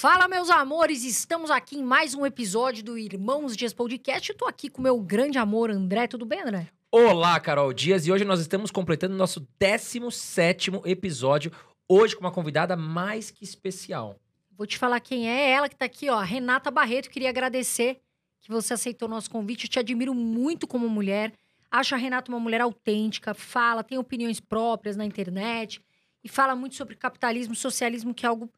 Fala, 0.00 0.26
meus 0.26 0.48
amores! 0.48 1.04
Estamos 1.04 1.50
aqui 1.50 1.76
em 1.76 1.84
mais 1.84 2.14
um 2.14 2.24
episódio 2.24 2.82
do 2.82 2.96
Irmãos 2.96 3.54
Dias 3.54 3.74
Podcast. 3.74 4.30
Eu 4.30 4.34
tô 4.34 4.46
aqui 4.46 4.70
com 4.70 4.80
meu 4.80 4.98
grande 4.98 5.36
amor, 5.36 5.70
André. 5.70 6.06
Tudo 6.06 6.24
bem, 6.24 6.40
André? 6.40 6.68
Olá, 6.90 7.38
Carol 7.38 7.70
Dias, 7.74 8.06
e 8.06 8.10
hoje 8.10 8.24
nós 8.24 8.40
estamos 8.40 8.70
completando 8.70 9.14
nosso 9.14 9.46
17 9.58 10.70
episódio, 10.86 11.52
hoje 11.86 12.16
com 12.16 12.22
uma 12.22 12.32
convidada 12.32 12.74
mais 12.78 13.30
que 13.30 13.44
especial. 13.44 14.18
Vou 14.56 14.66
te 14.66 14.78
falar 14.78 15.00
quem 15.00 15.28
é, 15.28 15.50
ela 15.50 15.68
que 15.68 15.76
tá 15.76 15.84
aqui, 15.84 16.08
ó, 16.08 16.18
Renata 16.20 16.70
Barreto. 16.70 17.10
Queria 17.10 17.28
agradecer 17.28 18.00
que 18.40 18.50
você 18.50 18.72
aceitou 18.72 19.06
o 19.06 19.10
nosso 19.10 19.30
convite. 19.30 19.66
Eu 19.66 19.70
te 19.70 19.78
admiro 19.80 20.14
muito 20.14 20.66
como 20.66 20.88
mulher. 20.88 21.30
Acho 21.70 21.94
a 21.94 21.98
Renata 21.98 22.32
uma 22.32 22.40
mulher 22.40 22.62
autêntica, 22.62 23.34
fala, 23.34 23.84
tem 23.84 23.98
opiniões 23.98 24.40
próprias 24.40 24.96
na 24.96 25.04
internet 25.04 25.78
e 26.24 26.28
fala 26.28 26.56
muito 26.56 26.74
sobre 26.74 26.96
capitalismo, 26.96 27.54
socialismo, 27.54 28.14
que 28.14 28.24
é 28.24 28.30
algo, 28.30 28.50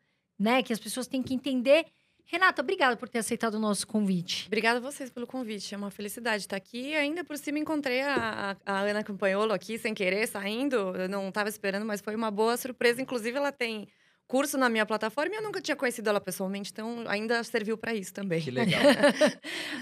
né, 0.43 0.63
que 0.63 0.73
as 0.73 0.79
pessoas 0.81 1.07
têm 1.07 1.23
que 1.23 1.33
entender. 1.33 1.87
Renata, 2.25 2.63
obrigada 2.63 2.97
por 2.97 3.09
ter 3.09 3.19
aceitado 3.19 3.55
o 3.55 3.59
nosso 3.59 3.87
convite. 3.87 4.47
Obrigada 4.47 4.79
a 4.79 4.83
vocês 4.83 5.11
pelo 5.11 5.27
convite. 5.27 5.75
É 5.75 5.79
uma 5.79 5.91
felicidade 5.91 6.45
estar 6.45 6.57
aqui. 6.57 6.95
Ainda 6.95 7.23
por 7.23 7.37
cima 7.37 7.59
encontrei 7.59 8.01
a, 8.01 8.57
a, 8.65 8.73
a 8.75 8.81
Ana 8.81 9.05
Campanholo 9.05 9.53
aqui 9.53 9.79
sem 9.79 9.93
querer, 9.93 10.27
saindo. 10.27 10.77
Eu 10.97 11.09
não 11.09 11.29
estava 11.29 11.49
esperando, 11.49 11.85
mas 11.85 12.01
foi 12.01 12.17
uma 12.17 12.31
boa 12.31 12.57
surpresa. 12.57 13.03
Inclusive, 13.03 13.37
ela 13.37 13.53
tem 13.53 13.87
curso 14.33 14.57
na 14.57 14.71
minha 14.71 14.87
plataforma 14.87 15.35
e 15.35 15.37
eu 15.37 15.43
nunca 15.43 15.61
tinha 15.61 15.77
conhecido 15.77 16.09
ela 16.09 16.19
pessoalmente, 16.19 16.71
então 16.73 17.05
ainda 17.07 17.45
serviu 17.45 17.77
para 17.77 17.95
isso 17.95 18.15
também. 18.15 18.41
Que 18.41 18.49
legal. 18.51 18.81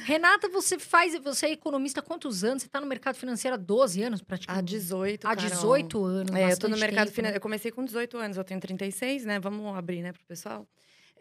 Renata, 0.04 0.48
você 0.48 0.76
faz, 0.76 1.16
você 1.22 1.46
é 1.46 1.52
economista 1.52 2.00
há 2.00 2.02
quantos 2.02 2.42
anos? 2.42 2.64
Você 2.64 2.66
está 2.66 2.80
no 2.80 2.86
mercado 2.88 3.14
financeiro 3.14 3.54
há 3.54 3.56
12 3.56 4.02
anos, 4.02 4.22
praticamente? 4.22 4.58
Há 4.58 4.66
18, 4.66 5.28
Há 5.28 5.34
18 5.36 6.04
anos, 6.04 6.34
É, 6.34 6.50
eu 6.50 6.58
tô 6.58 6.66
no 6.66 6.76
mercado 6.76 7.04
tempo, 7.06 7.14
financeiro. 7.14 7.36
Eu 7.36 7.40
comecei 7.40 7.70
com 7.70 7.84
18 7.84 8.18
anos, 8.18 8.36
eu 8.36 8.42
tenho 8.42 8.58
36, 8.58 9.24
né? 9.24 9.38
Vamos 9.38 9.76
abrir, 9.76 10.02
né, 10.02 10.10
pro 10.12 10.24
pessoal. 10.24 10.66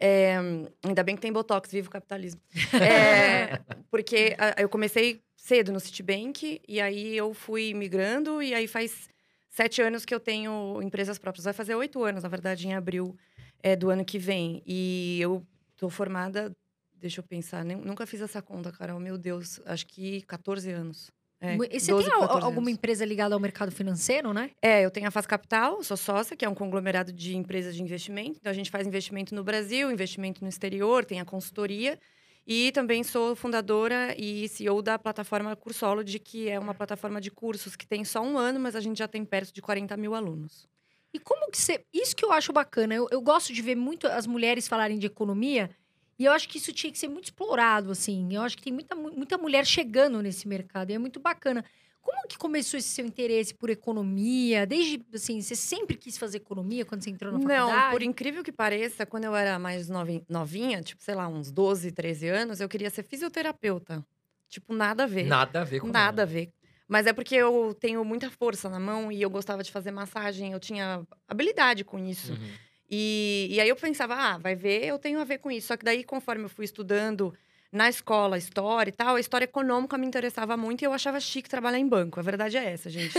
É, 0.00 0.36
ainda 0.82 1.04
bem 1.04 1.14
que 1.14 1.22
tem 1.22 1.32
Botox, 1.32 1.70
viva 1.70 1.86
o 1.86 1.90
capitalismo. 1.90 2.40
É, 2.82 3.60
porque 3.92 4.34
ah, 4.38 4.60
eu 4.60 4.68
comecei 4.68 5.22
cedo 5.36 5.70
no 5.70 5.78
Citibank, 5.78 6.60
e 6.66 6.80
aí 6.80 7.16
eu 7.16 7.32
fui 7.32 7.74
migrando, 7.74 8.42
e 8.42 8.52
aí 8.52 8.66
faz 8.66 9.08
sete 9.50 9.82
anos 9.82 10.04
que 10.04 10.14
eu 10.14 10.20
tenho 10.20 10.80
empresas 10.82 11.18
próprias. 11.18 11.44
Vai 11.44 11.52
fazer 11.52 11.74
oito 11.74 12.02
anos, 12.04 12.22
na 12.22 12.28
verdade, 12.28 12.66
em 12.66 12.72
abril 12.74 13.16
é, 13.62 13.76
do 13.76 13.90
ano 13.90 14.04
que 14.04 14.18
vem. 14.18 14.62
E 14.66 15.18
eu 15.20 15.44
tô 15.76 15.90
formada, 15.90 16.50
deixa 16.94 17.20
eu 17.20 17.24
pensar, 17.24 17.64
nem- 17.64 17.76
nunca 17.76 18.06
fiz 18.06 18.20
essa 18.20 18.40
conta, 18.40 18.70
Carol, 18.72 18.98
meu 19.00 19.18
Deus, 19.18 19.60
acho 19.66 19.86
que 19.86 20.22
14 20.22 20.70
anos. 20.70 21.10
É, 21.42 21.54
E 21.54 21.80
você 21.80 21.90
12, 21.90 22.04
tem 22.04 22.14
al- 22.14 22.20
14 22.20 22.44
alguma 22.44 22.66
anos. 22.68 22.72
empresa 22.74 23.02
ligada 23.04 23.34
ao 23.34 23.40
mercado 23.40 23.72
financeiro, 23.72 24.34
né? 24.34 24.50
É, 24.60 24.84
eu 24.84 24.90
tenho 24.90 25.08
a 25.08 25.10
Faz 25.10 25.26
Capital, 25.26 25.82
sou 25.82 25.96
sócia, 25.96 26.36
que 26.36 26.44
é 26.44 26.48
um 26.48 26.54
conglomerado 26.54 27.10
de 27.14 27.34
empresas 27.34 27.74
de 27.74 27.82
investimento. 27.82 28.36
Então, 28.38 28.50
a 28.50 28.54
gente 28.54 28.70
faz 28.70 28.86
investimento 28.86 29.34
no 29.34 29.42
Brasil, 29.42 29.90
investimento 29.90 30.42
no 30.42 30.48
exterior, 30.50 31.02
tem 31.02 31.18
a 31.18 31.24
consultoria. 31.24 31.98
E 32.46 32.72
também 32.72 33.02
sou 33.04 33.36
fundadora 33.36 34.14
e 34.18 34.48
CEO 34.48 34.82
da 34.82 34.98
plataforma 34.98 35.54
Cursology, 35.54 36.18
que 36.18 36.48
é 36.48 36.58
uma 36.58 36.74
plataforma 36.74 37.20
de 37.20 37.30
cursos 37.30 37.76
que 37.76 37.86
tem 37.86 38.04
só 38.04 38.20
um 38.22 38.36
ano, 38.36 38.58
mas 38.58 38.74
a 38.74 38.80
gente 38.80 38.98
já 38.98 39.06
tem 39.06 39.24
perto 39.24 39.52
de 39.52 39.62
40 39.62 39.96
mil 39.96 40.14
alunos. 40.14 40.66
E 41.12 41.18
como 41.18 41.50
que 41.50 41.58
você. 41.58 41.84
Isso 41.92 42.14
que 42.16 42.24
eu 42.24 42.32
acho 42.32 42.52
bacana. 42.52 42.94
Eu, 42.94 43.06
eu 43.10 43.20
gosto 43.20 43.52
de 43.52 43.62
ver 43.62 43.76
muito 43.76 44.06
as 44.06 44.26
mulheres 44.26 44.66
falarem 44.68 44.98
de 44.98 45.06
economia. 45.06 45.70
E 46.18 46.24
eu 46.24 46.32
acho 46.32 46.48
que 46.48 46.58
isso 46.58 46.72
tinha 46.72 46.92
que 46.92 46.98
ser 46.98 47.08
muito 47.08 47.24
explorado, 47.24 47.90
assim. 47.90 48.28
Eu 48.34 48.42
acho 48.42 48.56
que 48.56 48.62
tem 48.62 48.72
muita, 48.72 48.94
mu- 48.94 49.12
muita 49.12 49.38
mulher 49.38 49.64
chegando 49.66 50.20
nesse 50.22 50.46
mercado. 50.46 50.90
E 50.90 50.94
é 50.94 50.98
muito 50.98 51.18
bacana. 51.18 51.64
Como 52.02 52.26
que 52.26 52.38
começou 52.38 52.78
esse 52.78 52.88
seu 52.88 53.04
interesse 53.04 53.52
por 53.54 53.68
economia? 53.70 54.66
Desde, 54.66 55.04
assim, 55.14 55.40
você 55.40 55.54
sempre 55.54 55.96
quis 55.96 56.16
fazer 56.16 56.38
economia 56.38 56.84
quando 56.84 57.02
você 57.02 57.10
entrou 57.10 57.32
na 57.32 57.38
faculdade? 57.38 57.84
Não, 57.84 57.90
por 57.90 58.02
incrível 58.02 58.42
que 58.42 58.52
pareça, 58.52 59.04
quando 59.04 59.24
eu 59.24 59.34
era 59.36 59.58
mais 59.58 59.88
novi- 59.88 60.24
novinha, 60.28 60.80
tipo, 60.82 61.02
sei 61.02 61.14
lá, 61.14 61.28
uns 61.28 61.50
12, 61.50 61.92
13 61.92 62.28
anos, 62.28 62.60
eu 62.60 62.68
queria 62.68 62.88
ser 62.90 63.02
fisioterapeuta. 63.02 64.04
Tipo, 64.48 64.74
nada 64.74 65.04
a 65.04 65.06
ver. 65.06 65.26
Nada 65.26 65.60
a 65.60 65.64
ver 65.64 65.80
com 65.80 65.88
Nada 65.88 66.22
a 66.22 66.26
ver. 66.26 66.50
Mas 66.88 67.06
é 67.06 67.12
porque 67.12 67.36
eu 67.36 67.72
tenho 67.78 68.04
muita 68.04 68.30
força 68.30 68.68
na 68.68 68.80
mão 68.80 69.12
e 69.12 69.22
eu 69.22 69.30
gostava 69.30 69.62
de 69.62 69.70
fazer 69.70 69.92
massagem, 69.92 70.52
eu 70.52 70.58
tinha 70.58 71.06
habilidade 71.28 71.84
com 71.84 71.98
isso. 71.98 72.32
Uhum. 72.32 72.50
E, 72.90 73.46
e 73.50 73.60
aí 73.60 73.68
eu 73.68 73.76
pensava, 73.76 74.14
ah, 74.16 74.38
vai 74.38 74.56
ver, 74.56 74.84
eu 74.86 74.98
tenho 74.98 75.20
a 75.20 75.24
ver 75.24 75.38
com 75.38 75.50
isso. 75.52 75.68
Só 75.68 75.76
que 75.76 75.84
daí, 75.84 76.02
conforme 76.02 76.44
eu 76.44 76.48
fui 76.48 76.64
estudando 76.64 77.32
na 77.72 77.88
escola, 77.88 78.36
história 78.36 78.90
e 78.90 78.92
tal, 78.92 79.14
a 79.16 79.20
história 79.20 79.44
econômica 79.44 79.96
me 79.96 80.06
interessava 80.06 80.56
muito 80.56 80.82
e 80.82 80.84
eu 80.84 80.92
achava 80.92 81.20
chique 81.20 81.48
trabalhar 81.48 81.78
em 81.78 81.88
banco. 81.88 82.18
A 82.18 82.22
verdade 82.22 82.56
é 82.56 82.64
essa, 82.64 82.90
gente. 82.90 83.14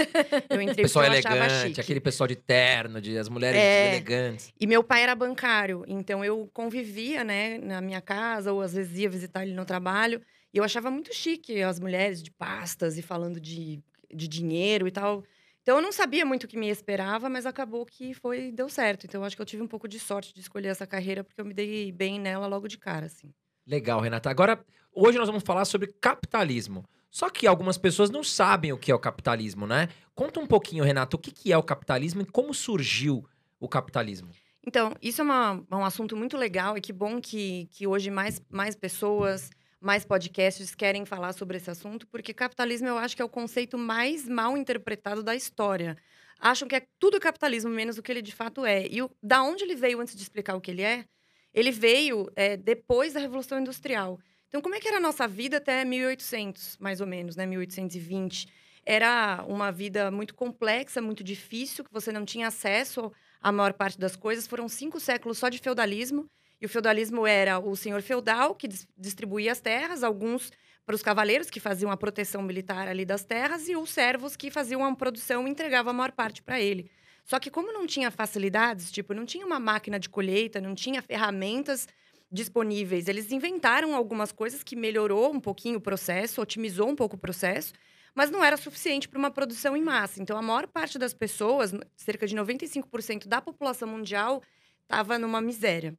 Eu 0.50 0.59
entrei 0.62 0.84
Pessoal 0.84 1.06
porque 1.06 1.16
eu 1.16 1.19
achava 1.19 1.35
elegante, 1.45 1.67
chique. 1.67 1.79
aquele 1.81 2.00
pessoal 2.01 2.28
de 2.28 2.35
terno, 2.35 3.00
de, 3.00 3.17
as 3.17 3.29
mulheres 3.29 3.57
É. 3.59 3.88
elegantes. 3.95 4.51
E 4.59 4.67
meu 4.67 4.84
pai 4.84 5.03
era 5.03 5.16
bancário, 5.16 5.84
então 5.88 6.23
eu 6.25 6.50
convivia, 6.53 7.23
né, 7.23 7.57
na 7.59 7.79
minha 7.81 8.01
casa, 8.01 8.51
ou 8.51 8.61
às 8.61 8.73
vezes 8.73 8.97
ia 9.00 9.09
visitar 9.09 9.44
ele 9.44 9.53
no 9.53 9.63
trabalho. 9.66 10.22
E 10.53 10.57
eu 10.57 10.63
achava 10.66 10.91
muito 10.91 11.13
chique 11.16 11.61
as 11.61 11.79
mulheres 11.79 12.22
de 12.22 12.29
pastas 12.31 12.97
e 12.97 13.01
falando 13.01 13.40
de, 13.40 13.81
de 14.13 14.28
dinheiro 14.28 14.85
e 14.85 14.91
tal. 14.91 15.23
Então 15.61 15.78
eu 15.78 15.81
não 15.81 15.91
sabia 15.94 16.25
muito 16.25 16.44
o 16.44 16.47
que 16.47 16.57
me 16.57 16.67
esperava, 16.67 17.29
mas 17.29 17.45
acabou 17.45 17.85
que 17.85 18.13
foi 18.16 18.51
deu 18.51 18.67
certo. 18.67 19.06
Então 19.06 19.22
eu 19.22 19.25
acho 19.25 19.35
que 19.35 19.41
eu 19.41 19.45
tive 19.45 19.63
um 19.63 19.67
pouco 19.67 19.88
de 19.88 19.97
sorte 20.00 20.34
de 20.34 20.41
escolher 20.41 20.67
essa 20.69 20.85
carreira, 20.85 21.23
porque 21.23 21.40
eu 21.40 21.45
me 21.45 21.53
dei 21.53 21.91
bem 21.91 22.19
nela 22.19 22.47
logo 22.47 22.67
de 22.67 22.78
cara, 22.78 23.06
assim. 23.06 23.31
Legal, 23.66 23.99
Renata. 24.01 24.29
Agora, 24.29 24.63
hoje 24.94 25.17
nós 25.17 25.27
vamos 25.27 25.44
falar 25.44 25.66
sobre 25.66 25.88
capitalismo. 25.99 26.85
Só 27.09 27.29
que 27.29 27.45
algumas 27.45 27.77
pessoas 27.77 28.09
não 28.09 28.23
sabem 28.23 28.72
o 28.72 28.77
que 28.77 28.91
é 28.91 28.95
o 28.95 28.99
capitalismo, 28.99 29.67
né? 29.67 29.89
Conta 30.16 30.39
um 30.39 30.47
pouquinho, 30.47 30.83
Renata, 30.83 31.16
o 31.16 31.19
que 31.19 31.51
é 31.51 31.57
o 31.57 31.63
capitalismo 31.63 32.22
e 32.22 32.25
como 32.25 32.53
surgiu 32.53 33.25
o 33.59 33.67
capitalismo? 33.67 34.29
Então, 34.66 34.94
isso 35.01 35.22
é 35.22 35.23
uma- 35.23 35.66
um 35.72 35.83
assunto 35.83 36.16
muito 36.16 36.38
legal 36.38 36.77
e 36.77 36.81
que 36.81 36.94
bom 36.94 37.19
que, 37.19 37.67
que 37.72 37.85
hoje 37.85 38.09
mais, 38.09 38.41
mais 38.49 38.75
pessoas, 38.75 39.49
mais 39.79 40.05
podcasts 40.05 40.73
querem 40.73 41.05
falar 41.05 41.33
sobre 41.33 41.57
esse 41.57 41.69
assunto, 41.69 42.07
porque 42.07 42.33
capitalismo 42.33 42.88
eu 42.88 42.97
acho 42.97 43.16
que 43.16 43.22
é 43.22 43.25
o 43.25 43.29
conceito 43.29 43.78
mais 43.78 44.28
mal 44.29 44.55
interpretado 44.55 45.22
da 45.23 45.35
história. 45.35 45.97
Acham 46.39 46.67
que 46.67 46.75
é 46.75 46.88
tudo 46.99 47.19
capitalismo, 47.19 47.69
menos 47.72 47.97
o 47.97 48.01
que 48.03 48.11
ele 48.11 48.22
de 48.22 48.31
fato 48.33 48.66
é. 48.66 48.88
E 48.88 49.01
o, 49.01 49.11
da 49.22 49.41
onde 49.43 49.63
ele 49.63 49.75
veio 49.75 49.99
antes 49.99 50.16
de 50.16 50.22
explicar 50.22 50.55
o 50.55 50.61
que 50.61 50.72
ele 50.72 50.81
é? 50.83 51.05
Ele 51.53 51.72
veio 51.72 52.31
é, 52.35 52.56
depois 52.57 53.13
da 53.13 53.19
Revolução 53.19 53.59
Industrial. 53.59 54.19
Então, 54.47 54.62
como 54.62 54.75
é 54.75 54.79
que 54.79 54.88
era 54.88 54.97
a 54.97 55.01
nossa 55.01 55.28
vida 55.28 55.57
até 55.57 55.85
1800, 55.85 56.78
mais 56.78 57.00
ou 57.01 57.07
menos, 57.07 57.35
né? 57.35 57.45
1820. 57.45 58.47
Era 58.85 59.45
uma 59.47 59.72
vida 59.72 60.09
muito 60.11 60.34
complexa, 60.34 61.01
muito 61.01 61.23
difícil, 61.23 61.84
que 61.84 61.91
você 61.91 62.11
não 62.11 62.25
tinha 62.25 62.47
acesso 62.47 63.11
a 63.41 63.51
maior 63.51 63.73
parte 63.73 63.97
das 64.00 64.16
coisas. 64.16 64.47
Foram 64.47 64.67
cinco 64.67 65.00
séculos 65.00 65.38
só 65.38 65.50
de 65.50 65.59
feudalismo. 65.59 66.25
E 66.59 66.66
o 66.66 66.69
feudalismo 66.69 67.25
era 67.25 67.59
o 67.59 67.75
senhor 67.75 68.01
feudal, 68.01 68.53
que 68.53 68.67
dis- 68.67 68.88
distribuía 68.97 69.51
as 69.51 69.59
terras, 69.59 70.03
alguns 70.03 70.51
para 70.85 70.95
os 70.95 71.01
cavaleiros, 71.01 71.50
que 71.50 71.59
faziam 71.59 71.90
a 71.91 71.97
proteção 71.97 72.41
militar 72.41 72.88
ali 72.88 73.06
das 73.06 73.23
terras, 73.23 73.67
e 73.67 73.75
os 73.75 73.90
servos, 73.90 74.35
que 74.35 74.51
faziam 74.51 74.84
a 74.84 74.95
produção 74.95 75.47
e 75.47 75.51
entregavam 75.51 75.91
a 75.91 75.94
maior 75.94 76.11
parte 76.11 76.41
para 76.41 76.59
ele. 76.59 76.90
Só 77.23 77.39
que 77.39 77.51
como 77.51 77.71
não 77.71 77.85
tinha 77.85 78.11
facilidades, 78.11 78.91
tipo, 78.91 79.13
não 79.13 79.25
tinha 79.25 79.45
uma 79.45 79.59
máquina 79.59 79.99
de 79.99 80.09
colheita, 80.09 80.59
não 80.59 80.75
tinha 80.75 81.01
ferramentas 81.01 81.87
disponíveis, 82.31 83.07
eles 83.07 83.31
inventaram 83.31 83.93
algumas 83.93 84.31
coisas 84.31 84.63
que 84.63 84.75
melhorou 84.75 85.33
um 85.33 85.39
pouquinho 85.39 85.77
o 85.77 85.81
processo, 85.81 86.41
otimizou 86.41 86.89
um 86.89 86.95
pouco 86.95 87.15
o 87.17 87.19
processo, 87.19 87.73
mas 88.15 88.29
não 88.29 88.43
era 88.43 88.55
suficiente 88.57 89.07
para 89.07 89.19
uma 89.19 89.31
produção 89.31 89.75
em 89.75 89.81
massa. 89.81 90.21
Então, 90.21 90.37
a 90.37 90.41
maior 90.41 90.67
parte 90.67 90.97
das 90.97 91.13
pessoas, 91.13 91.73
cerca 91.95 92.25
de 92.25 92.35
95% 92.35 93.27
da 93.27 93.41
população 93.41 93.87
mundial, 93.87 94.41
estava 94.83 95.17
numa 95.19 95.41
miséria 95.41 95.97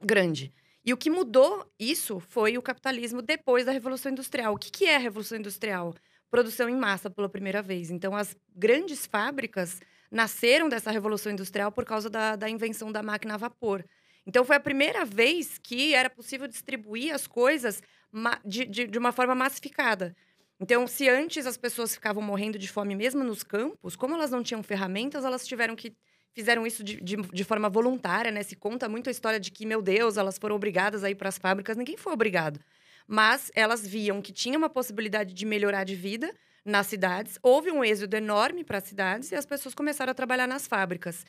grande. 0.00 0.52
E 0.84 0.92
o 0.92 0.96
que 0.96 1.10
mudou 1.10 1.70
isso 1.78 2.20
foi 2.20 2.56
o 2.56 2.62
capitalismo 2.62 3.20
depois 3.20 3.66
da 3.66 3.72
Revolução 3.72 4.12
Industrial. 4.12 4.54
O 4.54 4.58
que, 4.58 4.70
que 4.70 4.86
é 4.86 4.96
a 4.96 5.00
Revolução 5.00 5.38
Industrial? 5.38 5.94
Produção 6.30 6.68
em 6.68 6.76
massa 6.76 7.10
pela 7.10 7.28
primeira 7.28 7.60
vez. 7.60 7.90
Então, 7.90 8.16
as 8.16 8.34
grandes 8.54 9.04
fábricas 9.04 9.80
nasceram 10.10 10.68
dessa 10.68 10.90
Revolução 10.90 11.32
Industrial 11.32 11.70
por 11.70 11.84
causa 11.84 12.10
da, 12.10 12.36
da 12.36 12.48
invenção 12.48 12.90
da 12.90 13.02
máquina 13.02 13.34
a 13.34 13.36
vapor. 13.36 13.84
Então, 14.26 14.44
foi 14.44 14.56
a 14.56 14.60
primeira 14.60 15.04
vez 15.04 15.58
que 15.58 15.94
era 15.94 16.10
possível 16.10 16.46
distribuir 16.46 17.14
as 17.14 17.26
coisas 17.26 17.82
de, 18.44 18.64
de, 18.66 18.86
de 18.86 18.98
uma 18.98 19.12
forma 19.12 19.34
massificada. 19.34 20.14
Então, 20.60 20.86
se 20.86 21.08
antes 21.08 21.46
as 21.46 21.56
pessoas 21.56 21.94
ficavam 21.94 22.22
morrendo 22.22 22.58
de 22.58 22.68
fome 22.68 22.94
mesmo 22.94 23.24
nos 23.24 23.42
campos, 23.42 23.96
como 23.96 24.14
elas 24.14 24.30
não 24.30 24.42
tinham 24.42 24.62
ferramentas, 24.62 25.24
elas 25.24 25.46
tiveram 25.46 25.74
que 25.74 25.96
fizeram 26.32 26.66
isso 26.66 26.84
de, 26.84 27.00
de, 27.00 27.16
de 27.16 27.44
forma 27.44 27.68
voluntária, 27.68 28.30
né? 28.30 28.42
Se 28.42 28.54
conta 28.54 28.88
muito 28.88 29.08
a 29.08 29.10
história 29.10 29.40
de 29.40 29.50
que, 29.50 29.64
meu 29.64 29.80
Deus, 29.80 30.16
elas 30.16 30.38
foram 30.38 30.56
obrigadas 30.56 31.02
a 31.02 31.10
ir 31.10 31.14
para 31.14 31.28
as 31.28 31.38
fábricas. 31.38 31.76
Ninguém 31.76 31.96
foi 31.96 32.12
obrigado. 32.12 32.60
Mas 33.06 33.50
elas 33.54 33.86
viam 33.86 34.20
que 34.20 34.32
tinha 34.32 34.56
uma 34.56 34.68
possibilidade 34.68 35.32
de 35.34 35.46
melhorar 35.46 35.84
de 35.84 35.96
vida 35.96 36.32
nas 36.64 36.86
cidades. 36.86 37.38
Houve 37.42 37.70
um 37.70 37.84
êxodo 37.84 38.14
enorme 38.16 38.64
para 38.64 38.78
as 38.78 38.84
cidades 38.84 39.30
e 39.32 39.34
as 39.34 39.46
pessoas 39.46 39.74
começaram 39.74 40.10
a 40.10 40.14
trabalhar 40.14 40.46
nas 40.46 40.66
fábricas. 40.66 41.24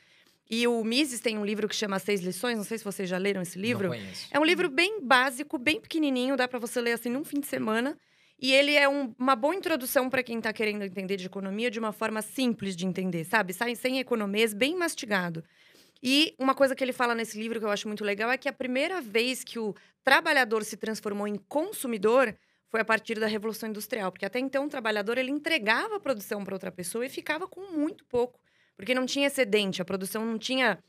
E 0.50 0.68
o 0.68 0.83
Mises 0.83 1.22
tem 1.22 1.38
um 1.38 1.45
livro 1.45 1.68
que 1.68 1.75
chama 1.75 1.98
Seis 1.98 2.22
Lições, 2.22 2.57
não 2.57 2.66
sei 2.66 2.78
se 2.78 2.83
vocês 2.83 3.07
já 3.07 3.18
leram 3.18 3.42
esse 3.42 3.57
livro. 3.57 3.89
Não 3.89 3.95
conheço. 3.95 4.28
É 4.31 4.39
um 4.39 4.44
livro 4.44 4.69
bem 4.69 5.00
básico, 5.01 5.57
bem 5.57 5.80
pequenininho, 5.80 6.36
dá 6.36 6.48
para 6.48 6.60
você 6.60 6.81
ler 6.81 6.94
assim 6.94 7.10
num 7.10 7.24
fim 7.24 7.39
de 7.39 7.48
semana. 7.48 7.98
E 8.38 8.51
ele 8.51 8.74
é 8.74 8.89
um- 8.89 9.13
uma 9.18 9.36
boa 9.36 9.56
introdução 9.56 10.10
para 10.10 10.24
quem 10.24 10.39
está 10.39 10.51
querendo 10.51 10.83
entender 10.83 11.16
de 11.16 11.28
economia 11.28 11.69
de 11.72 11.80
uma 11.80 11.94
forma 11.94 12.22
simples 12.22 12.75
de 12.75 12.86
entender, 12.86 13.24
sabe? 13.24 13.54
Sai 13.54 13.75
sem 13.75 14.00
economês, 14.00 14.54
bem 14.54 14.75
mastigado. 14.75 15.44
E 16.04 16.33
uma 16.39 16.56
coisa 16.56 16.75
que 16.75 16.83
ele 16.83 16.92
fala 16.92 17.13
nesse 17.13 17.39
livro 17.39 17.60
que 17.60 17.66
eu 17.66 17.69
acho 17.69 17.88
muito 17.88 18.04
legal 18.04 18.31
é 18.31 18.38
que 18.38 18.50
a 18.50 18.54
primeira 18.54 19.00
vez 19.00 19.44
que 19.44 19.60
o 19.60 19.75
trabalhador 20.04 20.63
se 20.66 20.75
transformou 20.75 21.28
em 21.28 21.36
consumidor 21.48 22.36
foi 22.71 22.79
a 22.79 22.85
partir 22.85 23.19
da 23.19 23.27
Revolução 23.27 23.69
Industrial, 23.69 24.09
porque 24.12 24.25
até 24.25 24.39
então 24.39 24.65
o 24.65 24.69
trabalhador 24.69 25.18
ele 25.18 25.29
entregava 25.29 25.97
a 25.97 26.00
produção 26.00 26.41
para 26.44 26.56
outra 26.56 26.71
pessoa 26.71 27.06
e 27.06 27.09
ficava 27.09 27.45
com 27.45 27.69
muito 27.73 28.06
pouco, 28.06 28.39
porque 28.77 28.95
não 28.95 29.06
tinha 29.06 29.27
excedente, 29.27 29.81
a 29.81 29.85
produção 29.85 30.25
não 30.25 30.39
tinha 30.39 30.79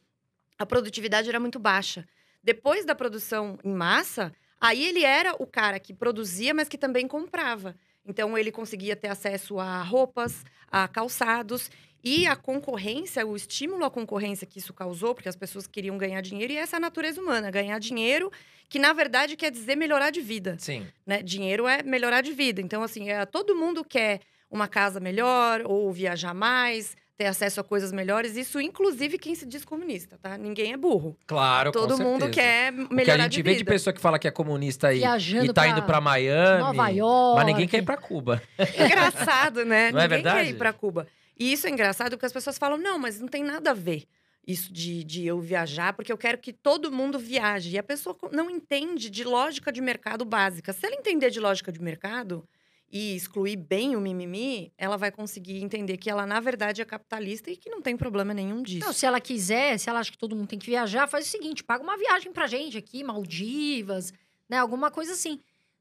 a 0.56 0.64
produtividade 0.64 1.28
era 1.28 1.40
muito 1.40 1.58
baixa. 1.58 2.06
Depois 2.40 2.84
da 2.84 2.94
produção 2.94 3.58
em 3.64 3.72
massa, 3.72 4.32
aí 4.60 4.84
ele 4.84 5.02
era 5.02 5.34
o 5.42 5.46
cara 5.46 5.80
que 5.80 5.92
produzia, 5.92 6.54
mas 6.54 6.68
que 6.68 6.78
também 6.78 7.08
comprava. 7.08 7.74
Então 8.04 8.38
ele 8.38 8.52
conseguia 8.52 8.94
ter 8.94 9.08
acesso 9.08 9.58
a 9.58 9.82
roupas, 9.82 10.44
a 10.68 10.86
calçados 10.86 11.68
e 12.04 12.26
a 12.26 12.34
concorrência, 12.36 13.26
o 13.26 13.36
estímulo 13.36 13.84
à 13.84 13.90
concorrência 13.90 14.46
que 14.46 14.58
isso 14.58 14.72
causou, 14.72 15.14
porque 15.14 15.28
as 15.28 15.36
pessoas 15.36 15.66
queriam 15.66 15.96
ganhar 15.96 16.20
dinheiro, 16.20 16.52
e 16.52 16.56
essa 16.56 16.76
é 16.76 16.78
a 16.78 16.80
natureza 16.80 17.20
humana, 17.20 17.50
ganhar 17.50 17.78
dinheiro, 17.78 18.30
que 18.68 18.78
na 18.78 18.92
verdade 18.92 19.36
quer 19.36 19.50
dizer 19.50 19.76
melhorar 19.76 20.10
de 20.10 20.20
vida. 20.20 20.56
Sim. 20.58 20.86
Né? 21.06 21.22
Dinheiro 21.22 21.66
é 21.68 21.82
melhorar 21.82 22.20
de 22.22 22.32
vida. 22.32 22.60
Então, 22.60 22.82
assim, 22.82 23.08
é, 23.10 23.24
todo 23.26 23.54
mundo 23.54 23.84
quer 23.84 24.20
uma 24.50 24.66
casa 24.68 24.98
melhor, 25.00 25.62
ou 25.64 25.92
viajar 25.92 26.34
mais, 26.34 26.96
ter 27.16 27.26
acesso 27.26 27.60
a 27.60 27.64
coisas 27.64 27.92
melhores. 27.92 28.36
Isso, 28.36 28.60
inclusive, 28.60 29.16
quem 29.18 29.34
se 29.34 29.46
diz 29.46 29.64
comunista, 29.64 30.18
tá? 30.20 30.36
Ninguém 30.36 30.72
é 30.72 30.76
burro. 30.76 31.16
Claro, 31.26 31.70
Todo 31.70 31.96
com 31.96 32.02
mundo 32.02 32.22
certeza. 32.24 32.32
quer 32.48 32.72
O 32.72 32.76
que 32.88 32.92
a 32.92 32.96
melhorar 32.96 33.22
gente 33.24 33.32
de 33.32 33.42
vê 33.42 33.50
vida. 33.50 33.58
de 33.58 33.64
pessoa 33.64 33.94
que 33.94 34.00
fala 34.00 34.18
que 34.18 34.26
é 34.26 34.30
comunista 34.30 34.92
e, 34.92 34.98
Viajando 34.98 35.44
e 35.44 35.48
tá 35.52 35.62
pra 35.62 35.70
indo 35.70 35.82
pra 35.84 36.00
Miami. 36.00 36.60
Nova 36.60 36.88
York. 36.88 37.36
Mas 37.36 37.46
ninguém 37.46 37.68
quer 37.68 37.78
ir 37.78 37.82
pra 37.84 37.96
Cuba. 37.96 38.42
engraçado, 38.58 39.64
né? 39.64 39.90
Não 39.92 40.00
é 40.00 40.02
Ninguém 40.04 40.08
verdade? 40.08 40.36
quer 40.44 40.50
ir 40.50 40.54
pra 40.58 40.72
Cuba. 40.72 41.06
E 41.38 41.52
isso 41.52 41.66
é 41.66 41.70
engraçado 41.70 42.12
porque 42.12 42.26
as 42.26 42.32
pessoas 42.32 42.58
falam, 42.58 42.78
não, 42.78 42.98
mas 42.98 43.20
não 43.20 43.28
tem 43.28 43.42
nada 43.42 43.70
a 43.70 43.74
ver 43.74 44.06
isso 44.46 44.72
de, 44.72 45.04
de 45.04 45.26
eu 45.26 45.40
viajar, 45.40 45.92
porque 45.92 46.12
eu 46.12 46.18
quero 46.18 46.38
que 46.38 46.52
todo 46.52 46.90
mundo 46.90 47.18
viaje. 47.18 47.70
E 47.70 47.78
a 47.78 47.82
pessoa 47.82 48.16
não 48.32 48.50
entende 48.50 49.08
de 49.08 49.24
lógica 49.24 49.70
de 49.70 49.80
mercado 49.80 50.24
básica. 50.24 50.72
Se 50.72 50.84
ela 50.86 50.96
entender 50.96 51.30
de 51.30 51.38
lógica 51.38 51.70
de 51.70 51.80
mercado 51.80 52.46
e 52.90 53.16
excluir 53.16 53.56
bem 53.56 53.96
o 53.96 54.00
mimimi, 54.00 54.72
ela 54.76 54.96
vai 54.96 55.10
conseguir 55.10 55.62
entender 55.62 55.96
que 55.96 56.10
ela, 56.10 56.26
na 56.26 56.40
verdade, 56.40 56.82
é 56.82 56.84
capitalista 56.84 57.50
e 57.50 57.56
que 57.56 57.70
não 57.70 57.80
tem 57.80 57.96
problema 57.96 58.34
nenhum 58.34 58.62
disso. 58.62 58.84
Não, 58.84 58.92
se 58.92 59.06
ela 59.06 59.20
quiser, 59.20 59.78
se 59.78 59.88
ela 59.88 60.00
acha 60.00 60.10
que 60.10 60.18
todo 60.18 60.36
mundo 60.36 60.48
tem 60.48 60.58
que 60.58 60.66
viajar, 60.66 61.06
faz 61.06 61.26
o 61.26 61.30
seguinte: 61.30 61.62
paga 61.62 61.82
uma 61.82 61.96
viagem 61.96 62.32
pra 62.32 62.46
gente 62.46 62.76
aqui, 62.76 63.04
Maldivas, 63.04 64.12
né? 64.48 64.58
Alguma 64.58 64.90
coisa 64.90 65.12
assim. 65.12 65.40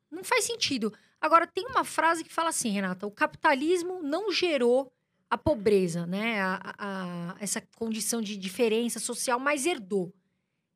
Não 0.10 0.24
faz 0.24 0.46
sentido. 0.46 0.94
Agora, 1.20 1.48
tem 1.48 1.66
uma 1.66 1.84
frase 1.84 2.24
que 2.24 2.32
fala 2.32 2.50
assim, 2.50 2.70
Renata: 2.70 3.08
o 3.08 3.12
capitalismo 3.12 4.02
não 4.04 4.32
gerou 4.32 4.92
a 5.32 5.38
pobreza, 5.38 6.06
né? 6.06 6.42
A, 6.42 6.76
a- 6.78 7.36
essa 7.40 7.62
condição 7.78 8.22
de 8.22 8.38
diferença 8.38 9.00
social, 9.00 9.40
mas 9.40 9.66
herdou. 9.66 10.08
O 10.08 10.14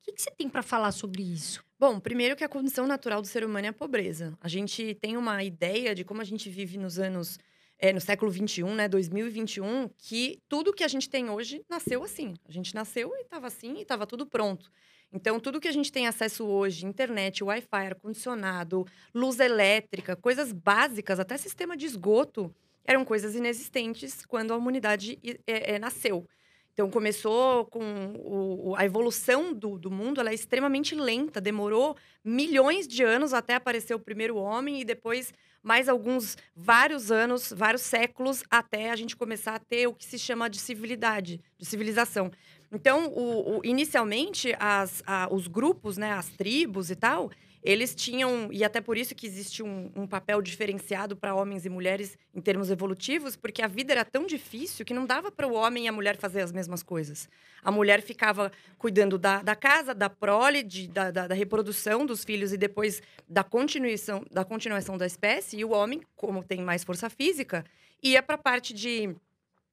que, 0.04 0.14
que 0.14 0.22
você 0.22 0.32
tem 0.32 0.48
pra 0.50 0.64
falar 0.64 0.92
sobre 0.92 1.24
isso? 1.24 1.64
Bom, 1.80 2.00
primeiro 2.00 2.36
que 2.36 2.44
a 2.44 2.50
condição 2.50 2.88
natural 2.88 3.22
do 3.22 3.28
ser 3.28 3.44
humano 3.44 3.66
é 3.68 3.70
a 3.70 3.74
pobreza. 3.74 4.38
A 4.40 4.48
gente 4.48 4.96
tem 4.96 5.18
uma 5.18 5.44
ideia 5.44 5.94
de 5.94 6.04
como 6.06 6.22
a 6.22 6.24
gente 6.24 6.50
vive 6.50 6.78
nos 6.78 7.00
anos, 7.00 7.38
é, 7.78 7.92
no 7.92 8.00
século 8.00 8.32
XXI, 8.32 8.76
né, 8.76 8.88
2021, 8.88 9.90
que 9.98 10.40
tudo 10.48 10.74
que 10.74 10.84
a 10.84 10.88
gente 10.88 11.10
tem 11.10 11.30
hoje 11.30 11.64
nasceu 11.70 12.04
assim. 12.04 12.34
A 12.48 12.52
gente 12.52 12.74
nasceu 12.74 13.12
e 13.16 13.22
estava 13.22 13.48
assim 13.48 13.78
e 13.78 13.82
estava 13.82 14.08
tudo 14.08 14.26
pronto. 14.26 14.72
Então, 15.12 15.40
tudo 15.40 15.60
que 15.60 15.68
a 15.68 15.72
gente 15.72 15.92
tem 15.92 16.08
acesso 16.08 16.46
hoje, 16.46 16.86
internet, 16.86 17.44
Wi-Fi, 17.44 17.68
ar-condicionado, 17.88 18.86
luz 19.14 19.40
elétrica, 19.40 20.16
coisas 20.16 20.52
básicas, 20.52 21.20
até 21.20 21.38
sistema 21.38 21.76
de 21.76 21.86
esgoto, 21.86 22.54
eram 22.86 23.04
coisas 23.06 23.36
inexistentes 23.36 24.26
quando 24.26 24.52
a 24.54 24.58
humanidade 24.58 25.20
é, 25.48 25.76
é, 25.76 25.80
nasceu. 25.80 26.28
Então, 26.74 26.90
começou 26.90 27.66
com 27.68 27.82
o- 28.18 28.76
a 28.76 28.84
evolução 28.84 29.54
do, 29.54 29.80
do 29.80 29.90
mundo, 29.90 30.20
ela 30.20 30.30
é 30.32 30.34
extremamente 30.34 30.94
lenta, 30.94 31.40
demorou 31.40 31.96
milhões 32.24 32.86
de 32.86 33.02
anos 33.02 33.34
até 33.34 33.56
aparecer 33.56 33.94
o 33.96 34.00
primeiro 34.00 34.36
homem 34.36 34.82
e 34.82 34.86
depois 34.86 35.34
mais 35.64 35.88
alguns, 35.88 36.38
vários 36.56 37.12
anos, 37.12 37.52
vários 37.56 37.82
séculos 37.82 38.44
até 38.52 38.92
a 38.92 38.96
gente 38.96 39.16
começar 39.16 39.56
a 39.56 39.60
ter 39.60 39.88
o 39.88 39.94
que 39.94 40.06
se 40.06 40.20
chama 40.20 40.50
de 40.50 40.60
civilidade, 40.60 41.40
de 41.58 41.66
civilização. 41.66 42.30
Então, 42.72 43.08
o- 43.08 43.58
o- 43.60 43.62
inicialmente, 43.64 44.54
as, 44.60 45.02
a- 45.08 45.30
os 45.32 45.48
grupos, 45.48 45.98
né, 45.98 46.12
as 46.12 46.28
tribos 46.30 46.92
e 46.92 46.96
tal, 46.96 47.32
eles 47.68 47.96
tinham, 47.96 48.50
e 48.52 48.64
até 48.64 48.80
por 48.80 48.96
isso 48.96 49.16
que 49.16 49.26
existe 49.26 49.64
um, 49.64 49.92
um 49.96 50.06
papel 50.06 50.40
diferenciado 50.40 51.16
para 51.18 51.34
homens 51.34 51.66
e 51.66 51.70
mulheres 51.70 52.16
em 52.34 52.40
termos 52.40 52.70
evolutivos, 52.70 53.36
porque 53.36 53.62
a 53.64 53.68
vida 53.68 53.92
era 53.92 54.06
tão 54.06 54.28
difícil 54.28 54.86
que 54.86 54.94
não 54.94 55.04
dava 55.06 55.32
para 55.32 55.48
o 55.48 55.54
homem 55.54 55.86
e 55.86 55.88
a 55.88 55.92
mulher 55.92 56.16
fazer 56.16 56.42
as 56.42 56.52
mesmas 56.52 56.84
coisas. 56.84 57.28
A 57.64 57.72
mulher 57.72 58.04
ficava 58.04 58.52
cuidando 58.78 59.18
da, 59.18 59.42
da 59.42 59.56
casa, 59.56 59.96
da 59.96 60.10
prole, 60.10 60.62
de- 60.62 60.88
da, 60.88 61.10
da- 61.10 61.28
da 61.28 61.34
reprodução 61.34 62.06
dos 62.06 62.24
filhos 62.24 62.54
e 62.54 62.58
depois 62.58 63.02
da 63.28 63.44
continuação, 63.44 64.24
da 64.30 64.46
continuação 64.46 64.96
da 64.96 65.08
espécie, 65.08 65.58
e 65.58 65.66
o 65.66 65.72
homem, 65.72 66.02
como 66.16 66.44
tem 66.44 66.62
mais 66.62 66.84
força 66.84 67.10
física, 67.10 67.66
ia 68.04 68.22
para 68.22 68.36
a 68.36 68.38
parte 68.38 68.76
de 68.76 69.16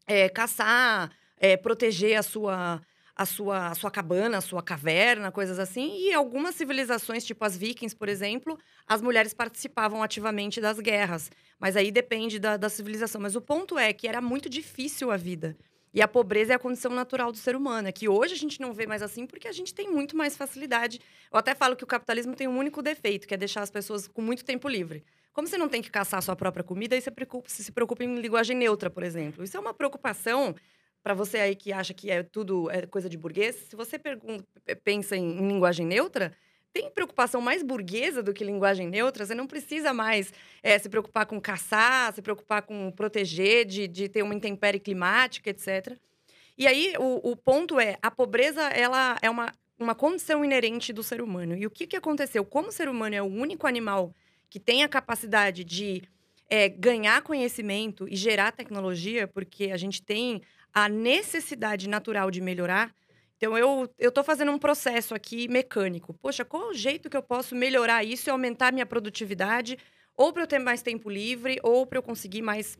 é, 0.06 0.30
caçar, 0.30 1.10
é, 1.38 1.58
proteger 1.58 2.16
a 2.18 2.22
sua, 2.22 2.80
a, 3.14 3.26
sua, 3.26 3.68
a 3.68 3.74
sua 3.74 3.90
cabana, 3.90 4.38
a 4.38 4.40
sua 4.40 4.62
caverna, 4.62 5.30
coisas 5.30 5.58
assim. 5.58 5.96
E 5.98 6.12
algumas 6.12 6.54
civilizações, 6.54 7.24
tipo 7.24 7.44
as 7.44 7.56
vikings, 7.56 7.94
por 7.94 8.08
exemplo, 8.08 8.58
as 8.86 9.02
mulheres 9.02 9.34
participavam 9.34 10.02
ativamente 10.02 10.60
das 10.60 10.78
guerras. 10.80 11.30
Mas 11.58 11.76
aí 11.76 11.90
depende 11.90 12.38
da, 12.38 12.56
da 12.56 12.68
civilização. 12.68 13.20
Mas 13.20 13.36
o 13.36 13.40
ponto 13.40 13.78
é 13.78 13.92
que 13.92 14.08
era 14.08 14.20
muito 14.20 14.48
difícil 14.48 15.10
a 15.10 15.16
vida. 15.16 15.56
E 15.94 16.00
a 16.00 16.08
pobreza 16.08 16.54
é 16.54 16.56
a 16.56 16.58
condição 16.58 16.90
natural 16.92 17.30
do 17.30 17.36
ser 17.36 17.54
humano. 17.54 17.88
É 17.88 17.92
que 17.92 18.08
hoje 18.08 18.32
a 18.32 18.38
gente 18.38 18.60
não 18.60 18.72
vê 18.72 18.86
mais 18.86 19.02
assim 19.02 19.26
porque 19.26 19.46
a 19.46 19.52
gente 19.52 19.74
tem 19.74 19.90
muito 19.90 20.16
mais 20.16 20.36
facilidade. 20.36 20.98
Eu 21.30 21.38
até 21.38 21.54
falo 21.54 21.76
que 21.76 21.84
o 21.84 21.86
capitalismo 21.86 22.34
tem 22.34 22.48
um 22.48 22.56
único 22.56 22.80
defeito, 22.80 23.28
que 23.28 23.34
é 23.34 23.36
deixar 23.36 23.60
as 23.60 23.70
pessoas 23.70 24.08
com 24.08 24.22
muito 24.22 24.44
tempo 24.44 24.68
livre. 24.68 25.04
Como 25.34 25.46
você 25.46 25.58
não 25.58 25.68
tem 25.68 25.82
que 25.82 25.90
caçar 25.90 26.18
a 26.18 26.22
sua 26.22 26.36
própria 26.36 26.64
comida, 26.64 26.94
aí 26.94 27.00
você 27.00 27.10
preocupa- 27.10 27.48
você 27.48 27.62
se 27.62 27.72
preocupa 27.72 28.04
em 28.04 28.14
linguagem 28.20 28.56
neutra, 28.56 28.88
por 28.90 29.02
exemplo. 29.02 29.44
Isso 29.44 29.56
é 29.56 29.60
uma 29.60 29.74
preocupação 29.74 30.54
para 31.02 31.14
você 31.14 31.38
aí 31.38 31.56
que 31.56 31.72
acha 31.72 31.92
que 31.92 32.10
é 32.10 32.22
tudo 32.22 32.70
é 32.70 32.86
coisa 32.86 33.08
de 33.08 33.18
burguês. 33.18 33.56
Se 33.68 33.76
você 33.76 33.98
pergunta, 33.98 34.44
pensa 34.84 35.16
em, 35.16 35.38
em 35.38 35.48
linguagem 35.48 35.86
neutra, 35.86 36.32
tem 36.72 36.90
preocupação 36.90 37.40
mais 37.40 37.62
burguesa 37.62 38.22
do 38.22 38.32
que 38.32 38.44
linguagem 38.44 38.88
neutra. 38.88 39.26
Você 39.26 39.34
não 39.34 39.46
precisa 39.46 39.92
mais 39.92 40.32
é, 40.62 40.78
se 40.78 40.88
preocupar 40.88 41.26
com 41.26 41.40
caçar, 41.40 42.14
se 42.14 42.22
preocupar 42.22 42.62
com 42.62 42.90
proteger, 42.90 43.66
de, 43.66 43.86
de 43.86 44.08
ter 44.08 44.22
uma 44.22 44.34
intempérie 44.34 44.80
climática, 44.80 45.50
etc. 45.50 45.96
E 46.56 46.66
aí, 46.66 46.94
o, 46.98 47.32
o 47.32 47.36
ponto 47.36 47.78
é, 47.78 47.96
a 48.00 48.10
pobreza, 48.10 48.62
ela 48.62 49.18
é 49.20 49.28
uma, 49.28 49.52
uma 49.78 49.94
condição 49.94 50.44
inerente 50.44 50.92
do 50.92 51.02
ser 51.02 51.20
humano. 51.20 51.56
E 51.56 51.66
o 51.66 51.70
que, 51.70 51.86
que 51.86 51.96
aconteceu? 51.96 52.44
Como 52.44 52.68
o 52.68 52.72
ser 52.72 52.88
humano 52.88 53.14
é 53.14 53.22
o 53.22 53.26
único 53.26 53.66
animal 53.66 54.14
que 54.48 54.60
tem 54.60 54.82
a 54.82 54.88
capacidade 54.88 55.64
de 55.64 56.02
é, 56.48 56.68
ganhar 56.68 57.22
conhecimento 57.22 58.06
e 58.08 58.14
gerar 58.14 58.52
tecnologia, 58.52 59.26
porque 59.26 59.70
a 59.70 59.76
gente 59.76 60.02
tem 60.02 60.42
a 60.72 60.88
necessidade 60.88 61.88
natural 61.88 62.30
de 62.30 62.40
melhorar. 62.40 62.94
Então, 63.36 63.58
eu 63.58 63.90
estou 63.98 64.22
fazendo 64.22 64.52
um 64.52 64.58
processo 64.58 65.14
aqui 65.14 65.48
mecânico. 65.48 66.14
Poxa, 66.14 66.44
qual 66.44 66.70
o 66.70 66.74
jeito 66.74 67.10
que 67.10 67.16
eu 67.16 67.22
posso 67.22 67.56
melhorar 67.56 68.04
isso 68.04 68.28
e 68.28 68.30
aumentar 68.30 68.72
minha 68.72 68.86
produtividade? 68.86 69.76
Ou 70.16 70.32
para 70.32 70.44
eu 70.44 70.46
ter 70.46 70.60
mais 70.60 70.80
tempo 70.80 71.10
livre, 71.10 71.58
ou 71.62 71.84
para 71.84 71.98
eu 71.98 72.02
conseguir 72.02 72.42
mais 72.42 72.78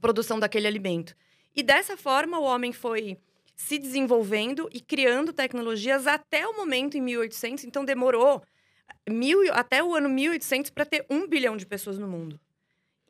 produção 0.00 0.38
daquele 0.38 0.68
alimento. 0.68 1.16
E 1.56 1.62
dessa 1.62 1.96
forma, 1.96 2.38
o 2.38 2.44
homem 2.44 2.72
foi 2.72 3.18
se 3.56 3.76
desenvolvendo 3.76 4.68
e 4.72 4.80
criando 4.80 5.32
tecnologias 5.32 6.06
até 6.06 6.46
o 6.46 6.56
momento 6.56 6.96
em 6.96 7.00
1800. 7.00 7.64
Então, 7.64 7.84
demorou 7.84 8.40
mil, 9.10 9.52
até 9.52 9.82
o 9.82 9.96
ano 9.96 10.08
1800 10.08 10.70
para 10.70 10.84
ter 10.84 11.04
um 11.10 11.26
bilhão 11.26 11.56
de 11.56 11.66
pessoas 11.66 11.98
no 11.98 12.06
mundo. 12.06 12.38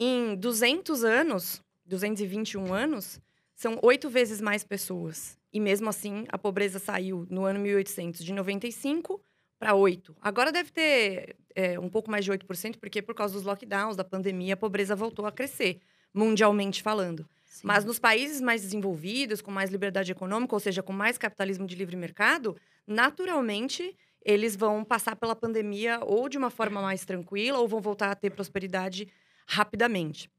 Em 0.01 0.35
200 0.37 1.05
anos, 1.05 1.63
221 1.85 2.73
anos, 2.73 3.21
são 3.59 3.77
oito 3.83 4.09
vezes 4.09 4.41
mais 4.41 4.62
pessoas. 4.62 5.37
E 5.53 5.59
mesmo 5.59 5.88
assim, 5.88 6.25
a 6.29 6.38
pobreza 6.38 6.79
saiu 6.79 7.27
no 7.29 7.45
ano 7.45 7.59
1800 7.59 8.25
de 8.25 8.33
95 8.33 9.21
para 9.59 9.75
8. 9.75 10.17
Agora 10.21 10.53
deve 10.53 10.71
ter 10.71 11.35
é, 11.57 11.77
um 11.77 11.88
pouco 11.88 12.09
mais 12.09 12.25
de 12.25 12.31
8%, 12.31 12.77
porque 12.79 13.03
por 13.03 13.17
causa 13.17 13.35
dos 13.35 13.43
lockdowns, 13.43 13.97
da 13.97 14.05
pandemia, 14.05 14.55
a 14.55 14.57
pobreza 14.57 14.95
voltou 14.95 15.27
a 15.27 15.33
crescer, 15.33 15.81
mundialmente 16.15 16.81
falando. 16.85 17.29
Sim. 17.47 17.67
Mas 17.67 17.85
nos 17.85 17.99
países 17.99 18.41
mais 18.41 18.62
desenvolvidos, 18.62 19.43
com 19.43 19.50
mais 19.50 19.71
liberdade 19.71 20.12
econômica, 20.12 20.55
ou 20.55 20.61
seja, 20.61 20.81
com 20.81 20.93
mais 20.93 21.19
capitalismo 21.19 21.67
de 21.67 21.75
livre 21.75 21.97
mercado, 21.97 22.57
naturalmente 22.87 23.97
eles 24.25 24.55
vão 24.55 24.85
passar 24.85 25.17
pela 25.17 25.35
pandemia 25.35 25.99
ou 26.05 26.29
de 26.29 26.38
uma 26.38 26.50
forma 26.50 26.81
mais 26.81 27.05
tranquila, 27.05 27.59
ou 27.59 27.67
vão 27.67 27.81
voltar 27.81 28.12
a 28.12 28.15
ter 28.15 28.31
prosperidade 28.31 29.09
rapidamente. 29.49 30.31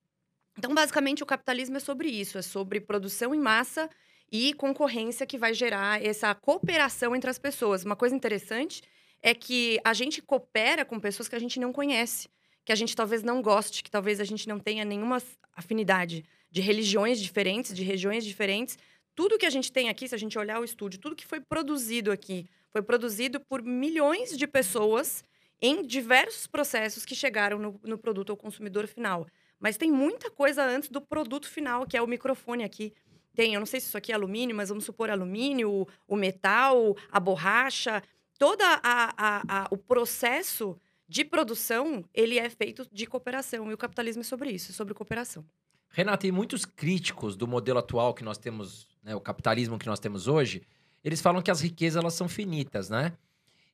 Então, 0.60 0.76
basicamente, 0.76 1.24
o 1.24 1.26
capitalismo 1.26 1.78
é 1.78 1.80
sobre 1.80 2.10
isso: 2.10 2.38
é 2.38 2.42
sobre 2.42 2.82
produção 2.82 3.34
em 3.34 3.40
massa 3.40 3.90
e 4.30 4.54
concorrência 4.56 5.26
que 5.26 5.38
vai 5.38 5.54
gerar 5.54 6.04
essa 6.06 6.36
cooperação 6.36 7.16
entre 7.16 7.30
as 7.30 7.40
pessoas. 7.40 7.86
Uma 7.86 7.96
coisa 7.96 8.14
interessante 8.14 8.82
é 9.22 9.34
que 9.34 9.80
a 9.86 9.94
gente 9.94 10.22
coopera 10.22 10.84
com 10.84 11.00
pessoas 11.00 11.30
que 11.30 11.36
a 11.36 11.40
gente 11.40 11.62
não 11.62 11.72
conhece, 11.72 12.28
que 12.66 12.74
a 12.74 12.76
gente 12.76 12.94
talvez 12.94 13.24
não 13.24 13.42
goste, 13.42 13.82
que 13.82 13.90
talvez 13.90 14.20
a 14.20 14.26
gente 14.26 14.50
não 14.50 14.60
tenha 14.60 14.84
nenhuma 14.84 15.24
afinidade 15.56 16.26
de 16.52 16.60
religiões 16.60 17.22
diferentes, 17.22 17.74
de 17.74 17.84
regiões 17.84 18.26
diferentes. 18.26 18.78
tudo 19.16 19.38
que 19.38 19.46
a 19.46 19.50
gente 19.50 19.72
tem 19.72 19.88
aqui, 19.88 20.10
se 20.10 20.16
a 20.16 20.18
gente 20.18 20.38
olhar 20.38 20.60
o 20.60 20.66
estúdio, 20.66 21.00
tudo 21.00 21.16
que 21.16 21.26
foi 21.26 21.40
produzido 21.40 22.12
aqui, 22.12 22.50
foi 22.70 22.82
produzido 22.82 23.40
por 23.40 23.62
milhões 23.64 24.38
de 24.38 24.46
pessoas 24.46 25.24
em 25.62 25.86
diversos 25.86 26.48
processos 26.48 27.06
que 27.06 27.16
chegaram 27.16 27.60
no, 27.60 27.80
no 27.84 27.98
produto 27.98 28.32
ao 28.32 28.38
consumidor 28.38 28.88
final. 28.88 29.26
Mas 29.60 29.78
tem 29.78 29.92
muita 29.92 30.32
coisa 30.32 30.64
antes 30.64 30.90
do 30.90 31.02
produto 31.02 31.48
final, 31.48 31.86
que 31.86 31.98
é 31.98 32.02
o 32.02 32.08
microfone 32.08 32.64
aqui. 32.64 32.94
Tem, 33.36 33.54
eu 33.54 33.60
não 33.60 33.66
sei 33.66 33.80
se 33.80 33.88
isso 33.88 33.98
aqui 33.98 34.12
é 34.12 34.16
alumínio, 34.16 34.56
mas 34.56 34.70
vamos 34.70 34.86
supor 34.86 35.10
alumínio, 35.10 35.88
o 36.08 36.16
metal, 36.16 36.96
a 37.12 37.20
borracha. 37.20 38.02
Todo 38.38 38.64
o 39.70 39.78
processo 39.78 40.78
de 41.08 41.26
produção, 41.26 42.06
ele 42.14 42.38
é 42.38 42.50
feito 42.50 42.88
de 42.92 43.06
cooperação. 43.06 43.70
E 43.70 43.74
o 43.74 43.78
capitalismo 43.78 44.22
é 44.22 44.24
sobre 44.24 44.52
isso, 44.52 44.72
sobre 44.74 44.94
cooperação. 44.94 45.44
Renata, 45.90 46.28
e 46.28 46.32
muitos 46.32 46.66
críticos 46.66 47.36
do 47.36 47.48
modelo 47.48 47.80
atual 47.80 48.14
que 48.14 48.24
nós 48.24 48.38
temos, 48.38 48.88
né, 49.04 49.16
o 49.16 49.20
capitalismo 49.20 49.80
que 49.80 49.88
nós 49.88 50.00
temos 50.00 50.28
hoje, 50.28 50.62
eles 51.04 51.20
falam 51.20 51.42
que 51.42 51.50
as 51.50 51.62
riquezas 51.62 52.02
elas 52.02 52.14
são 52.14 52.30
finitas, 52.30 52.90
né? 52.90 53.14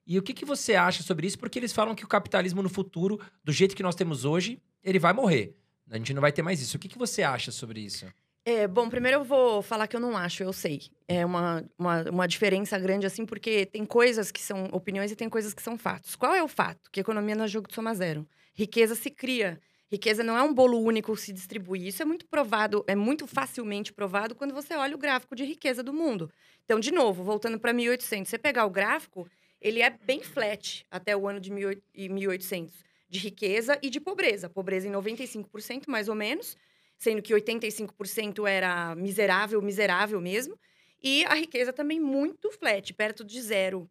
E 0.07 0.17
o 0.17 0.23
que, 0.23 0.33
que 0.33 0.45
você 0.45 0.75
acha 0.75 1.03
sobre 1.03 1.27
isso? 1.27 1.37
Porque 1.37 1.59
eles 1.59 1.73
falam 1.73 1.95
que 1.95 2.05
o 2.05 2.07
capitalismo 2.07 2.61
no 2.61 2.69
futuro, 2.69 3.19
do 3.43 3.51
jeito 3.51 3.75
que 3.75 3.83
nós 3.83 3.95
temos 3.95 4.23
hoje, 4.23 4.61
ele 4.83 4.99
vai 4.99 5.11
morrer. 5.11 5.55
A 5.89 5.97
gente 5.97 6.13
não 6.13 6.21
vai 6.21 6.31
ter 6.31 6.41
mais 6.41 6.61
isso. 6.61 6.77
O 6.77 6.79
que, 6.79 6.87
que 6.87 6.97
você 6.97 7.23
acha 7.23 7.51
sobre 7.51 7.79
isso? 7.79 8.05
É, 8.47 8.67
bom, 8.67 8.89
primeiro 8.89 9.17
eu 9.19 9.23
vou 9.23 9.63
falar 9.63 9.87
que 9.87 9.95
eu 9.95 9.99
não 9.99 10.15
acho, 10.15 10.43
eu 10.43 10.53
sei. 10.53 10.83
É 11.07 11.25
uma, 11.25 11.65
uma, 11.77 12.03
uma 12.03 12.27
diferença 12.27 12.77
grande, 12.77 13.05
assim, 13.05 13.25
porque 13.25 13.65
tem 13.65 13.83
coisas 13.83 14.31
que 14.31 14.39
são 14.39 14.65
opiniões 14.71 15.11
e 15.11 15.15
tem 15.15 15.27
coisas 15.27 15.53
que 15.53 15.63
são 15.63 15.77
fatos. 15.77 16.15
Qual 16.15 16.33
é 16.33 16.43
o 16.43 16.47
fato? 16.47 16.91
Que 16.91 16.99
economia 16.99 17.35
não 17.35 17.45
é 17.45 17.47
jogo 17.47 17.67
de 17.67 17.73
soma 17.73 17.95
zero. 17.95 18.27
Riqueza 18.53 18.93
se 18.93 19.09
cria. 19.09 19.59
Riqueza 19.91 20.23
não 20.23 20.37
é 20.37 20.43
um 20.43 20.53
bolo 20.53 20.79
único 20.79 21.15
se 21.15 21.33
distribui. 21.33 21.87
Isso 21.87 22.01
é 22.01 22.05
muito 22.05 22.27
provado, 22.27 22.83
é 22.87 22.95
muito 22.95 23.25
facilmente 23.25 23.93
provado 23.93 24.35
quando 24.35 24.53
você 24.53 24.75
olha 24.75 24.95
o 24.95 24.99
gráfico 24.99 25.35
de 25.35 25.43
riqueza 25.43 25.81
do 25.81 25.93
mundo. 25.93 26.31
Então, 26.63 26.79
de 26.79 26.91
novo, 26.91 27.23
voltando 27.23 27.59
para 27.59 27.73
1800, 27.73 28.29
você 28.29 28.37
pegar 28.37 28.65
o 28.65 28.69
gráfico, 28.69 29.27
ele 29.61 29.81
é 29.81 29.89
bem 29.89 30.21
flat 30.21 30.85
até 30.91 31.15
o 31.15 31.27
ano 31.27 31.39
de 31.39 31.51
1800, 31.51 32.73
de 33.09 33.19
riqueza 33.19 33.77
e 33.81 33.89
de 33.89 33.99
pobreza. 33.99 34.49
Pobreza 34.49 34.87
em 34.87 34.91
95%, 34.91 35.83
mais 35.87 36.09
ou 36.09 36.15
menos, 36.15 36.57
sendo 36.97 37.21
que 37.21 37.33
85% 37.33 38.47
era 38.47 38.95
miserável, 38.95 39.61
miserável 39.61 40.19
mesmo. 40.19 40.57
E 41.01 41.25
a 41.25 41.35
riqueza 41.35 41.71
também 41.71 41.99
muito 41.99 42.51
flat, 42.51 42.93
perto 42.93 43.23
de 43.23 43.41
zero. 43.41 43.89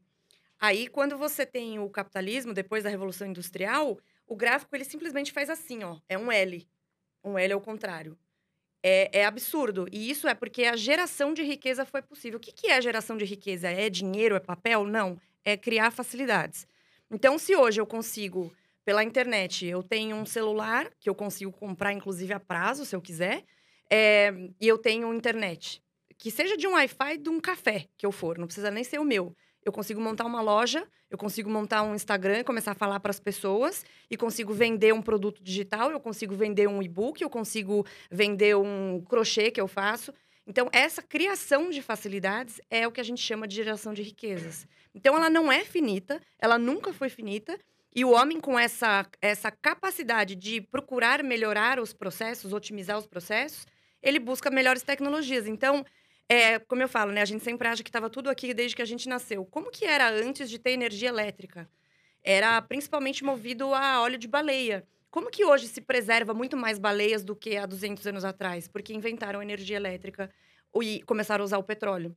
Aí, 0.59 0.89
quando 0.89 1.19
você 1.19 1.45
tem 1.45 1.79
o 1.79 1.89
capitalismo, 1.91 2.55
depois 2.55 2.85
da 2.85 2.91
Revolução 2.91 3.27
Industrial, 3.27 3.99
o 4.27 4.35
gráfico 4.35 4.75
ele 4.75 4.85
simplesmente 4.85 5.33
faz 5.33 5.51
assim, 5.51 5.85
ó. 5.85 5.99
É 6.09 6.17
um 6.17 6.33
L. 6.33 6.67
Um 7.23 7.39
L 7.39 7.53
ao 7.53 7.61
contrário. 7.61 8.19
É, 8.83 9.21
é, 9.21 9.25
absurdo. 9.25 9.87
E 9.91 10.11
isso 10.11 10.29
é 10.29 10.35
porque 10.35 10.65
a 10.65 10.77
geração 10.77 11.33
de 11.33 11.43
riqueza 11.43 11.85
foi 11.85 12.03
possível. 12.03 12.37
O 12.37 12.41
que, 12.41 12.53
que 12.53 12.67
é 12.67 12.81
geração 12.83 13.17
de 13.17 13.25
riqueza? 13.25 13.69
É 13.69 13.89
dinheiro? 13.89 14.37
É 14.37 14.41
papel? 14.41 14.85
Não. 14.85 15.19
É 15.45 15.57
criar 15.57 15.91
facilidades. 15.91 16.67
Então, 17.11 17.39
se 17.39 17.55
hoje 17.55 17.81
eu 17.81 17.87
consigo, 17.87 18.53
pela 18.85 19.03
internet, 19.03 19.67
eu 19.67 19.83
tenho 19.83 20.17
um 20.17 20.27
celular 20.27 20.91
que 21.01 21.09
eu 21.09 21.15
consigo 21.15 21.53
comprar, 21.53 21.93
inclusive, 21.93 22.33
a 22.33 22.41
prazo, 22.41 22.85
se 22.85 22.95
eu 22.95 23.01
quiser, 23.01 23.45
é, 23.91 24.33
e 24.61 24.69
eu 24.69 24.79
tenho 24.79 25.13
internet. 25.15 25.83
Que 26.19 26.31
seja 26.31 26.57
de 26.57 26.67
um 26.67 26.73
Wi-Fi 26.73 27.19
de 27.19 27.29
um 27.29 27.41
café 27.41 27.87
que 27.97 28.07
eu 28.07 28.13
for, 28.13 28.39
não 28.39 28.47
precisa 28.47 28.71
nem 28.71 28.85
ser 28.85 28.99
o 28.99 29.05
meu 29.05 29.35
eu 29.65 29.73
consigo 29.73 30.01
montar 30.01 30.25
uma 30.27 30.41
loja, 30.41 30.87
eu 31.11 31.17
consigo 31.17 31.49
montar 31.49 31.83
um 31.83 31.95
Instagram 31.95 32.45
começar 32.45 32.73
a 32.73 32.75
falar 32.75 33.01
para 33.01 33.11
as 33.11 33.21
pessoas, 33.21 33.85
e 34.11 34.17
consigo 34.17 34.53
vender 34.53 34.93
um 34.93 35.01
produto 35.03 35.43
digital, 35.43 35.91
eu 35.91 35.99
consigo 35.99 36.35
vender 36.35 36.69
um 36.69 36.83
e-book, 36.83 37.23
eu 37.23 37.31
consigo 37.31 37.87
vender 38.11 38.57
um 38.57 39.03
crochê 39.09 39.51
que 39.51 39.61
eu 39.61 39.67
faço. 39.67 40.13
Então, 40.47 40.69
essa 40.73 41.01
criação 41.01 41.71
de 41.71 41.81
facilidades 41.81 42.61
é 42.71 42.87
o 42.87 42.93
que 42.93 43.01
a 43.01 43.05
gente 43.05 43.23
chama 43.23 43.49
de 43.49 43.57
geração 43.57 43.95
de 43.95 44.03
riquezas. 44.03 44.67
Então, 44.95 45.17
ela 45.17 45.31
não 45.31 45.51
é 45.51 45.65
finita, 45.65 46.21
ela 46.39 46.59
nunca 46.59 46.93
foi 46.93 47.09
finita, 47.09 47.59
e 47.95 48.05
o 48.05 48.11
homem 48.11 48.41
com 48.41 48.59
essa, 48.59 49.07
essa 49.23 49.51
capacidade 49.51 50.35
de 50.35 50.61
procurar 50.61 51.23
melhorar 51.23 51.79
os 51.79 51.93
processos, 51.93 52.53
otimizar 52.53 52.99
os 52.99 53.07
processos, 53.07 53.67
ele 54.03 54.19
busca 54.19 54.51
melhores 54.51 54.83
tecnologias. 54.83 55.47
Então, 55.47 55.85
é, 56.29 56.59
como 56.59 56.83
eu 56.83 56.89
falo, 56.89 57.13
né? 57.13 57.23
A 57.23 57.27
gente 57.27 57.45
sempre 57.45 57.69
acha 57.69 57.83
que 57.83 57.89
estava 57.89 58.11
tudo 58.11 58.29
aqui 58.29 58.53
desde 58.53 58.75
que 58.75 58.83
a 58.83 58.87
gente 58.87 59.09
nasceu. 59.09 59.45
Como 59.47 59.71
que 59.71 59.85
era 59.85 60.11
antes 60.11 60.51
de 60.51 60.59
ter 60.59 60.73
energia 60.73 61.09
elétrica? 61.09 61.69
Era 62.23 62.61
principalmente 62.63 63.23
movido 63.23 63.73
a 63.75 64.01
óleo 64.01 64.19
de 64.19 64.27
baleia. 64.27 64.87
Como 65.11 65.31
que 65.31 65.45
hoje 65.45 65.69
se 65.69 65.81
preserva 65.81 66.35
muito 66.35 66.57
mais 66.57 66.79
baleias 66.79 67.23
do 67.23 67.37
que 67.37 67.57
há 67.57 67.67
200 67.67 68.05
anos 68.07 68.25
atrás? 68.25 68.67
Porque 68.67 68.93
inventaram 68.93 69.41
energia 69.41 69.77
elétrica 69.77 70.29
e 70.83 71.03
começaram 71.03 71.43
a 71.43 71.45
usar 71.45 71.59
o 71.59 71.63
petróleo. 71.63 72.17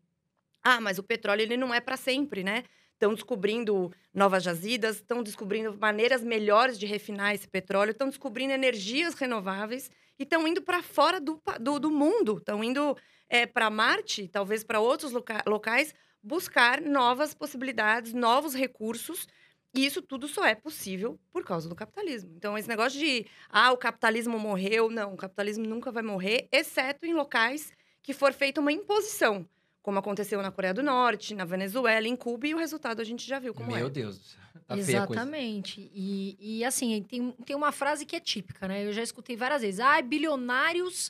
Ah, 0.64 0.82
mas 0.82 0.98
o 0.98 1.04
petróleo 1.04 1.44
ele 1.44 1.58
não 1.58 1.74
é 1.74 1.80
para 1.80 1.96
sempre, 1.96 2.44
né? 2.44 2.64
Estão 2.98 3.14
descobrindo 3.14 3.94
novas 4.12 4.42
jazidas, 4.42 4.96
estão 4.96 5.22
descobrindo 5.22 5.78
maneiras 5.78 6.24
melhores 6.24 6.80
de 6.80 6.88
refinar 6.88 7.36
esse 7.36 7.48
petróleo, 7.48 7.92
estão 7.92 8.10
descobrindo 8.10 8.54
energias 8.54 9.14
renováveis 9.14 9.92
e 10.18 10.24
estão 10.24 10.48
indo 10.48 10.64
para 10.64 10.82
fora 10.82 11.22
do, 11.22 11.40
do, 11.62 11.80
do 11.80 11.92
mundo, 11.92 12.38
estão 12.38 12.64
indo 12.64 12.98
é, 13.30 13.46
para 13.46 13.70
Marte, 13.70 14.28
talvez 14.28 14.64
para 14.64 14.80
outros 14.80 15.12
loca 15.12 15.44
locais, 15.46 15.94
buscar 16.24 16.82
novas 16.82 17.36
possibilidades, 17.36 18.14
novos 18.14 18.56
recursos. 18.56 19.28
E 19.76 19.86
isso 19.86 20.02
tudo 20.02 20.28
só 20.28 20.44
é 20.44 20.56
possível 20.56 21.20
por 21.32 21.44
causa 21.46 21.70
do 21.70 21.76
capitalismo. 21.76 22.34
Então, 22.36 22.58
esse 22.58 22.68
negócio 22.68 22.98
de, 22.98 23.28
ah, 23.48 23.72
o 23.72 23.78
capitalismo 23.78 24.40
morreu. 24.40 24.90
Não, 24.90 25.14
o 25.14 25.18
capitalismo 25.18 25.68
nunca 25.68 25.92
vai 25.92 26.02
morrer, 26.02 26.48
exceto 26.52 27.06
em 27.06 27.14
locais 27.14 27.72
que 28.02 28.12
for 28.12 28.34
feita 28.34 28.60
uma 28.60 28.72
imposição. 28.72 29.48
Como 29.88 30.00
aconteceu 30.00 30.42
na 30.42 30.52
Coreia 30.52 30.74
do 30.74 30.84
Norte, 30.84 31.34
na 31.34 31.46
Venezuela, 31.46 32.06
em 32.06 32.16
Cuba, 32.18 32.46
e 32.46 32.54
o 32.54 32.58
resultado 32.58 33.02
a 33.02 33.06
gente 33.06 33.26
já 33.26 33.40
viu 33.40 33.54
como 33.54 33.68
Meu 33.68 33.78
é. 33.78 33.80
Meu 33.80 33.90
Deus. 33.90 34.36
Tá 34.68 34.78
Exatamente. 34.78 35.90
E, 35.94 36.58
e 36.58 36.66
assim, 36.66 37.02
tem, 37.04 37.32
tem 37.32 37.56
uma 37.56 37.72
frase 37.72 38.06
que 38.06 38.14
é 38.14 38.20
típica, 38.20 38.68
né? 38.68 38.86
Eu 38.86 38.92
já 38.92 39.02
escutei 39.02 39.38
várias 39.38 39.62
vezes. 39.62 39.80
Ah, 39.80 40.02
bilionários 40.02 41.10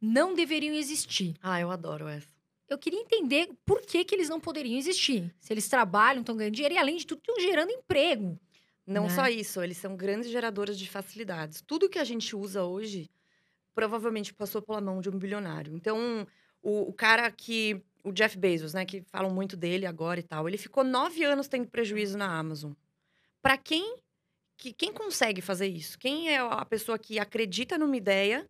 não 0.00 0.34
deveriam 0.34 0.74
existir. 0.74 1.36
Ah, 1.40 1.60
eu 1.60 1.70
adoro 1.70 2.08
essa. 2.08 2.26
Eu 2.68 2.76
queria 2.76 2.98
entender 2.98 3.48
por 3.64 3.80
que, 3.80 4.04
que 4.04 4.16
eles 4.16 4.28
não 4.28 4.40
poderiam 4.40 4.76
existir. 4.76 5.32
Se 5.38 5.52
eles 5.52 5.68
trabalham, 5.68 6.22
estão 6.22 6.36
ganhando 6.36 6.54
dinheiro 6.54 6.74
e, 6.74 6.78
além 6.78 6.96
de 6.96 7.06
tudo, 7.06 7.20
estão 7.20 7.38
gerando 7.38 7.70
emprego. 7.70 8.36
Não 8.84 9.04
né? 9.04 9.10
só 9.10 9.28
isso, 9.28 9.62
eles 9.62 9.76
são 9.76 9.94
grandes 9.94 10.32
geradores 10.32 10.76
de 10.76 10.90
facilidades. 10.90 11.60
Tudo 11.60 11.88
que 11.88 12.00
a 12.00 12.04
gente 12.04 12.34
usa 12.34 12.64
hoje 12.64 13.08
provavelmente 13.72 14.34
passou 14.34 14.60
pela 14.60 14.80
mão 14.80 15.00
de 15.00 15.08
um 15.08 15.16
bilionário. 15.16 15.76
Então, 15.76 16.26
o, 16.66 16.88
o 16.88 16.92
cara 16.92 17.30
que. 17.30 17.80
O 18.06 18.12
Jeff 18.12 18.38
Bezos, 18.38 18.72
né? 18.72 18.84
Que 18.84 19.02
falam 19.02 19.30
muito 19.30 19.56
dele 19.56 19.84
agora 19.84 20.20
e 20.20 20.22
tal. 20.22 20.48
Ele 20.48 20.56
ficou 20.56 20.84
nove 20.84 21.24
anos 21.24 21.48
tendo 21.48 21.68
prejuízo 21.68 22.16
na 22.16 22.38
Amazon. 22.38 22.72
Para 23.42 23.56
quem 23.56 23.96
que 24.56 24.72
quem 24.72 24.92
consegue 24.92 25.40
fazer 25.40 25.66
isso? 25.66 25.98
Quem 25.98 26.30
é 26.30 26.38
a 26.38 26.64
pessoa 26.64 26.98
que 26.98 27.18
acredita 27.18 27.76
numa 27.76 27.96
ideia 27.96 28.48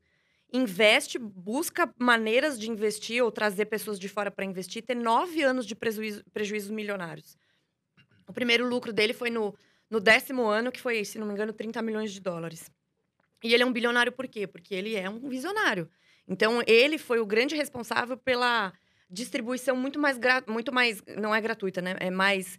investe, 0.52 1.18
busca 1.18 1.92
maneiras 1.98 2.58
de 2.58 2.70
investir 2.70 3.22
ou 3.22 3.32
trazer 3.32 3.66
pessoas 3.66 3.98
de 3.98 4.08
fora 4.08 4.30
para 4.30 4.44
investir, 4.44 4.82
ter 4.82 4.94
nove 4.94 5.42
anos 5.42 5.66
de 5.66 5.74
prejuízo, 5.74 6.24
prejuízos 6.32 6.70
milionários. 6.70 7.36
O 8.28 8.32
primeiro 8.32 8.68
lucro 8.68 8.92
dele 8.92 9.12
foi 9.12 9.30
no, 9.30 9.54
no 9.90 10.00
décimo 10.00 10.46
ano, 10.46 10.70
que 10.70 10.80
foi, 10.80 11.04
se 11.04 11.18
não 11.18 11.26
me 11.26 11.32
engano, 11.32 11.52
30 11.52 11.82
milhões 11.82 12.12
de 12.12 12.20
dólares. 12.20 12.70
E 13.42 13.52
ele 13.52 13.62
é 13.62 13.66
um 13.66 13.72
bilionário 13.72 14.12
por 14.12 14.26
quê? 14.26 14.46
Porque 14.46 14.74
ele 14.74 14.94
é 14.94 15.08
um 15.08 15.28
visionário. 15.28 15.90
Então, 16.26 16.62
ele 16.66 16.98
foi 16.98 17.20
o 17.20 17.26
grande 17.26 17.54
responsável 17.54 18.16
pela 18.16 18.72
distribuição 19.08 19.76
muito 19.76 19.98
mais, 19.98 20.18
muito 20.46 20.72
mais 20.72 21.02
não 21.18 21.34
é 21.34 21.40
gratuita, 21.40 21.80
né? 21.80 21.96
É 22.00 22.10
mais 22.10 22.56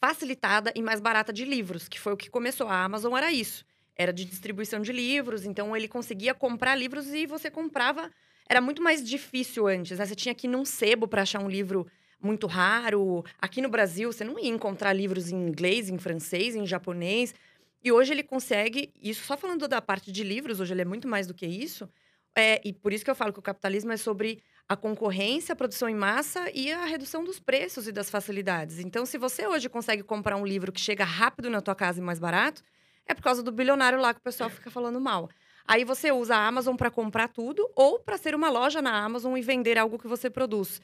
facilitada 0.00 0.72
e 0.74 0.82
mais 0.82 1.00
barata 1.00 1.32
de 1.32 1.44
livros, 1.44 1.88
que 1.88 1.98
foi 1.98 2.12
o 2.12 2.16
que 2.16 2.30
começou. 2.30 2.68
A 2.68 2.84
Amazon 2.84 3.16
era 3.16 3.32
isso 3.32 3.64
era 3.98 4.12
de 4.12 4.24
distribuição 4.24 4.80
de 4.80 4.92
livros, 4.92 5.44
então 5.44 5.76
ele 5.76 5.88
conseguia 5.88 6.32
comprar 6.32 6.76
livros 6.76 7.08
e 7.08 7.26
você 7.26 7.50
comprava. 7.50 8.10
Era 8.48 8.60
muito 8.60 8.80
mais 8.80 9.06
difícil 9.06 9.66
antes, 9.66 9.98
né? 9.98 10.06
Você 10.06 10.14
tinha 10.14 10.34
que 10.34 10.46
ir 10.46 10.50
num 10.50 10.64
sebo 10.64 11.08
para 11.08 11.22
achar 11.22 11.42
um 11.42 11.48
livro 11.48 11.84
muito 12.22 12.46
raro. 12.46 13.24
Aqui 13.42 13.60
no 13.60 13.68
Brasil, 13.68 14.10
você 14.10 14.24
não 14.24 14.38
ia 14.38 14.48
encontrar 14.48 14.92
livros 14.92 15.30
em 15.30 15.36
inglês, 15.36 15.90
em 15.90 15.98
francês, 15.98 16.54
em 16.54 16.64
japonês. 16.64 17.34
E 17.82 17.90
hoje 17.90 18.12
ele 18.12 18.22
consegue, 18.22 18.92
isso 19.02 19.24
só 19.24 19.36
falando 19.36 19.66
da 19.66 19.82
parte 19.82 20.12
de 20.12 20.22
livros, 20.22 20.60
hoje 20.60 20.72
ele 20.72 20.82
é 20.82 20.84
muito 20.84 21.08
mais 21.08 21.26
do 21.26 21.34
que 21.34 21.46
isso. 21.46 21.88
É, 22.36 22.60
e 22.64 22.72
por 22.72 22.92
isso 22.92 23.04
que 23.04 23.10
eu 23.10 23.16
falo 23.16 23.32
que 23.32 23.38
o 23.40 23.42
capitalismo 23.42 23.92
é 23.92 23.96
sobre 23.96 24.40
a 24.68 24.76
concorrência, 24.76 25.54
a 25.54 25.56
produção 25.56 25.88
em 25.88 25.94
massa 25.94 26.50
e 26.52 26.70
a 26.70 26.84
redução 26.84 27.24
dos 27.24 27.40
preços 27.40 27.88
e 27.88 27.92
das 27.92 28.10
facilidades. 28.10 28.78
Então, 28.78 29.06
se 29.06 29.16
você 29.16 29.46
hoje 29.46 29.68
consegue 29.68 30.02
comprar 30.02 30.36
um 30.36 30.44
livro 30.44 30.70
que 30.70 30.80
chega 30.80 31.04
rápido 31.04 31.48
na 31.48 31.62
tua 31.62 31.74
casa 31.74 32.00
e 32.00 32.02
mais 32.02 32.18
barato, 32.18 32.62
é 33.06 33.14
por 33.14 33.22
causa 33.22 33.42
do 33.42 33.50
bilionário 33.50 33.98
lá 33.98 34.12
que 34.12 34.20
o 34.20 34.22
pessoal 34.22 34.50
fica 34.50 34.70
falando 34.70 35.00
mal. 35.00 35.30
Aí 35.66 35.84
você 35.84 36.12
usa 36.12 36.36
a 36.36 36.46
Amazon 36.46 36.76
para 36.76 36.90
comprar 36.90 37.28
tudo 37.28 37.66
ou 37.74 37.98
para 37.98 38.18
ser 38.18 38.34
uma 38.34 38.50
loja 38.50 38.82
na 38.82 39.02
Amazon 39.02 39.36
e 39.36 39.42
vender 39.42 39.78
algo 39.78 39.98
que 39.98 40.06
você 40.06 40.28
produz. 40.28 40.80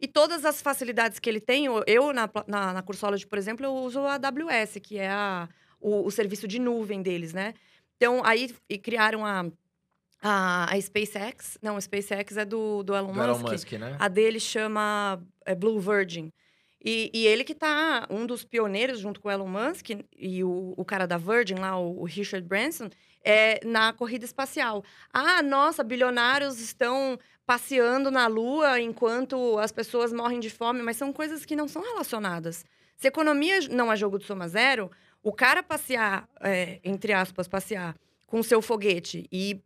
E 0.00 0.08
todas 0.08 0.44
as 0.44 0.60
facilidades 0.60 1.18
que 1.18 1.28
ele 1.28 1.40
tem, 1.40 1.66
eu 1.86 2.12
na, 2.12 2.28
na, 2.46 2.72
na 2.72 2.82
Cursology, 2.82 3.26
por 3.26 3.38
exemplo, 3.38 3.64
eu 3.64 3.74
uso 3.74 4.00
a 4.00 4.14
AWS, 4.14 4.78
que 4.82 4.98
é 4.98 5.10
a, 5.10 5.48
o, 5.80 6.06
o 6.06 6.10
serviço 6.10 6.48
de 6.48 6.58
nuvem 6.58 7.02
deles, 7.02 7.32
né? 7.32 7.54
Então, 7.96 8.22
aí 8.24 8.48
criaram 8.82 9.26
a, 9.26 9.44
A, 10.22 10.72
a 10.72 10.80
SpaceX, 10.80 11.56
não, 11.62 11.76
a 11.76 11.80
SpaceX 11.80 12.36
é 12.36 12.44
do, 12.44 12.82
do 12.82 12.94
Elon 12.94 13.12
Do 13.12 13.14
Musk. 13.14 13.28
Elon 13.28 13.52
Musk, 13.52 13.72
né? 13.72 13.96
A 13.98 14.08
dele 14.08 14.38
chama 14.38 15.22
é, 15.46 15.54
Blue 15.54 15.80
Virgin. 15.80 16.30
E, 16.82 17.10
e 17.12 17.26
ele 17.26 17.44
que 17.44 17.54
tá 17.54 18.06
um 18.10 18.26
dos 18.26 18.44
pioneiros, 18.44 18.98
junto 18.98 19.20
com 19.20 19.28
o 19.28 19.30
Elon 19.30 19.48
Musk 19.48 19.90
e 20.16 20.44
o, 20.44 20.74
o 20.76 20.84
cara 20.84 21.06
da 21.06 21.18
Virgin 21.18 21.56
lá, 21.56 21.78
o, 21.78 22.00
o 22.00 22.04
Richard 22.04 22.46
Branson, 22.46 22.88
é, 23.22 23.60
na 23.66 23.92
corrida 23.92 24.24
espacial. 24.24 24.82
Ah, 25.12 25.42
nossa, 25.42 25.84
bilionários 25.84 26.58
estão 26.58 27.18
passeando 27.46 28.10
na 28.10 28.26
Lua 28.26 28.80
enquanto 28.80 29.58
as 29.58 29.72
pessoas 29.72 30.12
morrem 30.12 30.40
de 30.40 30.48
fome, 30.48 30.82
mas 30.82 30.96
são 30.96 31.12
coisas 31.12 31.44
que 31.44 31.56
não 31.56 31.68
são 31.68 31.82
relacionadas. 31.82 32.64
Se 32.96 33.08
economia 33.08 33.60
não 33.70 33.92
é 33.92 33.96
jogo 33.96 34.18
de 34.18 34.24
soma 34.24 34.48
zero, 34.48 34.90
o 35.22 35.32
cara 35.32 35.62
passear, 35.62 36.28
é, 36.40 36.80
entre 36.84 37.12
aspas, 37.12 37.48
passear 37.48 37.94
com 38.26 38.40
o 38.40 38.44
seu 38.44 38.62
foguete 38.62 39.26
e 39.32 39.60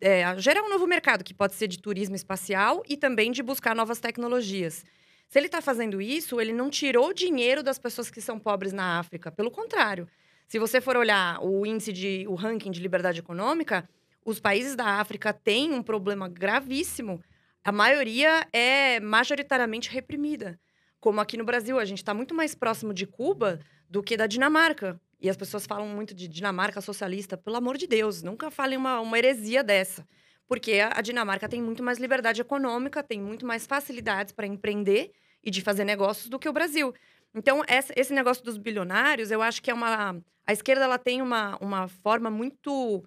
é, 0.00 0.38
gerar 0.38 0.62
um 0.62 0.68
novo 0.68 0.86
mercado, 0.86 1.24
que 1.24 1.34
pode 1.34 1.54
ser 1.54 1.68
de 1.68 1.78
turismo 1.78 2.16
espacial 2.16 2.82
e 2.88 2.96
também 2.96 3.30
de 3.30 3.42
buscar 3.42 3.74
novas 3.74 3.98
tecnologias. 3.98 4.84
Se 5.28 5.38
ele 5.38 5.46
está 5.46 5.60
fazendo 5.60 6.00
isso, 6.00 6.40
ele 6.40 6.52
não 6.52 6.70
tirou 6.70 7.12
dinheiro 7.12 7.62
das 7.62 7.78
pessoas 7.78 8.10
que 8.10 8.20
são 8.20 8.38
pobres 8.38 8.72
na 8.72 8.98
África. 8.98 9.30
Pelo 9.30 9.50
contrário. 9.50 10.08
Se 10.46 10.58
você 10.58 10.80
for 10.80 10.96
olhar 10.96 11.42
o 11.42 11.66
índice 11.66 11.92
de 11.92 12.24
o 12.28 12.34
ranking 12.34 12.70
de 12.70 12.80
liberdade 12.80 13.18
econômica, 13.18 13.88
os 14.24 14.38
países 14.38 14.76
da 14.76 15.00
África 15.00 15.32
têm 15.32 15.72
um 15.72 15.82
problema 15.82 16.28
gravíssimo. 16.28 17.20
A 17.64 17.72
maioria 17.72 18.46
é 18.52 19.00
majoritariamente 19.00 19.90
reprimida. 19.90 20.58
Como 21.00 21.20
aqui 21.20 21.36
no 21.36 21.44
Brasil, 21.44 21.78
a 21.78 21.84
gente 21.84 21.98
está 21.98 22.14
muito 22.14 22.34
mais 22.34 22.54
próximo 22.54 22.94
de 22.94 23.06
Cuba 23.06 23.60
do 23.90 24.02
que 24.02 24.16
da 24.16 24.26
Dinamarca. 24.26 25.00
E 25.26 25.28
as 25.28 25.36
pessoas 25.36 25.66
falam 25.66 25.88
muito 25.88 26.14
de 26.14 26.28
Dinamarca 26.28 26.80
socialista. 26.80 27.36
Pelo 27.36 27.56
amor 27.56 27.76
de 27.76 27.88
Deus, 27.88 28.22
nunca 28.22 28.48
falem 28.48 28.78
uma, 28.78 29.00
uma 29.00 29.18
heresia 29.18 29.64
dessa. 29.64 30.06
Porque 30.46 30.74
a, 30.78 31.00
Dinamarca 31.00 31.48
tem 31.48 31.60
muito 31.60 31.82
mais 31.82 31.98
liberdade 31.98 32.40
econômica, 32.40 33.02
tem 33.02 33.20
muito 33.20 33.44
mais 33.44 33.66
facilidades 33.66 34.32
para 34.32 34.46
empreender 34.46 35.10
e 35.42 35.50
de 35.50 35.60
fazer 35.62 35.82
negócios 35.82 36.28
do 36.28 36.38
que 36.38 36.48
o 36.48 36.52
Brasil. 36.52 36.94
Então, 37.34 37.62
esse 37.96 38.14
negócio 38.14 38.44
dos 38.44 38.56
bilionários, 38.56 39.32
eu 39.32 39.42
acho 39.42 39.60
que 39.60 39.68
é 39.68 39.74
uma. 39.74 40.16
A 40.46 40.52
esquerda 40.52 40.84
ela 40.84 40.96
tem 40.96 41.20
uma, 41.20 41.58
uma 41.60 41.88
forma 41.88 42.30
muito. 42.30 43.04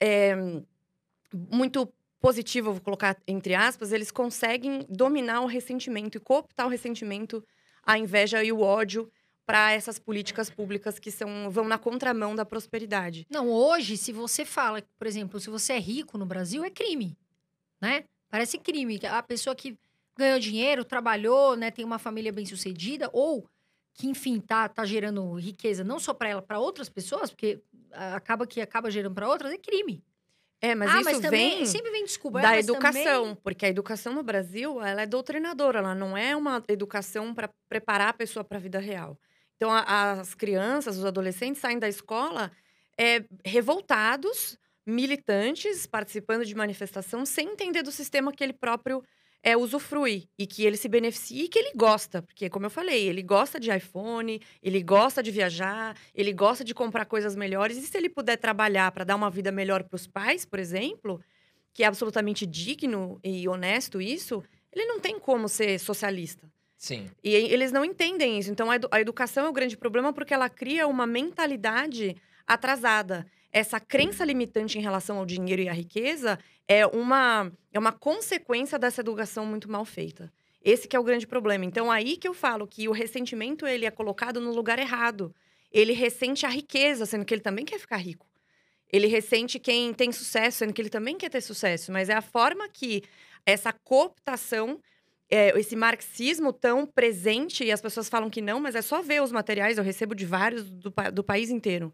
é, 0.00 0.36
muito 1.32 1.92
positiva, 2.20 2.70
vou 2.70 2.80
colocar 2.80 3.16
entre 3.26 3.54
aspas, 3.54 3.92
eles 3.92 4.10
conseguem 4.10 4.84
dominar 4.88 5.40
o 5.40 5.46
ressentimento 5.46 6.16
e 6.16 6.20
cooptar 6.20 6.66
o 6.66 6.70
ressentimento, 6.70 7.44
a 7.84 7.96
inveja 7.98 8.42
e 8.42 8.50
o 8.50 8.60
ódio 8.60 9.08
para 9.48 9.72
essas 9.72 9.98
políticas 9.98 10.50
públicas 10.50 10.98
que 10.98 11.10
são, 11.10 11.48
vão 11.50 11.66
na 11.66 11.78
contramão 11.78 12.34
da 12.34 12.44
prosperidade. 12.44 13.26
Não, 13.30 13.48
hoje, 13.48 13.96
se 13.96 14.12
você 14.12 14.44
fala, 14.44 14.82
por 14.98 15.06
exemplo, 15.06 15.40
se 15.40 15.48
você 15.48 15.72
é 15.72 15.78
rico 15.78 16.18
no 16.18 16.26
Brasil, 16.26 16.62
é 16.62 16.68
crime, 16.68 17.16
né? 17.80 18.04
Parece 18.28 18.58
crime. 18.58 19.00
A 19.10 19.22
pessoa 19.22 19.56
que 19.56 19.78
ganhou 20.18 20.38
dinheiro, 20.38 20.84
trabalhou, 20.84 21.56
né, 21.56 21.70
tem 21.70 21.82
uma 21.82 21.98
família 21.98 22.30
bem-sucedida, 22.30 23.08
ou 23.10 23.48
que, 23.94 24.06
enfim, 24.06 24.38
tá, 24.38 24.68
tá 24.68 24.84
gerando 24.84 25.32
riqueza 25.32 25.82
não 25.82 25.98
só 25.98 26.12
para 26.12 26.28
ela, 26.28 26.42
para 26.42 26.58
outras 26.58 26.90
pessoas, 26.90 27.30
porque 27.30 27.62
ah, 27.92 28.16
acaba 28.16 28.46
que 28.46 28.60
acaba 28.60 28.90
gerando 28.90 29.14
para 29.14 29.30
outras, 29.30 29.50
é 29.50 29.56
crime. 29.56 30.04
É, 30.60 30.74
mas 30.74 30.90
ah, 30.90 30.96
isso 30.96 31.04
mas 31.04 31.20
também 31.20 31.56
vem 31.56 31.66
sempre 31.66 31.90
vem 31.90 32.04
desculpa. 32.04 32.40
da 32.42 32.48
ah, 32.48 32.50
mas 32.50 32.68
educação, 32.68 33.22
também- 33.28 33.36
porque 33.42 33.64
a 33.64 33.68
educação 33.70 34.12
no 34.12 34.22
Brasil 34.22 34.82
ela 34.82 35.00
é 35.02 35.06
doutrinadora, 35.06 35.78
ela 35.78 35.94
não 35.94 36.18
é 36.18 36.36
uma 36.36 36.62
educação 36.68 37.32
para 37.32 37.48
preparar 37.66 38.08
a 38.08 38.12
pessoa 38.12 38.44
para 38.44 38.58
a 38.58 38.60
vida 38.60 38.78
real. 38.78 39.18
Então 39.58 39.70
a- 39.72 40.12
as 40.20 40.34
crianças, 40.34 40.96
os 40.98 41.04
adolescentes 41.04 41.60
saem 41.60 41.78
da 41.78 41.88
escola 41.88 42.50
é, 42.98 43.24
revoltados, 43.44 44.58
militantes, 44.86 45.86
participando 45.86 46.44
de 46.44 46.54
manifestação, 46.54 47.26
sem 47.26 47.50
entender 47.50 47.82
do 47.82 47.92
sistema 47.92 48.32
que 48.32 48.42
ele 48.42 48.52
próprio 48.54 49.02
é, 49.42 49.56
usufrui 49.56 50.28
e 50.38 50.46
que 50.46 50.64
ele 50.64 50.76
se 50.76 50.88
beneficia 50.88 51.44
e 51.44 51.48
que 51.48 51.58
ele 51.58 51.72
gosta, 51.76 52.22
porque 52.22 52.50
como 52.50 52.66
eu 52.66 52.70
falei, 52.70 53.06
ele 53.08 53.22
gosta 53.22 53.60
de 53.60 53.70
iPhone, 53.70 54.40
ele 54.62 54.82
gosta 54.82 55.22
de 55.22 55.30
viajar, 55.30 55.96
ele 56.14 56.32
gosta 56.32 56.64
de 56.64 56.74
comprar 56.74 57.04
coisas 57.06 57.36
melhores 57.36 57.76
e 57.76 57.82
se 57.82 57.96
ele 57.96 58.08
puder 58.08 58.36
trabalhar 58.36 58.90
para 58.92 59.04
dar 59.04 59.14
uma 59.16 59.30
vida 59.30 59.52
melhor 59.52 59.84
para 59.84 59.94
os 59.96 60.06
pais, 60.08 60.44
por 60.44 60.58
exemplo, 60.58 61.20
que 61.74 61.84
é 61.84 61.86
absolutamente 61.86 62.46
digno 62.46 63.20
e 63.24 63.48
honesto 63.48 64.00
isso, 64.00 64.42
ele 64.72 64.86
não 64.86 65.00
tem 65.00 65.18
como 65.20 65.48
ser 65.48 65.78
socialista. 65.78 66.50
Sim. 66.78 67.10
E 67.24 67.34
eles 67.34 67.72
não 67.72 67.84
entendem 67.84 68.38
isso. 68.38 68.50
Então, 68.52 68.70
a, 68.70 68.76
edu- 68.76 68.88
a 68.92 69.00
educação 69.00 69.44
é 69.44 69.48
o 69.48 69.52
grande 69.52 69.76
problema 69.76 70.12
porque 70.12 70.32
ela 70.32 70.48
cria 70.48 70.86
uma 70.86 71.06
mentalidade 71.06 72.16
atrasada. 72.46 73.26
Essa 73.52 73.80
crença 73.80 74.24
limitante 74.24 74.78
em 74.78 74.80
relação 74.80 75.18
ao 75.18 75.26
dinheiro 75.26 75.60
e 75.60 75.68
à 75.68 75.72
riqueza 75.72 76.38
é 76.68 76.86
uma, 76.86 77.50
é 77.72 77.78
uma 77.78 77.90
consequência 77.90 78.78
dessa 78.78 79.00
educação 79.00 79.44
muito 79.44 79.68
mal 79.68 79.84
feita. 79.84 80.32
Esse 80.62 80.86
que 80.86 80.94
é 80.94 81.00
o 81.00 81.04
grande 81.04 81.26
problema. 81.26 81.64
Então, 81.64 81.90
aí 81.90 82.16
que 82.16 82.28
eu 82.28 82.34
falo 82.34 82.66
que 82.66 82.88
o 82.88 82.92
ressentimento 82.92 83.66
ele 83.66 83.84
é 83.84 83.90
colocado 83.90 84.40
no 84.40 84.52
lugar 84.52 84.78
errado. 84.78 85.34
Ele 85.72 85.92
ressente 85.92 86.46
a 86.46 86.48
riqueza, 86.48 87.06
sendo 87.06 87.24
que 87.24 87.34
ele 87.34 87.40
também 87.40 87.64
quer 87.64 87.80
ficar 87.80 87.96
rico. 87.96 88.26
Ele 88.90 89.06
ressente 89.08 89.58
quem 89.58 89.92
tem 89.92 90.12
sucesso, 90.12 90.58
sendo 90.58 90.72
que 90.72 90.80
ele 90.80 90.88
também 90.90 91.16
quer 91.16 91.28
ter 91.28 91.40
sucesso. 91.40 91.90
Mas 91.90 92.08
é 92.08 92.14
a 92.14 92.22
forma 92.22 92.68
que 92.68 93.02
essa 93.44 93.72
cooptação 93.72 94.80
é, 95.30 95.58
esse 95.58 95.76
marxismo 95.76 96.52
tão 96.52 96.86
presente, 96.86 97.64
e 97.64 97.70
as 97.72 97.80
pessoas 97.80 98.08
falam 98.08 98.30
que 98.30 98.40
não, 98.40 98.60
mas 98.60 98.74
é 98.74 98.82
só 98.82 99.02
ver 99.02 99.22
os 99.22 99.30
materiais, 99.32 99.76
eu 99.78 99.84
recebo 99.84 100.14
de 100.14 100.24
vários 100.24 100.68
do, 100.70 100.92
do 101.12 101.22
país 101.24 101.50
inteiro. 101.50 101.92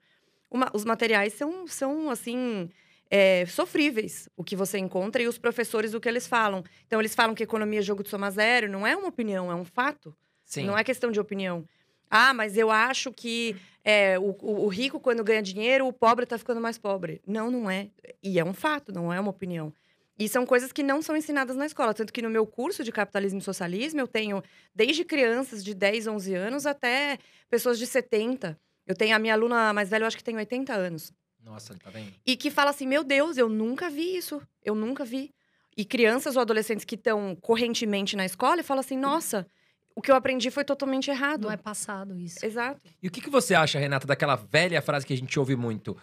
Uma- 0.50 0.70
os 0.72 0.84
materiais 0.84 1.32
são, 1.34 1.66
são 1.66 2.10
assim, 2.10 2.70
é, 3.10 3.44
sofríveis, 3.46 4.28
o 4.36 4.44
que 4.44 4.54
você 4.54 4.78
encontra, 4.78 5.20
e 5.22 5.26
os 5.26 5.38
professores, 5.38 5.94
o 5.94 6.00
que 6.00 6.08
eles 6.08 6.26
falam. 6.26 6.62
Então, 6.86 7.00
eles 7.00 7.14
falam 7.14 7.34
que 7.34 7.42
economia 7.42 7.80
é 7.80 7.82
jogo 7.82 8.02
de 8.04 8.08
soma 8.10 8.30
zero, 8.30 8.68
não 8.70 8.86
é 8.86 8.96
uma 8.96 9.08
opinião, 9.08 9.50
é 9.50 9.54
um 9.54 9.64
fato. 9.64 10.14
Sim. 10.44 10.64
Não 10.66 10.78
é 10.78 10.84
questão 10.84 11.10
de 11.10 11.18
opinião. 11.18 11.64
Ah, 12.10 12.32
mas 12.32 12.56
eu 12.56 12.70
acho 12.70 13.10
que 13.12 13.56
é, 13.82 14.16
o, 14.18 14.36
o- 14.40 14.68
rico, 14.68 15.00
quando 15.00 15.24
ganha 15.24 15.42
dinheiro, 15.42 15.86
o 15.88 15.92
pobre 15.92 16.24
tá 16.26 16.38
ficando 16.38 16.60
mais 16.60 16.78
pobre. 16.78 17.20
Não, 17.26 17.50
não 17.50 17.68
é. 17.68 17.88
E 18.22 18.38
é 18.38 18.44
um 18.44 18.54
fato, 18.54 18.92
não 18.92 19.12
é 19.12 19.18
uma 19.18 19.30
opinião. 19.30 19.72
E 20.18 20.28
são 20.28 20.46
coisas 20.46 20.72
que 20.72 20.82
não 20.82 21.02
são 21.02 21.16
ensinadas 21.16 21.56
na 21.56 21.66
escola. 21.66 21.92
Tanto 21.92 22.12
que 22.12 22.22
no 22.22 22.30
meu 22.30 22.46
curso 22.46 22.84
de 22.84 22.92
capitalismo 22.92 23.40
e 23.40 23.42
socialismo, 23.42 24.00
eu 24.00 24.06
tenho 24.06 24.42
desde 24.74 25.04
crianças 25.04 25.64
de 25.64 25.74
10, 25.74 26.06
11 26.06 26.34
anos 26.34 26.66
até 26.66 27.18
pessoas 27.50 27.78
de 27.78 27.86
70. 27.86 28.58
Eu 28.86 28.94
tenho 28.94 29.16
a 29.16 29.18
minha 29.18 29.34
aluna 29.34 29.72
mais 29.72 29.88
velha, 29.88 30.04
eu 30.04 30.06
acho 30.06 30.16
que 30.16 30.24
tem 30.24 30.36
80 30.36 30.72
anos. 30.72 31.12
Nossa, 31.42 31.74
tá 31.74 31.90
vendo? 31.90 32.12
E 32.24 32.36
que 32.36 32.50
fala 32.50 32.70
assim: 32.70 32.86
meu 32.86 33.02
Deus, 33.02 33.36
eu 33.36 33.48
nunca 33.48 33.90
vi 33.90 34.16
isso. 34.16 34.40
Eu 34.62 34.74
nunca 34.74 35.04
vi. 35.04 35.32
E 35.76 35.84
crianças 35.84 36.36
ou 36.36 36.42
adolescentes 36.42 36.84
que 36.84 36.94
estão 36.94 37.36
correntemente 37.40 38.16
na 38.16 38.24
escola 38.24 38.60
e 38.60 38.64
falam 38.64 38.80
assim: 38.80 38.96
nossa, 38.96 39.46
o 39.94 40.00
que 40.00 40.10
eu 40.10 40.16
aprendi 40.16 40.50
foi 40.50 40.64
totalmente 40.64 41.10
errado. 41.10 41.42
Não 41.42 41.52
é 41.52 41.56
passado 41.56 42.18
isso. 42.18 42.44
Exato. 42.44 42.80
E 43.02 43.08
o 43.08 43.10
que, 43.10 43.20
que 43.20 43.30
você 43.30 43.54
acha, 43.54 43.78
Renata, 43.78 44.06
daquela 44.06 44.36
velha 44.36 44.80
frase 44.80 45.04
que 45.04 45.12
a 45.12 45.16
gente 45.16 45.38
ouve 45.38 45.56
muito? 45.56 45.96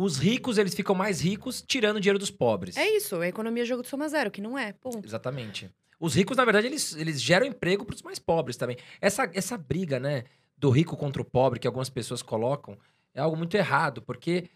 Os 0.00 0.16
ricos, 0.16 0.58
eles 0.58 0.76
ficam 0.76 0.94
mais 0.94 1.20
ricos 1.20 1.60
tirando 1.60 1.98
dinheiro 1.98 2.20
dos 2.20 2.30
pobres. 2.30 2.76
É 2.76 2.88
isso, 2.88 3.16
a 3.16 3.26
economia 3.26 3.64
é 3.64 3.66
jogo 3.66 3.82
de 3.82 3.88
soma 3.88 4.08
zero, 4.08 4.30
que 4.30 4.40
não 4.40 4.56
é. 4.56 4.72
Ponto. 4.72 5.04
Exatamente. 5.04 5.68
Os 5.98 6.14
ricos, 6.14 6.36
na 6.36 6.44
verdade, 6.44 6.68
eles, 6.68 6.94
eles 6.94 7.20
geram 7.20 7.44
emprego 7.44 7.84
para 7.84 7.96
os 7.96 8.02
mais 8.02 8.20
pobres 8.20 8.56
também. 8.56 8.76
Essa, 9.00 9.28
essa 9.34 9.58
briga, 9.58 9.98
né, 9.98 10.22
do 10.56 10.70
rico 10.70 10.96
contra 10.96 11.20
o 11.20 11.24
pobre 11.24 11.58
que 11.58 11.66
algumas 11.66 11.90
pessoas 11.90 12.22
colocam 12.22 12.78
é 13.12 13.20
algo 13.20 13.36
muito 13.36 13.56
errado, 13.56 14.00
porque 14.00 14.48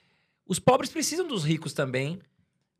os 0.46 0.60
pobres 0.60 0.90
precisam 0.90 1.26
dos 1.26 1.42
ricos 1.42 1.72
também. 1.72 2.20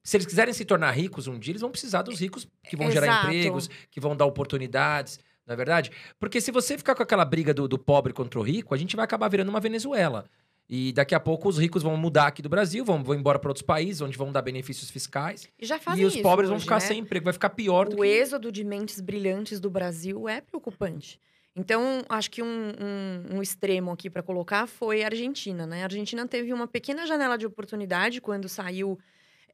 Se 0.05 0.16
eles 0.16 0.27
quiserem 0.27 0.55
se 0.55 0.64
tornar 0.64 0.92
ricos 0.92 1.27
um 1.27 1.40
dia, 1.40 1.51
eles 1.51 1.62
vão 1.62 1.70
precisar 1.72 2.03
dos 2.03 2.20
ricos 2.20 2.46
que 2.62 2.77
vão 2.77 2.88
gerar 2.92 3.07
Exato. 3.07 3.27
empregos, 3.27 3.70
que 3.90 3.98
vão 3.98 4.14
dar 4.14 4.27
oportunidades, 4.27 5.18
não 5.44 5.55
é 5.55 5.57
verdade? 5.57 5.90
Porque 6.16 6.40
se 6.40 6.53
você 6.53 6.79
ficar 6.79 6.94
com 6.94 7.03
aquela 7.03 7.25
briga 7.25 7.53
do, 7.53 7.66
do 7.66 7.77
pobre 7.77 8.12
contra 8.12 8.38
o 8.38 8.42
rico, 8.42 8.72
a 8.72 8.79
gente 8.79 8.94
vai 8.94 9.05
acabar 9.05 9.29
virando 9.29 9.48
uma 9.48 9.59
Venezuela. 9.59 10.27
E 10.68 10.92
daqui 10.92 11.14
a 11.14 11.20
pouco 11.20 11.48
os 11.48 11.59
ricos 11.59 11.83
vão 11.83 11.96
mudar 11.96 12.29
aqui 12.29 12.40
do 12.40 12.48
Brasil, 12.48 12.85
vão, 12.85 13.03
vão 13.03 13.14
embora 13.14 13.38
para 13.38 13.51
outros 13.51 13.62
países, 13.64 14.01
onde 14.01 14.16
vão 14.16 14.33
dar 14.33 14.40
benefícios 14.42 14.90
fiscais. 14.90 15.46
E 15.59 15.66
já 15.66 15.79
fazem 15.79 16.03
e 16.03 16.07
os 16.07 16.14
isso 16.14 16.22
pobres 16.22 16.48
vão 16.48 16.57
hoje, 16.57 16.64
ficar 16.64 16.77
né? 16.77 16.81
sem 16.81 16.98
emprego, 17.01 17.25
vai 17.25 17.33
ficar 17.35 17.51
pior 17.51 17.88
do 17.88 17.96
O 17.96 18.01
que... 18.03 18.07
êxodo 18.07 18.51
de 18.51 18.64
mentes 18.64 19.01
brilhantes 19.01 19.61
do 19.61 19.68
Brasil 19.68 20.29
é 20.29 20.40
preocupante. 20.40 21.20
Então, 21.55 22.03
acho 22.09 22.31
que 22.31 22.42
um, 22.42 22.46
um- 22.46 23.37
um 23.37 23.42
extremo 23.42 23.90
aqui 23.90 24.09
para 24.09 24.22
colocar 24.22 24.66
foi 24.66 25.03
a 25.03 25.07
Argentina, 25.09 25.66
né? 25.66 25.83
A 25.83 25.85
Argentina 25.85 26.27
teve 26.27 26.51
uma 26.55 26.66
pequena 26.66 27.07
janela 27.07 27.37
de 27.37 27.44
oportunidade 27.44 28.22
quando 28.22 28.48
saiu 28.48 28.98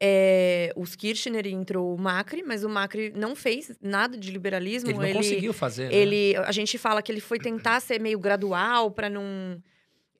é, 0.01 0.73
os 0.77 0.95
Kirchner 0.95 1.45
e 1.47 1.51
entrou 1.53 1.93
o 1.93 1.99
Macri, 2.01 2.45
mas 2.45 2.63
o 2.63 2.69
Macri 2.69 3.13
não 3.17 3.35
fez 3.35 3.77
nada 3.83 4.17
de 4.17 4.31
liberalismo. 4.31 4.91
Ele 4.91 4.99
não 5.01 5.13
conseguiu 5.13 5.53
fazer, 5.53 5.89
né? 5.89 5.95
Ele, 5.97 6.37
a 6.37 6.53
gente 6.53 6.79
fala 6.79 7.03
que 7.03 7.11
ele 7.11 7.21
foi 7.21 7.41
tentar 7.41 7.81
ser 7.81 8.01
meio 8.01 8.21
gradual 8.21 8.93
para 8.93 9.11
não 9.11 9.61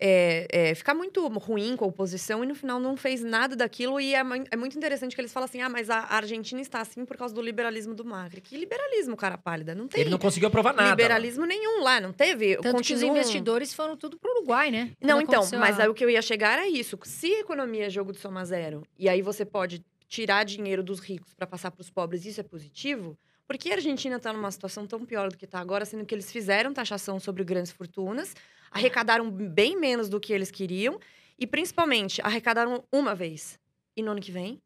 é, 0.01 0.47
é, 0.51 0.75
ficar 0.75 0.95
muito 0.95 1.27
ruim 1.27 1.77
com 1.77 1.85
a 1.85 1.89
oposição 1.89 2.45
e 2.45 2.47
no 2.47 2.55
final 2.55 2.79
não 2.79 2.97
fez 2.97 3.23
nada 3.23 3.57
daquilo. 3.57 4.01
E 4.01 4.15
é, 4.15 4.21
é 4.51 4.57
muito 4.57 4.77
interessante 4.77 5.15
que 5.15 5.21
eles 5.21 5.33
falam 5.33 5.47
assim: 5.47 5.61
ah, 5.61 5.69
mas 5.69 5.91
a 5.91 5.99
Argentina 6.15 6.61
está 6.61 6.81
assim 6.81 7.05
por 7.05 7.17
causa 7.17 7.35
do 7.35 7.43
liberalismo 7.43 7.95
do 7.95 8.05
Macri. 8.05 8.41
Que 8.41 8.57
liberalismo, 8.57 9.17
cara 9.17 9.37
pálida? 9.37 9.75
Não 9.75 9.89
tem 9.89 10.03
Ele 10.03 10.11
não 10.11 10.19
conseguiu 10.19 10.49
aprovar 10.49 10.73
nada. 10.73 10.91
liberalismo 10.91 11.45
nenhum 11.45 11.83
lá, 11.83 12.01
não 12.01 12.13
teve. 12.13 12.57
Tanto 12.57 12.63
que 12.63 12.69
os 12.69 12.75
Continuam- 12.89 13.17
investidores 13.17 13.75
foram 13.75 13.97
tudo 13.97 14.17
pro 14.19 14.31
Uruguai, 14.37 14.71
né? 14.71 14.93
Não, 15.01 15.17
Quando 15.19 15.29
então, 15.47 15.59
mas 15.59 15.81
aí 15.81 15.89
o 15.89 15.95
que 15.95 16.05
eu 16.05 16.11
ia 16.11 16.23
chegar 16.23 16.53
era 16.59 16.69
isso. 16.69 16.99
Se 17.05 17.33
economia 17.33 17.87
é 17.87 17.91
jogo 17.91 18.13
de 18.13 18.19
soma 18.19 18.45
zero, 18.45 18.83
e 18.99 19.09
aí 19.09 19.21
você 19.21 19.45
pode 19.45 19.85
tirar 20.09 20.45
dinheiro 20.45 20.83
dos 20.83 21.01
ricos 21.01 21.35
para 21.35 21.47
passar 21.47 21.71
para 21.71 21.83
os 21.83 21.91
pobres, 21.91 22.25
isso 22.25 22.41
é 22.41 22.45
positivo? 22.45 23.19
Por 23.47 23.57
que 23.59 23.71
a 23.71 23.75
Argentina 23.75 24.17
está 24.17 24.33
numa 24.33 24.51
situação 24.51 24.87
tão 24.87 25.05
pior 25.05 25.31
do 25.31 25.37
que 25.37 25.45
está 25.45 25.59
agora, 25.59 25.85
sendo 25.85 26.05
que 26.05 26.15
eles 26.15 26.31
fizeram 26.31 26.73
taxação 26.73 27.19
sobre 27.19 27.43
grandes 27.45 27.73
fortunas, 27.73 28.35
arrecadaram 28.71 29.31
bem 29.31 29.79
menos 29.79 30.09
do 30.09 30.21
que 30.21 30.33
eles 30.33 30.51
queriam 30.51 30.99
e, 31.39 31.47
principalmente, 31.47 32.21
arrecadaram 32.23 32.85
uma 32.93 33.15
vez. 33.15 33.59
E 33.97 34.03
no 34.03 34.13
ano 34.13 34.21
que 34.21 34.33
vem? 34.33 34.61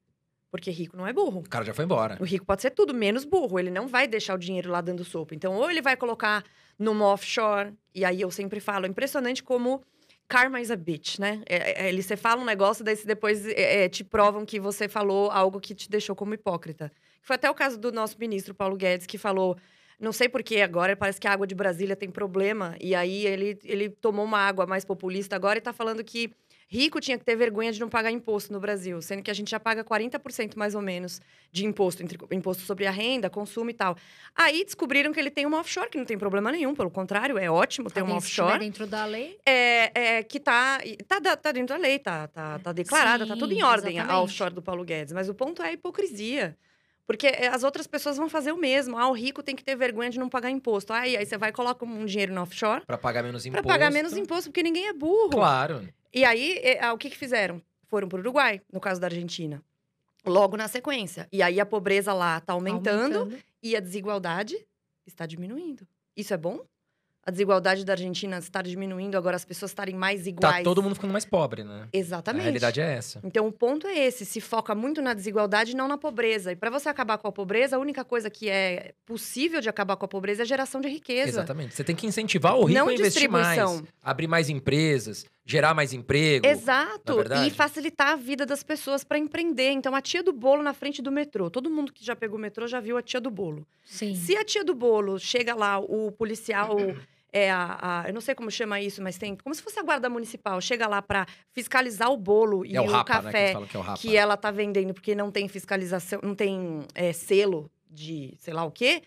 Porque 0.50 0.70
rico 0.70 0.96
não 0.96 1.06
é 1.06 1.12
burro. 1.12 1.40
O 1.40 1.48
cara 1.48 1.64
já 1.64 1.72
foi 1.72 1.86
embora. 1.86 2.18
O 2.20 2.24
rico 2.24 2.44
pode 2.44 2.60
ser 2.60 2.70
tudo, 2.70 2.92
menos 2.92 3.24
burro. 3.24 3.58
Ele 3.58 3.70
não 3.70 3.88
vai 3.88 4.06
deixar 4.06 4.34
o 4.34 4.38
dinheiro 4.38 4.70
lá 4.70 4.82
dando 4.82 5.02
sopa. 5.02 5.34
Então, 5.34 5.54
ou 5.54 5.70
ele 5.70 5.80
vai 5.80 5.96
colocar 5.96 6.44
numa 6.78 7.06
offshore, 7.06 7.72
e 7.94 8.04
aí 8.04 8.20
eu 8.20 8.30
sempre 8.30 8.60
falo, 8.60 8.84
é 8.84 8.88
impressionante 8.88 9.42
como 9.42 9.82
karma 10.28 10.60
is 10.60 10.70
a 10.70 10.76
bitch, 10.76 11.18
né? 11.18 11.42
É, 11.46 11.84
é, 11.84 11.88
ele, 11.88 12.02
você 12.02 12.16
fala 12.16 12.40
um 12.40 12.44
negócio, 12.44 12.84
daí 12.84 12.96
depois 13.04 13.46
é, 13.46 13.84
é, 13.84 13.88
te 13.88 14.02
provam 14.02 14.44
que 14.44 14.58
você 14.58 14.88
falou 14.88 15.30
algo 15.30 15.60
que 15.60 15.74
te 15.74 15.90
deixou 15.90 16.16
como 16.16 16.34
hipócrita. 16.34 16.90
Foi 17.22 17.36
até 17.36 17.50
o 17.50 17.54
caso 17.54 17.78
do 17.78 17.92
nosso 17.92 18.18
ministro 18.18 18.54
Paulo 18.54 18.76
Guedes, 18.76 19.06
que 19.06 19.18
falou. 19.18 19.56
Não 19.98 20.12
sei 20.12 20.28
por 20.28 20.42
que 20.42 20.60
agora, 20.60 20.96
parece 20.96 21.20
que 21.20 21.28
a 21.28 21.32
água 21.32 21.46
de 21.46 21.54
Brasília 21.54 21.96
tem 21.96 22.10
problema. 22.10 22.76
E 22.80 22.94
aí 22.94 23.26
ele, 23.26 23.58
ele 23.64 23.88
tomou 23.88 24.24
uma 24.24 24.38
água 24.38 24.66
mais 24.66 24.84
populista 24.84 25.36
agora 25.36 25.58
e 25.58 25.62
tá 25.62 25.72
falando 25.72 26.02
que 26.02 26.32
Rico 26.72 27.02
tinha 27.02 27.18
que 27.18 27.24
ter 27.24 27.36
vergonha 27.36 27.70
de 27.70 27.78
não 27.78 27.90
pagar 27.90 28.10
imposto 28.10 28.50
no 28.50 28.58
Brasil, 28.58 29.02
sendo 29.02 29.22
que 29.22 29.30
a 29.30 29.34
gente 29.34 29.50
já 29.50 29.60
paga 29.60 29.84
40% 29.84 30.56
mais 30.56 30.74
ou 30.74 30.80
menos 30.80 31.20
de 31.50 31.66
imposto, 31.66 32.02
entre 32.02 32.18
imposto 32.30 32.62
sobre 32.62 32.86
a 32.86 32.90
renda, 32.90 33.28
consumo 33.28 33.68
e 33.68 33.74
tal. 33.74 33.94
Aí 34.34 34.64
descobriram 34.64 35.12
que 35.12 35.20
ele 35.20 35.30
tem 35.30 35.44
uma 35.44 35.60
offshore, 35.60 35.90
que 35.90 35.98
não 35.98 36.06
tem 36.06 36.16
problema 36.16 36.50
nenhum, 36.50 36.74
pelo 36.74 36.90
contrário, 36.90 37.36
é 37.36 37.50
ótimo 37.50 37.90
ter 37.90 38.00
uma 38.00 38.16
offshore. 38.16 38.58
dentro 38.58 38.86
da 38.86 39.04
lei? 39.04 39.38
É, 39.44 40.16
é 40.16 40.22
que 40.22 40.40
tá, 40.40 40.80
tá, 41.06 41.36
tá, 41.36 41.52
dentro 41.52 41.76
da 41.76 41.82
lei, 41.82 41.98
tá, 41.98 42.26
tá, 42.28 42.58
tá 42.58 42.72
declarada, 42.72 43.24
Sim, 43.24 43.28
tá 43.28 43.36
tudo 43.36 43.52
em 43.52 43.62
ordem 43.62 43.96
exatamente. 43.98 44.16
a 44.16 44.22
offshore 44.22 44.54
do 44.54 44.62
Paulo 44.62 44.82
Guedes. 44.82 45.12
Mas 45.12 45.28
o 45.28 45.34
ponto 45.34 45.62
é 45.62 45.68
a 45.68 45.72
hipocrisia. 45.74 46.56
Porque 47.06 47.26
é, 47.26 47.48
as 47.48 47.64
outras 47.64 47.86
pessoas 47.86 48.16
vão 48.16 48.28
fazer 48.28 48.52
o 48.52 48.56
mesmo. 48.56 48.96
Ah, 48.96 49.08
o 49.08 49.12
rico 49.12 49.42
tem 49.42 49.56
que 49.56 49.64
ter 49.64 49.76
vergonha 49.76 50.10
de 50.10 50.18
não 50.18 50.28
pagar 50.28 50.50
imposto. 50.50 50.92
Aí, 50.92 51.16
aí 51.16 51.26
você 51.26 51.36
vai 51.36 51.50
e 51.50 51.52
coloca 51.52 51.84
um 51.84 52.04
dinheiro 52.04 52.32
no 52.32 52.42
offshore. 52.42 52.84
Para 52.86 52.98
pagar 52.98 53.22
menos 53.22 53.44
imposto. 53.44 53.62
Para 53.62 53.72
pagar 53.72 53.90
menos 53.90 54.16
imposto, 54.16 54.50
porque 54.50 54.62
ninguém 54.62 54.88
é 54.88 54.92
burro. 54.92 55.30
Claro. 55.30 55.88
E 56.12 56.24
aí, 56.24 56.60
o 56.92 56.98
que, 56.98 57.10
que 57.10 57.16
fizeram? 57.16 57.60
Foram 57.88 58.08
para 58.08 58.18
o 58.18 58.20
Uruguai, 58.20 58.60
no 58.72 58.80
caso 58.80 59.00
da 59.00 59.06
Argentina. 59.06 59.62
Logo 60.24 60.56
na 60.56 60.68
sequência. 60.68 61.28
E 61.32 61.42
aí 61.42 61.58
a 61.58 61.66
pobreza 61.66 62.12
lá 62.12 62.38
está 62.38 62.52
aumentando, 62.52 63.18
aumentando 63.20 63.42
e 63.62 63.74
a 63.74 63.80
desigualdade 63.80 64.56
está 65.06 65.26
diminuindo. 65.26 65.86
Isso 66.16 66.32
é 66.32 66.36
bom? 66.36 66.60
A 67.24 67.30
desigualdade 67.30 67.84
da 67.84 67.92
Argentina 67.92 68.38
estar 68.38 68.62
diminuindo, 68.62 69.16
agora 69.16 69.36
as 69.36 69.44
pessoas 69.44 69.70
estarem 69.70 69.94
mais 69.94 70.22
tá 70.24 70.28
iguais. 70.28 70.56
Tá 70.58 70.62
todo 70.64 70.82
mundo 70.82 70.94
ficando 70.94 71.12
mais 71.12 71.24
pobre, 71.24 71.62
né? 71.62 71.88
Exatamente. 71.92 72.40
A 72.40 72.44
realidade 72.44 72.80
é 72.80 72.94
essa. 72.94 73.20
Então 73.22 73.46
o 73.46 73.52
ponto 73.52 73.86
é 73.86 73.96
esse, 73.96 74.24
se 74.24 74.40
foca 74.40 74.74
muito 74.74 75.00
na 75.00 75.14
desigualdade 75.14 75.72
e 75.72 75.74
não 75.74 75.86
na 75.86 75.96
pobreza. 75.96 76.52
E 76.52 76.56
para 76.56 76.70
você 76.70 76.88
acabar 76.88 77.18
com 77.18 77.28
a 77.28 77.32
pobreza, 77.32 77.76
a 77.76 77.78
única 77.78 78.04
coisa 78.04 78.28
que 78.28 78.48
é 78.48 78.94
possível 79.06 79.60
de 79.60 79.68
acabar 79.68 79.96
com 79.96 80.04
a 80.04 80.08
pobreza 80.08 80.42
é 80.42 80.44
a 80.44 80.46
geração 80.46 80.80
de 80.80 80.88
riqueza. 80.88 81.28
Exatamente. 81.28 81.74
Você 81.74 81.84
tem 81.84 81.94
que 81.94 82.06
incentivar 82.06 82.56
o 82.56 82.64
rico 82.64 82.80
não 82.80 82.88
a 82.88 82.94
investir 82.94 83.30
mais, 83.30 83.82
abrir 84.02 84.26
mais 84.26 84.48
empresas, 84.48 85.24
gerar 85.44 85.74
mais 85.74 85.92
emprego. 85.92 86.46
Exato. 86.46 87.20
É 87.32 87.46
e 87.46 87.50
facilitar 87.50 88.08
a 88.08 88.16
vida 88.16 88.46
das 88.46 88.62
pessoas 88.62 89.04
para 89.04 89.18
empreender. 89.18 89.70
Então, 89.70 89.94
a 89.94 90.00
tia 90.00 90.22
do 90.22 90.32
bolo 90.32 90.62
na 90.62 90.72
frente 90.72 91.02
do 91.02 91.10
metrô. 91.10 91.50
Todo 91.50 91.70
mundo 91.70 91.92
que 91.92 92.04
já 92.04 92.14
pegou 92.14 92.38
o 92.38 92.40
metrô 92.40 92.66
já 92.66 92.80
viu 92.80 92.96
a 92.96 93.02
tia 93.02 93.20
do 93.20 93.30
bolo. 93.30 93.66
Sim. 93.84 94.14
Se 94.14 94.36
a 94.36 94.44
tia 94.44 94.64
do 94.64 94.74
bolo 94.74 95.18
chega 95.18 95.54
lá, 95.54 95.78
o 95.78 96.12
policial. 96.12 96.76
é 97.32 97.50
a, 97.50 97.78
a, 98.02 98.08
eu 98.08 98.14
não 98.14 98.20
sei 98.20 98.34
como 98.34 98.50
chama 98.50 98.78
isso, 98.78 99.02
mas 99.02 99.16
tem 99.16 99.34
como 99.34 99.54
se 99.54 99.62
fosse 99.62 99.80
a 99.80 99.82
guarda 99.82 100.10
municipal, 100.10 100.60
chega 100.60 100.86
lá 100.86 101.00
para 101.00 101.26
fiscalizar 101.50 102.10
o 102.10 102.16
bolo 102.16 102.64
e 102.66 102.76
é 102.76 102.80
o, 102.80 102.84
o 102.84 102.86
rapa, 102.86 103.22
café 103.22 103.54
né, 103.58 103.66
que, 103.66 103.78
é 103.78 103.94
que, 103.96 104.16
ela 104.16 104.36
tá 104.36 104.50
vendendo 104.50 104.92
porque 104.92 105.14
não 105.14 105.30
tem 105.30 105.48
fiscalização, 105.48 106.20
não 106.22 106.34
tem 106.34 106.80
é, 106.94 107.10
selo 107.14 107.70
de 107.88 108.34
sei 108.38 108.52
lá 108.52 108.64
o 108.64 108.70
quê. 108.70 109.02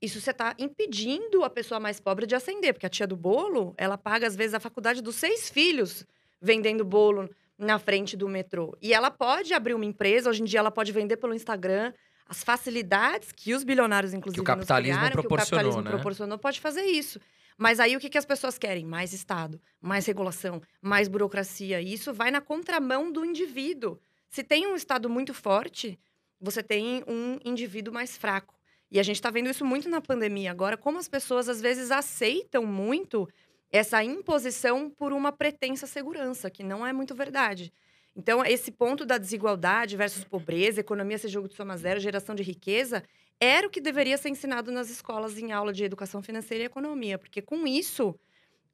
Isso 0.00 0.20
você 0.20 0.30
está 0.30 0.54
impedindo 0.58 1.44
a 1.44 1.50
pessoa 1.50 1.78
mais 1.78 2.00
pobre 2.00 2.26
de 2.26 2.34
ascender, 2.34 2.72
porque 2.72 2.86
a 2.86 2.90
tia 2.90 3.06
do 3.06 3.16
bolo, 3.16 3.74
ela 3.76 3.98
paga 3.98 4.26
às 4.26 4.34
vezes 4.34 4.54
a 4.54 4.60
faculdade 4.60 5.02
dos 5.02 5.16
seis 5.16 5.50
filhos 5.50 6.06
vendendo 6.40 6.84
bolo 6.84 7.28
na 7.58 7.78
frente 7.78 8.16
do 8.16 8.26
metrô. 8.26 8.76
E 8.80 8.94
ela 8.94 9.10
pode 9.10 9.52
abrir 9.52 9.74
uma 9.74 9.84
empresa, 9.84 10.30
hoje 10.30 10.40
em 10.40 10.46
dia 10.46 10.60
ela 10.60 10.70
pode 10.70 10.90
vender 10.90 11.18
pelo 11.18 11.34
Instagram. 11.34 11.92
As 12.26 12.42
facilidades 12.42 13.32
que 13.32 13.52
os 13.52 13.62
bilionários, 13.62 14.14
inclusive, 14.14 14.36
que 14.36 14.40
o 14.40 14.44
capitalismo 14.44 14.96
criaram, 14.96 15.20
proporcionou, 15.20 15.44
que 15.44 15.44
o 15.44 15.56
capitalismo 15.56 15.82
né? 15.82 15.90
proporcionou, 15.90 16.38
pode 16.38 16.60
fazer 16.60 16.84
isso. 16.84 17.20
Mas 17.58 17.78
aí 17.78 17.94
o 17.94 18.00
que, 18.00 18.08
que 18.08 18.16
as 18.16 18.24
pessoas 18.24 18.56
querem? 18.56 18.86
Mais 18.86 19.12
Estado, 19.12 19.60
mais 19.82 20.06
regulação, 20.06 20.62
mais 20.80 21.08
burocracia. 21.08 21.78
E 21.82 21.92
isso 21.92 22.14
vai 22.14 22.30
na 22.30 22.40
contramão 22.40 23.12
do 23.12 23.22
indivíduo. 23.22 23.98
Se 24.30 24.42
tem 24.42 24.66
um 24.66 24.74
Estado 24.74 25.10
muito 25.10 25.34
forte, 25.34 25.98
você 26.40 26.62
tem 26.62 27.04
um 27.06 27.38
indivíduo 27.44 27.92
mais 27.92 28.16
fraco. 28.16 28.54
E 28.90 28.98
a 28.98 29.02
gente 29.02 29.16
está 29.16 29.30
vendo 29.30 29.48
isso 29.50 29.64
muito 29.64 29.88
na 29.88 30.00
pandemia 30.00 30.50
agora, 30.50 30.76
como 30.76 30.98
as 30.98 31.08
pessoas 31.08 31.48
às 31.48 31.60
vezes 31.60 31.90
aceitam 31.90 32.66
muito 32.66 33.28
essa 33.70 34.02
imposição 34.02 34.90
por 34.90 35.12
uma 35.12 35.30
pretensa 35.30 35.86
segurança, 35.86 36.50
que 36.50 36.64
não 36.64 36.84
é 36.84 36.92
muito 36.92 37.14
verdade. 37.14 37.72
Então, 38.16 38.44
esse 38.44 38.72
ponto 38.72 39.06
da 39.06 39.16
desigualdade 39.16 39.96
versus 39.96 40.24
pobreza, 40.24 40.80
economia 40.80 41.18
ser 41.18 41.28
jogo 41.28 41.48
de 41.48 41.54
soma 41.54 41.76
zero, 41.76 42.00
geração 42.00 42.34
de 42.34 42.42
riqueza, 42.42 43.04
era 43.38 43.66
o 43.66 43.70
que 43.70 43.80
deveria 43.80 44.18
ser 44.18 44.28
ensinado 44.28 44.72
nas 44.72 44.90
escolas 44.90 45.38
em 45.38 45.52
aula 45.52 45.72
de 45.72 45.84
educação 45.84 46.20
financeira 46.20 46.64
e 46.64 46.66
economia, 46.66 47.16
porque 47.16 47.40
com 47.40 47.66
isso, 47.66 48.14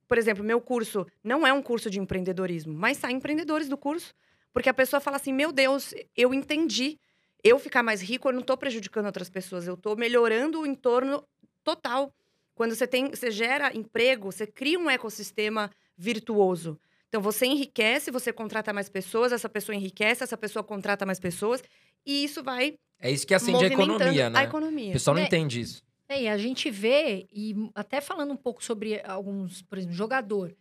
por 0.09 0.19
exemplo, 0.19 0.43
meu 0.43 0.61
curso 0.61 1.07
não 1.23 1.47
é 1.47 1.53
um 1.53 1.63
curso 1.63 1.91
de 1.91 2.01
empreendedorismo, 2.01 2.73
mas 2.73 2.97
saem 2.97 3.17
empreendedores 3.19 3.69
do 3.69 3.77
curso, 3.77 4.15
porque 4.53 4.69
a 4.69 4.75
pessoa 4.75 5.01
fala 5.01 5.17
assim: 5.17 5.33
"Meu 5.33 5.53
Deus, 5.53 5.95
eu 6.17 6.33
entendi. 6.35 6.99
Eu 7.47 7.59
ficar 7.59 7.83
mais 7.83 8.01
rico, 8.01 8.29
eu 8.29 8.33
não 8.33 8.41
estou 8.41 8.57
prejudicando 8.57 9.07
outras 9.07 9.29
pessoas, 9.29 9.67
eu 9.67 9.75
estou 9.75 9.97
melhorando 9.97 10.61
o 10.61 10.67
entorno 10.67 11.23
total. 11.63 12.13
Quando 12.55 12.75
você 12.75 12.87
tem, 12.87 13.11
você 13.11 13.31
gera 13.31 13.77
emprego, 13.77 14.33
você 14.33 14.47
cria 14.47 14.79
um 14.79 14.91
ecossistema 14.91 15.71
virtuoso. 15.97 16.79
Então 17.09 17.21
você 17.21 17.47
enriquece, 17.47 18.11
você 18.11 18.33
contrata 18.33 18.73
mais 18.73 18.89
pessoas, 18.89 19.33
essa 19.33 19.49
pessoa 19.49 19.77
enriquece, 19.77 20.25
essa 20.25 20.37
pessoa 20.37 20.63
contrata 20.63 21.07
mais 21.07 21.21
pessoas, 21.21 21.63
e 22.05 22.25
isso 22.25 22.43
vai 22.43 22.77
é 22.99 23.11
isso 23.11 23.27
que 23.27 23.35
acende 23.35 23.65
a 23.65 23.69
economia, 23.69 24.31
né? 24.31 24.39
A 24.39 24.45
economia. 24.45 24.91
O 24.91 24.93
pessoal 24.93 25.15
não 25.15 25.23
é, 25.23 25.27
entende 25.27 25.61
isso. 25.61 25.83
É, 26.09 26.23
e 26.23 26.29
a 26.29 26.39
gente 26.39 26.71
vê, 26.71 27.27
e 27.33 27.55
até 27.75 28.01
falando 28.01 28.33
um 28.33 28.37
pouco 28.37 28.65
sobre 28.65 29.01
alguns, 29.05 29.63
por 29.63 29.79
exemplo, 29.79 29.95
jogador. 29.95 30.57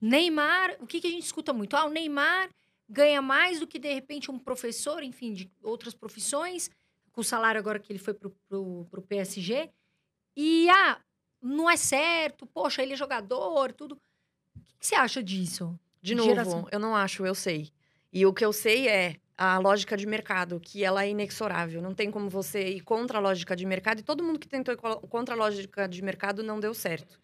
Neymar, 0.00 0.76
o 0.80 0.86
que, 0.86 1.00
que 1.00 1.06
a 1.06 1.10
gente 1.10 1.24
escuta 1.24 1.52
muito? 1.52 1.76
Ah, 1.76 1.86
o 1.86 1.90
Neymar 1.90 2.50
ganha 2.88 3.20
mais 3.20 3.60
do 3.60 3.66
que, 3.66 3.78
de 3.78 3.92
repente, 3.92 4.30
um 4.30 4.38
professor, 4.38 5.02
enfim, 5.02 5.32
de 5.32 5.50
outras 5.62 5.94
profissões, 5.94 6.70
com 7.12 7.20
o 7.20 7.24
salário 7.24 7.58
agora 7.58 7.78
que 7.78 7.92
ele 7.92 7.98
foi 7.98 8.14
pro, 8.14 8.30
pro, 8.48 8.86
pro 8.90 9.02
PSG. 9.02 9.70
E, 10.36 10.68
ah, 10.70 11.00
não 11.42 11.68
é 11.68 11.76
certo, 11.76 12.46
poxa, 12.46 12.82
ele 12.82 12.94
é 12.94 12.96
jogador, 12.96 13.72
tudo. 13.72 13.92
O 14.56 14.60
que, 14.64 14.74
que 14.78 14.86
você 14.86 14.94
acha 14.94 15.22
disso? 15.22 15.78
De 16.00 16.14
novo, 16.14 16.30
Geração. 16.30 16.66
eu 16.70 16.78
não 16.78 16.94
acho, 16.94 17.26
eu 17.26 17.34
sei. 17.34 17.70
E 18.12 18.24
o 18.24 18.32
que 18.32 18.44
eu 18.44 18.52
sei 18.52 18.88
é, 18.88 19.16
a 19.36 19.58
lógica 19.58 19.96
de 19.96 20.06
mercado, 20.06 20.58
que 20.58 20.82
ela 20.84 21.04
é 21.04 21.10
inexorável. 21.10 21.80
Não 21.80 21.94
tem 21.94 22.10
como 22.10 22.28
você 22.28 22.70
ir 22.70 22.80
contra 22.80 23.18
a 23.18 23.20
lógica 23.20 23.54
de 23.54 23.64
mercado. 23.64 24.00
E 24.00 24.02
todo 24.02 24.24
mundo 24.24 24.38
que 24.38 24.48
tentou 24.48 24.74
ir 24.74 24.78
contra 25.08 25.34
a 25.34 25.38
lógica 25.38 25.88
de 25.88 26.02
mercado 26.02 26.42
não 26.42 26.58
deu 26.58 26.74
certo. 26.74 27.20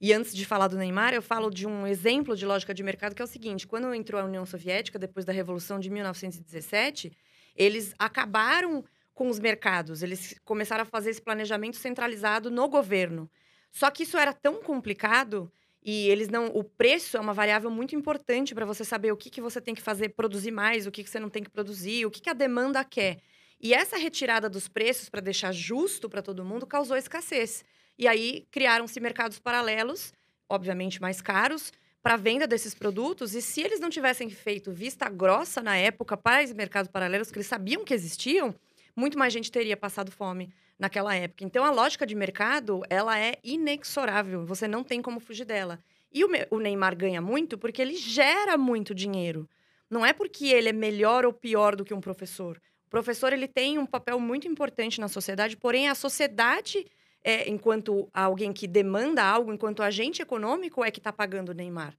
E 0.00 0.12
antes 0.12 0.34
de 0.34 0.44
falar 0.44 0.68
do 0.68 0.76
Neymar, 0.76 1.14
eu 1.14 1.22
falo 1.22 1.50
de 1.50 1.66
um 1.66 1.86
exemplo 1.86 2.36
de 2.36 2.44
lógica 2.44 2.74
de 2.74 2.82
mercado 2.82 3.14
que 3.14 3.22
é 3.22 3.24
o 3.24 3.28
seguinte: 3.28 3.66
quando 3.66 3.92
entrou 3.94 4.20
a 4.20 4.24
União 4.24 4.44
Soviética, 4.44 4.98
depois 4.98 5.24
da 5.24 5.32
Revolução 5.32 5.78
de 5.78 5.88
1917, 5.90 7.12
eles 7.54 7.94
acabaram 7.98 8.84
com 9.14 9.28
os 9.28 9.40
mercados. 9.40 10.02
Eles 10.02 10.38
começaram 10.44 10.82
a 10.82 10.86
fazer 10.86 11.10
esse 11.10 11.22
planejamento 11.22 11.76
centralizado 11.76 12.50
no 12.50 12.68
governo. 12.68 13.30
Só 13.72 13.90
que 13.90 14.02
isso 14.02 14.18
era 14.18 14.32
tão 14.32 14.62
complicado 14.62 15.50
e 15.82 16.08
eles 16.10 16.28
não. 16.28 16.48
O 16.48 16.62
preço 16.62 17.16
é 17.16 17.20
uma 17.20 17.32
variável 17.32 17.70
muito 17.70 17.96
importante 17.96 18.54
para 18.54 18.66
você 18.66 18.84
saber 18.84 19.12
o 19.12 19.16
que, 19.16 19.30
que 19.30 19.40
você 19.40 19.60
tem 19.60 19.74
que 19.74 19.82
fazer, 19.82 20.10
produzir 20.10 20.50
mais, 20.50 20.86
o 20.86 20.90
que, 20.90 21.02
que 21.02 21.08
você 21.08 21.18
não 21.18 21.30
tem 21.30 21.42
que 21.42 21.50
produzir, 21.50 22.04
o 22.04 22.10
que, 22.10 22.20
que 22.20 22.30
a 22.30 22.34
demanda 22.34 22.84
quer. 22.84 23.18
E 23.58 23.72
essa 23.72 23.96
retirada 23.96 24.50
dos 24.50 24.68
preços 24.68 25.08
para 25.08 25.22
deixar 25.22 25.52
justo 25.52 26.10
para 26.10 26.20
todo 26.20 26.44
mundo 26.44 26.66
causou 26.66 26.96
escassez. 26.96 27.64
E 27.98 28.06
aí 28.06 28.46
criaram-se 28.50 29.00
mercados 29.00 29.38
paralelos, 29.38 30.12
obviamente 30.48 31.00
mais 31.00 31.20
caros, 31.20 31.72
para 32.02 32.16
venda 32.16 32.46
desses 32.46 32.74
produtos. 32.74 33.34
E 33.34 33.42
se 33.42 33.62
eles 33.62 33.80
não 33.80 33.90
tivessem 33.90 34.30
feito 34.30 34.70
vista 34.70 35.08
grossa 35.08 35.62
na 35.62 35.76
época 35.76 36.16
para 36.16 36.42
esses 36.42 36.54
mercados 36.54 36.90
paralelos, 36.90 37.30
que 37.30 37.38
eles 37.38 37.46
sabiam 37.46 37.84
que 37.84 37.94
existiam, 37.94 38.54
muito 38.94 39.18
mais 39.18 39.32
gente 39.32 39.50
teria 39.50 39.76
passado 39.76 40.10
fome 40.10 40.52
naquela 40.78 41.14
época. 41.14 41.44
Então, 41.44 41.64
a 41.64 41.70
lógica 41.70 42.06
de 42.06 42.14
mercado, 42.14 42.82
ela 42.88 43.18
é 43.18 43.36
inexorável. 43.42 44.44
Você 44.46 44.68
não 44.68 44.84
tem 44.84 45.02
como 45.02 45.20
fugir 45.20 45.44
dela. 45.44 45.78
E 46.12 46.24
o, 46.24 46.28
o 46.50 46.58
Neymar 46.58 46.96
ganha 46.96 47.20
muito 47.20 47.58
porque 47.58 47.82
ele 47.82 47.96
gera 47.96 48.56
muito 48.56 48.94
dinheiro. 48.94 49.48
Não 49.90 50.04
é 50.04 50.12
porque 50.12 50.46
ele 50.46 50.68
é 50.68 50.72
melhor 50.72 51.24
ou 51.24 51.32
pior 51.32 51.76
do 51.76 51.84
que 51.84 51.94
um 51.94 52.00
professor. 52.00 52.60
O 52.86 52.90
professor 52.90 53.32
ele 53.32 53.48
tem 53.48 53.78
um 53.78 53.86
papel 53.86 54.18
muito 54.20 54.46
importante 54.46 55.00
na 55.00 55.08
sociedade, 55.08 55.56
porém 55.56 55.88
a 55.88 55.94
sociedade, 55.94 56.86
é, 57.28 57.50
enquanto 57.50 58.08
alguém 58.14 58.52
que 58.52 58.68
demanda 58.68 59.20
algo, 59.24 59.52
enquanto 59.52 59.82
agente 59.82 60.22
econômico, 60.22 60.84
é 60.84 60.92
que 60.92 61.00
está 61.00 61.12
pagando 61.12 61.48
o 61.50 61.54
Neymar. 61.54 61.92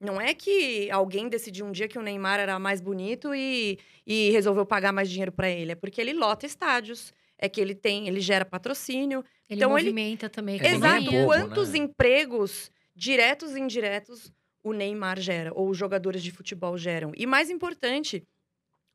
Não 0.00 0.18
é 0.18 0.32
que 0.32 0.90
alguém 0.90 1.28
decidiu 1.28 1.66
um 1.66 1.72
dia 1.72 1.86
que 1.86 1.98
o 1.98 2.02
Neymar 2.02 2.40
era 2.40 2.58
mais 2.58 2.80
bonito 2.80 3.34
e, 3.34 3.78
e 4.06 4.30
resolveu 4.30 4.64
pagar 4.64 4.90
mais 4.90 5.10
dinheiro 5.10 5.30
para 5.30 5.50
ele. 5.50 5.72
É 5.72 5.74
porque 5.74 6.00
ele 6.00 6.14
lota 6.14 6.46
estádios, 6.46 7.12
é 7.38 7.48
que 7.50 7.60
ele 7.60 7.74
tem, 7.74 8.08
ele 8.08 8.18
gera 8.20 8.46
patrocínio. 8.46 9.22
Ele 9.48 9.58
Então, 9.60 9.78
ele- 9.78 9.90
movimenta 9.90 10.30
também. 10.30 10.58
a 10.58 10.64
É, 10.64 10.68
é 10.68 10.74
Exato. 10.74 11.02
economia. 11.02 11.20
bobo, 11.26 11.28
Quantos 11.34 11.68
né? 11.72 11.78
empregos, 11.78 12.70
diretos 12.96 13.54
e 13.54 13.60
indiretos, 13.60 14.32
o 14.64 14.72
Neymar 14.72 15.20
gera, 15.20 15.52
ou 15.54 15.68
os 15.68 15.76
jogadores 15.76 16.22
de 16.22 16.30
futebol 16.32 16.78
geram? 16.78 17.12
E 17.14 17.26
mais 17.26 17.50
importante, 17.50 18.24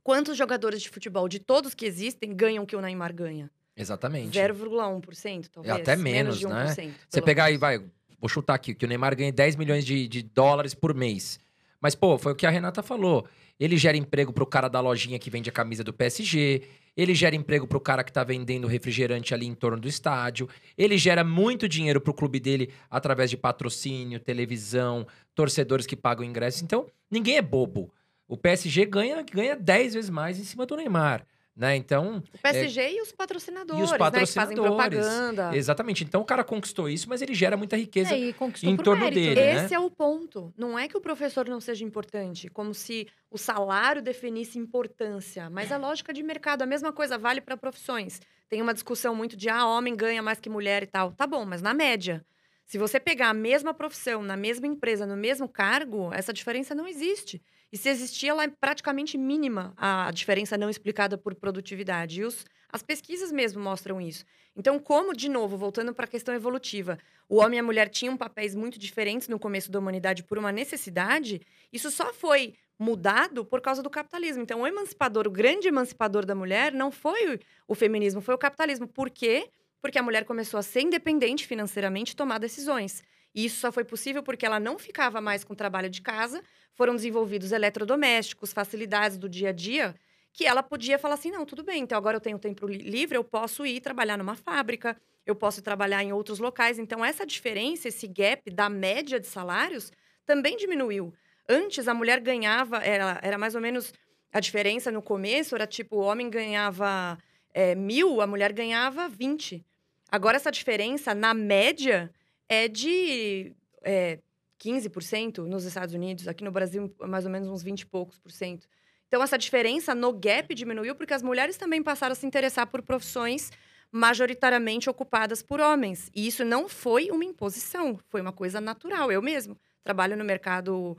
quantos 0.04 0.36
jogadores 0.36 0.82
de 0.82 0.90
futebol, 0.90 1.28
de 1.30 1.40
todos 1.40 1.76
que 1.76 1.86
existem, 1.86 2.36
ganham 2.36 2.64
o 2.64 2.68
que 2.68 2.76
o 2.76 2.82
Neymar 2.82 3.14
ganha? 3.14 3.50
Exatamente. 3.78 4.38
0,1%, 4.38 5.48
talvez. 5.54 5.76
até 5.76 5.96
menos, 5.96 6.42
1%. 6.42 6.50
né? 6.50 6.94
Você 7.08 7.22
pegar 7.22 7.46
aí, 7.46 7.52
menos. 7.52 7.62
vai, 7.62 7.80
vou 8.20 8.28
chutar 8.28 8.56
aqui, 8.56 8.74
que 8.74 8.86
o 8.86 8.88
Neymar 8.88 9.16
ganha 9.16 9.32
10 9.32 9.56
milhões 9.56 9.86
de, 9.86 10.08
de 10.08 10.24
dólares 10.24 10.74
por 10.74 10.94
mês. 10.94 11.40
Mas, 11.80 11.94
pô, 11.94 12.18
foi 12.18 12.32
o 12.32 12.36
que 12.36 12.46
a 12.46 12.50
Renata 12.50 12.82
falou. 12.82 13.28
Ele 13.60 13.78
gera 13.78 13.98
emprego 13.98 14.34
pro 14.34 14.46
cara 14.46 14.68
da 14.68 14.80
lojinha 14.80 15.18
que 15.18 15.30
vende 15.30 15.50
a 15.50 15.54
camisa 15.54 15.84
do 15.84 15.94
PSG. 15.94 16.64
Ele 16.96 17.14
gera 17.14 17.36
emprego 17.36 17.68
pro 17.68 17.80
cara 17.80 18.04
que 18.04 18.12
tá 18.12 18.24
vendendo 18.24 18.68
refrigerante 18.68 19.34
ali 19.34 19.46
em 19.46 19.54
torno 19.54 19.80
do 19.80 19.88
estádio. 19.88 20.50
Ele 20.78 20.98
gera 20.98 21.24
muito 21.24 21.68
dinheiro 21.68 22.02
pro 22.02 22.14
clube 22.14 22.40
dele 22.40 22.72
através 22.90 23.30
de 23.30 23.38
patrocínio, 23.38 24.20
televisão, 24.20 25.06
torcedores 25.36 25.86
que 25.86 25.96
pagam 25.96 26.26
ingressos. 26.26 26.62
Então, 26.62 26.88
ninguém 27.10 27.38
é 27.38 27.42
bobo. 27.42 27.94
O 28.28 28.36
PSG 28.36 28.86
ganha, 28.86 29.24
ganha 29.24 29.56
10 29.56 29.94
vezes 29.94 30.10
mais 30.10 30.40
em 30.40 30.44
cima 30.44 30.66
do 30.66 30.76
Neymar, 30.76 31.26
né? 31.58 31.76
Então, 31.76 32.24
O 32.32 32.38
PSG 32.38 32.98
e 32.98 33.02
os 33.02 33.12
patrocinadores, 33.12 33.82
E 33.82 33.84
os 33.84 33.92
né? 33.92 33.98
Patrocinadores. 33.98 34.62
propaganda. 34.62 35.58
exatamente. 35.58 36.04
Então, 36.04 36.22
o 36.22 36.26
cara 36.26 36.44
conquistou 36.44 36.88
isso, 36.88 37.10
mas 37.10 37.22
ele 37.22 37.34
gera 37.34 37.58
muita 37.58 37.76
riqueza. 37.76 38.14
É, 38.14 38.20
em 38.64 38.78
torno 38.78 39.04
mérito, 39.04 39.20
dele, 39.20 39.36
né? 39.42 39.54
né? 39.56 39.66
Esse 39.66 39.74
é 39.74 39.80
o 39.80 39.90
ponto. 39.90 40.54
Não 40.56 40.78
é 40.78 40.88
que 40.88 40.96
o 40.96 41.02
professor 41.02 41.50
não 41.50 41.60
seja 41.60 41.84
importante, 41.84 42.48
como 42.48 42.76
se 42.76 43.08
o 43.32 43.38
salário 43.40 44.02
definisse 44.02 44.60
importância. 44.60 45.50
Mas 45.50 45.72
a 45.72 45.78
lógica 45.78 46.14
de 46.14 46.22
mercado, 46.22 46.62
a 46.62 46.68
mesma 46.68 46.94
coisa 46.94 47.18
vale 47.18 47.42
para 47.42 47.58
profissões. 47.58 48.22
Tem 48.48 48.62
uma 48.62 48.74
discussão 48.74 49.16
muito 49.16 49.36
de 49.36 49.50
ah, 49.50 49.66
homem 49.66 49.96
ganha 49.96 50.22
mais 50.22 50.40
que 50.40 50.50
mulher 50.50 50.84
e 50.84 50.88
tal. 50.88 51.12
Tá 51.12 51.26
bom, 51.26 51.44
mas 51.44 51.62
na 51.62 51.74
média. 51.74 52.24
Se 52.66 52.78
você 52.78 53.00
pegar 53.00 53.30
a 53.30 53.34
mesma 53.34 53.74
profissão, 53.74 54.22
na 54.22 54.36
mesma 54.36 54.68
empresa, 54.68 55.06
no 55.06 55.16
mesmo 55.16 55.48
cargo, 55.48 56.14
essa 56.14 56.34
diferença 56.34 56.76
não 56.76 56.86
existe. 56.86 57.42
E 57.72 57.78
se 57.78 57.90
existir, 57.90 58.28
ela 58.28 58.44
é 58.44 58.48
praticamente 58.48 59.18
mínima, 59.18 59.74
a 59.76 60.10
diferença 60.12 60.58
não 60.58 60.70
explicada 60.70 61.18
por 61.18 61.36
produtividade. 61.36 62.22
E 62.22 62.24
os, 62.24 62.46
as 62.70 62.82
pesquisas 62.82 63.32
mesmo 63.32 63.62
mostram 63.62 64.00
isso. 64.00 64.26
Então, 64.56 64.80
como, 64.80 65.14
de 65.14 65.30
novo, 65.30 65.58
voltando 65.58 65.94
para 65.94 66.06
a 66.06 66.08
questão 66.08 66.34
evolutiva, 66.34 66.98
o 67.30 67.38
homem 67.38 67.58
e 67.58 67.60
a 67.60 67.64
mulher 67.64 67.90
tinham 67.90 68.16
papéis 68.16 68.56
muito 68.56 68.80
diferentes 68.80 69.28
no 69.28 69.38
começo 69.38 69.70
da 69.70 69.80
humanidade 69.80 70.24
por 70.24 70.38
uma 70.38 70.52
necessidade, 70.52 71.42
isso 71.72 71.92
só 71.92 72.14
foi 72.14 72.56
mudado 72.80 73.44
por 73.44 73.60
causa 73.60 73.84
do 73.84 73.90
capitalismo. 73.90 74.44
Então, 74.44 74.62
o 74.62 74.68
emancipador, 74.68 75.28
o 75.28 75.32
grande 75.32 75.68
emancipador 75.68 76.26
da 76.26 76.36
mulher, 76.36 76.72
não 76.72 76.92
foi 76.92 77.40
o 77.68 77.76
feminismo, 77.76 78.22
foi 78.22 78.36
o 78.36 78.38
capitalismo. 78.38 78.88
Por 78.88 79.10
quê? 79.10 79.50
Porque 79.82 80.00
a 80.00 80.04
mulher 80.04 80.26
começou 80.26 80.58
a 80.58 80.64
ser 80.64 80.82
independente 80.82 81.46
financeiramente 81.46 82.14
e 82.14 82.16
tomar 82.16 82.40
decisões. 82.40 83.04
E 83.38 83.46
isso 83.46 83.60
só 83.60 83.72
foi 83.72 83.84
possível 83.86 84.24
porque 84.24 84.48
ela 84.48 84.60
não 84.60 84.80
ficava 84.80 85.22
mais 85.22 85.44
com 85.44 85.54
o 85.54 85.56
trabalho 85.56 85.92
de 85.92 86.02
casa, 86.02 86.42
foram 86.74 86.96
desenvolvidos 86.96 87.52
eletrodomésticos, 87.52 88.52
facilidades 88.52 89.16
do 89.20 89.30
dia 89.30 89.50
a 89.50 89.52
dia, 89.52 89.94
que 90.34 90.44
ela 90.48 90.64
podia 90.64 90.98
falar 90.98 91.14
assim: 91.14 91.30
não, 91.30 91.46
tudo 91.46 91.64
bem, 91.64 91.84
então 91.84 91.96
agora 91.96 92.18
eu 92.18 92.22
tenho 92.22 92.40
tempo 92.40 92.66
li- 92.66 92.80
livre, 92.80 93.16
eu 93.16 93.24
posso 93.24 93.64
ir 93.64 93.80
trabalhar 93.80 94.18
numa 94.18 94.36
fábrica, 94.36 94.98
eu 95.24 95.36
posso 95.36 95.62
trabalhar 95.62 96.04
em 96.04 96.12
outros 96.12 96.40
locais. 96.40 96.80
Então, 96.80 97.06
essa 97.06 97.28
diferença, 97.28 97.88
esse 97.88 98.08
gap 98.08 98.50
da 98.50 98.70
média 98.70 99.20
de 99.20 99.28
salários 99.28 99.92
também 100.26 100.58
diminuiu. 100.58 101.14
Antes, 101.48 101.88
a 101.88 101.94
mulher 101.94 102.20
ganhava, 102.20 102.78
era, 102.78 103.20
era 103.22 103.38
mais 103.38 103.54
ou 103.54 103.62
menos 103.62 103.94
a 104.34 104.40
diferença 104.40 104.92
no 104.92 105.02
começo, 105.02 105.54
era 105.54 105.68
tipo: 105.68 105.98
o 105.98 106.02
homem 106.02 106.28
ganhava 106.28 107.20
é, 107.54 107.76
mil, 107.76 108.20
a 108.20 108.26
mulher 108.26 108.52
ganhava 108.52 109.08
20. 109.08 109.64
Agora, 110.12 110.38
essa 110.38 110.52
diferença, 110.52 111.14
na 111.14 111.36
média, 111.36 112.12
é 112.50 112.68
de 112.68 113.54
é, 113.84 114.20
15% 114.60 115.40
nos 115.40 115.64
Estados 115.66 115.94
Unidos, 115.94 116.28
aqui 116.28 116.44
no 116.44 116.52
Brasil, 116.52 116.94
mais 117.08 117.26
ou 117.26 117.32
menos 117.32 117.48
uns 117.48 117.64
20 117.64 117.82
e 117.82 117.86
poucos 117.86 118.18
por 118.18 118.32
cento. 118.32 118.68
Então, 119.08 119.24
essa 119.24 119.38
diferença 119.38 119.96
no 119.96 120.12
gap 120.12 120.54
diminuiu 120.54 120.96
porque 120.96 121.14
as 121.14 121.24
mulheres 121.24 121.58
também 121.58 121.82
passaram 121.82 122.12
a 122.12 122.16
se 122.16 122.26
interessar 122.26 122.68
por 122.68 122.82
profissões 122.82 123.52
majoritariamente 123.92 124.90
ocupadas 124.90 125.42
por 125.42 125.62
homens. 125.62 126.12
E 126.14 126.28
isso 126.28 126.44
não 126.44 126.68
foi 126.68 127.10
uma 127.10 127.24
imposição, 127.24 127.98
foi 128.10 128.20
uma 128.20 128.34
coisa 128.34 128.60
natural. 128.60 129.12
Eu 129.12 129.22
mesmo 129.22 129.58
trabalho 129.84 130.18
no 130.18 130.26
mercado 130.26 130.98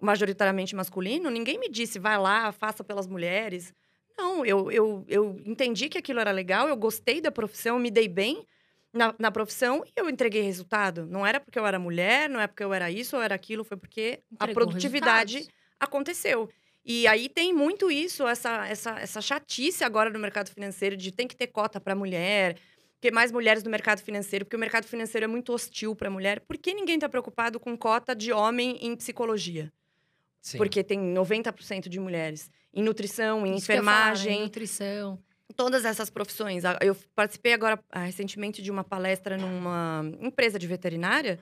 majoritariamente 0.00 0.76
masculino, 0.76 1.28
ninguém 1.28 1.58
me 1.58 1.68
disse, 1.68 1.98
vai 1.98 2.16
lá, 2.16 2.52
faça 2.52 2.84
pelas 2.84 3.08
mulheres. 3.08 3.74
Não, 4.16 4.46
eu, 4.46 4.70
eu, 4.70 5.04
eu 5.08 5.40
entendi 5.44 5.88
que 5.88 5.98
aquilo 5.98 6.20
era 6.20 6.30
legal, 6.30 6.68
eu 6.68 6.76
gostei 6.76 7.20
da 7.20 7.32
profissão, 7.32 7.78
me 7.80 7.90
dei 7.90 8.06
bem 8.06 8.46
na, 8.92 9.14
na 9.18 9.30
profissão 9.30 9.82
e 9.86 9.92
eu 9.96 10.08
entreguei 10.08 10.42
resultado. 10.42 11.06
Não 11.06 11.26
era 11.26 11.40
porque 11.40 11.58
eu 11.58 11.66
era 11.66 11.78
mulher, 11.78 12.28
não 12.28 12.40
é 12.40 12.46
porque 12.46 12.64
eu 12.64 12.72
era 12.72 12.90
isso 12.90 13.16
ou 13.16 13.22
era 13.22 13.34
aquilo, 13.34 13.64
foi 13.64 13.76
porque 13.76 14.20
a 14.38 14.44
Entregou 14.44 14.66
produtividade 14.66 15.34
resultados. 15.34 15.60
aconteceu. 15.78 16.48
E 16.84 17.06
aí 17.06 17.28
tem 17.28 17.52
muito 17.52 17.90
isso, 17.90 18.26
essa, 18.26 18.66
essa, 18.66 18.98
essa 18.98 19.20
chatice 19.20 19.84
agora 19.84 20.08
no 20.08 20.18
mercado 20.18 20.50
financeiro 20.50 20.96
de 20.96 21.12
tem 21.12 21.28
que 21.28 21.36
ter 21.36 21.48
cota 21.48 21.78
para 21.78 21.94
mulher, 21.94 22.56
ter 23.00 23.12
mais 23.12 23.30
mulheres 23.30 23.62
no 23.62 23.70
mercado 23.70 24.00
financeiro, 24.00 24.44
porque 24.46 24.56
o 24.56 24.58
mercado 24.58 24.86
financeiro 24.86 25.24
é 25.24 25.28
muito 25.28 25.52
hostil 25.52 25.94
para 25.94 26.08
mulher. 26.08 26.40
Por 26.40 26.56
que 26.56 26.72
ninguém 26.72 26.94
está 26.94 27.08
preocupado 27.08 27.60
com 27.60 27.76
cota 27.76 28.16
de 28.16 28.32
homem 28.32 28.78
em 28.80 28.96
psicologia? 28.96 29.70
Sim. 30.40 30.56
Porque 30.56 30.82
tem 30.82 30.98
90% 30.98 31.88
de 31.88 32.00
mulheres. 32.00 32.50
Em 32.72 32.82
nutrição, 32.82 33.46
em 33.46 33.56
Isso 33.56 33.66
falar, 33.66 33.76
né? 33.76 33.82
enfermagem, 33.82 34.42
nutrição. 34.42 35.22
Todas 35.56 35.84
essas 35.84 36.10
profissões. 36.10 36.64
A- 36.64 36.78
Eu 36.82 36.96
participei 37.14 37.52
agora 37.52 37.78
ah, 37.90 38.04
recentemente 38.04 38.62
de 38.62 38.70
uma 38.70 38.84
palestra 38.84 39.36
numa 39.36 40.02
empresa 40.20 40.58
de 40.58 40.66
veterinária 40.66 41.38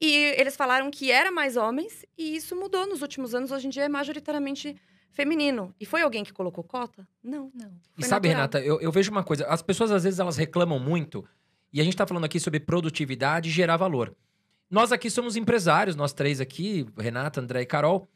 e 0.00 0.12
eles 0.38 0.56
falaram 0.56 0.90
que 0.90 1.10
era 1.10 1.30
mais 1.30 1.56
homens 1.56 2.04
e 2.18 2.36
isso 2.36 2.54
mudou 2.54 2.86
nos 2.86 3.02
últimos 3.02 3.34
anos. 3.34 3.50
Hoje 3.50 3.66
em 3.66 3.70
dia 3.70 3.84
é 3.84 3.88
majoritariamente 3.88 4.76
feminino. 5.10 5.74
E 5.80 5.86
foi 5.86 6.02
alguém 6.02 6.22
que 6.22 6.32
colocou 6.32 6.62
cota? 6.62 7.08
Não. 7.22 7.50
Não. 7.54 7.70
E 7.96 8.00
Foi 8.02 8.08
sabe, 8.08 8.28
natural. 8.28 8.48
Renata, 8.48 8.60
eu, 8.60 8.80
eu 8.80 8.92
vejo 8.92 9.10
uma 9.10 9.24
coisa. 9.24 9.46
As 9.46 9.62
pessoas, 9.62 9.90
às 9.90 10.04
vezes, 10.04 10.18
elas 10.18 10.36
reclamam 10.36 10.78
muito. 10.78 11.26
E 11.72 11.80
a 11.80 11.84
gente 11.84 11.96
tá 11.96 12.06
falando 12.06 12.24
aqui 12.24 12.38
sobre 12.38 12.60
produtividade 12.60 13.48
e 13.48 13.52
gerar 13.52 13.78
valor. 13.78 14.14
Nós 14.70 14.92
aqui 14.92 15.08
somos 15.08 15.36
empresários, 15.36 15.96
nós 15.96 16.12
três 16.12 16.40
aqui, 16.40 16.86
Renata, 16.98 17.40
André 17.40 17.62
e 17.62 17.66
Carol. 17.66 18.06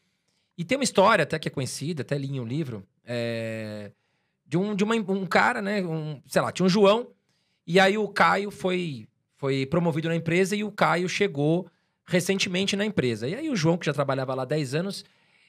E 0.58 0.64
tem 0.64 0.76
uma 0.76 0.84
história 0.84 1.22
até 1.22 1.38
que 1.38 1.48
é 1.48 1.50
conhecida, 1.50 2.02
até 2.02 2.18
li 2.18 2.26
em 2.28 2.40
um 2.40 2.44
livro, 2.44 2.86
é, 3.04 3.90
de, 4.50 4.56
um, 4.58 4.74
de 4.74 4.82
uma- 4.82 4.96
um 4.96 5.24
cara, 5.26 5.62
né? 5.62 5.80
Um, 5.80 6.20
sei 6.26 6.42
lá, 6.42 6.50
tinha 6.50 6.66
um 6.66 6.68
João. 6.68 7.12
E 7.64 7.78
aí 7.78 7.96
o 7.96 8.08
Caio 8.08 8.50
foi, 8.50 9.06
foi 9.36 9.64
promovido 9.64 10.08
na 10.08 10.16
empresa 10.16 10.56
e 10.56 10.64
o 10.64 10.72
Caio 10.72 11.08
chegou 11.08 11.68
recentemente 12.04 12.74
na 12.74 12.84
empresa. 12.84 13.28
E 13.28 13.34
aí 13.36 13.48
o 13.48 13.54
João, 13.54 13.78
que 13.78 13.86
já 13.86 13.92
trabalhava 13.92 14.34
lá 14.34 14.42
há 14.42 14.46
10 14.46 14.74
anos, 14.74 15.04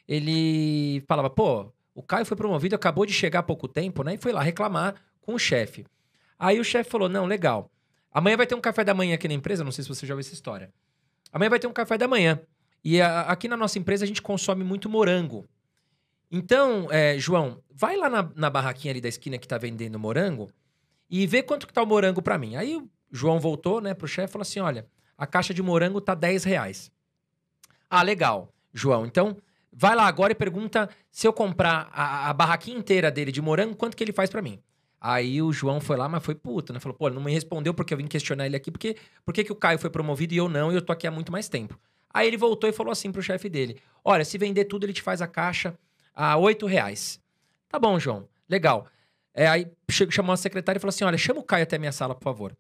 ele 0.08 1.04
falava, 1.08 1.30
pô, 1.32 1.72
o 1.96 2.04
Caio 2.04 2.26
foi 2.26 2.38
promovido, 2.38 2.76
acabou 2.76 3.06
de 3.06 3.14
chegar 3.14 3.40
há 3.40 3.44
pouco 3.44 3.68
tempo, 3.68 4.04
né? 4.04 4.14
E 4.14 4.18
foi 4.18 4.32
lá 4.32 4.42
reclamar 4.44 4.94
com 5.20 5.34
o 5.34 5.40
chefe. 5.40 5.84
Aí 6.38 6.60
o 6.60 6.64
chefe 6.64 6.90
falou: 6.90 7.10
não, 7.10 7.26
legal. 7.26 7.72
Amanhã 8.14 8.38
vai 8.38 8.46
ter 8.46 8.56
um 8.56 8.62
café 8.62 8.84
da 8.84 8.94
manhã 8.94 9.16
aqui 9.16 9.28
na 9.28 9.34
empresa, 9.34 9.64
não 9.64 9.72
sei 9.72 9.84
se 9.84 9.90
você 9.90 10.06
já 10.06 10.14
viu 10.14 10.20
essa 10.20 10.34
história. 10.34 10.72
Amanhã 11.32 11.50
vai 11.50 11.60
ter 11.60 11.68
um 11.68 11.74
café 11.74 11.98
da 11.98 12.08
manhã. 12.08 12.40
E 12.84 13.02
a- 13.02 13.22
aqui 13.22 13.48
na 13.48 13.56
nossa 13.58 13.80
empresa 13.80 14.04
a 14.04 14.08
gente 14.08 14.22
consome 14.22 14.64
muito 14.64 14.90
morango. 14.90 15.48
Então, 16.32 16.88
é, 16.90 17.20
João, 17.20 17.62
vai 17.70 17.98
lá 17.98 18.10
na, 18.10 18.32
na 18.36 18.50
barraquinha 18.50 18.94
ali 18.94 19.02
da 19.02 19.10
esquina 19.10 19.38
que 19.38 19.48
tá 19.48 19.58
vendendo 19.58 20.00
morango 20.00 20.50
e 21.10 21.28
vê 21.28 21.44
quanto 21.44 21.68
que 21.68 21.74
tá 21.74 21.84
o 21.84 21.86
morango 21.86 22.22
pra 22.22 22.38
mim. 22.38 22.56
Aí 22.56 22.78
o 22.78 22.90
João 23.12 23.38
voltou, 23.38 23.82
né, 23.82 23.94
pro 23.94 24.08
chefe 24.08 24.30
e 24.30 24.32
falou 24.32 24.44
assim: 24.44 24.62
olha, 24.62 24.88
a 25.18 25.28
caixa 25.28 25.54
de 25.54 25.62
morango 25.62 26.00
tá 26.00 26.16
10 26.16 26.46
reais. 26.46 26.90
Ah, 27.90 28.02
legal, 28.02 28.54
João. 28.74 29.06
Então, 29.06 29.36
vai 29.74 29.94
lá 29.94 30.08
agora 30.08 30.32
e 30.32 30.36
pergunta 30.36 30.90
se 31.12 31.28
eu 31.28 31.34
comprar 31.34 31.90
a, 31.92 32.30
a 32.30 32.34
barraquinha 32.34 32.78
inteira 32.78 33.12
dele 33.12 33.34
de 33.34 33.42
morango, 33.42 33.76
quanto 33.76 33.98
que 33.98 34.04
ele 34.04 34.14
faz 34.14 34.30
pra 34.30 34.42
mim. 34.42 34.58
Aí 35.02 35.42
o 35.42 35.52
João 35.52 35.82
foi 35.82 35.98
lá, 35.98 36.08
mas 36.08 36.24
foi 36.24 36.36
puto, 36.36 36.72
né? 36.72 36.80
Falou, 36.80 36.96
pô, 36.96 37.10
não 37.10 37.22
me 37.22 37.34
respondeu 37.34 37.74
porque 37.74 37.94
eu 37.94 37.98
vim 37.98 38.08
questionar 38.08 38.46
ele 38.46 38.56
aqui, 38.56 38.72
porque 38.72 38.96
por 39.26 39.34
que 39.34 39.52
o 39.52 39.56
Caio 39.56 39.80
foi 39.80 39.90
promovido 39.90 40.34
e 40.34 40.38
eu 40.38 40.48
não, 40.48 40.72
e 40.72 40.76
eu 40.76 40.82
tô 40.82 40.94
aqui 40.94 41.08
há 41.08 41.12
muito 41.12 41.32
mais 41.32 41.50
tempo. 41.50 41.78
Aí 42.14 42.28
ele 42.28 42.38
voltou 42.38 42.70
e 42.70 42.74
falou 42.74 42.92
assim 42.92 43.12
pro 43.12 43.22
chefe 43.22 43.50
dele: 43.50 43.78
Olha, 44.06 44.24
se 44.24 44.38
vender 44.38 44.66
tudo, 44.66 44.86
ele 44.86 44.94
te 44.94 45.02
faz 45.02 45.22
a 45.22 45.28
caixa 45.28 45.78
a 46.14 46.38
8 46.38 46.66
reais. 46.66 47.20
Tá 47.70 47.80
bom, 47.80 48.00
João, 48.00 48.28
legal. 48.50 48.88
É, 49.34 49.48
aí 49.48 49.72
che- 49.90 50.10
chamou 50.12 50.34
a 50.34 50.38
secretária 50.38 50.78
e 50.78 50.82
falou 50.82 50.90
assim: 50.90 51.04
Olha, 51.04 51.18
chama 51.18 51.40
o 51.40 51.44
Caio 51.44 51.64
até 51.64 51.78
a 51.78 51.80
minha 51.80 51.92
sala, 51.92 52.14
por 52.16 52.24
favor. 52.24 52.56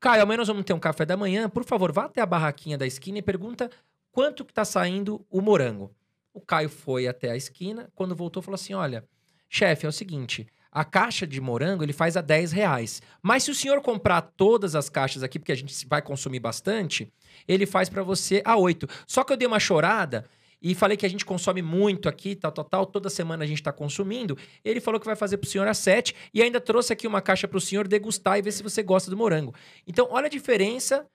Caio, 0.00 0.20
ao 0.22 0.26
menos 0.26 0.48
vamos 0.48 0.64
ter 0.64 0.72
um 0.72 0.78
café 0.78 1.04
da 1.06 1.16
manhã. 1.16 1.48
Por 1.48 1.64
favor, 1.64 1.92
vá 1.92 2.04
até 2.04 2.20
a 2.20 2.26
barraquinha 2.26 2.76
da 2.76 2.86
esquina 2.86 3.18
e 3.18 3.22
pergunta 3.22 3.70
quanto 4.10 4.44
que 4.44 4.52
tá 4.52 4.64
saindo 4.64 5.24
o 5.30 5.40
morango. 5.40 5.94
O 6.34 6.40
Caio 6.40 6.68
foi 6.68 7.06
até 7.06 7.30
a 7.30 7.36
esquina, 7.36 7.88
quando 7.94 8.14
voltou, 8.14 8.42
falou 8.42 8.56
assim: 8.56 8.74
Olha, 8.74 9.04
chefe, 9.48 9.86
é 9.86 9.88
o 9.88 9.92
seguinte. 9.92 10.46
A 10.72 10.84
caixa 10.84 11.26
de 11.26 11.40
morango 11.40 11.82
ele 11.82 11.94
faz 11.94 12.18
a 12.18 12.20
10 12.20 12.52
reais. 12.52 13.00
Mas 13.22 13.44
se 13.44 13.50
o 13.50 13.54
senhor 13.54 13.80
comprar 13.80 14.20
todas 14.20 14.74
as 14.74 14.90
caixas 14.90 15.22
aqui, 15.22 15.38
porque 15.38 15.52
a 15.52 15.56
gente 15.56 15.86
vai 15.86 16.02
consumir 16.02 16.38
bastante, 16.40 17.10
ele 17.48 17.64
faz 17.64 17.88
para 17.88 18.02
você 18.02 18.42
a 18.44 18.56
8. 18.58 18.86
Só 19.06 19.24
que 19.24 19.32
eu 19.32 19.36
dei 19.38 19.48
uma 19.48 19.58
chorada 19.58 20.26
e 20.70 20.74
falei 20.74 20.96
que 20.96 21.06
a 21.06 21.08
gente 21.08 21.24
consome 21.24 21.62
muito 21.62 22.08
aqui, 22.08 22.34
tal, 22.34 22.50
tal, 22.50 22.64
tal, 22.64 22.86
toda 22.86 23.08
semana 23.08 23.44
a 23.44 23.46
gente 23.46 23.60
está 23.60 23.72
consumindo. 23.72 24.36
Ele 24.64 24.80
falou 24.80 24.98
que 24.98 25.06
vai 25.06 25.14
fazer 25.14 25.36
pro 25.36 25.48
senhor 25.48 25.68
às 25.68 25.78
sete 25.78 26.12
e 26.34 26.42
ainda 26.42 26.60
trouxe 26.60 26.92
aqui 26.92 27.06
uma 27.06 27.22
caixa 27.22 27.46
pro 27.46 27.60
senhor 27.60 27.86
degustar 27.86 28.36
e 28.38 28.42
ver 28.42 28.50
se 28.50 28.64
você 28.64 28.82
gosta 28.82 29.08
do 29.08 29.16
morango. 29.16 29.54
Então, 29.86 30.08
olha 30.10 30.26
a 30.26 30.28
diferença 30.28 31.06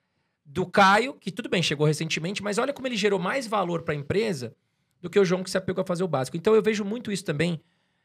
do 0.42 0.64
Caio, 0.64 1.12
que 1.14 1.30
tudo 1.30 1.50
bem, 1.50 1.62
chegou 1.62 1.86
recentemente, 1.86 2.42
mas 2.42 2.56
olha 2.56 2.72
como 2.72 2.88
ele 2.88 2.96
gerou 2.96 3.18
mais 3.18 3.46
valor 3.46 3.82
para 3.82 3.92
a 3.92 3.96
empresa 3.96 4.54
do 5.02 5.10
que 5.10 5.18
o 5.18 5.24
João 5.24 5.42
que 5.42 5.50
se 5.50 5.58
apegou 5.58 5.82
a 5.82 5.86
fazer 5.86 6.02
o 6.02 6.08
básico. 6.08 6.36
Então, 6.36 6.54
eu 6.54 6.62
vejo 6.62 6.82
muito 6.82 7.12
isso 7.12 7.24
também, 7.24 7.60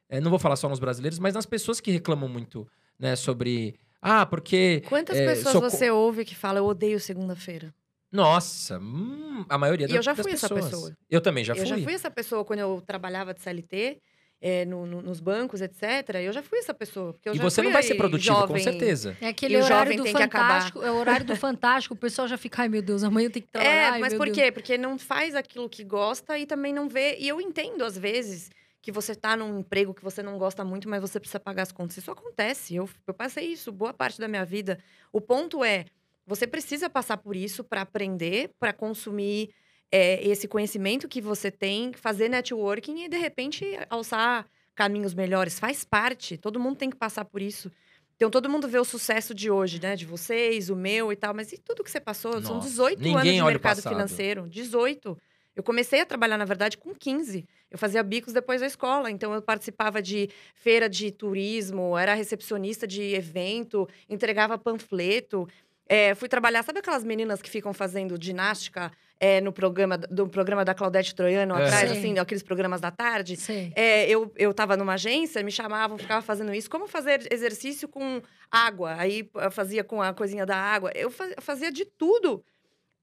é, 0.10 0.20
não 0.20 0.30
vou 0.30 0.40
falar 0.40 0.58
só 0.58 0.68
nos 0.68 0.80
brasileiros, 0.80 1.18
mas 1.18 1.34
nas 1.34 1.46
pessoas 1.46 1.80
que 1.80 1.92
reclamam 1.92 2.28
muito, 2.28 2.68
né, 3.00 3.16
sobre... 3.16 3.76
Ah, 4.02 4.26
porque... 4.26 4.84
Quantas 4.90 5.18
é, 5.18 5.26
pessoas 5.26 5.54
sou 5.54 5.62
você 5.62 5.90
ouve 5.90 6.26
que 6.26 6.36
fala, 6.36 6.60
eu 6.60 6.66
odeio 6.66 7.00
segunda-feira? 7.00 7.74
Nossa, 8.12 8.80
hum, 8.80 9.46
a 9.50 9.58
maioria 9.58 9.86
E 9.86 9.90
da- 9.90 9.96
eu 9.96 10.02
já 10.02 10.14
das 10.14 10.24
fui 10.24 10.34
essa 10.34 10.48
pessoas. 10.50 10.72
pessoa. 10.72 10.98
Eu 11.10 11.22
também 11.22 11.44
já 11.44 11.54
eu 11.54 11.58
fui. 11.58 11.66
já 11.66 11.78
fui 11.78 11.94
essa 11.94 12.10
pessoa 12.12 12.46
quando 12.46 12.60
eu 12.60 12.82
trabalhava 12.86 13.34
de 13.34 13.42
CLT, 13.42 14.00
é, 14.40 14.66
no- 14.66 14.86
no- 14.86 15.02
nos 15.02 15.20
bancos, 15.20 15.62
etc. 15.62 16.16
Eu 16.24 16.32
já 16.32 16.42
fui 16.44 16.60
essa 16.60 16.74
pessoa. 16.74 17.12
Porque 17.14 17.28
eu 17.28 17.34
E 17.34 17.38
já 17.38 17.44
você 17.44 17.56
fui 17.56 17.64
não 17.66 17.74
vai 17.74 17.84
ser 17.84 17.96
produtivo, 17.96 18.36
com 18.36 18.42
jovem. 18.48 18.64
certeza. 18.64 19.18
É 19.20 19.28
aquele 19.30 19.56
E 19.56 19.58
o 19.58 19.64
horário 19.66 19.94
jovem 19.94 20.14
do. 20.14 20.20
Fantástico. 20.20 20.82
É 20.84 20.92
o 20.92 20.96
horário 20.96 21.26
do 21.26 21.36
Fantástico. 21.36 21.96
O 21.96 21.98
pessoal 21.98 22.28
já 22.28 22.38
fica, 22.38 22.62
ai 22.62 22.70
meu 22.70 22.82
Deus, 22.82 23.04
amanhã 23.04 23.28
eu 23.28 23.32
tenho 23.32 23.46
que 23.46 23.52
trabalhar. 23.52 23.74
É, 23.76 23.86
ai, 23.90 24.00
mas 24.00 24.14
meu 24.14 24.20
por 24.20 24.26
Deus." 24.26 24.38
quê? 24.38 24.52
Porque 24.52 24.78
não 24.78 24.98
faz 24.98 25.36
aquilo 25.36 25.68
que 25.68 25.84
gosta 25.84 26.38
e 26.38 26.46
também 26.46 26.72
não 26.74 26.88
vê. 26.88 27.18
E 27.20 27.28
eu 27.28 27.42
entendo, 27.42 27.84
às 27.84 27.98
vezes, 27.98 28.50
que 28.82 28.92
você 28.92 29.16
tá 29.16 29.36
num 29.36 29.60
emprego 29.60 29.94
que 29.94 30.04
você 30.04 30.22
não 30.24 30.38
gosta 30.38 30.64
muito, 30.64 30.88
mas 30.88 31.02
você 31.02 31.20
precisa 31.20 31.40
pagar 31.40 31.64
as 31.64 31.72
contas. 31.72 31.98
Isso 31.98 32.12
acontece. 32.12 32.76
Eu, 32.76 32.88
eu 33.08 33.14
passei 33.14 33.48
isso 33.52 33.72
boa 33.72 33.92
parte 33.94 34.20
da 34.20 34.28
minha 34.28 34.46
vida. 34.46 34.78
O 35.12 35.20
ponto 35.20 35.64
é, 35.64 35.84
você 36.28 36.46
precisa 36.46 36.90
passar 36.90 37.18
por 37.18 37.36
isso 37.36 37.64
para 37.64 37.82
aprender, 37.82 38.52
para 38.60 38.74
consumir 38.74 39.50
é, 39.90 40.22
esse 40.28 40.48
conhecimento 40.48 41.08
que 41.08 41.22
você 41.22 41.50
tem, 41.50 41.94
fazer 41.94 42.28
networking 42.28 43.06
e, 43.06 43.08
de 43.08 43.18
repente, 43.18 43.66
alçar 43.90 44.46
caminhos 44.76 45.14
melhores. 45.14 45.58
Faz 45.58 45.86
parte. 45.86 46.38
Todo 46.38 46.60
mundo 46.60 46.76
tem 46.76 46.90
que 46.90 46.98
passar 46.98 47.24
por 47.24 47.42
isso. 47.42 47.72
Então, 48.18 48.30
todo 48.30 48.50
mundo 48.50 48.68
vê 48.68 48.78
o 48.78 48.84
sucesso 48.84 49.34
de 49.34 49.50
hoje, 49.50 49.82
né? 49.82 49.96
De 49.96 50.06
vocês, 50.06 50.70
o 50.70 50.76
meu 50.76 51.12
e 51.14 51.16
tal. 51.16 51.34
Mas 51.34 51.54
e 51.54 51.58
tudo 51.58 51.84
que 51.84 51.90
você 51.90 52.00
passou? 52.00 52.34
São 52.42 52.56
Nossa, 52.56 52.68
18 52.68 53.00
ninguém 53.00 53.16
anos 53.16 53.36
de 53.36 53.44
mercado 53.44 53.82
financeiro. 53.82 54.50
18. 54.50 55.18
Eu 55.56 55.64
comecei 55.64 56.02
a 56.02 56.06
trabalhar, 56.06 56.38
na 56.38 56.46
verdade, 56.46 56.78
com 56.78 56.94
15. 56.94 57.46
Eu 57.72 57.78
fazia 57.78 58.04
bicos 58.04 58.34
depois 58.34 58.62
da 58.62 58.68
escola. 58.68 59.10
Então, 59.10 59.34
eu 59.34 59.42
participava 59.42 60.02
de 60.02 60.30
feira 60.54 60.90
de 60.90 61.12
turismo, 61.12 61.98
era 61.98 62.14
recepcionista 62.14 62.86
de 62.86 63.16
evento, 63.16 63.88
entregava 64.10 64.58
panfleto. 64.58 65.48
É, 65.90 66.14
fui 66.16 66.28
trabalhar, 66.28 66.64
sabe 66.64 66.80
aquelas 66.80 67.04
meninas 67.04 67.42
que 67.42 67.50
ficam 67.50 67.74
fazendo 67.74 68.18
ginástica 68.22 68.92
é, 69.20 69.40
no 69.42 69.54
programa 69.54 69.98
do 69.98 70.28
programa 70.28 70.66
da 70.66 70.74
Claudete 70.74 71.16
Troiano 71.16 71.56
É. 71.56 71.64
atrás, 71.66 71.90
Sim. 71.92 71.98
assim, 71.98 72.20
aqueles 72.20 72.44
programas 72.44 72.82
da 72.82 72.92
tarde? 72.92 73.38
Sei. 73.38 73.72
É, 73.76 74.08
eu, 74.10 74.32
eu 74.36 74.54
tava 74.54 74.76
numa 74.76 74.94
agência, 74.96 75.42
me 75.44 75.52
chamavam, 75.52 75.98
ficava 75.98 76.22
fazendo 76.22 76.54
isso. 76.54 76.70
Como 76.70 76.88
fazer 76.88 77.26
exercício 77.32 77.88
com 77.88 78.22
água? 78.52 78.96
Aí 78.98 79.30
eu 79.34 79.50
fazia 79.52 79.84
com 79.84 80.02
a 80.02 80.14
coisinha 80.14 80.46
da 80.46 80.58
água. 80.58 80.92
Eu 80.94 81.10
fa- 81.10 81.34
fazia 81.40 81.72
de 81.72 81.86
tudo. 81.86 82.44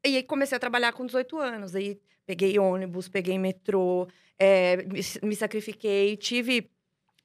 E 0.07 0.17
aí 0.17 0.23
comecei 0.23 0.55
a 0.55 0.61
trabalhar 0.61 0.93
com 0.93 1.07
18 1.07 1.39
anos. 1.39 1.75
Aí 1.75 1.99
peguei 2.27 2.59
ônibus, 2.59 3.09
peguei 3.09 3.39
metrô, 3.39 4.07
é, 4.39 4.85
me 5.23 5.35
sacrifiquei, 5.35 6.17
tive 6.17 6.71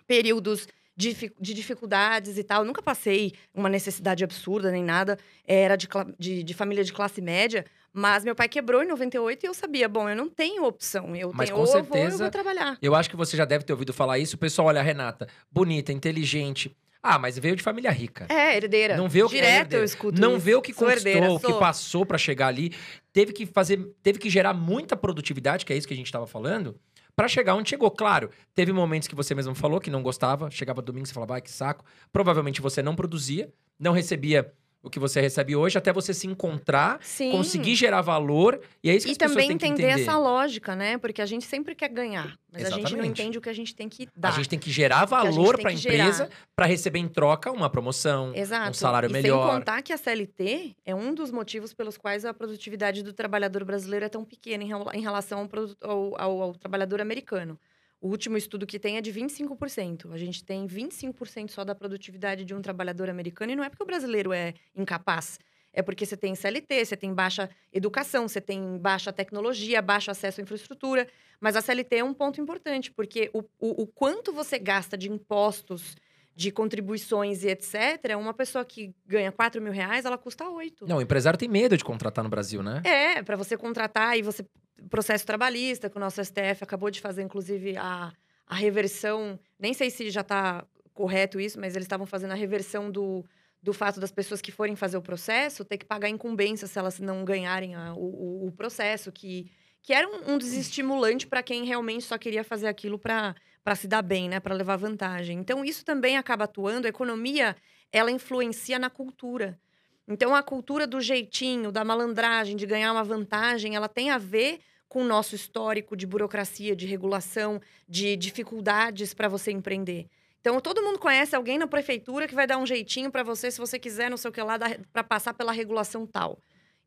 períodos 0.07 0.67
de, 0.99 1.09
difi- 1.09 1.31
de 1.39 1.53
dificuldades 1.53 2.37
e 2.37 2.43
tal. 2.43 2.65
Nunca 2.65 2.81
passei 2.81 3.31
uma 3.53 3.69
necessidade 3.69 4.21
absurda 4.23 4.69
nem 4.69 4.83
nada. 4.83 5.17
Era 5.47 5.77
de, 5.77 5.87
de, 6.19 6.43
de 6.43 6.53
família 6.53 6.83
de 6.83 6.91
classe 6.91 7.21
média. 7.21 7.65
Mas 7.93 8.23
meu 8.25 8.35
pai 8.35 8.47
quebrou 8.49 8.83
em 8.83 8.87
98 8.87 9.43
e 9.43 9.47
eu 9.47 9.53
sabia, 9.53 9.87
bom, 9.89 10.07
eu 10.09 10.15
não 10.15 10.29
tenho 10.29 10.63
opção. 10.65 11.15
Eu 11.15 11.31
Mas 11.33 11.49
tenho, 11.49 11.57
com 11.59 11.65
ou 11.65 11.77
eu 11.77 11.83
vou, 11.83 11.97
ou 11.97 12.03
eu 12.03 12.09
certeza- 12.11 12.23
vou 12.25 12.31
trabalhar. 12.31 12.77
Eu 12.81 12.93
acho 12.93 13.09
que 13.09 13.15
você 13.15 13.35
já 13.37 13.45
deve 13.45 13.63
ter 13.63 13.71
ouvido 13.73 13.93
falar 13.93 14.19
isso. 14.19 14.35
O 14.35 14.39
pessoal 14.39 14.67
olha 14.67 14.81
a 14.81 14.83
Renata, 14.83 15.27
bonita, 15.51 15.91
inteligente. 15.91 16.75
Ah, 17.01 17.17
mas 17.17 17.39
veio 17.39 17.55
de 17.55 17.63
família 17.63 17.89
rica. 17.91 18.27
É, 18.29 18.57
herdeira. 18.57 18.97
Não 18.97 19.07
vê 19.07 19.23
o 19.23 19.29
que 19.29 19.37
é 19.37 19.39
Direto 19.39 19.55
herdeira. 19.61 19.81
eu 19.81 19.85
escuto 19.85 20.19
Não 20.19 20.31
isso. 20.35 20.39
vê 20.41 20.55
o 20.55 20.61
que 20.61 20.73
Sou 20.73 20.85
conquistou, 20.85 21.09
herdeira, 21.11 21.31
o 21.33 21.39
que 21.39 21.47
sou. 21.47 21.57
passou 21.59 22.05
pra 22.05 22.17
chegar 22.17 22.47
ali. 22.47 22.73
Teve 23.13 23.31
que 23.31 23.45
fazer, 23.45 23.77
teve 24.03 24.19
que 24.19 24.29
gerar 24.29 24.53
muita 24.53 24.97
produtividade, 24.97 25.65
que 25.65 25.71
é 25.71 25.77
isso 25.77 25.87
que 25.87 25.93
a 25.93 25.97
gente 25.97 26.11
tava 26.11 26.27
falando, 26.27 26.77
pra 27.19 27.27
chegar 27.27 27.53
onde 27.53 27.69
chegou. 27.69 27.91
Claro, 27.91 28.29
teve 28.55 28.71
momentos 28.71 29.05
que 29.05 29.13
você 29.13 29.35
mesmo 29.35 29.53
falou 29.53 29.81
que 29.81 29.89
não 29.89 30.01
gostava, 30.01 30.49
chegava 30.49 30.81
domingo 30.81 31.05
e 31.05 31.11
falava, 31.11 31.33
ai, 31.33 31.41
que 31.41 31.51
saco. 31.51 31.83
Provavelmente 32.13 32.61
você 32.61 32.81
não 32.81 32.95
produzia, 32.95 33.53
não 33.77 33.91
recebia 33.91 34.53
o 34.81 34.89
que 34.89 34.97
você 34.99 35.19
recebe 35.19 35.55
hoje, 35.55 35.77
até 35.77 35.91
você 35.91 36.13
se 36.13 36.25
encontrar, 36.25 36.99
Sim. 37.01 37.31
conseguir 37.31 37.75
gerar 37.75 38.01
valor, 38.01 38.59
e 38.83 38.89
é 38.89 38.95
isso 38.95 39.05
que 39.05 39.11
E 39.11 39.13
as 39.13 39.17
pessoas 39.17 39.33
também 39.33 39.47
têm 39.49 39.57
que 39.57 39.65
entender, 39.65 39.87
entender. 39.89 40.01
essa 40.03 40.17
lógica, 40.17 40.75
né? 40.75 40.97
Porque 40.97 41.21
a 41.21 41.25
gente 41.25 41.45
sempre 41.45 41.75
quer 41.75 41.89
ganhar, 41.89 42.37
mas 42.51 42.63
a 42.63 42.69
gente 42.69 42.75
não 42.83 42.87
Exatamente. 42.89 43.21
entende 43.21 43.37
o 43.37 43.41
que 43.41 43.49
a 43.49 43.53
gente 43.53 43.75
tem 43.75 43.89
que 43.89 44.03
A 44.03 44.07
dar. 44.15 44.31
gente 44.31 44.47
tem 44.47 44.57
que 44.57 44.71
gerar 44.71 45.01
a 45.01 45.05
valor 45.05 45.59
para 45.59 45.69
a 45.69 45.73
empresa 45.73 46.29
para 46.55 46.65
receber 46.65 46.99
em 46.99 47.07
troca 47.07 47.51
uma 47.51 47.69
promoção, 47.69 48.31
Exato. 48.33 48.69
um 48.71 48.73
salário 48.73 49.09
e 49.09 49.13
melhor. 49.13 49.45
sem 49.49 49.57
contar 49.59 49.81
que 49.81 49.91
a 49.91 49.97
CLT 49.97 50.75
é 50.85 50.95
um 50.95 51.13
dos 51.13 51.29
motivos 51.29 51.73
pelos 51.73 51.97
quais 51.97 52.23
a 52.23 52.33
produtividade 52.33 53.03
do 53.03 53.11
trabalhador 53.11 53.65
brasileiro 53.65 54.05
é 54.05 54.09
tão 54.09 54.23
pequena 54.23 54.63
em 54.63 54.67
rela- 54.67 54.95
em 54.95 55.01
relação 55.01 55.39
ao, 55.81 55.89
ao- 55.89 56.21
ao- 56.21 56.41
ao 56.41 56.53
trabalhador 56.55 57.01
americano. 57.01 57.59
O 58.01 58.07
último 58.07 58.37
estudo 58.37 58.65
que 58.65 58.79
tem 58.79 58.97
é 58.97 59.01
de 59.01 59.11
25%. 59.11 60.11
A 60.11 60.17
gente 60.17 60.43
tem 60.43 60.65
25% 60.65 61.49
só 61.49 61.65
da 61.65 61.75
produtividade 61.75 62.45
de 62.45 62.53
um 62.53 62.61
trabalhador 62.61 63.09
americano, 63.09 63.51
e 63.51 63.55
não 63.55 63.63
é 63.63 63.69
porque 63.69 63.83
o 63.83 63.85
brasileiro 63.85 64.31
é 64.31 64.53
incapaz. 64.75 65.37
É 65.73 65.81
porque 65.81 66.05
você 66.05 66.17
tem 66.17 66.33
CLT, 66.33 66.85
você 66.85 66.97
tem 66.97 67.13
baixa 67.13 67.49
educação, 67.71 68.27
você 68.27 68.41
tem 68.41 68.77
baixa 68.77 69.13
tecnologia, 69.13 69.81
baixo 69.81 70.09
acesso 70.09 70.41
à 70.41 70.43
infraestrutura. 70.43 71.07
Mas 71.39 71.55
a 71.55 71.61
CLT 71.61 71.97
é 71.97 72.03
um 72.03 72.13
ponto 72.13 72.41
importante, 72.41 72.91
porque 72.91 73.29
o, 73.33 73.39
o, 73.59 73.83
o 73.83 73.87
quanto 73.87 74.33
você 74.33 74.57
gasta 74.57 74.97
de 74.97 75.09
impostos, 75.11 75.95
de 76.39 76.51
contribuições 76.51 77.43
e 77.43 77.49
etc., 77.49 78.15
uma 78.17 78.33
pessoa 78.33 78.63
que 78.63 78.95
ganha 79.05 79.29
4 79.29 79.61
mil 79.61 79.73
reais, 79.73 80.05
ela 80.05 80.17
custa 80.17 80.47
8. 80.47 80.87
Não, 80.87 80.95
o 80.99 81.01
empresário 81.01 81.37
tem 81.37 81.49
medo 81.49 81.75
de 81.75 81.83
contratar 81.83 82.23
no 82.23 82.29
Brasil, 82.29 82.63
né? 82.63 82.81
É, 82.85 83.21
para 83.21 83.35
você 83.35 83.57
contratar 83.57 84.17
e 84.17 84.21
você. 84.21 84.45
Processo 84.89 85.25
trabalhista, 85.25 85.89
que 85.89 85.97
o 85.97 85.99
nosso 85.99 86.23
STF 86.23 86.63
acabou 86.63 86.89
de 86.89 87.01
fazer, 87.01 87.23
inclusive, 87.23 87.75
a, 87.75 88.13
a 88.47 88.55
reversão. 88.55 89.37
Nem 89.59 89.73
sei 89.73 89.89
se 89.89 90.09
já 90.09 90.21
está 90.21 90.65
correto 90.93 91.41
isso, 91.41 91.59
mas 91.59 91.75
eles 91.75 91.83
estavam 91.83 92.05
fazendo 92.07 92.31
a 92.31 92.35
reversão 92.35 92.89
do, 92.89 93.25
do 93.61 93.73
fato 93.73 93.99
das 93.99 94.09
pessoas 94.11 94.39
que 94.39 94.49
forem 94.53 94.77
fazer 94.77 94.95
o 94.95 95.01
processo 95.01 95.65
ter 95.65 95.77
que 95.77 95.85
pagar 95.85 96.07
incumbência 96.07 96.67
se 96.67 96.79
elas 96.79 97.01
não 97.01 97.25
ganharem 97.25 97.75
a- 97.75 97.93
o, 97.93 98.45
o- 98.47 98.51
processo, 98.53 99.11
que, 99.11 99.51
que 99.83 99.91
era 99.93 100.07
um, 100.07 100.35
um 100.35 100.37
desestimulante 100.37 101.27
para 101.27 101.43
quem 101.43 101.65
realmente 101.65 102.05
só 102.05 102.17
queria 102.17 102.45
fazer 102.45 102.67
aquilo 102.67 102.97
para 102.97 103.35
se 103.75 103.87
dar 103.87 104.01
bem, 104.01 104.29
né? 104.29 104.39
Para 104.39 104.55
levar 104.55 104.77
vantagem. 104.77 105.37
Então, 105.39 105.63
isso 105.63 105.85
também 105.85 106.17
acaba 106.17 106.45
atuando. 106.45 106.87
A 106.87 106.89
economia, 106.89 107.55
ela 107.91 108.11
influencia 108.11 108.79
na 108.79 108.89
cultura. 108.89 109.59
Então, 110.07 110.35
a 110.35 110.41
cultura 110.41 110.87
do 110.87 110.99
jeitinho, 110.99 111.71
da 111.71 111.83
malandragem, 111.83 112.55
de 112.55 112.65
ganhar 112.65 112.91
uma 112.91 113.03
vantagem, 113.03 113.75
ela 113.75 113.87
tem 113.87 114.09
a 114.09 114.17
ver 114.17 114.59
com 114.87 115.03
o 115.03 115.07
nosso 115.07 115.35
histórico 115.35 115.95
de 115.95 116.07
burocracia, 116.07 116.75
de 116.75 116.87
regulação, 116.87 117.61
de 117.87 118.15
dificuldades 118.15 119.13
para 119.13 119.27
você 119.27 119.51
empreender. 119.51 120.07
Então, 120.41 120.59
todo 120.59 120.81
mundo 120.81 120.97
conhece 120.97 121.35
alguém 121.35 121.59
na 121.59 121.67
prefeitura 121.67 122.27
que 122.27 122.33
vai 122.33 122.47
dar 122.47 122.57
um 122.57 122.65
jeitinho 122.65 123.11
para 123.11 123.21
você, 123.21 123.51
se 123.51 123.59
você 123.59 123.77
quiser, 123.77 124.09
não 124.09 124.17
sei 124.17 124.29
o 124.29 124.33
que 124.33 124.41
lá, 124.41 124.57
para 124.91 125.03
passar 125.03 125.33
pela 125.33 125.51
regulação 125.51 126.07
tal. 126.07 126.39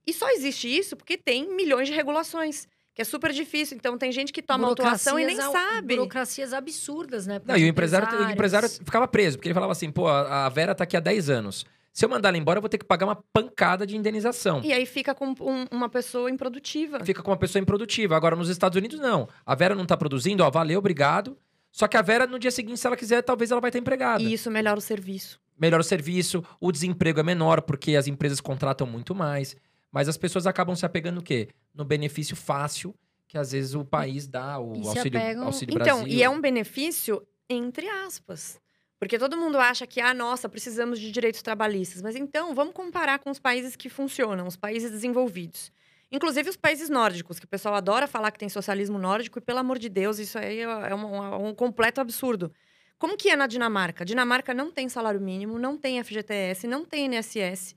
E 0.04 0.12
só 0.12 0.28
existe 0.30 0.66
isso 0.66 0.96
porque 0.96 1.16
tem 1.16 1.54
milhões 1.54 1.86
de 1.86 1.94
regulações, 1.94 2.66
que 2.94 3.02
é 3.02 3.04
super 3.04 3.32
difícil. 3.32 3.76
Então, 3.76 3.96
tem 3.96 4.12
gente 4.12 4.32
que 4.32 4.42
toma 4.42 4.68
autuação 4.68 5.18
e 5.18 5.24
nem 5.24 5.36
sabe. 5.36 5.96
Burocracias 5.96 6.52
absurdas, 6.52 7.26
né? 7.26 7.40
Não, 7.44 7.56
e 7.56 7.64
o 7.64 7.66
empresário, 7.66 8.06
o 8.26 8.30
empresário 8.30 8.68
ficava 8.68 9.06
preso, 9.08 9.36
porque 9.38 9.48
ele 9.48 9.54
falava 9.54 9.72
assim, 9.72 9.90
pô, 9.90 10.08
a 10.08 10.46
a 10.46 10.48
Vera 10.48 10.74
tá 10.74 10.84
aqui 10.84 10.96
há 10.96 11.00
10 11.00 11.30
anos. 11.30 11.64
Se 11.92 12.04
eu 12.04 12.08
mandar 12.08 12.30
ela 12.30 12.38
embora, 12.38 12.56
eu 12.56 12.62
vou 12.62 12.70
ter 12.70 12.78
que 12.78 12.86
pagar 12.86 13.04
uma 13.04 13.16
pancada 13.34 13.86
de 13.86 13.94
indenização. 13.96 14.62
E 14.64 14.72
aí 14.72 14.86
fica 14.86 15.14
com 15.14 15.26
um- 15.40 15.66
uma 15.70 15.88
pessoa 15.90 16.30
improdutiva. 16.30 17.04
Fica 17.04 17.22
com 17.22 17.30
uma 17.30 17.36
pessoa 17.36 17.60
improdutiva. 17.60 18.16
Agora, 18.16 18.34
nos 18.34 18.48
Estados 18.48 18.76
Unidos, 18.78 18.98
não. 18.98 19.28
A 19.44 19.54
Vera 19.54 19.74
não 19.74 19.84
tá 19.84 19.94
produzindo, 19.96 20.42
ó, 20.42 20.50
valeu, 20.50 20.78
obrigado. 20.78 21.36
Só 21.70 21.86
que 21.86 21.96
a 21.96 22.02
Vera, 22.02 22.26
no 22.26 22.38
dia 22.38 22.50
seguinte, 22.50 22.80
se 22.80 22.86
ela 22.86 22.96
quiser, 22.96 23.20
talvez 23.22 23.50
ela 23.50 23.60
vai 23.60 23.68
estar 23.68 23.78
empregada. 23.78 24.22
E 24.22 24.32
isso 24.32 24.50
melhora 24.50 24.78
o 24.78 24.82
serviço. 24.82 25.38
Melhora 25.58 25.82
o 25.82 25.84
serviço, 25.84 26.42
o 26.58 26.72
desemprego 26.72 27.20
é 27.20 27.22
menor, 27.22 27.60
porque 27.62 27.94
as 27.94 28.06
empresas 28.06 28.40
contratam 28.40 28.86
muito 28.86 29.14
mais. 29.14 29.54
Mas 29.92 30.08
as 30.08 30.16
pessoas 30.16 30.46
acabam 30.46 30.74
se 30.74 30.86
apegando 30.86 31.18
o 31.18 31.22
quê? 31.22 31.48
No 31.74 31.84
benefício 31.84 32.34
fácil 32.34 32.94
que 33.28 33.38
às 33.38 33.52
vezes 33.52 33.74
o 33.74 33.84
país 33.84 34.26
dá, 34.26 34.58
o 34.58 34.72
E 34.74 34.82
se 34.82 34.88
auxílio, 34.88 35.18
apegam- 35.20 35.44
auxílio 35.46 35.74
Então, 35.74 35.98
Brasil. 36.00 36.18
e 36.18 36.22
é 36.22 36.28
um 36.28 36.40
benefício 36.40 37.22
entre 37.48 37.88
aspas. 37.88 38.60
Porque 38.98 39.18
todo 39.18 39.36
mundo 39.36 39.58
acha 39.58 39.86
que, 39.86 40.00
ah, 40.00 40.14
nossa, 40.14 40.48
precisamos 40.48 40.98
de 41.00 41.10
direitos 41.10 41.42
trabalhistas. 41.42 42.00
Mas 42.02 42.14
então, 42.14 42.54
vamos 42.54 42.72
comparar 42.72 43.18
com 43.18 43.30
os 43.30 43.38
países 43.38 43.74
que 43.74 43.88
funcionam, 43.88 44.46
os 44.46 44.56
países 44.56 44.90
desenvolvidos. 44.90 45.72
Inclusive 46.10 46.48
os 46.50 46.56
países 46.56 46.88
nórdicos, 46.88 47.38
que 47.38 47.44
o 47.46 47.48
pessoal 47.48 47.74
adora 47.74 48.06
falar 48.06 48.30
que 48.30 48.38
tem 48.38 48.48
socialismo 48.48 48.98
nórdico, 48.98 49.38
e 49.38 49.42
pelo 49.42 49.58
amor 49.58 49.78
de 49.78 49.88
Deus, 49.88 50.18
isso 50.18 50.38
aí 50.38 50.60
é 50.60 50.94
um, 50.94 51.48
um 51.48 51.54
completo 51.54 52.00
absurdo. 52.00 52.52
Como 52.98 53.16
que 53.16 53.28
é 53.30 53.34
na 53.36 53.46
Dinamarca? 53.46 54.04
Dinamarca 54.04 54.54
não 54.54 54.70
tem 54.70 54.88
salário 54.88 55.20
mínimo, 55.20 55.58
não 55.58 55.76
tem 55.76 55.98
FGTS, 56.04 56.66
não 56.68 56.84
tem 56.84 57.06
INSS. 57.06 57.74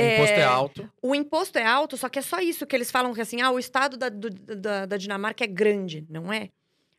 O 0.00 0.14
imposto 0.14 0.34
é 0.38 0.42
alto. 0.44 0.92
O 1.02 1.14
imposto 1.14 1.58
é 1.58 1.64
alto, 1.66 1.96
só 1.96 2.08
que 2.08 2.18
é 2.18 2.22
só 2.22 2.40
isso 2.40 2.66
que 2.66 2.74
eles 2.76 2.90
falam 2.90 3.12
que 3.14 3.20
assim, 3.20 3.40
ah, 3.40 3.50
o 3.50 3.58
estado 3.58 3.96
da, 3.96 4.08
do- 4.08 4.30
da, 4.30 4.86
da 4.86 4.96
Dinamarca 4.96 5.44
é 5.44 5.46
grande. 5.46 6.06
Não 6.08 6.32
é. 6.32 6.48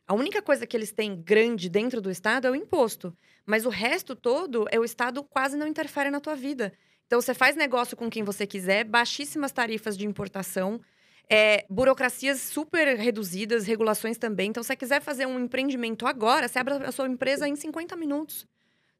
A 0.06 0.14
única 0.14 0.42
coisa 0.42 0.66
que 0.66 0.76
eles 0.76 0.92
têm 0.92 1.16
grande 1.22 1.68
dentro 1.68 2.00
do 2.00 2.10
estado 2.10 2.46
é 2.46 2.50
o 2.50 2.54
imposto. 2.56 3.16
Mas 3.46 3.64
o 3.64 3.70
resto 3.70 4.14
todo 4.14 4.66
é 4.70 4.78
o 4.78 4.84
estado 4.84 5.22
quase 5.22 5.56
não 5.56 5.66
interfere 5.66 6.10
na 6.10 6.20
tua 6.20 6.34
vida. 6.34 6.72
Então 7.06 7.20
você 7.20 7.34
faz 7.34 7.56
negócio 7.56 7.96
com 7.96 8.08
quem 8.10 8.22
você 8.22 8.46
quiser, 8.46 8.84
baixíssimas 8.84 9.52
tarifas 9.52 9.96
de 9.96 10.06
importação, 10.06 10.80
é, 11.28 11.64
burocracias 11.68 12.40
super 12.40 12.96
reduzidas, 12.96 13.66
regulações 13.66 14.18
também. 14.18 14.50
Então, 14.50 14.62
se 14.62 14.66
você 14.68 14.76
quiser 14.76 15.00
fazer 15.00 15.26
um 15.26 15.38
empreendimento 15.38 16.06
agora, 16.06 16.48
você 16.48 16.58
abre 16.58 16.74
a 16.74 16.92
sua 16.92 17.06
empresa 17.08 17.48
em 17.48 17.56
50 17.56 17.96
minutos. 17.96 18.46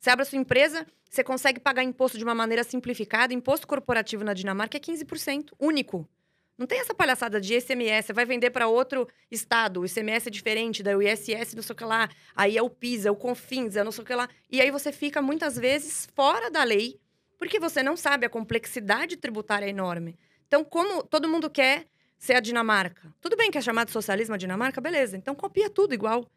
Você 0.03 0.11
abre 0.11 0.22
a 0.24 0.26
sua 0.26 0.38
empresa, 0.38 0.84
você 1.09 1.22
consegue 1.22 1.61
pagar 1.61 1.84
imposto 1.84 2.18
de 2.18 2.24
uma 2.24 2.34
maneira 2.34 2.64
simplificada. 2.64 3.32
Imposto 3.32 3.68
corporativo 3.68 4.24
na 4.24 4.34
Dinamarca 4.34 4.76
é 4.76 4.80
15%, 4.80 5.50
único. 5.61 6.09
Não 6.59 6.66
tem 6.66 6.80
essa 6.80 6.92
palhaçada 6.92 7.40
de 7.40 7.55
ICMS, 7.55 8.09
você 8.09 8.12
vai 8.12 8.24
vender 8.24 8.50
para 8.50 8.66
outro 8.66 9.07
estado, 9.30 9.80
o 9.80 9.86
ICMS 9.86 10.26
é 10.26 10.30
diferente, 10.30 10.82
daí 10.82 10.96
o 10.96 11.03
ISS 11.03 11.55
não 11.55 11.62
sei 11.62 11.72
o 11.72 11.76
que 11.76 11.84
lá, 11.84 12.11
aí 12.34 12.59
é 12.59 12.62
o 12.62 12.68
PIS, 12.68 13.07
é 13.07 13.12
o 13.12 13.16
CONFINS, 13.16 13.76
é 13.76 13.84
não 13.84 13.92
sei 13.92 14.03
o 14.03 14.07
que 14.07 14.14
lá. 14.14 14.28
E 14.50 14.61
aí 14.61 14.72
você 14.72 14.90
fica 14.90 15.22
muitas 15.22 15.57
vezes 15.57 16.09
fora 16.16 16.50
da 16.50 16.64
lei, 16.64 17.00
porque 17.38 17.61
você 17.61 17.80
não 17.80 17.96
sabe, 17.96 18.26
a 18.26 18.28
complexidade 18.28 19.16
tributária 19.16 19.66
é 19.66 19.70
enorme. 19.70 20.18
Então, 20.48 20.64
como 20.64 21.05
todo 21.05 21.28
mundo 21.28 21.48
quer 21.48 21.86
ser 22.18 22.34
a 22.34 22.40
Dinamarca, 22.40 23.14
tudo 23.20 23.36
bem 23.36 23.53
que 23.53 23.59
é 23.59 23.61
chamado 23.61 23.92
socialismo 23.92 24.34
a 24.34 24.38
Dinamarca, 24.38 24.80
beleza, 24.80 25.16
então 25.16 25.32
copia 25.32 25.70
tudo 25.70 25.94
igual. 25.94 26.28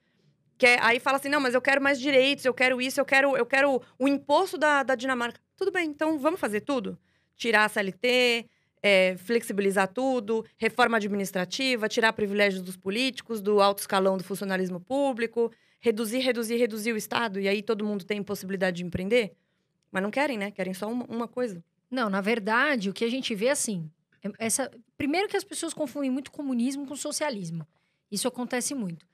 Quer, 0.58 0.82
aí 0.82 1.00
fala 1.00 1.18
assim, 1.18 1.30
não, 1.30 1.40
mas 1.40 1.54
eu 1.54 1.62
quero 1.62 1.82
mais 1.82 2.00
direitos, 2.00 2.46
eu 2.46 2.54
quero 2.54 2.82
isso, 2.82 3.00
eu 3.00 3.06
quero, 3.06 3.36
eu 3.36 3.46
quero 3.46 3.82
o 4.00 4.08
imposto 4.08 4.58
da, 4.58 4.84
da 4.84 4.96
Dinamarca. 4.96 5.40
Tudo 5.58 5.72
bem, 5.72 5.90
então 5.90 6.18
vamos 6.18 6.40
fazer 6.40 6.62
tudo? 6.62 6.98
Tirar 7.36 7.66
a 7.66 7.70
CLT, 7.70 8.50
é, 8.82 9.18
flexibilizar 9.18 9.88
tudo, 9.88 10.46
reforma 10.58 10.98
administrativa, 10.98 11.90
tirar 11.90 12.14
privilégios 12.14 12.62
dos 12.62 12.78
políticos, 12.78 13.42
do 13.42 13.60
alto 13.62 13.80
escalão 13.80 14.18
do 14.18 14.24
funcionalismo 14.24 14.80
público, 14.80 15.52
reduzir, 15.80 16.20
reduzir, 16.20 16.56
reduzir 16.56 16.94
o 16.94 16.98
Estado, 16.98 17.40
e 17.40 17.48
aí 17.48 17.62
todo 17.62 17.84
mundo 17.84 18.06
tem 18.06 18.24
possibilidade 18.24 18.78
de 18.78 18.86
empreender? 18.86 19.34
Mas 19.92 20.04
não 20.04 20.12
querem, 20.12 20.38
né? 20.38 20.52
Querem 20.52 20.74
só 20.74 20.88
uma, 20.90 21.06
uma 21.06 21.28
coisa. 21.28 21.64
Não, 21.90 22.10
na 22.10 22.22
verdade, 22.22 22.90
o 22.90 22.94
que 22.94 23.04
a 23.06 23.10
gente 23.10 23.34
vê 23.36 23.50
assim. 23.50 23.90
é- 24.24 24.46
Essa, 24.46 24.72
primeiro 24.98 25.28
que 25.28 25.38
as 25.38 25.44
pessoas 25.44 25.74
confundem 25.74 26.10
muito 26.12 26.32
comunismo 26.32 26.86
com 26.86 26.96
socialismo. 26.96 27.68
Isso 28.12 28.28
acontece 28.28 28.74
muito. 28.76 29.06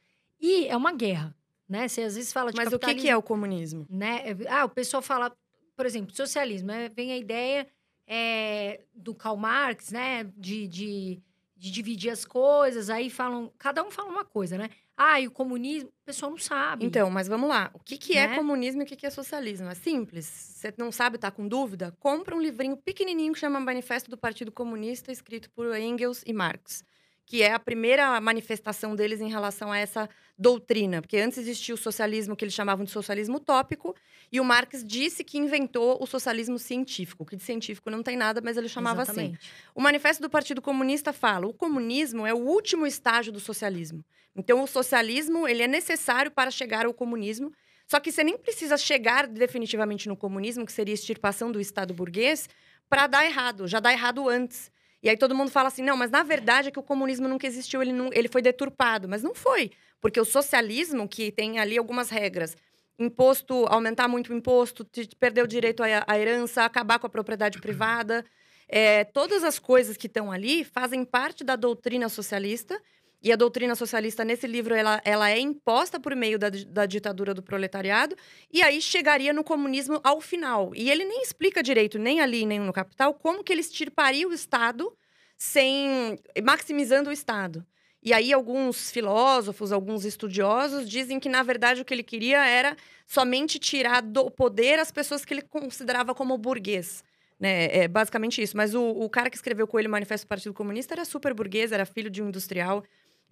E 0.41 0.67
é 0.67 0.75
uma 0.75 0.91
guerra, 0.93 1.35
né? 1.69 1.87
Você 1.87 2.01
às 2.01 2.15
vezes 2.15 2.33
fala 2.33 2.51
de 2.51 2.57
Mas 2.57 2.73
o 2.73 2.79
que, 2.79 2.95
que 2.95 3.09
é 3.09 3.15
o 3.15 3.21
comunismo? 3.21 3.85
né? 3.89 4.23
Ah, 4.49 4.65
o 4.65 4.69
pessoal 4.69 5.01
fala, 5.01 5.31
por 5.75 5.85
exemplo, 5.85 6.15
socialismo, 6.15 6.67
né? 6.67 6.89
Vem 6.89 7.11
a 7.11 7.17
ideia 7.17 7.67
é, 8.07 8.81
do 8.93 9.13
Karl 9.13 9.37
Marx, 9.37 9.91
né? 9.91 10.23
De, 10.35 10.67
de, 10.67 11.21
de 11.55 11.71
dividir 11.71 12.09
as 12.11 12.25
coisas, 12.25 12.89
aí 12.89 13.09
falam, 13.09 13.51
cada 13.57 13.83
um 13.83 13.91
fala 13.91 14.09
uma 14.09 14.25
coisa, 14.25 14.57
né? 14.57 14.69
Ah, 14.97 15.19
e 15.19 15.27
o 15.27 15.31
comunismo, 15.31 15.89
o 15.89 16.05
pessoal 16.05 16.29
não 16.31 16.37
sabe. 16.37 16.85
Então, 16.85 17.09
mas 17.09 17.27
vamos 17.27 17.49
lá. 17.49 17.71
O 17.73 17.79
que, 17.79 17.97
que 17.97 18.17
é 18.17 18.27
Né? 18.27 18.35
comunismo 18.35 18.81
e 18.81 18.83
o 18.83 18.87
que, 18.87 18.95
que 18.95 19.05
é 19.05 19.09
socialismo? 19.09 19.67
É 19.67 19.73
simples. 19.73 20.25
Você 20.25 20.73
não 20.77 20.91
sabe, 20.91 21.17
tá 21.17 21.31
com 21.31 21.47
dúvida? 21.47 21.95
Compra 21.99 22.35
um 22.35 22.41
livrinho 22.41 22.77
pequenininho 22.77 23.33
que 23.33 23.39
chama 23.39 23.59
Manifesto 23.59 24.11
do 24.11 24.17
Partido 24.17 24.51
Comunista, 24.51 25.11
escrito 25.11 25.49
por 25.51 25.75
Engels 25.75 26.21
e 26.25 26.33
Marx. 26.33 26.83
Que 27.31 27.41
é 27.41 27.53
a 27.53 27.59
primeira 27.59 28.19
manifestação 28.19 28.93
deles 28.93 29.21
em 29.21 29.29
relação 29.29 29.71
a 29.71 29.77
essa 29.77 30.09
doutrina. 30.37 31.01
Porque 31.01 31.15
antes 31.15 31.37
existia 31.37 31.73
o 31.73 31.77
socialismo 31.77 32.35
que 32.35 32.43
eles 32.43 32.53
chamavam 32.53 32.83
de 32.83 32.91
socialismo 32.91 33.37
utópico, 33.37 33.95
e 34.29 34.41
o 34.41 34.43
Marx 34.43 34.83
disse 34.85 35.23
que 35.23 35.37
inventou 35.37 35.97
o 36.01 36.05
socialismo 36.05 36.59
científico. 36.59 37.25
Que 37.25 37.37
de 37.37 37.43
científico 37.43 37.89
não 37.89 38.03
tem 38.03 38.17
nada, 38.17 38.41
mas 38.43 38.57
ele 38.57 38.67
chamava 38.67 39.03
assim. 39.03 39.11
Exatamente. 39.11 39.49
O 39.73 39.81
Manifesto 39.81 40.21
do 40.21 40.29
Partido 40.29 40.61
Comunista 40.61 41.13
fala: 41.13 41.47
o 41.47 41.53
comunismo 41.53 42.27
é 42.27 42.33
o 42.33 42.37
último 42.37 42.85
estágio 42.85 43.31
do 43.31 43.39
socialismo. 43.39 44.03
Então, 44.35 44.61
o 44.61 44.67
socialismo 44.67 45.47
ele 45.47 45.63
é 45.63 45.67
necessário 45.67 46.31
para 46.31 46.51
chegar 46.51 46.85
ao 46.85 46.93
comunismo. 46.93 47.53
Só 47.87 47.97
que 48.01 48.11
você 48.11 48.25
nem 48.25 48.37
precisa 48.37 48.77
chegar 48.77 49.25
definitivamente 49.25 50.09
no 50.09 50.17
comunismo, 50.17 50.65
que 50.65 50.73
seria 50.73 50.93
a 50.93 50.95
extirpação 50.95 51.49
do 51.49 51.61
Estado 51.61 51.93
burguês, 51.93 52.49
para 52.89 53.07
dar 53.07 53.23
errado. 53.23 53.69
Já 53.69 53.79
dá 53.79 53.93
errado 53.93 54.27
antes. 54.27 54.69
E 55.03 55.09
aí 55.09 55.17
todo 55.17 55.35
mundo 55.35 55.49
fala 55.49 55.67
assim: 55.67 55.83
não, 55.83 55.97
mas 55.97 56.11
na 56.11 56.23
verdade 56.23 56.67
é 56.69 56.71
que 56.71 56.79
o 56.79 56.83
comunismo 56.83 57.27
nunca 57.27 57.47
existiu, 57.47 57.81
ele, 57.81 57.93
não, 57.93 58.09
ele 58.13 58.27
foi 58.27 58.41
deturpado. 58.41 59.07
Mas 59.07 59.23
não 59.23 59.33
foi. 59.33 59.71
Porque 59.99 60.19
o 60.19 60.25
socialismo, 60.25 61.07
que 61.07 61.31
tem 61.31 61.59
ali 61.59 61.77
algumas 61.77 62.09
regras, 62.09 62.55
imposto, 62.97 63.65
aumentar 63.67 64.07
muito 64.07 64.31
o 64.31 64.35
imposto, 64.35 64.85
perder 65.19 65.43
o 65.43 65.47
direito 65.47 65.83
à, 65.83 66.03
à 66.07 66.19
herança, 66.19 66.63
acabar 66.63 66.99
com 66.99 67.07
a 67.07 67.09
propriedade 67.09 67.59
privada. 67.59 68.25
É, 68.67 69.03
todas 69.03 69.43
as 69.43 69.59
coisas 69.59 69.97
que 69.97 70.07
estão 70.07 70.31
ali 70.31 70.63
fazem 70.63 71.03
parte 71.03 71.43
da 71.43 71.55
doutrina 71.55 72.07
socialista. 72.07 72.81
E 73.23 73.31
a 73.31 73.35
doutrina 73.35 73.75
socialista, 73.75 74.25
nesse 74.25 74.47
livro, 74.47 74.73
ela, 74.73 74.99
ela 75.05 75.29
é 75.29 75.39
imposta 75.39 75.99
por 75.99 76.15
meio 76.15 76.39
da, 76.39 76.49
da 76.49 76.87
ditadura 76.87 77.35
do 77.35 77.43
proletariado. 77.43 78.15
E 78.51 78.63
aí 78.63 78.81
chegaria 78.81 79.31
no 79.31 79.43
comunismo 79.43 80.01
ao 80.03 80.19
final. 80.19 80.71
E 80.75 80.89
ele 80.89 81.05
nem 81.05 81.21
explica 81.21 81.61
direito, 81.61 81.99
nem 81.99 82.19
ali, 82.19 82.45
nem 82.47 82.59
no 82.59 82.73
Capital, 82.73 83.13
como 83.13 83.43
que 83.43 83.53
ele 83.53 83.61
extirparia 83.61 84.27
o 84.27 84.33
Estado 84.33 84.91
sem... 85.37 86.17
maximizando 86.43 87.11
o 87.11 87.13
Estado. 87.13 87.63
E 88.03 88.11
aí 88.11 88.33
alguns 88.33 88.89
filósofos, 88.89 89.71
alguns 89.71 90.03
estudiosos 90.03 90.89
dizem 90.89 91.19
que, 91.19 91.29
na 91.29 91.43
verdade, 91.43 91.81
o 91.81 91.85
que 91.85 91.93
ele 91.93 92.01
queria 92.01 92.43
era 92.43 92.75
somente 93.05 93.59
tirar 93.59 94.01
do 94.01 94.31
poder 94.31 94.79
as 94.79 94.91
pessoas 94.91 95.23
que 95.23 95.35
ele 95.35 95.43
considerava 95.43 96.15
como 96.15 96.35
burguês. 96.39 97.03
Né? 97.39 97.65
É 97.65 97.87
basicamente 97.87 98.41
isso. 98.41 98.57
Mas 98.57 98.73
o, 98.73 98.81
o 98.81 99.07
cara 99.07 99.29
que 99.29 99.35
escreveu 99.35 99.67
com 99.67 99.77
ele 99.77 99.87
o 99.87 99.91
Manifesto 99.91 100.25
do 100.25 100.29
Partido 100.29 100.53
Comunista 100.55 100.95
era 100.95 101.05
super 101.05 101.35
burguês, 101.35 101.71
era 101.71 101.85
filho 101.85 102.09
de 102.09 102.23
um 102.23 102.29
industrial 102.29 102.83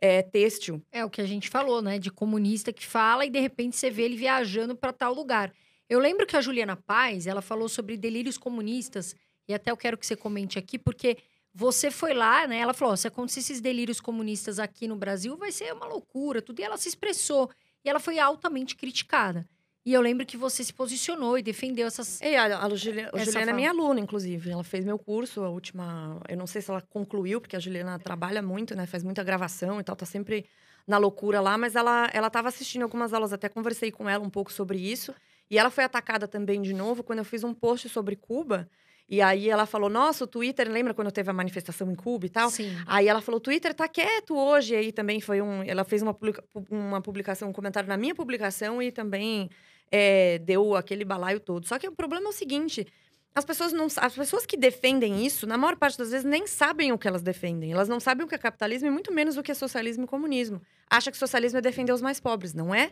é, 0.01 0.21
têxtil. 0.21 0.81
É 0.91 1.03
o 1.03 1.09
que 1.09 1.21
a 1.21 1.25
gente 1.25 1.49
falou, 1.49 1.81
né? 1.81 1.99
De 1.99 2.11
comunista 2.11 2.73
que 2.73 2.85
fala 2.85 3.25
e 3.25 3.29
de 3.29 3.39
repente 3.39 3.75
você 3.75 3.89
vê 3.89 4.03
ele 4.03 4.15
viajando 4.15 4.75
para 4.75 4.93
tal 4.93 5.13
lugar. 5.13 5.53
Eu 5.89 5.99
lembro 5.99 6.25
que 6.25 6.37
a 6.37 6.41
Juliana 6.41 6.75
Paz, 6.75 7.25
ela 7.25 7.41
falou 7.41 7.67
sobre 7.67 7.97
delírios 7.97 8.37
comunistas, 8.37 9.15
e 9.47 9.53
até 9.53 9.71
eu 9.71 9.77
quero 9.77 9.97
que 9.97 10.05
você 10.05 10.15
comente 10.15 10.59
aqui, 10.59 10.77
porque 10.77 11.17
você 11.53 11.89
foi 11.89 12.13
lá, 12.13 12.47
né? 12.47 12.59
Ela 12.59 12.73
falou: 12.73 12.95
se 12.95 13.07
acontecer 13.07 13.39
esses 13.39 13.59
delírios 13.59 13.99
comunistas 13.99 14.59
aqui 14.59 14.87
no 14.87 14.95
Brasil, 14.95 15.35
vai 15.35 15.51
ser 15.51 15.73
uma 15.73 15.87
loucura, 15.87 16.41
tudo. 16.41 16.59
E 16.59 16.63
ela 16.63 16.77
se 16.77 16.87
expressou. 16.87 17.49
E 17.83 17.89
ela 17.89 17.99
foi 17.99 18.19
altamente 18.19 18.75
criticada. 18.75 19.47
E 19.89 19.93
eu 19.93 20.01
lembro 20.01 20.23
que 20.23 20.37
você 20.37 20.63
se 20.63 20.71
posicionou 20.71 21.35
e 21.35 21.41
defendeu 21.41 21.87
essas. 21.87 22.21
E 22.21 22.35
a, 22.35 22.59
a 22.63 22.75
Juliana, 22.75 23.09
a 23.11 23.17
Juliana 23.25 23.51
é 23.51 23.53
minha 23.55 23.69
aluna, 23.71 23.99
inclusive. 23.99 24.51
Ela 24.51 24.63
fez 24.63 24.85
meu 24.85 24.99
curso, 24.99 25.41
a 25.43 25.49
última. 25.49 26.21
Eu 26.29 26.37
não 26.37 26.45
sei 26.45 26.61
se 26.61 26.69
ela 26.69 26.79
concluiu, 26.81 27.41
porque 27.41 27.55
a 27.55 27.59
Juliana 27.59 27.97
trabalha 27.97 28.39
muito, 28.41 28.75
né? 28.75 28.85
Faz 28.85 29.03
muita 29.03 29.23
gravação 29.23 29.79
e 29.79 29.83
tal, 29.83 29.95
tá 29.95 30.05
sempre 30.05 30.45
na 30.87 30.99
loucura 30.99 31.41
lá, 31.41 31.57
mas 31.57 31.75
ela 31.75 32.07
ela 32.13 32.27
estava 32.27 32.49
assistindo 32.49 32.83
algumas 32.83 33.13
aulas, 33.15 33.33
até 33.33 33.49
conversei 33.49 33.91
com 33.91 34.07
ela 34.07 34.23
um 34.23 34.29
pouco 34.29 34.53
sobre 34.53 34.77
isso. 34.77 35.11
E 35.49 35.57
ela 35.57 35.71
foi 35.71 35.83
atacada 35.83 36.27
também 36.27 36.61
de 36.61 36.71
novo 36.73 37.01
quando 37.03 37.17
eu 37.19 37.25
fiz 37.25 37.43
um 37.43 37.53
post 37.55 37.89
sobre 37.89 38.15
Cuba. 38.15 38.69
E 39.11 39.23
aí 39.23 39.49
ela 39.49 39.65
falou: 39.65 39.89
Nossa, 39.89 40.23
o 40.23 40.27
Twitter, 40.27 40.69
lembra 40.69 40.93
quando 40.93 41.11
teve 41.11 41.31
a 41.31 41.33
manifestação 41.33 41.91
em 41.91 41.95
Cuba 41.95 42.27
e 42.27 42.29
tal? 42.29 42.51
Sim. 42.51 42.71
Aí 42.85 43.07
ela 43.07 43.21
falou: 43.21 43.37
o 43.39 43.41
Twitter 43.41 43.73
tá 43.73 43.87
quieto 43.87 44.37
hoje. 44.37 44.75
E 44.75 44.77
aí 44.77 44.91
também 44.91 45.19
foi 45.19 45.41
um. 45.41 45.63
Ela 45.63 45.83
fez 45.83 46.03
uma, 46.03 46.13
publica- 46.13 46.43
uma 46.69 47.01
publicação, 47.01 47.49
um 47.49 47.53
comentário 47.53 47.89
na 47.89 47.97
minha 47.97 48.13
publicação 48.13 48.79
e 48.79 48.91
também 48.91 49.49
é, 49.91 50.37
deu 50.39 50.75
aquele 50.75 51.03
balaio 51.05 51.39
todo. 51.39 51.65
Só 51.67 51.77
que 51.79 51.87
o 51.87 51.91
problema 51.91 52.27
é 52.27 52.29
o 52.29 52.33
seguinte: 52.33 52.85
as 53.33 53.45
pessoas 53.45 53.71
não 53.73 53.87
as 53.97 54.13
pessoas 54.15 54.45
que 54.45 54.57
defendem 54.57 55.25
isso, 55.25 55.45
na 55.47 55.57
maior 55.57 55.75
parte 55.77 55.97
das 55.97 56.11
vezes, 56.11 56.25
nem 56.25 56.45
sabem 56.47 56.91
o 56.91 56.97
que 56.97 57.07
elas 57.07 57.21
defendem. 57.21 57.71
Elas 57.71 57.87
não 57.89 57.99
sabem 57.99 58.25
o 58.25 58.29
que 58.29 58.35
é 58.35 58.37
capitalismo 58.37 58.87
e 58.87 58.91
muito 58.91 59.13
menos 59.13 59.37
o 59.37 59.43
que 59.43 59.51
é 59.51 59.55
socialismo 59.55 60.03
e 60.03 60.07
comunismo. 60.07 60.61
Acha 60.89 61.11
que 61.11 61.17
socialismo 61.17 61.57
é 61.59 61.61
defender 61.61 61.93
os 61.93 62.01
mais 62.01 62.19
pobres. 62.19 62.53
Não 62.53 62.73
é? 62.73 62.91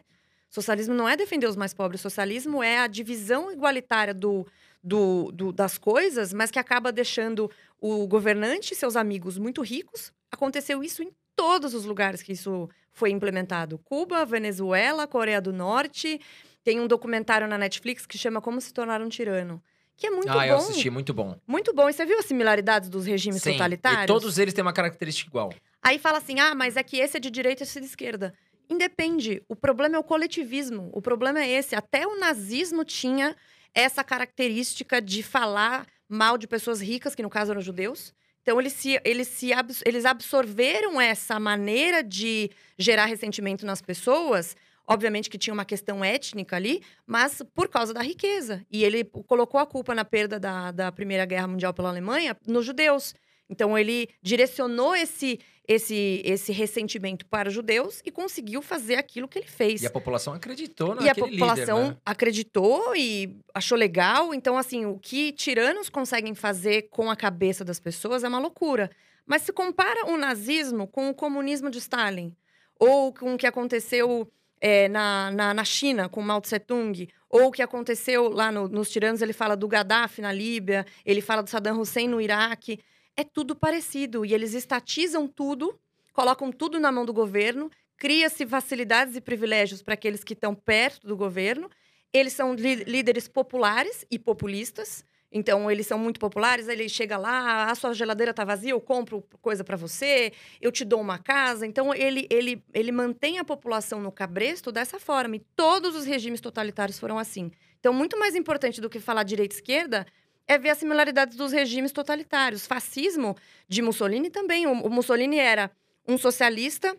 Socialismo 0.49 0.93
não 0.93 1.07
é 1.09 1.17
defender 1.17 1.47
os 1.47 1.55
mais 1.55 1.73
pobres. 1.73 1.99
Socialismo 2.01 2.63
é 2.63 2.79
a 2.79 2.87
divisão 2.87 3.51
igualitária 3.51 4.13
do, 4.13 4.47
do, 4.81 5.31
do- 5.33 5.51
das 5.51 5.77
coisas, 5.77 6.31
mas 6.31 6.49
que 6.51 6.59
acaba 6.59 6.91
deixando 6.91 7.51
o 7.79 8.07
governante 8.07 8.73
e 8.73 8.75
seus 8.75 8.95
amigos 8.95 9.37
muito 9.37 9.61
ricos. 9.61 10.11
Aconteceu 10.31 10.81
isso 10.83 11.03
em 11.03 11.11
todos 11.35 11.73
os 11.73 11.83
lugares 11.85 12.21
que 12.23 12.31
isso 12.31 12.69
foi 12.93 13.09
implementado: 13.11 13.77
Cuba, 13.79 14.25
Venezuela, 14.25 15.05
Coreia 15.05 15.41
do 15.41 15.51
Norte. 15.51 16.19
Tem 16.67 16.81
um 16.81 16.87
documentário 16.87 17.47
na 17.47 17.57
Netflix 17.57 18.05
que 18.05 18.17
chama 18.17 18.41
Como 18.41 18.59
se 18.59 18.73
tornar 18.73 19.01
um 19.01 19.07
tirano. 19.07 19.63
Que 19.95 20.07
é 20.07 20.09
muito 20.09 20.29
ah, 20.29 20.33
bom. 20.33 20.43
eu 20.43 20.57
assisti, 20.57 20.89
muito 20.89 21.13
bom. 21.13 21.39
Muito 21.47 21.73
bom. 21.73 21.89
E 21.89 21.93
você 21.93 22.05
viu 22.05 22.19
as 22.19 22.25
similaridades 22.25 22.89
dos 22.89 23.05
regimes 23.05 23.41
Sim, 23.41 23.53
totalitários? 23.53 24.03
E 24.03 24.05
todos 24.07 24.37
eles 24.37 24.53
têm 24.53 24.61
uma 24.63 24.73
característica 24.73 25.29
igual. 25.29 25.53
Aí 25.81 25.97
fala 25.97 26.17
assim: 26.17 26.41
ah, 26.41 26.53
mas 26.53 26.75
é 26.75 26.83
que 26.83 26.97
esse 26.97 27.15
é 27.15 27.19
de 27.21 27.31
direita 27.31 27.63
e 27.63 27.65
esse 27.65 27.77
é 27.77 27.81
de 27.81 27.87
esquerda. 27.87 28.33
Independe. 28.69 29.41
O 29.47 29.55
problema 29.55 29.95
é 29.95 29.99
o 29.99 30.03
coletivismo. 30.03 30.89
O 30.91 31.01
problema 31.01 31.39
é 31.39 31.49
esse. 31.49 31.73
Até 31.73 32.05
o 32.05 32.19
nazismo 32.19 32.83
tinha 32.83 33.33
essa 33.73 34.03
característica 34.03 35.01
de 35.01 35.23
falar 35.23 35.87
mal 36.09 36.37
de 36.37 36.47
pessoas 36.47 36.81
ricas, 36.81 37.15
que 37.15 37.23
no 37.23 37.29
caso 37.29 37.51
eram 37.51 37.61
judeus. 37.61 38.13
Então, 38.41 38.59
eles, 38.59 38.73
se, 38.73 38.99
eles, 39.05 39.29
se 39.29 39.51
eles 39.85 40.03
absorveram 40.03 40.99
essa 40.99 41.39
maneira 41.39 42.03
de 42.03 42.51
gerar 42.77 43.05
ressentimento 43.05 43.65
nas 43.65 43.81
pessoas. 43.81 44.53
Obviamente 44.87 45.29
que 45.29 45.37
tinha 45.37 45.53
uma 45.53 45.65
questão 45.65 46.03
étnica 46.03 46.55
ali, 46.55 46.81
mas 47.05 47.41
por 47.53 47.67
causa 47.67 47.93
da 47.93 48.01
riqueza. 48.01 48.65
E 48.71 48.85
ele 48.85 49.03
colocou 49.03 49.59
a 49.59 49.65
culpa 49.65 49.93
na 49.93 50.05
perda 50.05 50.39
da, 50.39 50.71
da 50.71 50.91
Primeira 50.91 51.25
Guerra 51.25 51.47
Mundial 51.47 51.73
pela 51.73 51.89
Alemanha 51.89 52.37
nos 52.47 52.65
judeus. 52.65 53.13
Então, 53.49 53.77
ele 53.77 54.09
direcionou 54.21 54.95
esse, 54.95 55.39
esse, 55.67 56.21
esse 56.25 56.51
ressentimento 56.51 57.25
para 57.25 57.47
os 57.47 57.53
judeus 57.53 58.01
e 58.05 58.11
conseguiu 58.11 58.61
fazer 58.61 58.95
aquilo 58.95 59.27
que 59.27 59.39
ele 59.39 59.47
fez. 59.47 59.81
E 59.81 59.87
a 59.87 59.89
população 59.89 60.33
acreditou 60.33 60.95
E 60.95 61.03
a 61.03 61.07
naquele 61.07 61.31
população 61.31 61.77
líder, 61.79 61.91
né? 61.91 61.97
acreditou 62.05 62.95
e 62.95 63.37
achou 63.53 63.77
legal. 63.77 64.33
Então, 64.33 64.57
assim, 64.57 64.85
o 64.85 64.97
que 64.97 65.31
tiranos 65.31 65.89
conseguem 65.89 66.35
fazer 66.35 66.83
com 66.89 67.09
a 67.09 67.15
cabeça 67.15 67.63
das 67.63 67.79
pessoas 67.79 68.23
é 68.23 68.27
uma 68.27 68.39
loucura. 68.39 68.89
Mas 69.25 69.41
se 69.41 69.51
compara 69.51 70.07
o 70.07 70.17
nazismo 70.17 70.87
com 70.87 71.09
o 71.09 71.13
comunismo 71.13 71.69
de 71.69 71.77
Stalin, 71.77 72.35
ou 72.79 73.13
com 73.13 73.33
o 73.33 73.37
que 73.37 73.47
aconteceu 73.47 74.29
é, 74.59 74.87
na, 74.87 75.31
na, 75.31 75.53
na 75.53 75.63
China, 75.63 76.09
com 76.09 76.21
Mao 76.21 76.41
Tse-tung, 76.41 77.07
ou 77.29 77.47
o 77.47 77.51
que 77.51 77.61
aconteceu 77.61 78.29
lá 78.29 78.51
no- 78.51 78.67
nos 78.67 78.89
tiranos, 78.89 79.21
ele 79.21 79.33
fala 79.33 79.55
do 79.55 79.67
Gaddafi 79.67 80.21
na 80.21 80.31
Líbia, 80.31 80.85
ele 81.05 81.21
fala 81.21 81.43
do 81.43 81.49
Saddam 81.49 81.79
Hussein 81.79 82.07
no 82.07 82.21
Iraque. 82.21 82.79
É 83.15 83.23
tudo 83.23 83.55
parecido. 83.55 84.25
E 84.25 84.33
eles 84.33 84.53
estatizam 84.53 85.27
tudo, 85.27 85.77
colocam 86.13 86.51
tudo 86.51 86.79
na 86.79 86.91
mão 86.91 87.05
do 87.05 87.13
governo, 87.13 87.69
cria-se 87.97 88.45
facilidades 88.45 89.15
e 89.15 89.21
privilégios 89.21 89.81
para 89.81 89.95
aqueles 89.95 90.23
que 90.23 90.33
estão 90.33 90.53
perto 90.55 91.05
do 91.07 91.17
governo. 91.17 91.69
Eles 92.13 92.33
são 92.33 92.53
lí- 92.53 92.83
líderes 92.85 93.27
populares 93.27 94.05
e 94.09 94.17
populistas. 94.17 95.03
Então, 95.31 95.69
eles 95.69 95.85
são 95.85 95.99
muito 95.99 96.19
populares. 96.19 96.67
Ele 96.67 96.87
chega 96.87 97.17
lá, 97.17 97.69
a 97.69 97.75
sua 97.75 97.93
geladeira 97.93 98.31
está 98.31 98.45
vazia, 98.45 98.71
eu 98.71 98.81
compro 98.81 99.23
coisa 99.41 99.63
para 99.63 99.75
você, 99.75 100.31
eu 100.61 100.71
te 100.71 100.85
dou 100.85 101.01
uma 101.01 101.17
casa. 101.17 101.65
Então, 101.65 101.93
ele, 101.93 102.27
ele, 102.29 102.63
ele 102.73 102.91
mantém 102.91 103.37
a 103.37 103.43
população 103.43 103.99
no 103.99 104.11
cabresto 104.11 104.71
dessa 104.71 104.99
forma. 104.99 105.35
E 105.35 105.39
todos 105.55 105.95
os 105.95 106.05
regimes 106.05 106.39
totalitários 106.39 106.97
foram 106.97 107.19
assim. 107.19 107.51
Então, 107.79 107.93
muito 107.93 108.17
mais 108.17 108.35
importante 108.35 108.79
do 108.79 108.89
que 108.89 108.99
falar 108.99 109.23
direita 109.23 109.55
e 109.55 109.57
esquerda 109.57 110.05
é 110.47 110.57
ver 110.57 110.69
as 110.69 110.77
similaridades 110.77 111.35
dos 111.35 111.51
regimes 111.51 111.91
totalitários. 111.91 112.65
Fascismo 112.65 113.35
de 113.67 113.81
Mussolini 113.81 114.29
também. 114.29 114.65
O, 114.65 114.71
o 114.71 114.89
Mussolini 114.89 115.37
era 115.37 115.69
um 116.07 116.17
socialista 116.17 116.95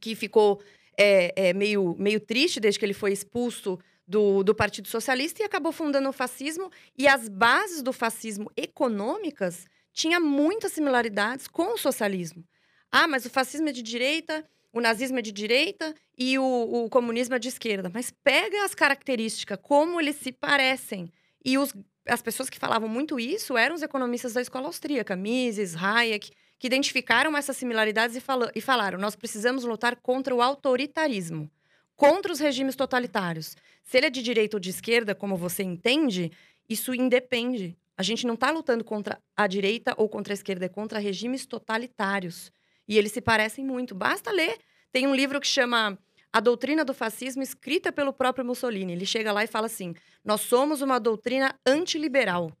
que 0.00 0.14
ficou 0.14 0.60
é, 0.96 1.32
é, 1.48 1.52
meio, 1.52 1.96
meio 1.98 2.20
triste 2.20 2.60
desde 2.60 2.78
que 2.78 2.86
ele 2.86 2.94
foi 2.94 3.12
expulso 3.12 3.78
do, 4.06 4.42
do 4.42 4.54
Partido 4.54 4.88
Socialista 4.88 5.42
e 5.42 5.44
acabou 5.44 5.72
fundando 5.72 6.08
o 6.08 6.12
fascismo. 6.12 6.70
E 6.96 7.08
as 7.08 7.28
bases 7.28 7.82
do 7.82 7.92
fascismo 7.92 8.50
econômicas 8.56 9.66
tinham 9.92 10.20
muitas 10.20 10.72
similaridades 10.72 11.48
com 11.48 11.74
o 11.74 11.78
socialismo. 11.78 12.44
Ah, 12.90 13.08
mas 13.08 13.24
o 13.24 13.30
fascismo 13.30 13.68
é 13.68 13.72
de 13.72 13.82
direita, 13.82 14.44
o 14.72 14.80
nazismo 14.80 15.18
é 15.18 15.22
de 15.22 15.32
direita 15.32 15.94
e 16.16 16.38
o, 16.38 16.84
o 16.84 16.90
comunismo 16.90 17.34
é 17.34 17.38
de 17.38 17.48
esquerda. 17.48 17.90
Mas 17.92 18.12
pega 18.22 18.64
as 18.64 18.74
características, 18.74 19.58
como 19.62 20.00
eles 20.00 20.16
se 20.16 20.30
parecem. 20.30 21.10
E 21.44 21.58
os, 21.58 21.74
as 22.06 22.22
pessoas 22.22 22.50
que 22.50 22.58
falavam 22.58 22.88
muito 22.88 23.18
isso 23.18 23.56
eram 23.56 23.74
os 23.74 23.82
economistas 23.82 24.34
da 24.34 24.42
escola 24.42 24.66
austríaca, 24.66 25.16
Mises, 25.16 25.74
Hayek, 25.74 26.30
que 26.58 26.66
identificaram 26.66 27.36
essas 27.36 27.56
similaridades 27.56 28.16
e, 28.16 28.22
e 28.54 28.60
falaram: 28.60 28.98
nós 28.98 29.16
precisamos 29.16 29.64
lutar 29.64 29.96
contra 29.96 30.34
o 30.34 30.42
autoritarismo, 30.42 31.50
contra 31.96 32.32
os 32.32 32.38
regimes 32.38 32.76
totalitários. 32.76 33.56
Se 33.82 33.96
ele 33.96 34.06
é 34.06 34.10
de 34.10 34.22
direita 34.22 34.56
ou 34.56 34.60
de 34.60 34.70
esquerda, 34.70 35.14
como 35.14 35.36
você 35.36 35.62
entende, 35.62 36.30
isso 36.68 36.94
independe. 36.94 37.76
A 37.96 38.02
gente 38.02 38.26
não 38.26 38.34
está 38.34 38.50
lutando 38.50 38.84
contra 38.84 39.18
a 39.34 39.46
direita 39.46 39.94
ou 39.96 40.08
contra 40.08 40.32
a 40.32 40.34
esquerda, 40.34 40.66
é 40.66 40.68
contra 40.68 40.98
regimes 40.98 41.46
totalitários. 41.46 42.52
E 42.86 42.98
eles 42.98 43.12
se 43.12 43.20
parecem 43.20 43.64
muito. 43.64 43.94
Basta 43.94 44.30
ler. 44.30 44.58
Tem 44.92 45.06
um 45.06 45.14
livro 45.14 45.40
que 45.40 45.46
chama 45.46 45.98
A 46.32 46.40
Doutrina 46.40 46.84
do 46.84 46.92
Fascismo, 46.92 47.42
escrita 47.42 47.90
pelo 47.90 48.12
próprio 48.12 48.44
Mussolini. 48.44 48.92
Ele 48.92 49.06
chega 49.06 49.32
lá 49.32 49.42
e 49.42 49.46
fala 49.46 49.66
assim: 49.66 49.94
nós 50.24 50.42
somos 50.42 50.82
uma 50.82 51.00
doutrina 51.00 51.58
antiliberal. 51.66 52.52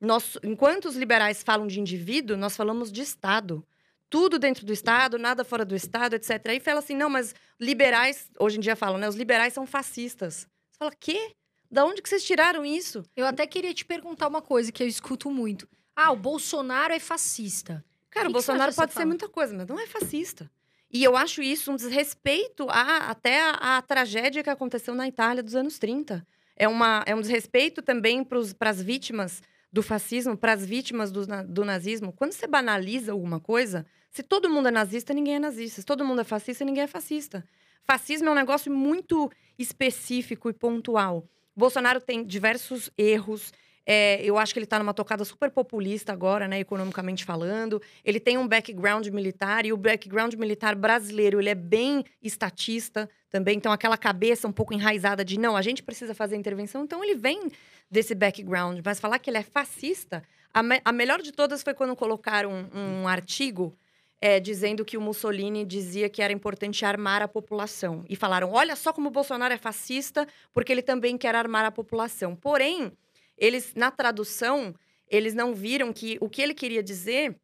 Nós, 0.00 0.38
enquanto 0.42 0.86
os 0.86 0.96
liberais 0.96 1.42
falam 1.42 1.66
de 1.66 1.78
indivíduo, 1.78 2.36
nós 2.36 2.56
falamos 2.56 2.90
de 2.90 3.02
Estado. 3.02 3.64
Tudo 4.10 4.38
dentro 4.38 4.66
do 4.66 4.72
Estado, 4.72 5.18
nada 5.18 5.44
fora 5.44 5.64
do 5.64 5.74
Estado, 5.74 6.14
etc. 6.14 6.44
Aí 6.48 6.60
fala 6.60 6.80
assim, 6.80 6.96
não, 6.96 7.08
mas 7.08 7.32
liberais, 7.60 8.28
hoje 8.38 8.56
em 8.56 8.60
dia 8.60 8.74
falam, 8.76 8.98
né? 8.98 9.08
Os 9.08 9.14
liberais 9.14 9.52
são 9.54 9.66
fascistas. 9.66 10.48
Você 10.70 10.78
fala, 10.78 10.92
quê? 10.98 11.32
Da 11.70 11.84
onde 11.84 12.02
que 12.02 12.08
vocês 12.08 12.24
tiraram 12.24 12.64
isso? 12.64 13.04
Eu 13.16 13.24
até 13.24 13.46
queria 13.46 13.72
te 13.72 13.84
perguntar 13.84 14.26
uma 14.26 14.42
coisa 14.42 14.72
que 14.72 14.82
eu 14.82 14.88
escuto 14.88 15.30
muito. 15.30 15.68
Ah, 15.94 16.10
o 16.10 16.16
Bolsonaro 16.16 16.92
é 16.92 16.98
fascista. 16.98 17.84
Cara, 18.10 18.24
Que 18.24 18.26
o 18.26 18.30
que 18.30 18.32
Bolsonaro 18.32 18.74
pode 18.74 18.90
ser 18.92 18.94
fala? 18.98 19.06
muita 19.06 19.28
coisa, 19.28 19.54
mas 19.54 19.68
não 19.68 19.78
é 19.78 19.86
fascista. 19.86 20.50
E 20.92 21.04
eu 21.04 21.16
acho 21.16 21.40
isso 21.40 21.70
um 21.70 21.76
desrespeito 21.76 22.66
a, 22.68 23.10
até 23.10 23.40
a, 23.40 23.76
a 23.76 23.82
tragédia 23.82 24.42
que 24.42 24.50
aconteceu 24.50 24.92
na 24.92 25.06
Itália 25.06 25.40
dos 25.44 25.54
anos 25.54 25.78
30. 25.78 26.26
É, 26.56 26.66
uma, 26.66 27.04
é 27.06 27.14
um 27.14 27.20
desrespeito 27.20 27.80
também 27.80 28.24
para 28.24 28.70
as 28.70 28.82
vítimas 28.82 29.40
do 29.72 29.84
fascismo, 29.84 30.36
para 30.36 30.52
as 30.54 30.66
vítimas 30.66 31.12
do, 31.12 31.24
do 31.46 31.64
nazismo. 31.64 32.12
Quando 32.12 32.32
você 32.32 32.48
banaliza 32.48 33.12
alguma 33.12 33.38
coisa, 33.38 33.86
se 34.10 34.22
todo 34.22 34.50
mundo 34.50 34.68
é 34.68 34.70
nazista, 34.70 35.14
ninguém 35.14 35.36
é 35.36 35.38
nazista. 35.38 35.80
Se 35.80 35.86
todo 35.86 36.04
mundo 36.04 36.20
é 36.20 36.24
fascista, 36.24 36.64
ninguém 36.64 36.82
é 36.84 36.86
fascista. 36.86 37.44
Fascismo 37.84 38.28
é 38.28 38.32
um 38.32 38.34
negócio 38.34 38.70
muito 38.72 39.30
específico 39.58 40.50
e 40.50 40.52
pontual. 40.52 41.24
Bolsonaro 41.56 42.00
tem 42.00 42.24
diversos 42.24 42.90
erros. 42.96 43.52
É, 43.86 44.22
eu 44.22 44.38
acho 44.38 44.52
que 44.52 44.58
ele 44.58 44.64
está 44.64 44.78
numa 44.78 44.94
tocada 44.94 45.24
super 45.24 45.50
populista 45.50 46.12
agora, 46.12 46.46
né, 46.46 46.60
economicamente 46.60 47.24
falando. 47.24 47.80
Ele 48.04 48.20
tem 48.20 48.36
um 48.36 48.46
background 48.46 49.06
militar 49.08 49.64
e 49.64 49.72
o 49.72 49.76
background 49.76 50.34
militar 50.34 50.74
brasileiro 50.74 51.40
ele 51.40 51.48
é 51.48 51.54
bem 51.54 52.04
estatista 52.22 53.08
também. 53.30 53.56
Então 53.56 53.72
aquela 53.72 53.96
cabeça 53.96 54.46
um 54.46 54.52
pouco 54.52 54.74
enraizada 54.74 55.24
de 55.24 55.38
não, 55.38 55.56
a 55.56 55.62
gente 55.62 55.82
precisa 55.82 56.14
fazer 56.14 56.36
intervenção. 56.36 56.84
Então 56.84 57.02
ele 57.02 57.14
vem 57.14 57.50
desse 57.90 58.14
background. 58.14 58.80
Mas 58.84 59.00
falar 59.00 59.18
que 59.18 59.30
ele 59.30 59.38
é 59.38 59.42
fascista, 59.42 60.22
a, 60.52 60.62
me- 60.62 60.80
a 60.84 60.92
melhor 60.92 61.20
de 61.22 61.32
todas 61.32 61.62
foi 61.62 61.74
quando 61.74 61.96
colocaram 61.96 62.68
um, 62.72 63.02
um 63.02 63.08
artigo 63.08 63.76
é, 64.20 64.38
dizendo 64.38 64.84
que 64.84 64.96
o 64.96 65.00
Mussolini 65.00 65.64
dizia 65.64 66.08
que 66.08 66.20
era 66.20 66.32
importante 66.32 66.84
armar 66.84 67.22
a 67.22 67.28
população. 67.28 68.04
E 68.08 68.14
falaram: 68.14 68.52
olha 68.52 68.76
só 68.76 68.92
como 68.92 69.08
o 69.08 69.12
Bolsonaro 69.12 69.54
é 69.54 69.56
fascista, 69.56 70.26
porque 70.52 70.70
ele 70.70 70.82
também 70.82 71.16
quer 71.16 71.34
armar 71.34 71.64
a 71.64 71.70
população. 71.70 72.36
Porém, 72.36 72.92
eles, 73.36 73.72
na 73.74 73.90
tradução, 73.90 74.74
eles 75.08 75.34
não 75.34 75.54
viram 75.54 75.92
que 75.92 76.18
o 76.20 76.28
que 76.28 76.42
ele 76.42 76.54
queria 76.54 76.82
dizer. 76.82 77.36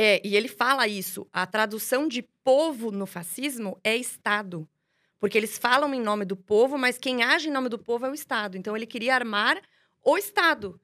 É, 0.00 0.20
e 0.24 0.36
ele 0.36 0.46
fala 0.46 0.86
isso, 0.86 1.26
a 1.32 1.44
tradução 1.44 2.06
de 2.06 2.22
povo 2.44 2.92
no 2.92 3.04
fascismo 3.04 3.76
é 3.82 3.96
Estado. 3.96 4.68
Porque 5.18 5.36
eles 5.36 5.58
falam 5.58 5.92
em 5.92 6.00
nome 6.00 6.24
do 6.24 6.36
povo, 6.36 6.78
mas 6.78 6.96
quem 6.96 7.24
age 7.24 7.48
em 7.48 7.52
nome 7.52 7.68
do 7.68 7.78
povo 7.78 8.06
é 8.06 8.10
o 8.10 8.14
Estado. 8.14 8.56
Então 8.56 8.76
ele 8.76 8.86
queria 8.86 9.14
armar 9.14 9.60
o 10.04 10.16
Estado. 10.16 10.80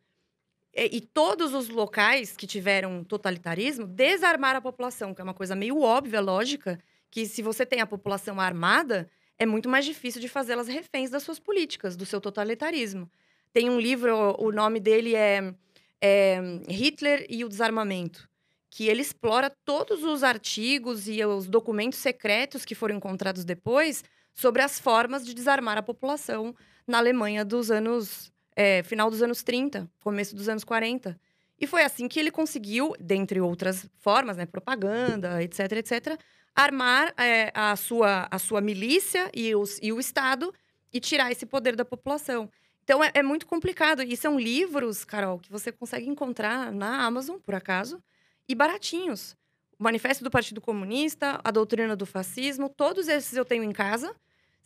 E, 0.74 0.96
e 0.96 1.00
todos 1.00 1.54
os 1.54 1.68
locais 1.68 2.36
que 2.36 2.46
tiveram 2.46 3.04
totalitarismo 3.04 3.86
desarmar 3.86 4.56
a 4.56 4.60
população, 4.60 5.14
que 5.14 5.20
é 5.20 5.24
uma 5.24 5.34
coisa 5.34 5.54
meio 5.54 5.80
óbvia, 5.80 6.20
lógica, 6.20 6.78
que 7.10 7.26
se 7.26 7.42
você 7.42 7.64
tem 7.64 7.80
a 7.80 7.86
população 7.86 8.40
armada, 8.40 9.08
é 9.38 9.46
muito 9.46 9.68
mais 9.68 9.84
difícil 9.84 10.20
de 10.20 10.28
fazê-las 10.28 10.68
reféns 10.68 11.10
das 11.10 11.22
suas 11.22 11.38
políticas, 11.38 11.96
do 11.96 12.04
seu 12.04 12.20
totalitarismo. 12.20 13.08
Tem 13.52 13.70
um 13.70 13.78
livro, 13.78 14.34
o 14.38 14.50
nome 14.50 14.80
dele 14.80 15.14
é, 15.14 15.54
é 16.00 16.40
Hitler 16.68 17.24
e 17.28 17.44
o 17.44 17.48
Desarmamento, 17.48 18.28
que 18.68 18.88
ele 18.88 19.00
explora 19.00 19.48
todos 19.64 20.02
os 20.02 20.24
artigos 20.24 21.08
e 21.08 21.24
os 21.24 21.46
documentos 21.46 22.00
secretos 22.00 22.64
que 22.64 22.74
foram 22.74 22.96
encontrados 22.96 23.44
depois 23.44 24.02
sobre 24.34 24.62
as 24.62 24.80
formas 24.80 25.24
de 25.24 25.32
desarmar 25.32 25.78
a 25.78 25.82
população 25.82 26.54
na 26.84 26.98
Alemanha 26.98 27.44
dos 27.44 27.70
anos 27.70 28.33
é, 28.56 28.82
final 28.82 29.10
dos 29.10 29.22
anos 29.22 29.42
30, 29.42 29.90
começo 30.00 30.34
dos 30.34 30.48
anos 30.48 30.64
40. 30.64 31.18
E 31.60 31.66
foi 31.66 31.82
assim 31.82 32.08
que 32.08 32.18
ele 32.18 32.30
conseguiu, 32.30 32.94
dentre 32.98 33.40
outras 33.40 33.86
formas, 34.00 34.36
né, 34.36 34.46
propaganda, 34.46 35.42
etc, 35.42 35.72
etc, 35.72 36.18
armar 36.54 37.12
é, 37.16 37.50
a, 37.54 37.74
sua, 37.76 38.28
a 38.30 38.38
sua 38.38 38.60
milícia 38.60 39.30
e, 39.34 39.54
os, 39.54 39.78
e 39.82 39.92
o 39.92 39.98
Estado 39.98 40.52
e 40.92 41.00
tirar 41.00 41.32
esse 41.32 41.44
poder 41.46 41.74
da 41.74 41.84
população. 41.84 42.48
Então 42.84 43.02
é, 43.02 43.10
é 43.14 43.22
muito 43.22 43.46
complicado. 43.46 44.02
E 44.02 44.16
são 44.16 44.38
livros, 44.38 45.04
Carol, 45.04 45.38
que 45.38 45.50
você 45.50 45.72
consegue 45.72 46.08
encontrar 46.08 46.70
na 46.70 47.04
Amazon, 47.04 47.38
por 47.38 47.54
acaso, 47.54 48.02
e 48.48 48.54
baratinhos. 48.54 49.36
O 49.78 49.82
Manifesto 49.82 50.22
do 50.22 50.30
Partido 50.30 50.60
Comunista, 50.60 51.40
A 51.42 51.50
Doutrina 51.50 51.96
do 51.96 52.06
Fascismo, 52.06 52.68
todos 52.68 53.08
esses 53.08 53.34
eu 53.34 53.44
tenho 53.44 53.64
em 53.64 53.72
casa. 53.72 54.14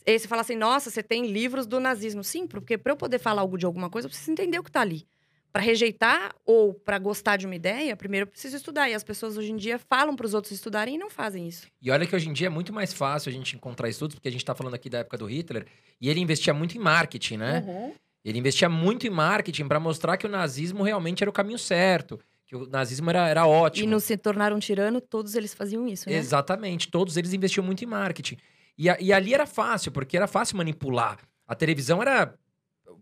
E 0.08 0.12
aí 0.12 0.18
você 0.18 0.26
fala 0.26 0.40
assim, 0.40 0.56
nossa, 0.56 0.88
você 0.88 1.02
tem 1.02 1.26
livros 1.26 1.66
do 1.66 1.78
nazismo. 1.78 2.24
Sim, 2.24 2.46
porque 2.46 2.78
para 2.78 2.92
eu 2.92 2.96
poder 2.96 3.18
falar 3.18 3.42
algo 3.42 3.58
de 3.58 3.66
alguma 3.66 3.90
coisa, 3.90 4.06
eu 4.06 4.08
preciso 4.08 4.30
entender 4.30 4.58
o 4.58 4.62
que 4.62 4.70
está 4.70 4.80
ali. 4.80 5.06
Para 5.52 5.60
rejeitar 5.60 6.34
ou 6.46 6.72
para 6.72 6.98
gostar 6.98 7.36
de 7.36 7.44
uma 7.44 7.54
ideia, 7.54 7.94
primeiro 7.94 8.24
eu 8.24 8.26
preciso 8.30 8.56
estudar. 8.56 8.88
E 8.88 8.94
as 8.94 9.04
pessoas 9.04 9.36
hoje 9.36 9.52
em 9.52 9.56
dia 9.56 9.78
falam 9.78 10.16
para 10.16 10.24
os 10.24 10.32
outros 10.32 10.52
estudarem 10.52 10.94
e 10.94 10.98
não 10.98 11.10
fazem 11.10 11.46
isso. 11.46 11.66
E 11.82 11.90
olha 11.90 12.06
que 12.06 12.16
hoje 12.16 12.26
em 12.26 12.32
dia 12.32 12.46
é 12.46 12.50
muito 12.50 12.72
mais 12.72 12.94
fácil 12.94 13.28
a 13.28 13.32
gente 13.34 13.54
encontrar 13.54 13.86
estudos, 13.90 14.14
porque 14.14 14.28
a 14.28 14.32
gente 14.32 14.42
tá 14.42 14.54
falando 14.54 14.72
aqui 14.72 14.88
da 14.88 15.00
época 15.00 15.18
do 15.18 15.26
Hitler, 15.26 15.66
e 16.00 16.08
ele 16.08 16.20
investia 16.20 16.54
muito 16.54 16.74
em 16.74 16.80
marketing, 16.80 17.36
né? 17.36 17.92
Ele 18.24 18.38
investia 18.38 18.68
muito 18.70 19.06
em 19.06 19.10
marketing 19.10 19.68
para 19.68 19.78
mostrar 19.78 20.16
que 20.16 20.24
o 20.24 20.30
nazismo 20.30 20.84
realmente 20.84 21.22
era 21.22 21.28
o 21.28 21.34
caminho 21.34 21.58
certo, 21.58 22.18
que 22.46 22.56
o 22.56 22.66
nazismo 22.66 23.10
era, 23.10 23.28
era 23.28 23.46
ótimo. 23.46 23.86
E 23.86 23.90
não 23.90 24.00
se 24.00 24.16
tornaram 24.16 24.56
um 24.56 24.58
tirano, 24.58 25.02
todos 25.02 25.34
eles 25.34 25.52
faziam 25.52 25.86
isso, 25.86 26.08
né? 26.08 26.16
Exatamente, 26.16 26.88
todos 26.88 27.18
eles 27.18 27.34
investiam 27.34 27.62
muito 27.62 27.84
em 27.84 27.86
marketing. 27.86 28.38
E, 28.78 28.88
a, 28.88 28.96
e 29.00 29.12
ali 29.12 29.34
era 29.34 29.44
fácil, 29.44 29.90
porque 29.90 30.16
era 30.16 30.28
fácil 30.28 30.56
manipular. 30.56 31.18
A 31.46 31.54
televisão 31.54 32.00
era. 32.00 32.34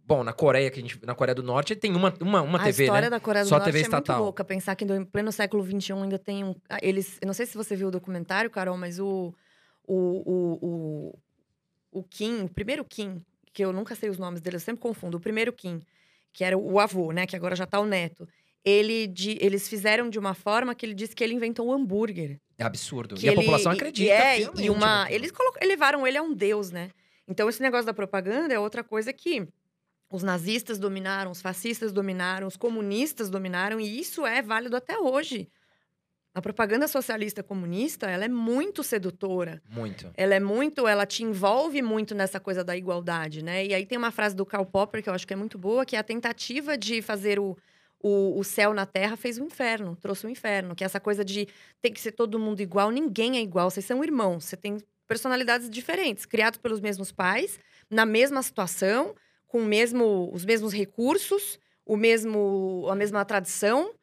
Bom, 0.04 0.22
na 0.24 0.32
Coreia, 0.32 0.70
que 0.70 0.78
a 0.78 0.82
gente, 0.82 1.04
na 1.04 1.14
Coreia 1.14 1.34
do 1.34 1.42
Norte, 1.42 1.74
tem 1.76 1.94
uma, 1.94 2.14
uma, 2.20 2.40
uma 2.40 2.58
a 2.58 2.64
TV, 2.64 2.84
história 2.84 3.06
né? 3.06 3.10
da 3.10 3.20
Coreia 3.20 3.44
do 3.44 3.48
Só 3.48 3.56
Norte 3.56 3.66
TV 3.66 3.78
é 3.78 3.82
estatal. 3.82 4.16
muito 4.16 4.24
louca. 4.24 4.44
Pensar 4.44 4.76
que 4.76 4.84
em 4.84 5.04
pleno 5.04 5.32
século 5.32 5.64
XXI 5.64 5.92
ainda 5.94 6.18
tem 6.18 6.44
um... 6.44 6.54
ah, 6.68 6.78
Eles... 6.80 7.18
Eu 7.20 7.26
não 7.26 7.34
sei 7.34 7.44
se 7.44 7.56
você 7.56 7.74
viu 7.74 7.88
o 7.88 7.90
documentário, 7.90 8.48
Carol, 8.48 8.76
mas 8.76 9.00
o... 9.00 9.34
O, 9.88 9.94
o, 9.94 10.58
o, 10.62 11.18
o 12.00 12.02
Kim, 12.04 12.42
o 12.42 12.48
primeiro 12.48 12.84
Kim, 12.84 13.24
que 13.52 13.64
eu 13.64 13.72
nunca 13.72 13.94
sei 13.94 14.08
os 14.08 14.18
nomes 14.18 14.40
dele, 14.40 14.56
eu 14.56 14.60
sempre 14.60 14.80
confundo. 14.80 15.16
O 15.16 15.20
primeiro 15.20 15.52
Kim, 15.52 15.82
que 16.32 16.44
era 16.44 16.56
o 16.56 16.78
avô, 16.78 17.10
né? 17.10 17.26
Que 17.26 17.34
agora 17.34 17.56
já 17.56 17.66
tá 17.66 17.80
o 17.80 17.86
neto. 17.86 18.28
Ele 18.64 19.06
de, 19.06 19.38
eles 19.40 19.68
fizeram 19.68 20.08
de 20.10 20.18
uma 20.18 20.34
forma 20.34 20.74
que 20.74 20.84
ele 20.84 20.94
disse 20.94 21.14
que 21.16 21.22
ele 21.24 21.34
inventou 21.34 21.66
o 21.68 21.72
hambúrguer. 21.72 22.40
É 22.58 22.64
absurdo. 22.64 23.14
Que 23.16 23.26
e 23.26 23.28
a 23.28 23.32
ele- 23.32 23.40
população 23.42 23.72
e- 23.72 23.74
acredita. 23.76 24.08
E, 24.08 24.10
é, 24.10 24.40
e 24.40 24.70
uma. 24.70 25.00
naquilo. 25.00 25.14
Eles 25.16 25.30
colocam, 25.32 25.62
elevaram 25.62 26.06
ele 26.06 26.16
a 26.18 26.22
um 26.22 26.32
deus, 26.34 26.70
né? 26.70 26.90
Então, 27.28 27.48
esse 27.48 27.60
negócio 27.60 27.86
da 27.86 27.92
propaganda 27.94 28.54
é 28.54 28.58
outra 28.58 28.82
coisa 28.84 29.12
que 29.12 29.46
os 30.10 30.22
nazistas 30.22 30.78
dominaram, 30.78 31.30
os 31.32 31.42
fascistas 31.42 31.92
dominaram, 31.92 32.46
os 32.46 32.56
comunistas 32.56 33.28
dominaram, 33.28 33.80
e 33.80 33.98
isso 33.98 34.24
é 34.24 34.40
válido 34.40 34.76
até 34.76 34.96
hoje. 34.98 35.48
A 36.32 36.40
propaganda 36.42 36.86
socialista 36.86 37.42
comunista, 37.42 38.06
ela 38.08 38.24
é 38.26 38.28
muito 38.28 38.82
sedutora. 38.84 39.60
Muito. 39.70 40.10
Ela 40.14 40.34
é 40.34 40.40
muito, 40.40 40.86
ela 40.86 41.06
te 41.06 41.24
envolve 41.24 41.80
muito 41.82 42.14
nessa 42.14 42.38
coisa 42.38 42.62
da 42.62 42.76
igualdade, 42.76 43.42
né? 43.42 43.64
E 43.66 43.72
aí 43.74 43.86
tem 43.86 43.96
uma 43.96 44.10
frase 44.10 44.36
do 44.36 44.44
Karl 44.46 44.66
Popper 44.66 45.02
que 45.02 45.08
eu 45.08 45.14
acho 45.14 45.26
que 45.26 45.32
é 45.32 45.36
muito 45.36 45.56
boa, 45.58 45.84
que 45.86 45.96
é 45.96 45.98
a 45.98 46.02
tentativa 46.04 46.76
de 46.76 47.00
fazer 47.00 47.40
o, 47.40 47.56
o, 48.02 48.38
o 48.38 48.44
céu 48.44 48.72
na 48.74 48.86
terra 48.86 49.16
fez 49.16 49.38
o 49.38 49.44
inferno, 49.44 49.96
trouxe 49.96 50.26
o 50.26 50.30
inferno, 50.30 50.74
que 50.74 50.84
é 50.84 50.86
essa 50.86 51.00
coisa 51.00 51.24
de 51.24 51.48
tem 51.80 51.92
que 51.92 52.00
ser 52.00 52.12
todo 52.12 52.38
mundo 52.38 52.60
igual, 52.60 52.90
ninguém 52.90 53.36
é 53.38 53.40
igual, 53.40 53.70
vocês 53.70 53.86
são 53.86 54.02
irmãos, 54.04 54.44
você 54.44 54.56
tem 54.56 54.78
personalidades 55.08 55.70
diferentes, 55.70 56.26
criados 56.26 56.58
pelos 56.58 56.80
mesmos 56.80 57.12
pais, 57.12 57.58
na 57.90 58.04
mesma 58.04 58.42
situação, 58.42 59.14
com 59.46 59.62
mesmo, 59.64 60.30
os 60.32 60.44
mesmos 60.44 60.72
recursos, 60.72 61.58
o 61.84 61.96
mesmo, 61.96 62.86
a 62.90 62.94
mesma 62.96 63.24
tradição, 63.24 63.94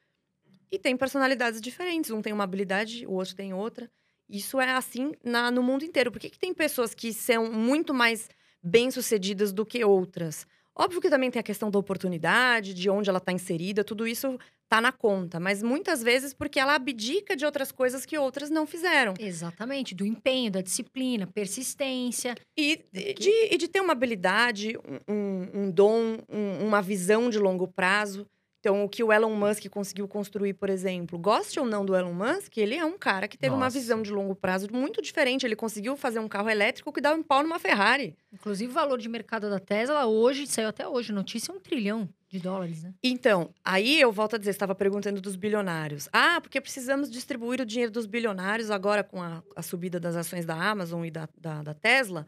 e 0.71 0.79
tem 0.79 0.97
personalidades 0.97 1.61
diferentes. 1.61 2.11
Um 2.11 2.21
tem 2.21 2.33
uma 2.33 2.43
habilidade, 2.43 3.05
o 3.05 3.11
outro 3.13 3.35
tem 3.35 3.53
outra. 3.53 3.89
Isso 4.29 4.59
é 4.59 4.71
assim 4.71 5.11
na- 5.23 5.51
no 5.51 5.61
mundo 5.61 5.83
inteiro. 5.85 6.11
Por 6.11 6.19
que, 6.19 6.29
que 6.29 6.39
tem 6.39 6.53
pessoas 6.53 6.93
que 6.93 7.13
são 7.13 7.51
muito 7.51 7.93
mais 7.93 8.29
bem-sucedidas 8.63 9.53
do 9.53 9.65
que 9.65 9.83
outras? 9.83 10.47
Óbvio 10.75 10.99
que 11.01 11.09
também 11.09 11.29
tem 11.29 11.39
a 11.39 11.43
questão 11.43 11.69
da 11.69 11.77
oportunidade, 11.79 12.73
de 12.73 12.89
onde 12.89 13.09
ela 13.09 13.19
está 13.19 13.31
inserida, 13.31 13.83
tudo 13.83 14.07
isso 14.07 14.37
tá 14.67 14.81
na 14.81 14.91
conta. 14.91 15.39
Mas 15.39 15.61
muitas 15.61 16.01
vezes 16.01 16.33
porque 16.33 16.59
ela 16.59 16.73
abdica 16.73 17.35
de 17.35 17.45
outras 17.45 17.71
coisas 17.71 18.05
que 18.07 18.17
outras 18.17 18.49
não 18.49 18.65
fizeram. 18.65 19.13
Exatamente, 19.19 19.93
do 19.93 20.03
empenho, 20.05 20.49
da 20.49 20.61
disciplina, 20.61 21.27
persistência. 21.27 22.35
E 22.57 22.83
de, 22.91 23.29
e 23.51 23.57
de 23.57 23.67
ter 23.67 23.81
uma 23.81 23.93
habilidade, 23.93 24.75
um, 25.07 25.13
um- 25.13 25.49
um 25.65 25.71
dom, 25.71 26.17
um- 26.27 26.65
uma 26.67 26.81
visão 26.81 27.29
de 27.29 27.37
longo 27.37 27.67
prazo. 27.67 28.25
Então, 28.63 28.85
o 28.85 28.87
que 28.87 29.03
o 29.03 29.11
Elon 29.11 29.35
Musk 29.35 29.67
conseguiu 29.67 30.07
construir, 30.07 30.53
por 30.53 30.69
exemplo, 30.69 31.19
goste 31.19 31.59
ou 31.59 31.65
não 31.65 31.85
do 31.85 31.93
Elon 31.93 32.13
Musk, 32.13 32.55
ele 32.55 32.75
é 32.75 32.85
um 32.85 32.97
cara 32.97 33.27
que 33.27 33.37
teve 33.37 33.53
uma 33.53 33.65
Nossa. 33.65 33.77
visão 33.77 34.01
de 34.01 34.09
longo 34.09 34.33
prazo 34.33 34.69
muito 34.71 35.01
diferente. 35.01 35.45
Ele 35.45 35.53
conseguiu 35.53 35.97
fazer 35.97 36.19
um 36.19 36.29
carro 36.29 36.49
elétrico 36.49 36.93
que 36.93 37.01
dá 37.01 37.13
um 37.13 37.21
pau 37.21 37.43
numa 37.43 37.59
Ferrari. 37.59 38.15
Inclusive, 38.31 38.71
o 38.71 38.73
valor 38.73 38.97
de 38.97 39.09
mercado 39.09 39.49
da 39.49 39.59
Tesla 39.59 40.05
hoje, 40.05 40.47
saiu 40.47 40.69
até 40.69 40.87
hoje, 40.87 41.11
notícia, 41.11 41.51
é 41.51 41.55
um 41.55 41.59
trilhão 41.59 42.07
de 42.29 42.39
dólares, 42.39 42.83
né? 42.83 42.93
Então, 43.03 43.53
aí 43.65 43.99
eu 43.99 44.13
volto 44.13 44.37
a 44.37 44.39
dizer, 44.39 44.53
você 44.53 44.55
estava 44.55 44.73
perguntando 44.73 45.19
dos 45.19 45.35
bilionários. 45.35 46.07
Ah, 46.13 46.39
porque 46.39 46.61
precisamos 46.61 47.11
distribuir 47.11 47.59
o 47.59 47.65
dinheiro 47.65 47.91
dos 47.91 48.05
bilionários 48.05 48.71
agora 48.71 49.03
com 49.03 49.21
a, 49.21 49.43
a 49.57 49.61
subida 49.61 49.99
das 49.99 50.15
ações 50.15 50.45
da 50.45 50.55
Amazon 50.55 51.03
e 51.03 51.11
da, 51.11 51.27
da, 51.37 51.63
da 51.63 51.73
Tesla. 51.73 52.25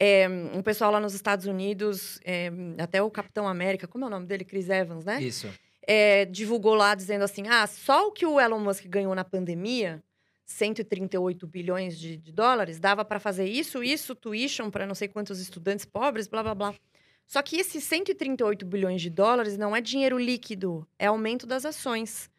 É, 0.00 0.26
um 0.54 0.62
pessoal 0.62 0.90
lá 0.90 0.98
nos 0.98 1.12
Estados 1.12 1.44
Unidos, 1.44 2.18
é, 2.24 2.50
até 2.78 3.02
o 3.02 3.10
Capitão 3.10 3.46
América, 3.46 3.86
como 3.86 4.04
é 4.04 4.06
o 4.06 4.10
nome 4.10 4.24
dele? 4.24 4.46
Chris 4.46 4.70
Evans, 4.70 5.04
né? 5.04 5.22
Isso. 5.22 5.46
É, 5.86 6.24
divulgou 6.24 6.74
lá 6.74 6.94
dizendo 6.94 7.24
assim: 7.24 7.46
ah, 7.48 7.66
só 7.66 8.08
o 8.08 8.12
que 8.12 8.24
o 8.24 8.40
Elon 8.40 8.58
Musk 8.58 8.86
ganhou 8.86 9.14
na 9.14 9.24
pandemia, 9.24 10.02
138 10.46 11.46
bilhões 11.46 11.98
de, 11.98 12.16
de 12.16 12.32
dólares, 12.32 12.78
dava 12.78 13.04
para 13.04 13.20
fazer 13.20 13.46
isso, 13.46 13.82
isso, 13.82 14.14
tuition 14.14 14.70
para 14.70 14.86
não 14.86 14.94
sei 14.94 15.08
quantos 15.08 15.40
estudantes 15.40 15.84
pobres, 15.84 16.26
blá 16.26 16.42
blá 16.42 16.54
blá. 16.54 16.74
Só 17.26 17.42
que 17.42 17.56
esses 17.56 17.84
138 17.84 18.66
bilhões 18.66 19.00
de 19.00 19.10
dólares 19.10 19.56
não 19.56 19.74
é 19.74 19.80
dinheiro 19.80 20.18
líquido, 20.18 20.86
é 20.98 21.06
aumento 21.06 21.46
das 21.46 21.64
ações. 21.64 22.30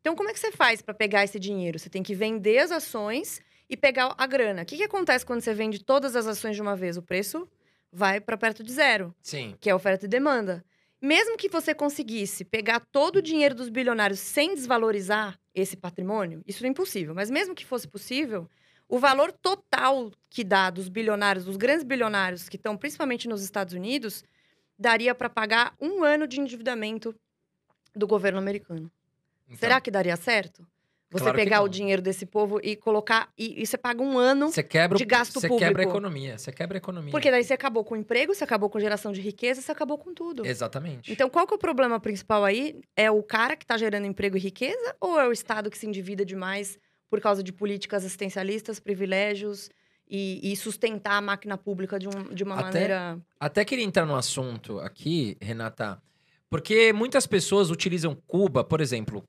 Então, 0.00 0.16
como 0.16 0.30
é 0.30 0.32
que 0.32 0.40
você 0.40 0.50
faz 0.50 0.82
para 0.82 0.94
pegar 0.94 1.22
esse 1.22 1.38
dinheiro? 1.38 1.78
Você 1.78 1.88
tem 1.88 2.02
que 2.02 2.14
vender 2.14 2.58
as 2.58 2.72
ações 2.72 3.40
e 3.68 3.76
pegar 3.76 4.14
a 4.18 4.26
grana. 4.26 4.62
O 4.62 4.66
que, 4.66 4.76
que 4.76 4.82
acontece 4.82 5.24
quando 5.24 5.40
você 5.40 5.54
vende 5.54 5.82
todas 5.82 6.16
as 6.16 6.26
ações 6.26 6.56
de 6.56 6.62
uma 6.62 6.74
vez? 6.74 6.96
O 6.96 7.02
preço 7.02 7.48
vai 7.92 8.20
para 8.20 8.36
perto 8.36 8.64
de 8.64 8.72
zero 8.72 9.14
Sim. 9.22 9.54
que 9.60 9.70
é 9.70 9.74
oferta 9.74 10.06
e 10.06 10.08
demanda. 10.08 10.64
Mesmo 11.02 11.36
que 11.36 11.48
você 11.48 11.74
conseguisse 11.74 12.44
pegar 12.44 12.78
todo 12.78 13.16
o 13.16 13.22
dinheiro 13.22 13.56
dos 13.56 13.68
bilionários 13.68 14.20
sem 14.20 14.54
desvalorizar 14.54 15.36
esse 15.52 15.76
patrimônio, 15.76 16.40
isso 16.46 16.64
é 16.64 16.68
impossível, 16.68 17.12
mas 17.12 17.28
mesmo 17.28 17.56
que 17.56 17.66
fosse 17.66 17.88
possível, 17.88 18.48
o 18.88 19.00
valor 19.00 19.32
total 19.32 20.12
que 20.30 20.44
dá 20.44 20.70
dos 20.70 20.88
bilionários, 20.88 21.44
dos 21.44 21.56
grandes 21.56 21.82
bilionários 21.82 22.48
que 22.48 22.54
estão 22.54 22.76
principalmente 22.76 23.26
nos 23.28 23.42
Estados 23.42 23.74
Unidos, 23.74 24.22
daria 24.78 25.12
para 25.12 25.28
pagar 25.28 25.74
um 25.80 26.04
ano 26.04 26.24
de 26.24 26.40
endividamento 26.40 27.12
do 27.96 28.06
governo 28.06 28.38
americano. 28.38 28.88
Então, 29.48 29.58
Será 29.58 29.80
que 29.80 29.90
daria 29.90 30.16
certo? 30.16 30.64
Você 31.12 31.24
Claro 31.24 31.36
pegar 31.36 31.60
o 31.62 31.68
dinheiro 31.68 32.00
desse 32.00 32.24
povo 32.24 32.58
e 32.62 32.74
colocar. 32.74 33.30
E, 33.36 33.62
e 33.62 33.66
você 33.66 33.76
paga 33.76 34.02
um 34.02 34.18
ano. 34.18 34.50
Você 34.50 34.62
quebra, 34.62 34.96
de 34.96 35.04
gasto 35.04 35.34
você 35.38 35.48
quebra 35.48 35.64
a 35.66 35.68
público. 35.68 35.90
economia. 35.90 36.38
Você 36.38 36.50
quebra 36.50 36.76
a 36.76 36.80
economia. 36.80 37.10
Porque 37.10 37.30
daí 37.30 37.44
você 37.44 37.52
acabou 37.52 37.84
com 37.84 37.94
o 37.94 37.98
emprego, 37.98 38.34
você 38.34 38.42
acabou 38.42 38.70
com 38.70 38.80
geração 38.80 39.12
de 39.12 39.20
riqueza, 39.20 39.60
você 39.60 39.70
acabou 39.70 39.98
com 39.98 40.14
tudo. 40.14 40.46
Exatamente. 40.46 41.12
Então, 41.12 41.28
qual 41.28 41.46
que 41.46 41.52
é 41.52 41.56
o 41.56 41.58
problema 41.58 42.00
principal 42.00 42.44
aí? 42.44 42.80
É 42.96 43.10
o 43.10 43.22
cara 43.22 43.54
que 43.56 43.64
está 43.64 43.76
gerando 43.76 44.06
emprego 44.06 44.36
e 44.36 44.40
riqueza 44.40 44.96
ou 45.00 45.20
é 45.20 45.28
o 45.28 45.32
Estado 45.32 45.70
que 45.70 45.76
se 45.78 45.86
endivida 45.86 46.24
demais 46.24 46.78
por 47.10 47.20
causa 47.20 47.42
de 47.42 47.52
políticas 47.52 48.04
assistencialistas, 48.04 48.80
privilégios 48.80 49.68
e, 50.08 50.52
e 50.52 50.56
sustentar 50.56 51.14
a 51.18 51.20
máquina 51.20 51.58
pública 51.58 51.98
de, 51.98 52.08
um- 52.08 52.34
de 52.34 52.42
uma 52.42 52.54
Até- 52.54 52.64
maneira... 52.64 53.18
Até 53.38 53.64
queria 53.64 53.84
entrar 53.84 54.06
no 54.06 54.16
assunto 54.16 54.78
aqui, 54.80 55.36
Renata, 55.40 56.00
porque 56.48 56.92
muitas 56.92 57.26
pessoas 57.26 57.70
utilizam 57.70 58.14
Cuba, 58.26 58.62
por 58.64 58.80
exemplo. 58.80 59.24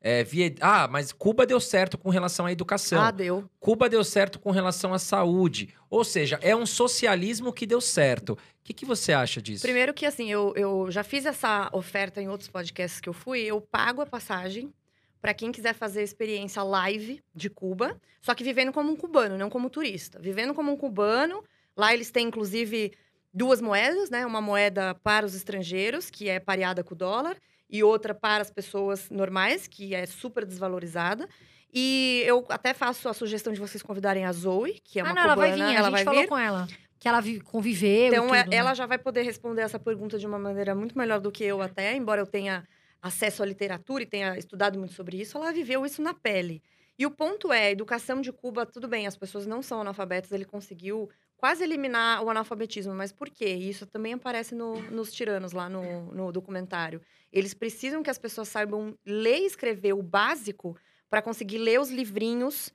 É, 0.00 0.22
via... 0.22 0.54
Ah, 0.60 0.86
mas 0.88 1.12
Cuba 1.12 1.46
deu 1.46 1.60
certo 1.60 1.98
com 1.98 2.10
relação 2.10 2.46
à 2.46 2.52
educação. 2.52 3.00
Ah, 3.00 3.10
deu. 3.10 3.48
Cuba 3.58 3.88
deu 3.88 4.04
certo 4.04 4.38
com 4.38 4.50
relação 4.50 4.94
à 4.94 4.98
saúde. 4.98 5.74
Ou 5.90 6.04
seja, 6.04 6.38
é 6.42 6.54
um 6.54 6.66
socialismo 6.66 7.52
que 7.52 7.66
deu 7.66 7.80
certo. 7.80 8.34
O 8.34 8.38
que, 8.62 8.72
que 8.72 8.84
você 8.84 9.12
acha 9.12 9.40
disso? 9.40 9.62
Primeiro 9.62 9.94
que, 9.94 10.06
assim, 10.06 10.30
eu, 10.30 10.52
eu 10.56 10.90
já 10.90 11.02
fiz 11.02 11.26
essa 11.26 11.68
oferta 11.72 12.20
em 12.20 12.28
outros 12.28 12.48
podcasts 12.48 13.00
que 13.00 13.08
eu 13.08 13.12
fui. 13.12 13.40
Eu 13.40 13.60
pago 13.60 14.00
a 14.00 14.06
passagem 14.06 14.72
para 15.20 15.34
quem 15.34 15.50
quiser 15.50 15.74
fazer 15.74 16.00
a 16.00 16.04
experiência 16.04 16.62
live 16.62 17.20
de 17.34 17.50
Cuba, 17.50 18.00
só 18.20 18.34
que 18.34 18.44
vivendo 18.44 18.72
como 18.72 18.92
um 18.92 18.96
cubano, 18.96 19.36
não 19.36 19.50
como 19.50 19.68
turista. 19.68 20.20
Vivendo 20.20 20.54
como 20.54 20.70
um 20.70 20.76
cubano. 20.76 21.42
Lá 21.76 21.92
eles 21.92 22.10
têm, 22.10 22.28
inclusive, 22.28 22.92
duas 23.34 23.60
moedas, 23.60 24.08
né? 24.08 24.24
Uma 24.24 24.40
moeda 24.40 24.94
para 24.94 25.26
os 25.26 25.34
estrangeiros, 25.34 26.10
que 26.10 26.28
é 26.28 26.38
pareada 26.38 26.84
com 26.84 26.94
o 26.94 26.96
dólar, 26.96 27.36
e 27.68 27.82
outra 27.82 28.14
para 28.14 28.42
as 28.42 28.50
pessoas 28.50 29.08
normais, 29.10 29.66
que 29.66 29.94
é 29.94 30.06
super 30.06 30.44
desvalorizada. 30.44 31.28
E 31.72 32.22
eu 32.26 32.44
até 32.48 32.72
faço 32.72 33.08
a 33.08 33.12
sugestão 33.14 33.52
de 33.52 33.60
vocês 33.60 33.82
convidarem 33.82 34.24
a 34.24 34.32
Zoe, 34.32 34.80
que 34.84 34.98
é 35.00 35.02
uma 35.02 35.10
ah, 35.12 35.14
não, 35.14 35.22
ela 35.22 35.34
vai 35.34 35.50
cubana. 35.52 35.68
vir, 35.70 35.74
a 35.74 35.78
ela 35.78 35.88
gente 35.88 35.92
vai 35.96 36.04
falou 36.04 36.20
vir. 36.22 36.28
com 36.28 36.38
ela. 36.38 36.66
Que 36.98 37.08
ela 37.08 37.20
vi- 37.20 37.40
conviveu 37.40 38.08
Então, 38.08 38.34
é- 38.34 38.44
tudo, 38.44 38.54
ela 38.54 38.70
né? 38.70 38.74
já 38.74 38.86
vai 38.86 38.98
poder 38.98 39.22
responder 39.22 39.62
essa 39.62 39.78
pergunta 39.78 40.18
de 40.18 40.26
uma 40.26 40.38
maneira 40.38 40.74
muito 40.74 40.96
melhor 40.96 41.20
do 41.20 41.30
que 41.30 41.44
eu 41.44 41.60
até, 41.60 41.94
embora 41.94 42.20
eu 42.22 42.26
tenha 42.26 42.66
acesso 43.02 43.42
à 43.42 43.46
literatura 43.46 44.02
e 44.02 44.06
tenha 44.06 44.38
estudado 44.38 44.78
muito 44.78 44.94
sobre 44.94 45.20
isso, 45.20 45.36
ela 45.36 45.52
viveu 45.52 45.84
isso 45.84 46.00
na 46.00 46.14
pele. 46.14 46.62
E 46.98 47.04
o 47.04 47.10
ponto 47.10 47.52
é, 47.52 47.66
a 47.66 47.70
educação 47.70 48.22
de 48.22 48.32
Cuba, 48.32 48.64
tudo 48.64 48.88
bem, 48.88 49.06
as 49.06 49.16
pessoas 49.16 49.46
não 49.46 49.60
são 49.62 49.82
analfabetas, 49.82 50.32
ele 50.32 50.46
conseguiu 50.46 51.10
quase 51.36 51.62
eliminar 51.62 52.22
o 52.24 52.30
analfabetismo, 52.30 52.94
mas 52.94 53.12
por 53.12 53.28
quê? 53.28 53.50
Isso 53.50 53.84
também 53.84 54.14
aparece 54.14 54.54
no- 54.54 54.80
nos 54.90 55.12
tiranos 55.12 55.52
lá 55.52 55.68
no, 55.68 56.10
no 56.14 56.32
documentário. 56.32 57.02
Eles 57.36 57.52
precisam 57.52 58.02
que 58.02 58.08
as 58.08 58.16
pessoas 58.16 58.48
saibam 58.48 58.96
ler 59.04 59.40
e 59.40 59.46
escrever 59.46 59.92
o 59.92 60.02
básico 60.02 60.74
para 61.10 61.20
conseguir 61.20 61.58
ler 61.58 61.78
os 61.78 61.90
livrinhos 61.90 62.72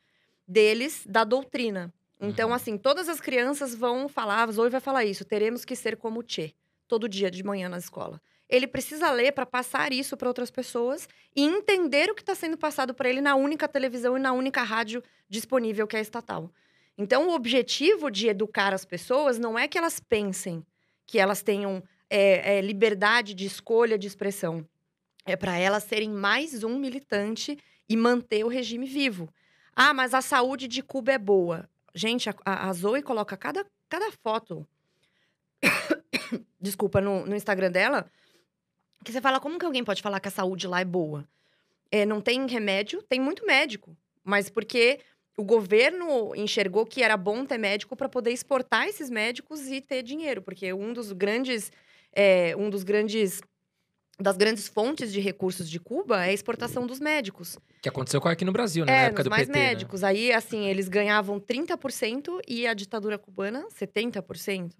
deles 0.47 1.03
da 1.07 1.23
doutrina. 1.23 1.91
Então, 2.19 2.49
Uhum. 2.49 2.55
assim, 2.55 2.77
todas 2.77 3.09
as 3.09 3.19
crianças 3.19 3.73
vão 3.73 4.07
falar, 4.07 4.51
Zoe 4.51 4.69
vai 4.69 4.79
falar 4.79 5.03
isso, 5.03 5.25
teremos 5.25 5.65
que 5.65 5.75
ser 5.75 5.97
como 5.97 6.19
o 6.19 6.23
Che, 6.25 6.53
todo 6.87 7.09
dia 7.09 7.31
de 7.31 7.43
manhã 7.43 7.67
na 7.67 7.79
escola. 7.79 8.21
Ele 8.47 8.67
precisa 8.67 9.09
ler 9.11 9.31
para 9.31 9.47
passar 9.47 9.91
isso 9.91 10.15
para 10.15 10.27
outras 10.27 10.51
pessoas 10.51 11.07
e 11.35 11.41
entender 11.41 12.11
o 12.11 12.13
que 12.13 12.21
está 12.21 12.35
sendo 12.35 12.57
passado 12.57 12.93
para 12.93 13.09
ele 13.09 13.21
na 13.21 13.33
única 13.33 13.67
televisão 13.67 14.15
e 14.15 14.19
na 14.19 14.31
única 14.33 14.61
rádio 14.61 15.01
disponível 15.27 15.87
que 15.87 15.97
é 15.97 16.01
estatal. 16.01 16.51
Então, 16.97 17.29
o 17.29 17.33
objetivo 17.33 18.11
de 18.11 18.27
educar 18.27 18.73
as 18.73 18.85
pessoas 18.85 19.39
não 19.39 19.57
é 19.57 19.67
que 19.67 19.77
elas 19.77 19.99
pensem 19.99 20.63
que 21.07 21.17
elas 21.17 21.41
tenham 21.41 21.81
é, 22.11 22.57
é, 22.57 22.61
liberdade 22.61 23.33
de 23.33 23.45
escolha 23.45 23.97
de 23.97 24.05
expressão. 24.05 24.67
É 25.25 25.37
para 25.37 25.57
elas 25.57 25.85
serem 25.85 26.09
mais 26.09 26.61
um 26.61 26.77
militante 26.77 27.57
e 27.87 27.95
manter 27.95 28.43
o 28.43 28.49
regime 28.49 28.85
vivo. 28.85 29.29
Ah, 29.73 29.93
mas 29.93 30.13
a 30.13 30.21
saúde 30.21 30.67
de 30.67 30.83
Cuba 30.83 31.13
é 31.13 31.17
boa. 31.17 31.69
Gente, 31.95 32.29
a, 32.29 32.35
a 32.45 32.73
Zoe 32.73 33.01
coloca 33.01 33.37
cada, 33.37 33.65
cada 33.87 34.11
foto, 34.11 34.67
desculpa, 36.59 36.99
no, 36.99 37.25
no 37.25 37.35
Instagram 37.35 37.71
dela, 37.71 38.11
que 39.05 39.11
você 39.11 39.21
fala, 39.21 39.39
como 39.39 39.57
que 39.57 39.65
alguém 39.65 39.83
pode 39.83 40.01
falar 40.01 40.19
que 40.19 40.27
a 40.27 40.31
saúde 40.31 40.67
lá 40.67 40.81
é 40.81 40.85
boa? 40.85 41.25
É, 41.89 42.05
não 42.05 42.19
tem 42.19 42.45
remédio, 42.45 43.01
tem 43.03 43.19
muito 43.19 43.45
médico. 43.45 43.95
Mas 44.23 44.49
porque 44.49 44.99
o 45.37 45.43
governo 45.43 46.35
enxergou 46.35 46.85
que 46.85 47.01
era 47.01 47.15
bom 47.15 47.45
ter 47.45 47.57
médico 47.57 47.95
para 47.95 48.09
poder 48.09 48.31
exportar 48.31 48.87
esses 48.87 49.09
médicos 49.09 49.67
e 49.67 49.79
ter 49.79 50.03
dinheiro. 50.03 50.41
Porque 50.41 50.73
um 50.73 50.91
dos 50.91 51.13
grandes... 51.13 51.71
É, 52.13 52.55
um 52.57 52.69
dos 52.69 52.83
grandes 52.83 53.41
das 54.19 54.37
grandes 54.37 54.67
fontes 54.67 55.11
de 55.11 55.19
recursos 55.19 55.67
de 55.67 55.79
Cuba 55.79 56.23
é 56.23 56.29
a 56.29 56.33
exportação 56.33 56.85
dos 56.85 56.99
médicos. 56.99 57.57
Que 57.81 57.89
aconteceu 57.89 58.21
aqui 58.25 58.45
no 58.45 58.51
Brasil, 58.51 58.85
né? 58.85 58.91
É, 58.91 58.95
na 58.95 59.01
época 59.05 59.21
nos 59.21 59.23
do 59.23 59.29
mais 59.31 59.47
PT. 59.47 59.57
né? 59.59 59.65
médicos. 59.69 60.03
Aí, 60.03 60.31
assim, 60.31 60.65
eles 60.67 60.87
ganhavam 60.87 61.39
30% 61.39 62.39
e 62.47 62.67
a 62.67 62.73
ditadura 62.75 63.17
cubana, 63.17 63.65
70%, 63.69 64.73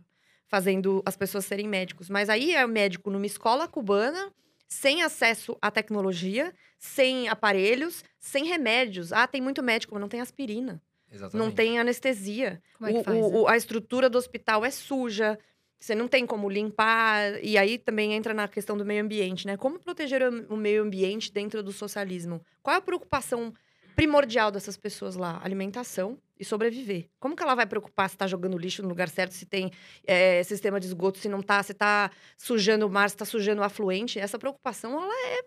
fazendo 0.48 1.02
as 1.06 1.18
pessoas 1.18 1.46
serem 1.46 1.68
médicos. 1.68 2.08
Mas 2.08 2.30
aí 2.30 2.54
é 2.54 2.68
médico 2.68 3.10
numa 3.10 3.26
escola 3.26 3.68
cubana, 3.68 4.32
sem 4.68 5.02
acesso 5.02 5.58
à 5.60 5.72
tecnologia, 5.72 6.54
sem 6.78 7.28
aparelhos, 7.28 8.04
sem 8.20 8.46
remédios. 8.46 9.12
Ah, 9.12 9.26
tem 9.26 9.42
muito 9.42 9.64
médico, 9.64 9.96
mas 9.96 10.02
não 10.02 10.10
tem 10.10 10.22
aspirina. 10.22 10.80
Exatamente. 11.12 11.46
Não 11.48 11.52
tem 11.52 11.80
anestesia. 11.80 12.62
Como 12.78 12.90
é 12.90 12.94
que 12.94 13.00
O- 13.00 13.04
faz? 13.04 13.18
o- 13.18 13.30
o- 13.42 13.48
a 13.48 13.58
estrutura 13.58 14.08
do 14.08 14.18
hospital 14.20 14.64
é 14.64 14.70
suja. 14.70 15.40
Você 15.82 15.96
não 15.96 16.08
tem 16.08 16.28
como 16.28 16.48
limpar. 16.48 17.44
E 17.44 17.58
aí 17.58 17.80
também 17.80 18.14
entra 18.14 18.36
na 18.36 18.48
questão 18.48 18.78
do 18.78 18.86
meio 18.86 19.04
ambiente, 19.04 19.48
né? 19.48 19.58
Como 19.58 19.80
proteger 19.80 20.22
o 20.48 20.56
meio 20.56 20.84
ambiente 20.84 21.32
dentro 21.34 21.64
do 21.64 21.72
socialismo? 21.72 22.40
Qual 22.62 22.76
é 22.76 22.78
a 22.78 22.82
preocupação 22.82 23.52
primordial 23.96 24.52
dessas 24.52 24.78
pessoas 24.78 25.16
lá? 25.16 25.42
Alimentação 25.44 26.20
e 26.40 26.46
sobreviver. 26.46 27.10
Como 27.20 27.36
que 27.36 27.42
ela 27.42 27.56
vai 27.56 27.66
preocupar 27.66 28.08
se 28.10 28.16
está 28.16 28.28
jogando 28.28 28.60
lixo 28.60 28.84
no 28.84 28.90
lugar 28.90 29.10
certo, 29.10 29.32
se 29.32 29.44
tem 29.48 29.72
é, 30.06 30.44
sistema 30.44 30.80
de 30.80 30.86
esgoto, 30.86 31.18
se 31.18 31.28
não 31.28 31.42
tá, 31.42 31.64
se 31.64 31.74
tá 31.74 32.12
sujando 32.38 32.86
o 32.86 32.90
mar, 32.90 33.10
se 33.10 33.18
tá 33.18 33.26
sujando 33.26 33.62
o 33.62 33.64
afluente? 33.64 34.20
Essa 34.20 34.38
preocupação, 34.38 35.02
ela 35.02 35.14
é, 35.30 35.44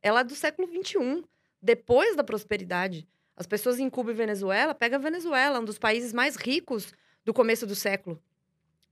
ela 0.00 0.20
é 0.20 0.24
do 0.24 0.36
século 0.36 0.68
XXI, 0.68 1.24
depois 1.60 2.14
da 2.14 2.22
prosperidade. 2.22 3.04
As 3.36 3.48
pessoas 3.48 3.80
em 3.80 3.90
Cuba 3.90 4.12
e 4.12 4.14
Venezuela, 4.14 4.76
pega 4.76 4.94
a 4.94 5.00
Venezuela, 5.00 5.58
um 5.58 5.64
dos 5.64 5.78
países 5.78 6.12
mais 6.12 6.36
ricos 6.36 6.94
do 7.24 7.34
começo 7.34 7.66
do 7.66 7.74
século, 7.74 8.20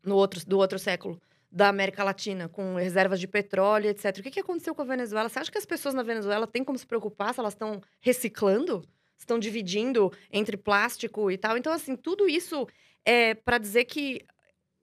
no 0.02 0.16
outro, 0.16 0.44
do 0.46 0.58
outro 0.58 0.78
século, 0.78 1.20
da 1.50 1.68
América 1.68 2.04
Latina, 2.04 2.48
com 2.48 2.76
reservas 2.76 3.18
de 3.18 3.26
petróleo, 3.26 3.88
etc. 3.88 4.16
O 4.18 4.22
que, 4.22 4.30
que 4.30 4.40
aconteceu 4.40 4.74
com 4.74 4.82
a 4.82 4.84
Venezuela? 4.84 5.28
Você 5.28 5.38
acha 5.38 5.50
que 5.50 5.58
as 5.58 5.66
pessoas 5.66 5.94
na 5.94 6.02
Venezuela 6.02 6.46
têm 6.46 6.62
como 6.62 6.78
se 6.78 6.86
preocupar 6.86 7.34
se 7.34 7.40
elas 7.40 7.54
estão 7.54 7.80
reciclando? 8.00 8.84
Estão 9.18 9.38
dividindo 9.38 10.12
entre 10.32 10.56
plástico 10.56 11.30
e 11.30 11.36
tal? 11.36 11.56
Então, 11.56 11.72
assim, 11.72 11.96
tudo 11.96 12.28
isso 12.28 12.66
é 13.04 13.34
para 13.34 13.58
dizer 13.58 13.84
que, 13.84 14.24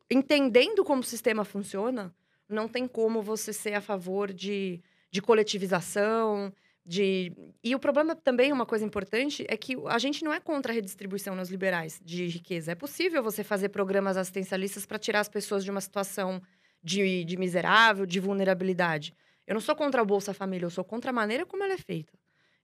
entendendo 0.10 0.84
como 0.84 1.02
o 1.02 1.06
sistema 1.06 1.46
funciona, 1.46 2.14
não 2.50 2.68
tem 2.68 2.88
como 2.88 3.22
você 3.22 3.52
ser 3.52 3.74
a 3.74 3.82
favor 3.82 4.32
de, 4.32 4.82
de 5.10 5.22
coletivização, 5.22 6.54
de... 6.88 7.34
E 7.62 7.76
o 7.76 7.80
problema 7.80 8.16
também, 8.16 8.54
uma 8.54 8.66
coisa 8.66 8.86
importante, 8.86 9.46
é 9.50 9.58
que 9.58 9.76
a 9.88 10.00
gente 10.00 10.24
não 10.24 10.34
é 10.34 10.40
contra 10.40 10.72
a 10.72 10.76
redistribuição 10.76 11.36
nos 11.36 11.50
liberais 11.50 12.00
de 12.02 12.26
riqueza. 12.28 12.72
É 12.72 12.76
possível 12.76 13.22
você 13.22 13.44
fazer 13.44 13.70
programas 13.70 14.16
assistencialistas 14.16 14.86
para 14.86 14.98
tirar 14.98 15.20
as 15.20 15.28
pessoas 15.28 15.66
de 15.66 15.70
uma 15.70 15.82
situação 15.82 16.42
de, 16.82 17.26
de 17.26 17.36
miserável, 17.36 18.06
de 18.06 18.22
vulnerabilidade. 18.22 19.14
Eu 19.46 19.54
não 19.54 19.62
sou 19.62 19.76
contra 19.76 20.02
a 20.02 20.06
Bolsa 20.06 20.34
Família, 20.34 20.66
eu 20.66 20.70
sou 20.70 20.84
contra 20.86 21.10
a 21.10 21.14
maneira 21.14 21.46
como 21.46 21.62
ela 21.62 21.74
é 21.74 21.78
feita. 21.78 22.14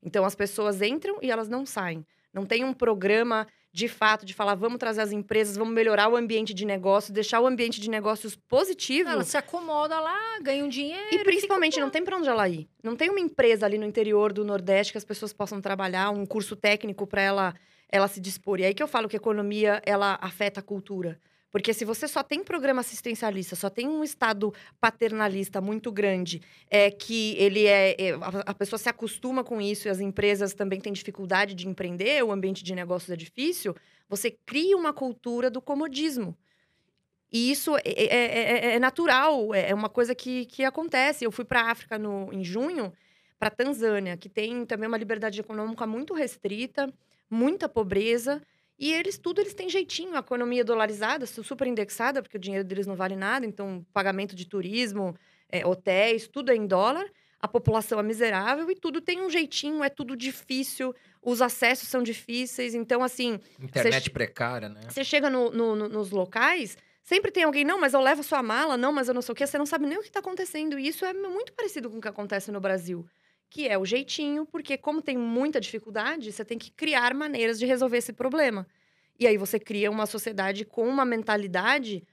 Então, 0.02 0.24
as 0.24 0.36
pessoas 0.36 0.82
entram 0.82 1.20
e 1.22 1.30
elas 1.30 1.50
não 1.50 1.66
saem. 1.66 2.06
Não 2.34 2.46
tem 2.46 2.64
um 2.64 2.74
programa 2.74 3.48
de 3.74 3.88
fato 3.88 4.24
de 4.24 4.36
falar, 4.36 4.54
vamos 4.54 4.78
trazer 4.78 5.02
as 5.02 5.12
empresas, 5.12 5.58
vamos 5.58 5.74
melhorar 5.74 6.08
o 6.08 6.16
ambiente 6.16 6.54
de 6.54 6.64
negócio, 6.64 7.12
deixar 7.12 7.40
o 7.42 7.48
ambiente 7.48 7.82
de 7.82 7.90
negócios 7.90 8.36
positivo. 8.36 9.10
Ela 9.10 9.24
se 9.24 9.36
acomoda 9.36 10.00
lá, 10.00 10.40
ganha 10.42 10.64
um 10.64 10.70
dinheiro. 10.70 11.08
E 11.12 11.24
principalmente, 11.24 11.80
não 11.80 11.90
tem 11.90 12.04
para 12.04 12.18
onde 12.18 12.30
ela 12.30 12.48
ir. 12.48 12.70
Não 12.84 12.96
tem 12.96 13.10
uma 13.10 13.20
empresa 13.20 13.66
ali 13.66 13.80
no 13.80 13.86
interior 13.86 14.32
do 14.32 14.46
Nordeste 14.46 14.94
que 14.94 14.98
as 14.98 15.04
pessoas 15.04 15.34
possam 15.34 15.60
trabalhar, 15.60 16.12
um 16.12 16.26
curso 16.26 16.56
técnico 16.56 17.08
para 17.08 17.24
ela, 17.24 17.56
ela 17.90 18.08
se 18.08 18.22
dispor. 18.22 18.60
E 18.60 18.66
aí 18.66 18.76
que 18.76 18.84
eu 18.84 18.88
falo 18.88 19.10
que 19.10 19.16
a 19.16 19.18
economia, 19.18 19.82
ela 19.86 20.20
afeta 20.22 20.60
a 20.60 20.64
cultura. 20.64 21.20
Porque 21.54 21.74
se 21.74 21.86
você 21.86 22.08
só 22.08 22.24
tem 22.24 22.44
programa 22.44 22.82
assistencialista, 22.82 23.56
só 23.56 23.70
tem 23.70 23.88
um 23.88 24.04
Estado 24.04 24.54
paternalista 24.82 25.62
muito 25.62 25.92
grande, 25.92 26.42
é 26.70 26.92
que 26.92 27.36
ele 27.38 27.68
é, 27.68 27.96
é- 28.00 28.14
a, 28.16 28.40
a 28.48 28.56
pessoa 28.56 28.80
se 28.80 28.90
acostuma 28.90 29.44
com 29.44 29.62
isso 29.62 29.88
e 29.88 29.92
as 29.92 30.02
empresas 30.02 30.56
também 30.56 30.82
têm 30.82 30.92
dificuldade 30.92 31.54
de 31.56 31.68
empreender, 31.70 32.24
o 32.26 32.32
ambiente 32.32 32.64
de 32.64 32.76
negócios 32.76 33.12
é 33.12 33.16
difícil, 33.16 33.76
você 34.10 34.32
cria 34.46 34.76
uma 34.76 34.94
cultura 34.94 35.52
do 35.52 35.62
comodismo. 35.62 36.36
E 37.32 37.52
isso 37.52 37.76
é, 37.78 37.82
é- 37.86 38.72
é- 38.72 38.76
é 38.76 38.80
natural, 38.80 39.54
é 39.54 39.70
é 39.72 39.76
uma 39.76 39.90
coisa 39.90 40.14
que, 40.16 40.46
que 40.46 40.64
acontece. 40.64 41.26
Eu 41.26 41.32
fui 41.32 41.46
para 41.46 41.62
a 41.62 41.72
África 41.72 41.98
no, 41.98 42.32
em 42.32 42.44
junho, 42.44 42.94
para 43.40 43.50
Tanzânia, 43.50 44.16
que 44.18 44.30
tem 44.30 44.66
também 44.66 44.88
uma 44.88 44.98
liberdade 44.98 45.40
econômica 45.40 45.86
muito 45.88 46.14
restrita, 46.14 46.94
muita 47.30 47.68
pobreza. 47.68 48.42
E 48.84 48.92
eles, 48.94 49.18
tudo 49.18 49.40
eles 49.42 49.54
têm 49.54 49.70
jeitinho. 49.70 50.16
A 50.16 50.20
economia 50.20 50.64
dolarizada, 50.66 51.26
su- 51.26 51.44
super 51.44 51.68
indexada, 51.68 52.22
porque 52.22 52.38
o 52.38 52.40
dinheiro 52.40 52.66
deles 52.66 52.86
não 52.86 52.96
vale 52.96 53.16
nada. 53.16 53.46
Então, 53.46 53.86
pagamento 53.94 54.36
de 54.36 54.46
turismo, 54.46 55.16
é, 55.50 55.66
hotéis, 55.66 56.28
tudo 56.28 56.52
é 56.52 56.56
em 56.56 56.68
dólar. 56.68 57.06
A 57.40 57.48
população 57.48 58.00
é 58.00 58.04
miserável 58.04 58.70
e 58.72 58.76
tudo 58.76 59.00
tem 59.02 59.22
um 59.22 59.30
jeitinho, 59.30 59.84
é 59.84 59.90
tudo 59.90 60.16
difícil. 60.16 60.94
Os 61.22 61.42
acessos 61.42 61.88
são 61.88 62.02
difíceis. 62.04 62.74
Então, 62.74 63.04
assim, 63.04 63.40
Internet 63.62 64.10
precária, 64.12 64.70
né? 64.70 64.82
você 64.90 65.04
chega 65.04 65.30
no- 65.30 65.50
no- 65.52 65.76
no- 65.76 65.90
nos 65.90 66.10
locais, 66.12 66.78
sempre 67.02 67.32
tem 67.32 67.44
alguém, 67.44 67.64
não, 67.66 67.80
mas 67.80 67.94
eu 67.94 68.02
levo 68.02 68.22
a 68.22 68.24
sua 68.24 68.42
mala, 68.44 68.76
não, 68.78 68.92
mas 68.94 69.08
eu 69.08 69.14
não 69.14 69.22
sei 69.22 69.32
o 69.34 69.36
quê, 69.36 69.46
você 69.48 69.58
não 69.58 69.66
sabe 69.66 69.86
nem 69.86 69.98
o 69.98 70.02
que 70.02 70.08
está 70.08 70.20
acontecendo. 70.20 70.80
E 70.80 70.88
isso 70.88 71.06
é 71.06 71.14
muito 71.14 71.52
parecido 71.54 71.90
com 71.90 71.98
o 71.98 72.02
que 72.02 72.08
acontece 72.08 72.50
no 72.52 72.60
Brasil. 72.62 73.06
Que 73.54 73.68
é 73.68 73.78
o 73.78 73.86
jeitinho, 73.86 74.48
porque 74.48 74.76
como 74.76 75.00
tem 75.00 75.16
muita 75.16 75.62
dificuldade, 75.62 76.32
você 76.32 76.44
tem 76.44 76.58
que 76.58 76.72
criar 76.72 77.14
maneiras 77.14 77.60
de 77.60 77.68
resolver 77.68 77.98
esse 77.98 78.12
problema. 78.12 78.66
E 79.20 79.28
aí 79.28 79.38
você 79.38 79.60
cria 79.60 79.92
uma 79.92 80.08
sociedade 80.08 80.66
com 80.66 80.88
uma 80.88 81.06
mentalidade 81.06 82.04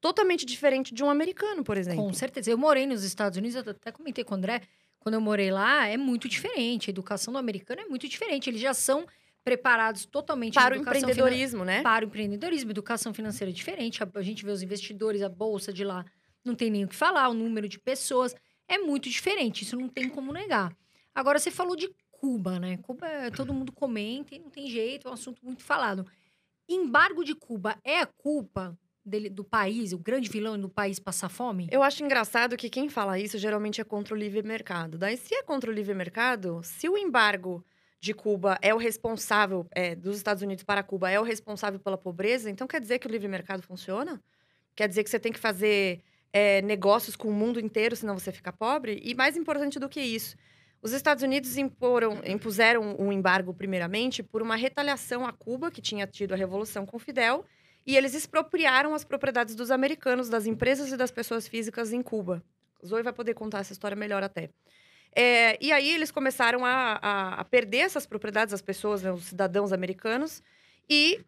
totalmente 0.00 0.44
diferente 0.44 0.92
de 0.92 1.04
um 1.04 1.08
americano, 1.08 1.62
por 1.62 1.76
exemplo. 1.76 2.02
Com 2.02 2.12
certeza. 2.12 2.50
Eu 2.50 2.58
morei 2.58 2.84
nos 2.84 3.04
Estados 3.04 3.38
Unidos, 3.38 3.54
eu 3.54 3.70
até 3.70 3.92
comentei 3.92 4.24
com 4.24 4.34
o 4.34 4.36
André, 4.36 4.62
quando 4.98 5.14
eu 5.14 5.20
morei 5.20 5.52
lá, 5.52 5.86
é 5.86 5.96
muito 5.96 6.28
diferente. 6.28 6.90
A 6.90 6.92
educação 6.92 7.32
do 7.32 7.38
americano 7.38 7.80
é 7.80 7.84
muito 7.84 8.08
diferente. 8.08 8.50
Eles 8.50 8.60
já 8.60 8.74
são 8.74 9.06
preparados 9.44 10.04
totalmente 10.04 10.54
Para 10.54 10.76
o 10.76 10.80
empreendedorismo, 10.80 11.64
né? 11.64 11.80
para 11.80 12.04
o 12.04 12.08
empreendedorismo, 12.08 12.72
educação 12.72 13.14
financeira 13.14 13.52
é 13.52 13.54
diferente. 13.54 14.02
A, 14.02 14.08
a 14.16 14.22
gente 14.22 14.44
vê 14.44 14.50
os 14.50 14.62
investidores, 14.62 15.22
a 15.22 15.28
bolsa 15.28 15.72
de 15.72 15.84
lá, 15.84 16.04
não 16.44 16.56
tem 16.56 16.70
nem 16.70 16.84
o 16.84 16.88
que 16.88 16.96
falar, 16.96 17.28
o 17.28 17.34
número 17.34 17.68
de 17.68 17.78
pessoas 17.78 18.34
é 18.68 18.78
muito 18.78 19.08
diferente, 19.08 19.62
isso 19.62 19.76
não 19.76 19.88
tem 19.88 20.08
como 20.08 20.32
negar. 20.32 20.76
Agora, 21.18 21.40
você 21.40 21.50
falou 21.50 21.74
de 21.74 21.90
Cuba, 22.12 22.60
né? 22.60 22.76
Cuba, 22.76 23.04
é- 23.08 23.28
todo 23.28 23.52
mundo 23.52 23.72
comenta 23.72 24.36
e 24.36 24.38
não 24.38 24.48
tem 24.48 24.70
jeito, 24.70 25.08
é 25.08 25.10
um 25.10 25.14
assunto 25.14 25.44
muito 25.44 25.64
falado. 25.64 26.06
Embargo 26.68 27.24
de 27.24 27.34
Cuba 27.34 27.76
é 27.82 27.98
a 27.98 28.06
culpa 28.06 28.78
dele, 29.04 29.28
do 29.28 29.42
país, 29.42 29.92
o 29.92 29.98
grande 29.98 30.30
vilão 30.30 30.56
do 30.56 30.68
país 30.68 31.00
passar 31.00 31.28
fome? 31.28 31.66
Eu 31.72 31.82
acho 31.82 32.04
engraçado 32.04 32.56
que 32.56 32.70
quem 32.70 32.88
fala 32.88 33.18
isso 33.18 33.36
geralmente 33.36 33.80
é 33.80 33.84
contra 33.84 34.14
o 34.14 34.16
livre 34.16 34.44
mercado. 34.44 34.96
Daí, 34.96 35.16
se 35.16 35.34
é 35.34 35.42
contra 35.42 35.68
o 35.68 35.74
livre 35.74 35.92
mercado, 35.92 36.60
se 36.62 36.88
o 36.88 36.96
embargo 36.96 37.64
de 37.98 38.14
Cuba 38.14 38.56
é 38.62 38.72
o 38.72 38.76
responsável, 38.78 39.66
é, 39.72 39.96
dos 39.96 40.16
Estados 40.18 40.40
Unidos 40.40 40.62
para 40.62 40.84
Cuba, 40.84 41.10
é 41.10 41.18
o 41.18 41.24
responsável 41.24 41.80
pela 41.80 41.98
pobreza, 41.98 42.48
então 42.48 42.68
quer 42.68 42.80
dizer 42.80 43.00
que 43.00 43.08
o 43.08 43.10
livre 43.10 43.26
mercado 43.26 43.60
funciona? 43.64 44.22
Quer 44.76 44.86
dizer 44.88 45.02
que 45.02 45.10
você 45.10 45.18
tem 45.18 45.32
que 45.32 45.40
fazer 45.40 46.00
é, 46.32 46.62
negócios 46.62 47.16
com 47.16 47.26
o 47.26 47.32
mundo 47.32 47.58
inteiro, 47.58 47.96
senão 47.96 48.16
você 48.16 48.30
fica 48.30 48.52
pobre? 48.52 49.00
E 49.02 49.16
mais 49.16 49.36
importante 49.36 49.80
do 49.80 49.88
que 49.88 50.00
isso, 50.00 50.36
os 50.80 50.92
Estados 50.92 51.22
Unidos 51.22 51.56
imporam, 51.56 52.20
impuseram 52.24 52.96
um 52.98 53.12
embargo, 53.12 53.52
primeiramente, 53.52 54.22
por 54.22 54.42
uma 54.42 54.56
retaliação 54.56 55.26
a 55.26 55.32
Cuba, 55.32 55.70
que 55.70 55.80
tinha 55.80 56.06
tido 56.06 56.32
a 56.32 56.36
revolução 56.36 56.86
com 56.86 56.98
Fidel, 56.98 57.44
e 57.86 57.96
eles 57.96 58.14
expropriaram 58.14 58.94
as 58.94 59.04
propriedades 59.04 59.54
dos 59.54 59.70
americanos, 59.70 60.28
das 60.28 60.46
empresas 60.46 60.92
e 60.92 60.96
das 60.96 61.10
pessoas 61.10 61.48
físicas 61.48 61.92
em 61.92 62.02
Cuba. 62.02 62.42
Zoe 62.86 63.02
vai 63.02 63.12
poder 63.12 63.34
contar 63.34 63.60
essa 63.60 63.72
história 63.72 63.96
melhor 63.96 64.22
até. 64.22 64.50
É, 65.16 65.58
e 65.60 65.72
aí 65.72 65.90
eles 65.90 66.10
começaram 66.10 66.64
a, 66.64 66.98
a- 67.02 67.40
a 67.40 67.44
perder 67.44 67.78
essas 67.78 68.06
propriedades, 68.06 68.52
as 68.54 68.62
pessoas, 68.62 69.02
né, 69.02 69.10
os 69.10 69.24
cidadãos 69.24 69.72
americanos, 69.72 70.42
e 70.88 71.20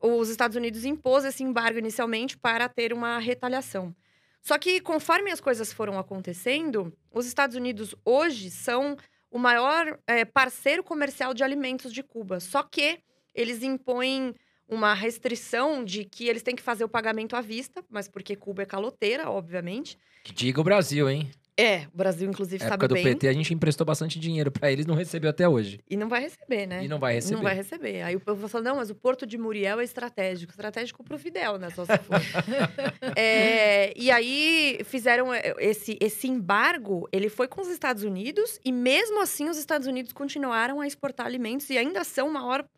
os 0.00 0.28
Estados 0.30 0.56
Unidos 0.56 0.84
impôs 0.84 1.24
esse 1.24 1.42
embargo 1.44 1.78
inicialmente 1.78 2.36
para 2.36 2.68
ter 2.68 2.92
uma 2.92 3.18
retaliação. 3.18 3.94
Só 4.42 4.58
que 4.58 4.80
conforme 4.80 5.30
as 5.30 5.40
coisas 5.40 5.72
foram 5.72 5.98
acontecendo, 5.98 6.96
os 7.12 7.26
Estados 7.26 7.56
Unidos 7.56 7.94
hoje 8.04 8.50
são 8.50 8.96
o 9.30 9.38
maior 9.38 9.98
é, 10.06 10.24
parceiro 10.24 10.82
comercial 10.82 11.34
de 11.34 11.42
alimentos 11.42 11.92
de 11.92 12.02
Cuba. 12.02 12.40
Só 12.40 12.62
que 12.62 13.00
eles 13.34 13.62
impõem 13.62 14.34
uma 14.68 14.94
restrição 14.94 15.84
de 15.84 16.04
que 16.04 16.28
eles 16.28 16.42
têm 16.42 16.56
que 16.56 16.62
fazer 16.62 16.84
o 16.84 16.88
pagamento 16.88 17.36
à 17.36 17.40
vista, 17.40 17.84
mas 17.88 18.08
porque 18.08 18.34
Cuba 18.34 18.62
é 18.62 18.66
caloteira, 18.66 19.30
obviamente. 19.30 19.98
Que 20.24 20.32
diga 20.32 20.60
o 20.60 20.64
Brasil, 20.64 21.08
hein? 21.08 21.30
É, 21.58 21.86
o 21.92 21.96
Brasil, 21.96 22.28
inclusive, 22.28 22.62
Na 22.62 22.68
sabe 22.68 22.84
época 22.84 22.88
do 22.88 22.94
bem. 22.94 23.04
PT, 23.04 23.28
a 23.28 23.32
gente 23.32 23.54
emprestou 23.54 23.86
bastante 23.86 24.20
dinheiro 24.20 24.50
pra 24.50 24.70
eles, 24.70 24.84
não 24.84 24.94
recebeu 24.94 25.30
até 25.30 25.48
hoje. 25.48 25.80
E 25.88 25.96
não 25.96 26.06
vai 26.06 26.20
receber, 26.20 26.66
né? 26.66 26.84
E 26.84 26.88
não 26.88 26.98
vai 26.98 27.14
receber. 27.14 27.34
Não 27.34 27.42
vai 27.42 27.54
receber. 27.54 28.02
Aí 28.02 28.14
o 28.14 28.20
povo 28.20 28.46
falou: 28.46 28.64
não, 28.66 28.76
mas 28.76 28.90
o 28.90 28.94
Porto 28.94 29.26
de 29.26 29.38
Muriel 29.38 29.80
é 29.80 29.84
estratégico. 29.84 30.52
Estratégico 30.52 31.02
pro 31.02 31.18
Fidel, 31.18 31.56
né? 31.56 31.70
Só 31.70 31.86
se 31.86 31.96
for. 31.98 32.20
É, 33.16 33.94
e 33.96 34.10
aí 34.10 34.80
fizeram 34.84 35.32
é, 35.32 35.54
esse, 35.58 35.96
esse 36.00 36.28
embargo, 36.28 37.08
ele 37.10 37.28
foi 37.30 37.48
com 37.48 37.62
os 37.62 37.68
Estados 37.68 38.02
Unidos, 38.02 38.60
e 38.64 38.70
mesmo 38.70 39.22
assim 39.22 39.48
os 39.48 39.56
Estados 39.56 39.86
Unidos 39.86 40.12
continuaram 40.12 40.80
a 40.80 40.86
exportar 40.86 41.26
alimentos 41.26 41.70
e 41.70 41.78
ainda 41.78 42.04
são 42.04 42.28
o 42.28 42.32
maior, 42.32 42.68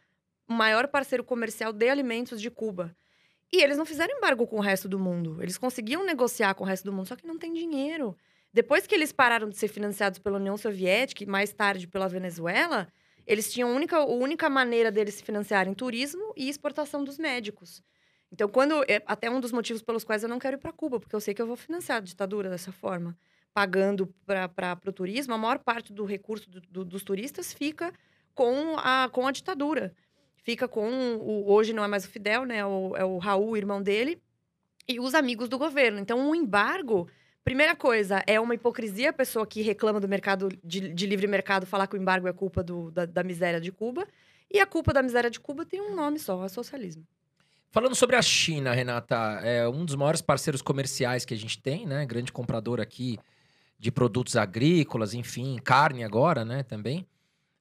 o 0.48 0.52
maior 0.52 0.86
parceiro 0.86 1.24
comercial 1.24 1.72
de 1.72 1.88
alimentos 1.88 2.40
de 2.40 2.50
Cuba. 2.50 2.94
E 3.52 3.62
eles 3.62 3.76
não 3.76 3.86
fizeram 3.86 4.16
embargo 4.16 4.46
com 4.46 4.56
o 4.56 4.60
resto 4.60 4.88
do 4.88 4.98
mundo. 4.98 5.42
Eles 5.42 5.56
conseguiam 5.58 6.04
negociar 6.04 6.54
com 6.54 6.64
o 6.64 6.66
resto 6.66 6.84
do 6.84 6.92
mundo, 6.92 7.08
só 7.08 7.16
que 7.16 7.26
não 7.26 7.38
tem 7.38 7.52
dinheiro. 7.52 8.16
Depois 8.52 8.86
que 8.86 8.94
eles 8.94 9.12
pararam 9.12 9.48
de 9.48 9.56
ser 9.56 9.68
financiados 9.68 10.18
pela 10.18 10.36
União 10.38 10.56
Soviética 10.56 11.22
e 11.22 11.26
mais 11.26 11.52
tarde 11.52 11.86
pela 11.86 12.08
Venezuela, 12.08 12.88
eles 13.26 13.52
tinham 13.52 13.70
a 13.70 13.74
única, 13.74 13.96
a 13.98 14.06
única 14.06 14.48
maneira 14.48 14.90
deles 14.90 15.14
se 15.14 15.22
financiarem 15.22 15.74
turismo 15.74 16.32
e 16.36 16.48
exportação 16.48 17.04
dos 17.04 17.18
médicos. 17.18 17.82
Então, 18.32 18.48
quando. 18.48 18.82
é, 18.88 19.02
Até 19.06 19.30
um 19.30 19.40
dos 19.40 19.52
motivos 19.52 19.82
pelos 19.82 20.04
quais 20.04 20.22
eu 20.22 20.28
não 20.28 20.38
quero 20.38 20.56
ir 20.56 20.60
para 20.60 20.72
Cuba, 20.72 20.98
porque 20.98 21.14
eu 21.14 21.20
sei 21.20 21.34
que 21.34 21.40
eu 21.42 21.46
vou 21.46 21.56
financiar 21.56 21.98
a 21.98 22.00
ditadura 22.00 22.48
dessa 22.50 22.72
forma. 22.72 23.16
Pagando 23.54 24.06
para 24.26 24.78
o 24.86 24.92
turismo, 24.92 25.34
a 25.34 25.38
maior 25.38 25.58
parte 25.58 25.92
do 25.92 26.04
recurso 26.04 26.48
do- 26.50 26.60
do- 26.60 26.84
dos 26.84 27.02
turistas 27.02 27.52
fica 27.52 27.92
com 28.34 28.76
a, 28.78 29.08
com 29.10 29.26
a 29.26 29.32
ditadura. 29.32 29.94
Fica 30.36 30.68
com. 30.68 31.16
O, 31.16 31.50
hoje 31.52 31.72
não 31.72 31.82
é 31.84 31.88
mais 31.88 32.04
o 32.04 32.08
Fidel, 32.08 32.44
né? 32.44 32.58
É 32.58 32.66
o, 32.66 32.96
é 32.96 33.04
o 33.04 33.18
Raul, 33.18 33.56
irmão 33.56 33.82
dele, 33.82 34.20
e 34.86 35.00
os 35.00 35.14
amigos 35.14 35.48
do 35.48 35.58
governo. 35.58 35.98
Então, 35.98 36.30
o 36.30 36.34
embargo. 36.34 37.08
Primeira 37.48 37.74
coisa, 37.74 38.22
é 38.26 38.38
uma 38.38 38.54
hipocrisia 38.54 39.08
a 39.08 39.12
pessoa 39.12 39.46
que 39.46 39.62
reclama 39.62 39.98
do 39.98 40.06
mercado 40.06 40.50
de, 40.62 40.92
de 40.92 41.06
livre 41.06 41.26
mercado 41.26 41.64
falar 41.64 41.86
que 41.86 41.96
o 41.96 41.98
embargo 41.98 42.28
é 42.28 42.32
culpa 42.34 42.62
do- 42.62 42.90
da, 42.90 43.06
da 43.06 43.22
miséria 43.24 43.58
de 43.58 43.72
Cuba. 43.72 44.06
E 44.52 44.60
a 44.60 44.66
culpa 44.66 44.92
da 44.92 45.00
miséria 45.00 45.30
de 45.30 45.40
Cuba 45.40 45.64
tem 45.64 45.80
um 45.80 45.96
nome 45.96 46.18
só, 46.18 46.44
é 46.44 46.48
socialismo. 46.50 47.06
Falando 47.70 47.94
sobre 47.94 48.16
a 48.16 48.20
China, 48.20 48.74
Renata, 48.74 49.16
é 49.42 49.66
um 49.66 49.86
dos 49.86 49.94
maiores 49.94 50.20
parceiros 50.20 50.60
comerciais 50.60 51.24
que 51.24 51.32
a 51.32 51.38
gente 51.38 51.58
tem, 51.58 51.86
né? 51.86 52.04
Grande 52.04 52.30
comprador 52.30 52.82
aqui 52.82 53.18
de 53.78 53.90
produtos 53.90 54.36
agrícolas, 54.36 55.14
enfim, 55.14 55.58
carne 55.64 56.04
agora, 56.04 56.44
né? 56.44 56.62
Também. 56.62 57.06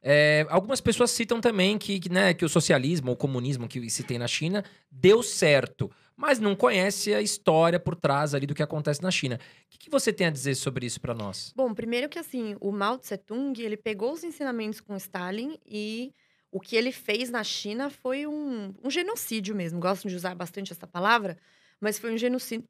É, 0.04 0.46
algumas 0.50 0.82
pessoas 0.82 1.12
citam 1.12 1.40
também 1.40 1.78
que, 1.78 1.98
que, 1.98 2.10
né, 2.10 2.34
que 2.34 2.44
o 2.44 2.50
socialismo 2.50 3.12
o 3.12 3.16
comunismo 3.16 3.70
que 3.70 3.90
se 3.90 4.04
tem 4.04 4.18
na 4.18 4.28
China 4.28 4.66
deu 4.92 5.24
certo, 5.24 5.90
mas 6.18 6.40
não 6.40 6.56
conhece 6.56 7.14
a 7.14 7.22
história 7.22 7.80
por 7.80 7.96
trás 7.96 8.34
ali 8.34 8.46
do 8.48 8.56
que 8.56 8.64
acontece 8.64 9.02
na 9.04 9.12
China. 9.12 9.36
O 9.36 9.70
que, 9.70 9.78
que 9.78 9.90
você 9.90 10.12
tem 10.12 10.28
a 10.28 10.32
dizer 10.32 10.56
sobre 10.56 10.86
isso 10.86 11.00
para 11.00 11.14
nós? 11.14 11.54
Bom, 11.56 11.74
primeiro 11.74 12.10
que 12.10 12.20
assim, 12.20 12.56
o 12.60 12.72
Mao 12.72 12.98
Tse 12.98 13.18
Tung, 13.18 13.54
ele 13.62 13.78
pegou 13.78 14.12
os 14.14 14.24
ensinamentos 14.24 14.82
com 14.82 14.96
Stalin 14.98 15.58
e 15.66 16.12
o 16.52 16.60
que 16.60 16.76
ele 16.76 16.92
fez 16.92 17.30
na 17.30 17.44
China 17.44 17.90
foi 17.90 18.26
um, 18.26 18.74
um 18.84 18.90
genocídio 18.90 19.56
mesmo. 19.56 19.80
Gosto 19.80 20.08
de 20.08 20.16
usar 20.16 20.34
bastante 20.34 20.74
essa 20.74 20.88
palavra, 20.88 21.38
mas 21.80 22.00
foi 22.00 22.12
um 22.14 22.18
genocídio, 22.18 22.68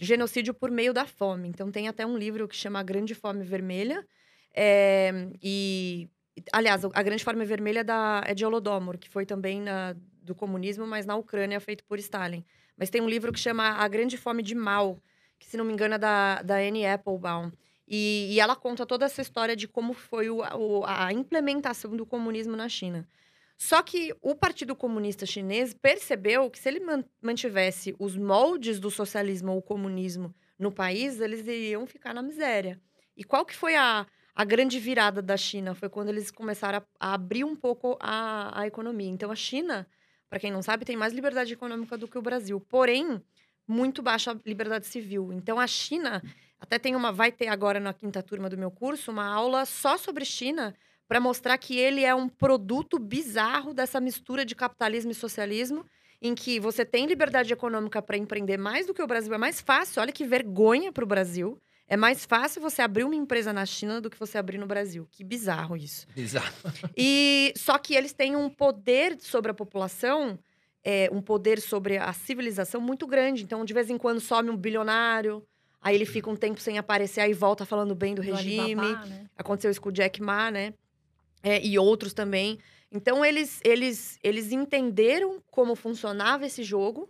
genocídio 0.00 0.54
por 0.54 0.70
meio 0.70 0.92
da 0.92 1.06
fome. 1.06 1.48
Então 1.48 1.70
tem 1.70 1.88
até 1.88 2.06
um 2.06 2.16
livro 2.16 2.46
que 2.46 2.54
chama 2.56 2.78
A 2.78 2.82
Grande 2.82 3.14
Fome 3.14 3.42
Vermelha. 3.44 4.06
é, 4.54 5.10
e, 5.42 6.08
aliás, 6.52 6.82
a 6.84 7.02
Grande 7.02 7.24
Fome 7.24 7.44
Vermelha 7.44 7.80
é, 7.80 7.84
da, 7.84 8.22
é 8.24 8.34
de 8.34 8.44
Holodomor, 8.44 8.96
que 8.98 9.08
foi 9.08 9.26
também 9.26 9.60
na- 9.60 9.94
do 10.22 10.34
comunismo, 10.34 10.86
mas 10.86 11.04
na 11.06 11.14
Ucrânia, 11.16 11.60
feito 11.60 11.84
por 11.84 11.98
Stalin. 11.98 12.44
Mas 12.76 12.90
tem 12.90 13.00
um 13.00 13.08
livro 13.08 13.32
que 13.32 13.38
chama 13.38 13.70
A 13.70 13.88
Grande 13.88 14.16
Fome 14.16 14.42
de 14.42 14.54
Mao, 14.54 14.98
que, 15.38 15.46
se 15.46 15.56
não 15.56 15.64
me 15.64 15.72
engano, 15.72 15.94
é 15.94 15.98
da, 15.98 16.42
da 16.42 16.56
Anne 16.56 16.86
Applebaum. 16.86 17.50
E, 17.88 18.34
e 18.34 18.40
ela 18.40 18.56
conta 18.56 18.84
toda 18.84 19.04
essa 19.06 19.22
história 19.22 19.54
de 19.54 19.68
como 19.68 19.92
foi 19.94 20.28
o- 20.28 20.38
o- 20.56 20.84
a 20.86 21.12
implementação 21.12 21.96
do 21.96 22.04
comunismo 22.04 22.56
na 22.56 22.68
China. 22.68 23.08
Só 23.58 23.80
que 23.82 24.14
o 24.20 24.34
Partido 24.34 24.74
Comunista 24.76 25.24
Chinês 25.24 25.72
percebeu 25.72 26.50
que 26.50 26.58
se 26.58 26.68
ele 26.68 26.80
man- 26.80 27.04
mantivesse 27.22 27.94
os 27.98 28.16
moldes 28.16 28.78
do 28.78 28.90
socialismo 28.90 29.52
ou 29.52 29.62
comunismo 29.62 30.34
no 30.58 30.70
país, 30.72 31.20
eles 31.20 31.46
iriam 31.46 31.86
ficar 31.86 32.12
na 32.12 32.22
miséria. 32.22 32.78
E 33.16 33.24
qual 33.24 33.46
que 33.46 33.54
foi 33.56 33.74
a, 33.76 34.06
a 34.34 34.44
grande 34.44 34.78
virada 34.78 35.22
da 35.22 35.36
China? 35.36 35.74
Foi 35.74 35.88
quando 35.88 36.08
eles 36.10 36.30
começaram 36.30 36.78
a, 37.00 37.10
a 37.10 37.14
abrir 37.14 37.44
um 37.44 37.56
pouco 37.56 37.96
a, 38.00 38.60
a 38.60 38.66
economia. 38.66 39.08
Então, 39.08 39.30
a 39.30 39.36
China, 39.36 39.86
para 40.28 40.40
quem 40.40 40.50
não 40.50 40.62
sabe, 40.62 40.84
tem 40.84 40.96
mais 40.96 41.12
liberdade 41.12 41.52
econômica 41.52 41.96
do 41.96 42.08
que 42.08 42.18
o 42.18 42.22
Brasil. 42.22 42.60
Porém, 42.60 43.22
muito 43.66 44.02
baixa 44.02 44.38
liberdade 44.44 44.86
civil. 44.86 45.32
Então, 45.32 45.58
a 45.58 45.66
China 45.66 46.22
até 46.58 46.78
tem 46.78 46.96
uma, 46.96 47.12
vai 47.12 47.30
ter 47.30 47.48
agora 47.48 47.78
na 47.78 47.92
quinta 47.92 48.22
turma 48.22 48.48
do 48.48 48.56
meu 48.56 48.70
curso 48.70 49.10
uma 49.10 49.26
aula 49.26 49.64
só 49.64 49.96
sobre 49.96 50.24
China 50.24 50.74
para 51.06 51.20
mostrar 51.20 51.56
que 51.58 51.78
ele 51.78 52.04
é 52.04 52.14
um 52.14 52.28
produto 52.28 52.98
bizarro 52.98 53.72
dessa 53.72 54.00
mistura 54.00 54.44
de 54.44 54.54
capitalismo 54.54 55.12
e 55.12 55.14
socialismo, 55.14 55.84
em 56.20 56.34
que 56.34 56.58
você 56.58 56.84
tem 56.84 57.06
liberdade 57.06 57.52
econômica 57.52 58.02
para 58.02 58.16
empreender 58.16 58.56
mais 58.56 58.86
do 58.86 58.94
que 58.94 59.02
o 59.02 59.06
Brasil. 59.06 59.32
É 59.32 59.38
mais 59.38 59.60
fácil, 59.60 60.02
olha 60.02 60.12
que 60.12 60.24
vergonha 60.24 60.90
para 60.90 61.04
o 61.04 61.06
Brasil. 61.06 61.60
É 61.88 61.96
mais 61.96 62.24
fácil 62.24 62.60
você 62.60 62.82
abrir 62.82 63.04
uma 63.04 63.14
empresa 63.14 63.52
na 63.52 63.64
China 63.64 64.00
do 64.00 64.10
que 64.10 64.18
você 64.18 64.36
abrir 64.36 64.58
no 64.58 64.66
Brasil. 64.66 65.06
Que 65.10 65.22
bizarro 65.22 65.76
isso. 65.76 66.06
Exato. 66.16 66.52
E 66.96 67.52
só 67.56 67.78
que 67.78 67.94
eles 67.94 68.12
têm 68.12 68.34
um 68.34 68.50
poder 68.50 69.16
sobre 69.20 69.52
a 69.52 69.54
população, 69.54 70.36
é, 70.82 71.08
um 71.12 71.22
poder 71.22 71.60
sobre 71.60 71.96
a 71.96 72.12
civilização 72.12 72.80
muito 72.80 73.06
grande. 73.06 73.44
Então, 73.44 73.64
de 73.64 73.72
vez 73.72 73.88
em 73.88 73.96
quando 73.96 74.20
some 74.20 74.50
um 74.50 74.56
bilionário, 74.56 75.46
aí 75.80 75.94
ele 75.94 76.06
fica 76.06 76.28
um 76.28 76.34
tempo 76.36 76.60
sem 76.60 76.76
aparecer, 76.76 77.20
aí 77.20 77.32
volta 77.32 77.64
falando 77.64 77.94
bem 77.94 78.14
do 78.16 78.22
Do 78.22 78.32
regime. 78.32 78.60
Alibaba, 78.60 79.06
né? 79.06 79.26
Aconteceu 79.36 79.70
isso 79.70 79.80
com 79.80 79.90
o 79.90 79.92
Jack 79.92 80.20
Ma, 80.20 80.50
né? 80.50 80.74
É, 81.40 81.64
e 81.64 81.78
outros 81.78 82.12
também. 82.12 82.58
Então, 82.90 83.24
eles, 83.24 83.60
eles, 83.62 84.18
eles 84.24 84.50
entenderam 84.50 85.40
como 85.52 85.76
funcionava 85.76 86.46
esse 86.46 86.64
jogo 86.64 87.08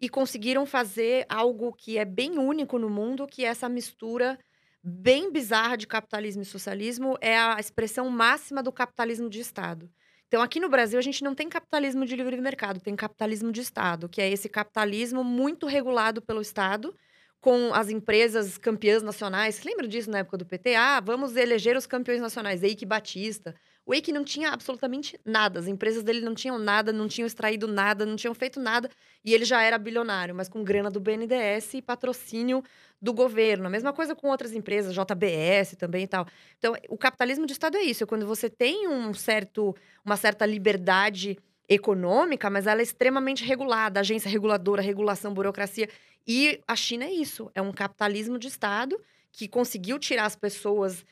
e 0.00 0.08
conseguiram 0.08 0.66
fazer 0.66 1.24
algo 1.28 1.72
que 1.72 1.98
é 1.98 2.04
bem 2.04 2.38
único 2.38 2.78
no 2.78 2.90
mundo, 2.90 3.26
que 3.26 3.44
é 3.44 3.48
essa 3.48 3.68
mistura 3.68 4.38
bem 4.82 5.32
bizarra 5.32 5.76
de 5.76 5.86
capitalismo 5.86 6.42
e 6.42 6.46
socialismo. 6.46 7.16
É 7.20 7.36
a 7.38 7.58
expressão 7.58 8.08
máxima 8.10 8.62
do 8.62 8.72
capitalismo 8.72 9.28
de 9.28 9.40
Estado. 9.40 9.90
Então, 10.28 10.42
aqui 10.42 10.58
no 10.60 10.68
Brasil, 10.68 10.98
a 10.98 11.02
gente 11.02 11.22
não 11.22 11.34
tem 11.34 11.48
capitalismo 11.48 12.04
de 12.04 12.16
livre 12.16 12.40
mercado, 12.40 12.80
tem 12.80 12.96
capitalismo 12.96 13.52
de 13.52 13.60
Estado, 13.60 14.08
que 14.08 14.20
é 14.20 14.28
esse 14.30 14.48
capitalismo 14.48 15.22
muito 15.22 15.66
regulado 15.66 16.20
pelo 16.20 16.40
Estado, 16.40 16.94
com 17.40 17.72
as 17.72 17.88
empresas 17.90 18.58
campeãs 18.58 19.02
nacionais. 19.02 19.62
Lembra 19.62 19.86
disso 19.86 20.10
na 20.10 20.18
época 20.18 20.38
do 20.38 20.46
PT? 20.46 20.74
Ah, 20.74 21.00
vamos 21.00 21.36
eleger 21.36 21.76
os 21.76 21.86
campeões 21.86 22.20
nacionais. 22.20 22.62
Eike 22.62 22.84
Batista. 22.84 23.54
O 23.86 23.94
Eike 23.94 24.10
não 24.10 24.24
tinha 24.24 24.50
absolutamente 24.50 25.18
nada. 25.24 25.60
As 25.60 25.68
empresas 25.68 26.02
dele 26.02 26.20
não 26.20 26.34
tinham 26.34 26.58
nada, 26.58 26.92
não 26.92 27.06
tinham 27.06 27.24
extraído 27.24 27.68
nada, 27.68 28.04
não 28.04 28.16
tinham 28.16 28.34
feito 28.34 28.58
nada. 28.58 28.90
E 29.24 29.32
ele 29.32 29.44
já 29.44 29.62
era 29.62 29.78
bilionário, 29.78 30.34
mas 30.34 30.48
com 30.48 30.64
grana 30.64 30.90
do 30.90 30.98
BNDES 30.98 31.74
e 31.74 31.82
patrocínio 31.82 32.64
do 33.00 33.14
governo. 33.14 33.68
A 33.68 33.70
mesma 33.70 33.92
coisa 33.92 34.16
com 34.16 34.28
outras 34.28 34.52
empresas, 34.52 34.92
JBS 34.92 35.76
também 35.78 36.02
e 36.02 36.08
tal. 36.08 36.26
Então, 36.58 36.74
o 36.88 36.98
capitalismo 36.98 37.46
de 37.46 37.52
Estado 37.52 37.76
é 37.76 37.82
isso. 37.82 38.02
É 38.02 38.06
quando 38.06 38.26
você 38.26 38.50
tem 38.50 38.88
um 38.88 39.14
certo, 39.14 39.72
uma 40.04 40.16
certa 40.16 40.44
liberdade 40.44 41.38
econômica, 41.68 42.50
mas 42.50 42.66
ela 42.66 42.80
é 42.80 42.82
extremamente 42.82 43.44
regulada. 43.44 44.00
Agência 44.00 44.28
reguladora, 44.28 44.82
regulação, 44.82 45.32
burocracia. 45.32 45.88
E 46.26 46.60
a 46.66 46.74
China 46.74 47.04
é 47.04 47.12
isso. 47.12 47.52
É 47.54 47.62
um 47.62 47.72
capitalismo 47.72 48.36
de 48.36 48.48
Estado 48.48 49.00
que 49.30 49.46
conseguiu 49.46 49.96
tirar 49.96 50.24
as 50.24 50.34
pessoas 50.34 51.04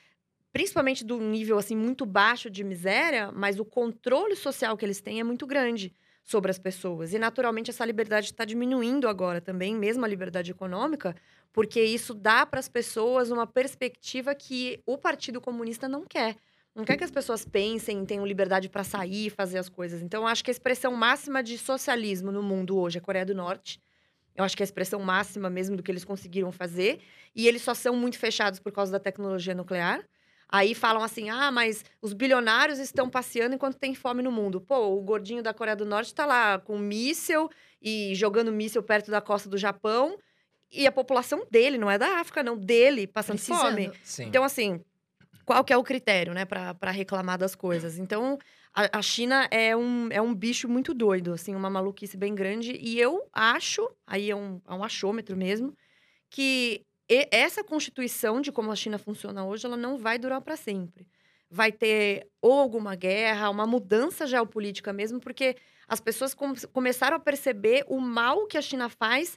principalmente 0.55 1.05
do 1.05 1.19
nível 1.21 1.59
assim 1.59 1.75
muito 1.75 2.07
baixo 2.07 2.49
de 2.49 2.63
miséria, 2.63 3.33
mas 3.33 3.59
o 3.59 3.65
controle 3.65 4.37
social 4.37 4.77
que 4.77 4.85
eles 4.85 5.01
têm 5.01 5.19
é 5.19 5.25
muito 5.25 5.49
grande 5.49 5.93
sobre 6.23 6.49
as 6.49 6.61
pessoas. 6.61 7.13
E 7.13 7.19
naturalmente 7.19 7.71
essa 7.71 7.85
liberdade 7.85 8.27
está 8.27 8.45
diminuindo 8.45 9.09
agora 9.09 9.41
também, 9.41 9.75
mesmo 9.75 10.05
a 10.05 10.09
liberdade 10.09 10.53
econômica, 10.53 11.13
porque 11.53 11.83
isso 11.83 12.15
dá 12.15 12.47
para 12.47 12.61
as 12.61 12.69
pessoas 12.69 13.33
uma 13.33 13.49
perspectiva 13.49 14.33
que 14.33 14.81
o 14.87 14.97
Partido 14.97 15.41
Comunista 15.41 15.89
não 15.89 16.07
quer. 16.07 16.37
Não 16.73 16.85
quer 16.85 16.97
que 16.97 17.05
as 17.05 17.11
pessoas 17.11 17.45
pensem, 17.45 18.07
tenham 18.07 18.25
liberdade 18.25 18.69
para 18.69 18.85
sair 18.85 19.31
fazer 19.31 19.59
as 19.59 19.69
coisas. 19.69 20.03
Então, 20.03 20.25
acho 20.25 20.45
que 20.45 20.53
a 20.53 20.53
expressão 20.53 20.95
máxima 20.95 21.43
de 21.43 21.59
socialismo 21.59 22.31
no 22.31 22.45
mundo 22.45 22.79
hoje 22.79 22.99
é 22.99 23.01
Coreia 23.01 23.27
do 23.27 23.35
Norte. 23.35 23.83
Eu 24.37 24.45
acho 24.45 24.57
que 24.57 24.63
é 24.63 24.65
a 24.65 24.71
expressão 24.71 25.01
máxima 25.01 25.51
mesmo 25.51 25.77
do 25.77 25.83
que 25.83 25.91
eles 25.91 26.05
conseguiram 26.05 26.53
fazer. 26.53 27.01
E 27.35 27.49
eles 27.49 27.63
só 27.63 27.75
são 27.75 27.97
muito 27.97 28.21
fechados 28.21 28.61
por 28.61 28.71
causa 28.71 28.93
da 28.93 29.01
tecnologia 29.01 29.53
nuclear. 29.53 30.05
Aí 30.55 30.73
falam 30.73 31.03
assim: 31.03 31.31
ah, 31.31 31.51
mas 31.51 31.85
os 32.01 32.13
bilionários 32.13 32.79
estão 32.79 33.11
passeando 33.11 33.57
enquanto 33.57 33.77
tem 33.77 33.93
fome 33.93 34.23
no 34.23 34.31
mundo. 34.31 34.61
Pô, 34.61 34.97
o 34.97 35.03
gordinho 35.03 35.43
da 35.43 35.53
Coreia 35.53 35.75
do 35.75 35.85
Norte 35.85 36.15
tá 36.15 36.25
lá 36.25 36.61
com 36.61 36.79
míssel 36.79 37.51
e 37.83 38.15
jogando 38.15 38.53
míssel 38.53 38.81
perto 38.81 39.11
da 39.11 39.21
costa 39.21 39.49
do 39.49 39.59
Japão. 39.59 40.17
E 40.71 40.87
a 40.87 40.93
população 40.93 41.45
dele, 41.51 41.77
não 41.77 41.91
é 41.91 41.99
da 41.99 42.21
África, 42.21 42.41
não, 42.41 42.57
dele, 42.57 43.05
passando 43.09 43.37
Precisando. 43.37 43.69
fome. 43.69 43.91
Sim. 44.05 44.27
Então, 44.27 44.45
assim, 44.45 44.81
qual 45.45 45.65
que 45.65 45.73
é 45.73 45.77
o 45.77 45.83
critério, 45.83 46.33
né, 46.33 46.45
para 46.45 46.91
reclamar 46.93 47.37
das 47.37 47.57
coisas? 47.57 47.99
Então, 47.99 48.39
a, 48.73 48.99
a 48.99 49.03
China 49.03 49.49
é 49.51 49.77
um, 49.77 50.09
é 50.13 50.23
um 50.23 50.33
bicho 50.33 50.69
muito 50.69 50.95
doido, 50.95 51.33
assim, 51.33 51.57
uma 51.57 51.69
maluquice 51.69 52.17
bem 52.17 52.33
grande. 52.33 52.79
E 52.81 53.01
eu 53.01 53.27
acho, 53.33 53.91
aí 54.07 54.31
é 54.31 54.37
um, 54.37 54.61
é 54.69 54.75
um 54.75 54.85
achômetro 54.85 55.37
mesmo, 55.37 55.77
que 56.31 56.87
e- 57.09 57.29
essa 57.31 57.63
constituição 57.65 58.41
de 58.41 58.51
como 58.53 58.71
a 58.73 58.77
China 58.77 58.99
funciona 58.99 59.45
hoje, 59.45 59.67
ela 59.67 59.77
não 59.77 59.97
vai 59.99 60.19
durar 60.19 60.41
para 60.41 60.57
sempre. 60.57 61.07
Vai 61.51 61.71
ter 61.71 62.29
ou 62.41 62.53
alguma 62.59 62.95
guerra, 62.95 63.51
uma 63.51 63.67
mudança 63.67 64.27
geopolítica 64.27 64.93
mesmo, 64.93 65.21
porque 65.21 65.57
as 65.87 66.01
pessoas 66.01 66.35
com- 66.35 66.55
começaram 66.73 67.17
a 67.17 67.21
perceber 67.21 67.85
o 67.89 68.01
mal 68.01 68.47
que 68.47 68.57
a 68.59 68.63
China 68.63 68.89
faz 68.89 69.37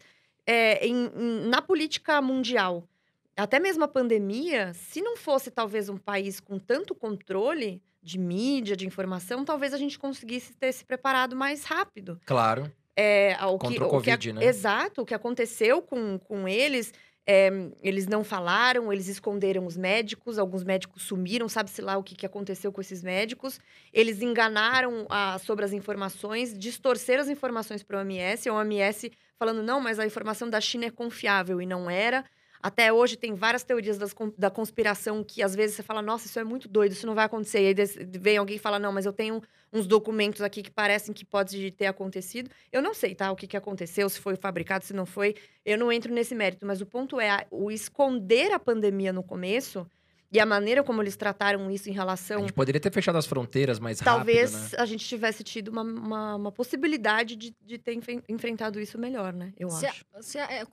é, 0.49 0.88
em- 0.88 1.11
em- 1.13 1.47
na 1.49 1.61
política 1.61 2.22
mundial. 2.22 2.88
Até 3.36 3.59
mesmo 3.59 3.84
a 3.84 3.88
pandemia, 3.88 4.74
se 4.74 5.01
não 5.01 5.18
fosse 5.18 5.51
talvez 5.51 5.89
um 5.89 5.97
país 5.97 6.39
com 6.39 6.57
tanto 6.57 6.95
controle 6.95 7.82
de 8.01 8.18
mídia, 8.18 8.74
de 8.76 8.88
informação, 8.88 9.43
talvez 9.43 9.74
a 9.74 9.78
gente 9.78 9.99
conseguisse 9.99 10.53
ter 10.53 10.72
se 10.72 10.86
preparado 10.86 11.36
mais 11.36 11.65
rápido. 11.65 12.18
Claro. 12.26 12.72
É, 12.95 13.36
Contra 13.36 13.68
que, 13.68 13.76
o 13.78 13.84
que 13.84 13.89
Covid, 13.89 14.30
ac- 14.30 14.34
né? 14.39 14.45
Exato, 14.45 15.01
o 15.01 15.05
que 15.05 15.13
aconteceu 15.13 15.82
com, 15.82 16.18
com 16.18 16.47
eles, 16.47 16.93
é, 17.30 17.51
eles 17.84 18.07
não 18.07 18.23
falaram, 18.23 18.91
eles 18.91 19.09
esconderam 19.09 19.65
os 19.65 19.75
médicos, 19.75 20.39
alguns 20.39 20.63
médicos 20.63 21.03
sumiram, 21.03 21.49
sabe-se 21.49 21.82
lá 21.82 21.97
o 21.97 22.03
que, 22.03 22.15
que 22.15 22.25
aconteceu 22.25 22.71
com 22.71 22.80
esses 22.80 23.03
médicos. 23.03 23.59
Eles 23.91 24.21
enganaram 24.21 25.05
ah, 25.09 25.38
sobre 25.38 25.65
as 25.65 25.73
informações, 25.73 26.57
distorceram 26.57 27.21
as 27.21 27.28
informações 27.28 27.84
para 27.84 27.97
o 27.97 27.99
OMS, 27.99 28.47
a 28.47 28.53
OMS 28.53 29.11
falando, 29.38 29.61
não, 29.61 29.82
mas 29.82 29.99
a 29.99 30.05
informação 30.05 30.49
da 30.49 30.61
China 30.61 30.86
é 30.86 30.89
confiável, 30.89 31.61
e 31.61 31.65
não 31.65 31.89
era. 31.89 32.23
Até 32.61 32.91
hoje 32.91 33.15
tem 33.15 33.33
várias 33.33 33.63
teorias 33.63 33.97
das 33.97 34.15
da 34.37 34.49
conspiração 34.49 35.23
que 35.23 35.41
às 35.43 35.55
vezes 35.55 35.75
você 35.75 35.83
fala, 35.83 36.01
nossa, 36.01 36.27
isso 36.27 36.39
é 36.39 36.43
muito 36.43 36.67
doido, 36.67 36.91
isso 36.91 37.07
não 37.07 37.15
vai 37.15 37.25
acontecer. 37.25 37.61
E 37.61 37.67
aí 37.67 37.75
vem 38.19 38.37
alguém 38.37 38.55
e 38.55 38.59
fala, 38.59 38.79
não, 38.79 38.91
mas 38.91 39.05
eu 39.05 39.13
tenho 39.13 39.41
uns 39.71 39.85
documentos 39.85 40.41
aqui 40.41 40.63
que 40.63 40.71
parecem 40.71 41.13
que 41.13 41.25
pode 41.25 41.71
ter 41.71 41.85
acontecido. 41.85 42.49
Eu 42.71 42.81
não 42.81 42.93
sei, 42.93 43.15
tá? 43.15 43.31
O 43.31 43.35
que, 43.35 43.47
que 43.47 43.57
aconteceu, 43.57 44.09
se 44.09 44.19
foi 44.19 44.35
fabricado, 44.35 44.85
se 44.85 44.93
não 44.93 45.05
foi. 45.05 45.35
Eu 45.65 45.77
não 45.77 45.91
entro 45.91 46.13
nesse 46.13 46.33
mérito, 46.33 46.65
mas 46.65 46.81
o 46.81 46.85
ponto 46.85 47.19
é 47.19 47.45
o 47.51 47.71
esconder 47.71 48.51
a 48.51 48.59
pandemia 48.59 49.13
no 49.13 49.23
começo 49.23 49.89
e 50.32 50.39
a 50.39 50.45
maneira 50.45 50.84
como 50.84 51.01
eles 51.01 51.15
trataram 51.15 51.71
isso 51.71 51.88
em 51.89 51.93
A 51.93 51.95
relação. 51.95 52.41
gente 52.41 52.53
poderia 52.53 52.82
ter 52.82 52.91
fechado 52.91 53.17
as 53.17 53.25
fronteiras 53.25 53.80
mais 53.80 53.99
Talvez 53.99 54.53
rápido, 54.53 54.71
né? 54.78 54.84
a 54.84 54.86
gente 54.86 55.05
tivesse 55.07 55.43
tido 55.43 55.69
uma, 55.69 55.82
uma, 55.84 56.36
uma 56.36 56.51
possibilidade 56.51 57.36
de, 57.36 57.55
de 57.61 57.78
ter 57.78 57.93
enfe- 57.93 58.21
enfrentado 58.28 58.80
isso 58.80 58.97
melhor, 58.97 59.32
né? 59.34 59.53
Eu 59.57 59.69
Se 59.69 59.86
a- 59.86 59.89
acho. 59.89 60.05
se 60.21 60.38
a- 60.38 60.51
é, 60.51 60.63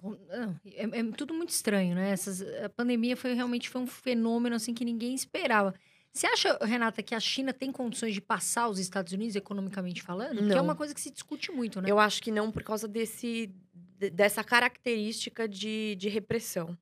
é- 0.66 0.98
é 1.00 1.04
tudo 1.16 1.32
muito 1.34 1.50
estranho, 1.50 1.94
né? 1.94 2.10
Essas, 2.10 2.42
a 2.42 2.68
pandemia 2.68 3.16
foi 3.16 3.32
realmente 3.34 3.68
foi 3.68 3.80
um 3.80 3.86
fenômeno 3.86 4.56
assim 4.56 4.74
que 4.74 4.84
ninguém 4.84 5.14
esperava. 5.14 5.74
Você 6.12 6.26
acha, 6.28 6.56
Renata, 6.62 7.02
que 7.02 7.12
a 7.14 7.18
China 7.18 7.52
tem 7.52 7.72
condições 7.72 8.14
de 8.14 8.20
passar 8.20 8.68
os 8.68 8.78
Estados 8.78 9.12
Unidos 9.12 9.34
economicamente 9.34 10.00
falando? 10.00 10.38
É 10.38 10.42
Não. 10.42 10.62
uma 10.62 10.76
coisa 10.76 10.94
que 10.94 11.00
se 11.00 11.10
discute 11.10 11.50
muito, 11.50 11.80
né? 11.82 11.90
Eu 11.90 11.98
acho 11.98 12.22
que 12.22 12.30
não 12.30 12.52
por 12.52 12.62
causa 12.62 12.86
desse, 12.86 13.52
de- 13.98 14.10
dessa 14.10 14.44
característica 14.44 15.48
de, 15.48 15.96
de 15.96 16.08
repressão. 16.08 16.76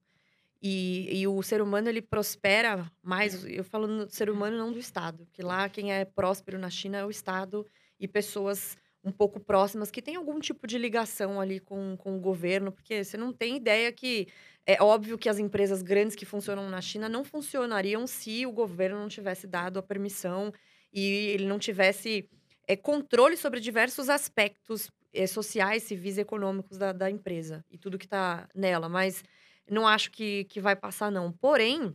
E, 0.63 1.09
e 1.21 1.27
o 1.27 1.43
ser 1.43 1.61
humano, 1.61 1.89
ele 1.89 2.01
prospera 2.01 2.89
mais, 3.03 3.45
eu 3.45 3.65
falo 3.65 3.89
no 3.89 4.09
ser 4.09 4.31
humano, 4.31 4.57
não 4.57 4.73
do 4.73 4.79
Estado. 4.79 5.27
Porque 5.27 5.43
lá 5.43 5.69
quem 5.69 5.93
é 5.93 6.05
próspero 6.05 6.57
na 6.59 6.71
China 6.71 6.99
é 6.99 7.05
o 7.05 7.11
Estado 7.11 7.67
e 7.99 8.07
pessoas 8.07 8.77
um 9.05 9.11
pouco 9.11 9.41
próximas 9.41 9.91
que 9.91 10.01
têm 10.01 10.15
algum 10.15 10.39
tipo 10.39 10.65
de 10.65 10.79
ligação 10.79 11.41
ali 11.41 11.59
com, 11.59 11.97
com 11.97 12.17
o 12.17 12.21
governo. 12.21 12.71
Porque 12.71 13.03
você 13.03 13.17
não 13.17 13.33
tem 13.33 13.57
ideia 13.57 13.91
que... 13.91 14.29
É 14.65 14.81
óbvio 14.81 15.19
que 15.19 15.29
as 15.29 15.41
empresas 15.41 15.83
grandes 15.83 16.15
que 16.15 16.25
funcionam 16.25 16.71
na 16.71 16.81
China 16.81 17.09
não 17.09 17.25
funcionariam 17.25 18.07
se 18.07 18.47
o 18.47 18.53
governo 18.53 19.01
não 19.01 19.09
tivesse 19.09 19.49
dado 19.49 19.81
a 19.81 19.83
permissão 19.83 20.53
e 20.93 21.31
ele 21.31 21.47
não 21.47 21.59
tivesse 21.59 22.31
é, 22.69 22.77
controle 22.77 23.37
sobre 23.37 23.59
diversos 23.59 24.09
aspectos 24.09 24.89
é, 25.13 25.27
sociais, 25.27 25.83
civis 25.83 26.17
e 26.17 26.21
econômicos 26.21 26.79
da, 26.79 26.93
da 26.93 27.11
empresa 27.11 27.65
e 27.69 27.77
tudo 27.77 27.99
que 27.99 28.07
está 28.07 28.49
nela. 28.55 28.89
Mas 28.89 29.25
não 29.71 29.87
acho 29.87 30.11
que, 30.11 30.45
que 30.45 30.61
vai 30.61 30.77
passar, 30.77 31.11
não. 31.11 31.33
Porém, 31.33 31.95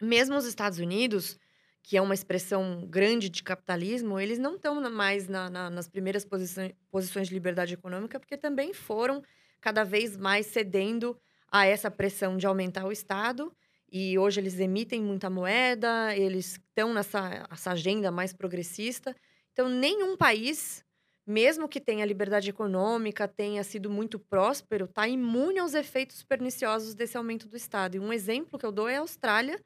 mesmo 0.00 0.36
os 0.36 0.44
Estados 0.46 0.78
Unidos, 0.78 1.38
que 1.82 1.96
é 1.96 2.02
uma 2.02 2.14
expressão 2.14 2.86
grande 2.88 3.28
de 3.28 3.42
capitalismo, 3.42 4.18
eles 4.18 4.38
não 4.38 4.56
estão 4.56 4.80
mais 4.90 5.28
na- 5.28 5.50
na- 5.50 5.70
nas 5.70 5.88
primeiras 5.88 6.24
posições, 6.24 6.72
posições 6.90 7.28
de 7.28 7.34
liberdade 7.34 7.74
econômica, 7.74 8.20
porque 8.20 8.36
também 8.36 8.72
foram 8.72 9.22
cada 9.60 9.84
vez 9.84 10.16
mais 10.16 10.46
cedendo 10.46 11.18
a 11.50 11.66
essa 11.66 11.90
pressão 11.90 12.36
de 12.36 12.46
aumentar 12.46 12.84
o 12.86 12.92
Estado. 12.92 13.52
E 13.90 14.18
hoje 14.18 14.40
eles 14.40 14.58
emitem 14.58 15.02
muita 15.02 15.28
moeda, 15.28 16.16
eles 16.16 16.52
estão 16.52 16.94
nessa 16.94 17.46
essa 17.50 17.72
agenda 17.72 18.10
mais 18.10 18.32
progressista. 18.32 19.14
Então, 19.52 19.68
nenhum 19.68 20.16
país, 20.16 20.84
mesmo 21.26 21.68
que 21.68 21.80
tenha 21.80 22.04
liberdade 22.04 22.50
econômica, 22.50 23.28
tenha 23.28 23.62
sido 23.62 23.88
muito 23.88 24.18
próspero, 24.18 24.86
está 24.86 25.06
imune 25.06 25.58
aos 25.58 25.74
efeitos 25.74 26.22
perniciosos 26.22 26.94
desse 26.94 27.16
aumento 27.16 27.48
do 27.48 27.56
Estado. 27.56 27.96
E 27.96 28.00
um 28.00 28.12
exemplo 28.12 28.58
que 28.58 28.66
eu 28.66 28.72
dou 28.72 28.88
é 28.88 28.96
a 28.96 29.00
Austrália, 29.00 29.60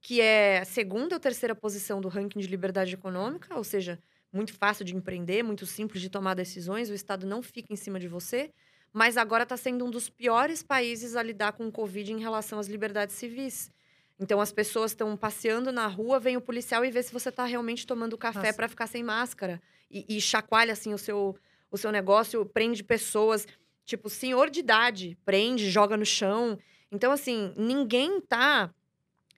que 0.00 0.20
é 0.20 0.60
a 0.60 0.64
segunda 0.64 1.16
ou 1.16 1.20
terceira 1.20 1.54
posição 1.54 2.00
do 2.00 2.08
ranking 2.08 2.40
de 2.40 2.48
liberdade 2.48 2.94
econômica, 2.94 3.54
ou 3.56 3.62
seja, 3.62 3.98
muito 4.32 4.54
fácil 4.54 4.84
de 4.84 4.96
empreender, 4.96 5.42
muito 5.42 5.66
simples 5.66 6.00
de 6.00 6.08
tomar 6.08 6.34
decisões, 6.34 6.88
o 6.88 6.94
Estado 6.94 7.26
não 7.26 7.42
fica 7.42 7.72
em 7.72 7.76
cima 7.76 8.00
de 8.00 8.08
você, 8.08 8.50
mas 8.92 9.16
agora 9.16 9.42
está 9.42 9.56
sendo 9.56 9.84
um 9.84 9.90
dos 9.90 10.08
piores 10.08 10.62
países 10.62 11.14
a 11.14 11.22
lidar 11.22 11.52
com 11.52 11.66
o 11.66 11.72
Covid 11.72 12.12
em 12.12 12.18
relação 12.18 12.58
às 12.58 12.66
liberdades 12.66 13.14
civis. 13.16 13.70
Então 14.18 14.40
as 14.40 14.52
pessoas 14.52 14.92
estão 14.92 15.16
passeando 15.16 15.72
na 15.72 15.86
rua, 15.86 16.20
vem 16.20 16.36
o 16.36 16.40
policial 16.40 16.84
e 16.84 16.90
vê 16.90 17.02
se 17.02 17.12
você 17.12 17.28
está 17.28 17.44
realmente 17.44 17.86
tomando 17.86 18.16
café 18.16 18.52
para 18.52 18.68
ficar 18.68 18.86
sem 18.86 19.02
máscara. 19.02 19.60
E, 19.92 20.16
e 20.16 20.20
chacoalha 20.20 20.72
assim 20.72 20.94
o 20.94 20.98
seu, 20.98 21.36
o 21.70 21.76
seu 21.76 21.92
negócio, 21.92 22.46
prende 22.46 22.82
pessoas, 22.82 23.46
tipo, 23.84 24.08
senhor 24.08 24.48
de 24.48 24.60
idade, 24.60 25.18
prende, 25.24 25.70
joga 25.70 25.96
no 25.96 26.06
chão. 26.06 26.58
Então, 26.90 27.12
assim, 27.12 27.52
ninguém 27.56 28.20
tá 28.20 28.72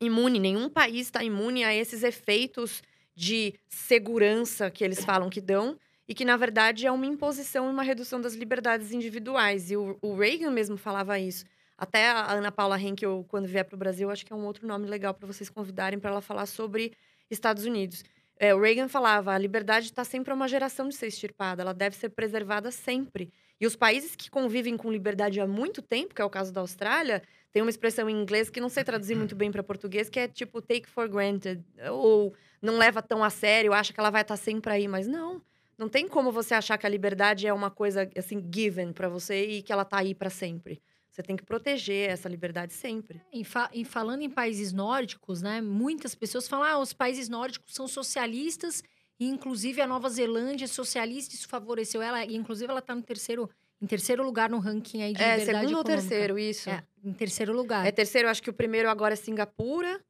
imune, 0.00 0.38
nenhum 0.38 0.68
país 0.68 1.06
está 1.06 1.24
imune 1.24 1.64
a 1.64 1.74
esses 1.74 2.02
efeitos 2.02 2.82
de 3.14 3.54
segurança 3.68 4.70
que 4.70 4.84
eles 4.84 5.04
falam 5.04 5.30
que 5.30 5.40
dão 5.40 5.78
e 6.06 6.14
que, 6.14 6.24
na 6.24 6.36
verdade, 6.36 6.86
é 6.86 6.92
uma 6.92 7.06
imposição 7.06 7.66
e 7.66 7.70
uma 7.70 7.82
redução 7.82 8.20
das 8.20 8.34
liberdades 8.34 8.92
individuais. 8.92 9.70
E 9.70 9.76
o, 9.76 9.96
o 10.02 10.16
Reagan 10.16 10.50
mesmo 10.50 10.76
falava 10.76 11.18
isso. 11.18 11.44
Até 11.76 12.08
a 12.08 12.32
Ana 12.32 12.52
Paula 12.52 12.80
Henkel, 12.80 13.24
quando 13.28 13.46
vier 13.46 13.64
para 13.64 13.74
o 13.74 13.78
Brasil, 13.78 14.10
acho 14.10 14.24
que 14.24 14.32
é 14.32 14.36
um 14.36 14.44
outro 14.44 14.66
nome 14.66 14.86
legal 14.86 15.14
para 15.14 15.26
vocês 15.26 15.48
convidarem 15.48 15.98
para 15.98 16.10
ela 16.10 16.20
falar 16.20 16.46
sobre 16.46 16.92
Estados 17.30 17.64
Unidos. 17.64 18.04
É, 18.38 18.54
o 18.54 18.60
Reagan 18.60 18.88
falava: 18.88 19.32
a 19.32 19.38
liberdade 19.38 19.86
está 19.86 20.04
sempre 20.04 20.32
a 20.32 20.34
uma 20.34 20.48
geração 20.48 20.88
de 20.88 20.94
ser 20.94 21.06
extirpada, 21.06 21.62
ela 21.62 21.74
deve 21.74 21.96
ser 21.96 22.10
preservada 22.10 22.70
sempre. 22.70 23.32
E 23.60 23.66
os 23.66 23.76
países 23.76 24.16
que 24.16 24.30
convivem 24.30 24.76
com 24.76 24.90
liberdade 24.90 25.40
há 25.40 25.46
muito 25.46 25.80
tempo, 25.80 26.14
que 26.14 26.20
é 26.20 26.24
o 26.24 26.30
caso 26.30 26.52
da 26.52 26.60
Austrália, 26.60 27.22
tem 27.52 27.62
uma 27.62 27.70
expressão 27.70 28.10
em 28.10 28.20
inglês 28.20 28.50
que 28.50 28.60
não 28.60 28.68
sei 28.68 28.82
traduzir 28.82 29.14
muito 29.14 29.36
bem 29.36 29.52
para 29.52 29.62
português, 29.62 30.08
que 30.08 30.18
é 30.18 30.26
tipo 30.28 30.60
take 30.60 30.88
for 30.88 31.08
granted, 31.08 31.64
ou 31.90 32.34
não 32.60 32.76
leva 32.76 33.00
tão 33.00 33.22
a 33.22 33.30
sério, 33.30 33.72
acha 33.72 33.92
que 33.92 34.00
ela 34.00 34.10
vai 34.10 34.22
estar 34.22 34.36
sempre 34.36 34.72
aí, 34.72 34.88
mas 34.88 35.06
não. 35.06 35.40
Não 35.78 35.88
tem 35.88 36.08
como 36.08 36.30
você 36.32 36.54
achar 36.54 36.78
que 36.78 36.86
a 36.86 36.88
liberdade 36.88 37.46
é 37.46 37.52
uma 37.52 37.70
coisa 37.70 38.08
assim 38.16 38.44
given 38.52 38.92
para 38.92 39.08
você 39.08 39.44
e 39.46 39.62
que 39.62 39.72
ela 39.72 39.84
tá 39.84 39.98
aí 39.98 40.14
para 40.14 40.30
sempre. 40.30 40.80
Você 41.14 41.22
tem 41.22 41.36
que 41.36 41.44
proteger 41.44 42.10
essa 42.10 42.28
liberdade 42.28 42.72
sempre. 42.72 43.20
Em, 43.32 43.44
fa- 43.44 43.70
em 43.72 43.84
falando 43.84 44.22
em 44.22 44.28
países 44.28 44.72
nórdicos, 44.72 45.40
né? 45.40 45.60
Muitas 45.60 46.12
pessoas 46.12 46.48
falam: 46.48 46.66
ah, 46.66 46.78
os 46.80 46.92
países 46.92 47.28
nórdicos 47.28 47.72
são 47.72 47.86
socialistas, 47.86 48.82
e 49.20 49.28
inclusive 49.28 49.80
a 49.80 49.86
Nova 49.86 50.08
Zelândia 50.10 50.64
é 50.64 50.66
socialista, 50.66 51.32
isso 51.32 51.46
favoreceu 51.46 52.02
ela. 52.02 52.24
E 52.24 52.34
inclusive 52.34 52.68
ela 52.68 52.80
está 52.80 52.96
no 52.96 53.02
terceiro, 53.02 53.48
em 53.80 53.86
terceiro 53.86 54.24
lugar 54.24 54.50
no 54.50 54.58
ranking 54.58 55.02
aí 55.04 55.12
de 55.12 55.22
É, 55.22 55.36
liberdade 55.36 55.44
segundo 55.60 55.74
ou 55.76 55.80
econômica. 55.82 56.08
terceiro, 56.08 56.36
isso. 56.36 56.68
É, 56.68 56.82
em 57.04 57.12
terceiro 57.12 57.52
lugar. 57.54 57.86
É 57.86 57.92
terceiro, 57.92 58.26
eu 58.26 58.30
acho 58.32 58.42
que 58.42 58.50
o 58.50 58.54
primeiro 58.54 58.90
agora 58.90 59.12
é 59.14 59.16
Singapura, 59.16 60.00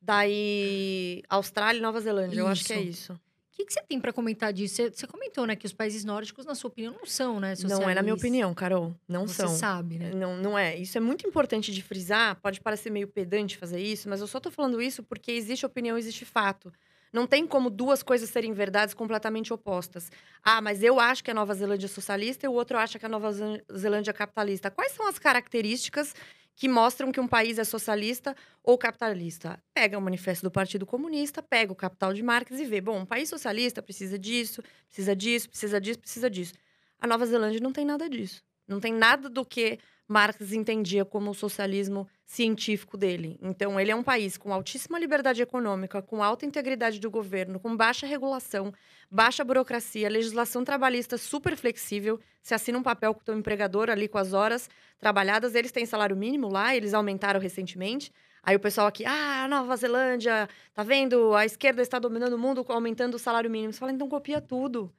daí 0.00 1.22
Austrália 1.28 1.78
e 1.78 1.82
Nova 1.82 2.00
Zelândia. 2.00 2.38
Eu 2.40 2.46
acho 2.46 2.64
que 2.64 2.72
é 2.72 2.80
Isso. 2.80 3.20
O 3.54 3.56
que, 3.56 3.66
que 3.66 3.72
você 3.72 3.82
tem 3.84 4.00
para 4.00 4.12
comentar 4.12 4.52
disso? 4.52 4.74
Você, 4.74 4.90
você 4.90 5.06
comentou, 5.06 5.46
né, 5.46 5.54
que 5.54 5.64
os 5.64 5.72
países 5.72 6.04
nórdicos, 6.04 6.44
na 6.44 6.56
sua 6.56 6.66
opinião, 6.66 6.92
não 6.92 7.06
são, 7.06 7.38
né? 7.38 7.54
Não 7.62 7.88
é 7.88 7.94
na 7.94 8.02
minha 8.02 8.14
socialistas. 8.16 8.20
opinião, 8.20 8.52
Carol. 8.52 8.96
Não 9.08 9.28
Você 9.28 9.34
são. 9.42 9.48
sabe, 9.48 9.96
né? 9.96 10.10
Não, 10.12 10.36
não 10.36 10.58
é. 10.58 10.76
Isso 10.76 10.98
é 10.98 11.00
muito 11.00 11.24
importante 11.24 11.72
de 11.72 11.80
frisar. 11.80 12.34
Pode 12.40 12.60
parecer 12.60 12.90
meio 12.90 13.06
pedante 13.06 13.56
fazer 13.56 13.80
isso, 13.80 14.08
mas 14.08 14.20
eu 14.20 14.26
só 14.26 14.40
tô 14.40 14.50
falando 14.50 14.82
isso 14.82 15.04
porque 15.04 15.30
existe 15.30 15.64
opinião, 15.64 15.96
existe 15.96 16.24
fato. 16.24 16.72
Não 17.12 17.28
tem 17.28 17.46
como 17.46 17.70
duas 17.70 18.02
coisas 18.02 18.28
serem 18.28 18.52
verdades 18.52 18.92
completamente 18.92 19.52
opostas. 19.52 20.10
Ah, 20.42 20.60
mas 20.60 20.82
eu 20.82 20.98
acho 20.98 21.22
que 21.22 21.30
a 21.30 21.34
Nova 21.34 21.54
Zelândia 21.54 21.86
é 21.86 21.88
socialista 21.88 22.44
e 22.44 22.48
o 22.48 22.52
outro 22.52 22.76
acha 22.76 22.98
que 22.98 23.06
a 23.06 23.08
Nova 23.08 23.30
Zelândia 23.32 24.10
é 24.10 24.12
capitalista. 24.12 24.68
Quais 24.68 24.90
são 24.90 25.06
as 25.06 25.16
características 25.16 26.12
que 26.56 26.68
mostram 26.68 27.10
que 27.10 27.20
um 27.20 27.26
país 27.26 27.58
é 27.58 27.64
socialista 27.64 28.34
ou 28.62 28.78
capitalista? 28.78 29.62
Pega 29.72 29.98
o 29.98 30.02
manifesto 30.02 30.44
do 30.44 30.50
Partido 30.50 30.86
Comunista, 30.86 31.42
pega 31.42 31.72
o 31.72 31.76
Capital 31.76 32.12
de 32.14 32.22
Marx 32.22 32.58
e 32.58 32.64
vê, 32.64 32.80
bom, 32.80 33.00
um 33.00 33.06
país 33.06 33.28
socialista 33.28 33.82
precisa 33.82 34.18
disso, 34.18 34.62
precisa 34.86 35.16
disso, 35.16 35.48
precisa 35.48 35.80
disso, 35.80 35.98
precisa 35.98 36.30
disso. 36.30 36.54
A 37.00 37.06
Nova 37.06 37.26
Zelândia 37.26 37.60
não 37.60 37.72
tem 37.72 37.84
nada 37.84 38.08
disso. 38.08 38.42
Não 38.66 38.80
tem 38.80 38.92
nada 38.92 39.28
do 39.28 39.44
que 39.44 39.78
Marx 40.06 40.52
entendia 40.52 41.04
como 41.04 41.30
o 41.30 41.34
socialismo 41.34 42.06
científico 42.26 42.96
dele. 42.96 43.38
Então, 43.40 43.80
ele 43.80 43.90
é 43.90 43.96
um 43.96 44.02
país 44.02 44.36
com 44.36 44.52
altíssima 44.52 44.98
liberdade 44.98 45.40
econômica, 45.40 46.02
com 46.02 46.22
alta 46.22 46.44
integridade 46.44 47.00
do 47.00 47.10
governo, 47.10 47.58
com 47.58 47.74
baixa 47.74 48.06
regulação, 48.06 48.72
baixa 49.10 49.42
burocracia, 49.42 50.08
legislação 50.08 50.62
trabalhista 50.64 51.16
super 51.16 51.56
flexível. 51.56 52.20
Se 52.42 52.54
assina 52.54 52.78
um 52.78 52.82
papel 52.82 53.14
com 53.14 53.20
o 53.20 53.24
teu 53.24 53.36
empregador 53.36 53.88
ali 53.88 54.06
com 54.06 54.18
as 54.18 54.32
horas 54.32 54.68
trabalhadas, 54.98 55.54
eles 55.54 55.72
têm 55.72 55.86
salário 55.86 56.16
mínimo 56.16 56.48
lá, 56.48 56.76
eles 56.76 56.92
aumentaram 56.92 57.40
recentemente. 57.40 58.12
Aí 58.42 58.54
o 58.54 58.60
pessoal 58.60 58.86
aqui, 58.86 59.06
ah, 59.06 59.48
Nova 59.48 59.74
Zelândia, 59.74 60.48
tá 60.74 60.82
vendo? 60.82 61.34
A 61.34 61.46
esquerda 61.46 61.80
está 61.80 61.98
dominando 61.98 62.34
o 62.34 62.38
mundo 62.38 62.64
aumentando 62.68 63.14
o 63.14 63.18
salário 63.18 63.50
mínimo. 63.50 63.72
Você 63.72 63.78
fala, 63.78 63.92
então 63.92 64.06
copia 64.06 64.40
tudo. 64.40 64.92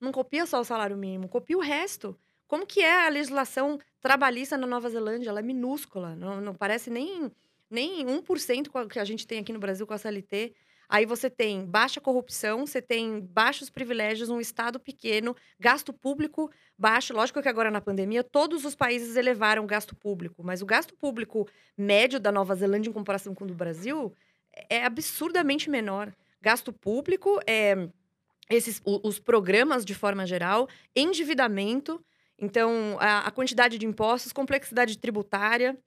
Não 0.00 0.12
copia 0.12 0.46
só 0.46 0.60
o 0.60 0.64
salário 0.64 0.96
mínimo, 0.96 1.28
copia 1.28 1.56
o 1.56 1.60
resto. 1.60 2.16
Como 2.52 2.66
que 2.66 2.82
é 2.82 3.06
a 3.06 3.08
legislação 3.08 3.78
trabalhista 3.98 4.58
na 4.58 4.66
Nova 4.66 4.90
Zelândia? 4.90 5.30
Ela 5.30 5.38
é 5.38 5.42
minúscula, 5.42 6.14
não, 6.14 6.38
não 6.38 6.54
parece 6.54 6.90
nem, 6.90 7.32
nem 7.70 8.04
1% 8.04 8.68
com 8.68 8.76
a 8.76 8.86
que 8.86 8.98
a 8.98 9.06
gente 9.06 9.26
tem 9.26 9.38
aqui 9.38 9.54
no 9.54 9.58
Brasil 9.58 9.86
com 9.86 9.94
a 9.94 9.96
CLT. 9.96 10.52
Aí 10.86 11.06
você 11.06 11.30
tem 11.30 11.64
baixa 11.64 11.98
corrupção, 11.98 12.66
você 12.66 12.82
tem 12.82 13.20
baixos 13.20 13.70
privilégios, 13.70 14.28
um 14.28 14.38
Estado 14.38 14.78
pequeno, 14.78 15.34
gasto 15.58 15.94
público 15.94 16.52
baixo. 16.76 17.14
Lógico 17.14 17.40
que 17.40 17.48
agora 17.48 17.70
na 17.70 17.80
pandemia 17.80 18.22
todos 18.22 18.66
os 18.66 18.74
países 18.74 19.16
elevaram 19.16 19.64
o 19.64 19.66
gasto 19.66 19.96
público, 19.96 20.44
mas 20.44 20.60
o 20.60 20.66
gasto 20.66 20.94
público 20.94 21.48
médio 21.74 22.20
da 22.20 22.30
Nova 22.30 22.54
Zelândia 22.54 22.90
em 22.90 22.92
comparação 22.92 23.34
com 23.34 23.44
o 23.44 23.48
do 23.48 23.54
Brasil 23.54 24.12
é 24.68 24.84
absurdamente 24.84 25.70
menor. 25.70 26.12
Gasto 26.38 26.70
público, 26.70 27.40
é, 27.46 27.88
esses, 28.50 28.82
os 28.84 29.18
programas 29.18 29.86
de 29.86 29.94
forma 29.94 30.26
geral, 30.26 30.68
endividamento. 30.94 32.04
Então, 32.38 32.96
a, 32.98 33.20
a 33.20 33.30
quantidade 33.30 33.78
de 33.78 33.86
impostos, 33.86 34.32
complexidade 34.32 34.98
tributária, 34.98 35.78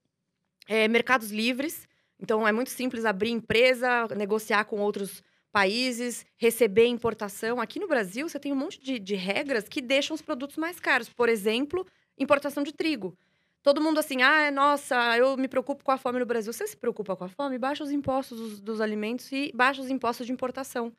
é, 0.67 0.87
mercados 0.87 1.31
livres. 1.31 1.87
Então, 2.19 2.47
é 2.47 2.51
muito 2.51 2.69
simples 2.69 3.05
abrir 3.05 3.31
empresa, 3.31 4.07
negociar 4.15 4.65
com 4.65 4.79
outros 4.79 5.21
países, 5.51 6.25
receber 6.37 6.87
importação. 6.87 7.61
Aqui 7.61 7.79
no 7.79 7.87
Brasil, 7.87 8.27
você 8.27 8.39
tem 8.39 8.51
um 8.51 8.57
monte 8.57 8.79
de, 8.79 8.99
de 8.99 9.15
regras 9.15 9.69
que 9.69 9.81
deixam 9.81 10.13
os 10.13 10.21
produtos 10.21 10.57
mais 10.57 10.79
caros. 10.79 11.09
Por 11.09 11.29
exemplo, 11.29 11.85
importação 12.17 12.63
de 12.63 12.73
trigo. 12.73 13.17
Todo 13.63 13.81
mundo 13.81 13.99
assim, 13.99 14.21
ah, 14.21 14.51
nossa, 14.51 15.17
eu 15.17 15.35
me 15.37 15.47
preocupo 15.47 15.83
com 15.83 15.91
a 15.91 15.97
fome 15.97 16.19
no 16.19 16.25
Brasil. 16.25 16.53
Você 16.53 16.67
se 16.67 16.77
preocupa 16.77 17.15
com 17.15 17.23
a 17.23 17.29
fome? 17.29 17.57
Baixa 17.57 17.83
os 17.83 17.91
impostos 17.91 18.37
dos, 18.37 18.59
dos 18.59 18.81
alimentos 18.81 19.31
e 19.31 19.51
baixa 19.55 19.81
os 19.81 19.89
impostos 19.89 20.27
de 20.27 20.31
importação. 20.31 20.93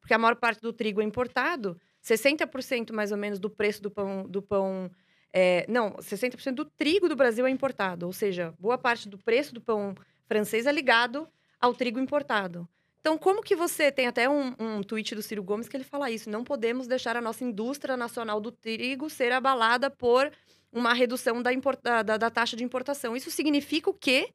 Porque 0.00 0.12
a 0.12 0.18
maior 0.18 0.36
parte 0.36 0.60
do 0.60 0.72
trigo 0.72 1.00
é 1.00 1.04
importado. 1.04 1.80
60% 2.02 2.92
mais 2.92 3.12
ou 3.12 3.18
menos 3.18 3.38
do 3.38 3.50
preço 3.50 3.82
do 3.82 3.90
pão. 3.90 4.24
Do 4.28 4.42
pão 4.42 4.90
é, 5.32 5.64
não, 5.68 5.92
60% 5.92 6.52
do 6.54 6.64
trigo 6.64 7.08
do 7.08 7.16
Brasil 7.16 7.46
é 7.46 7.50
importado. 7.50 8.06
Ou 8.06 8.12
seja, 8.12 8.54
boa 8.58 8.78
parte 8.78 9.08
do 9.08 9.18
preço 9.18 9.54
do 9.54 9.60
pão 9.60 9.94
francês 10.26 10.66
é 10.66 10.72
ligado 10.72 11.28
ao 11.60 11.74
trigo 11.74 12.00
importado. 12.00 12.68
Então, 13.00 13.16
como 13.16 13.42
que 13.42 13.56
você 13.56 13.90
tem 13.90 14.06
até 14.06 14.28
um, 14.28 14.54
um 14.58 14.82
tweet 14.82 15.14
do 15.14 15.22
Ciro 15.22 15.42
Gomes 15.42 15.68
que 15.68 15.76
ele 15.76 15.84
fala 15.84 16.10
isso? 16.10 16.28
Não 16.28 16.44
podemos 16.44 16.86
deixar 16.86 17.16
a 17.16 17.20
nossa 17.20 17.42
indústria 17.44 17.96
nacional 17.96 18.40
do 18.40 18.52
trigo 18.52 19.08
ser 19.08 19.32
abalada 19.32 19.90
por 19.90 20.30
uma 20.70 20.92
redução 20.92 21.42
da, 21.42 22.02
da, 22.02 22.16
da 22.18 22.30
taxa 22.30 22.56
de 22.56 22.62
importação. 22.62 23.16
Isso 23.16 23.30
significa 23.30 23.88
o 23.88 23.94
quê? 23.94 24.32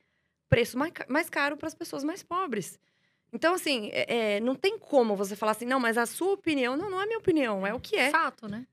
Preço 0.49 0.78
mais, 0.78 0.91
mais 1.07 1.30
caro 1.30 1.57
para 1.57 1.68
as 1.68 1.76
pessoas 1.76 2.03
mais 2.03 2.24
pobres. 2.24 2.80
Então, 3.34 3.53
assim, 3.53 3.89
é, 3.91 4.36
é, 4.36 4.39
não 4.39 4.55
tem 4.55 4.78
como 4.78 5.15
você 5.15 5.36
falar 5.36 5.51
assim, 5.51 5.65
não, 5.65 5.80
mas 5.80 5.97
a 5.97 6.05
sua 6.05 6.34
opinião, 6.34 6.78
não, 6.78 6.89
não 6.89 7.01
é 7.01 7.05
minha 7.05 7.19
opinião, 7.19 7.65
é 7.67 7.73
o 7.73 7.80
que 7.80 7.95
é. 7.95 8.09
Fato, 8.09 8.47
né? 8.47 8.65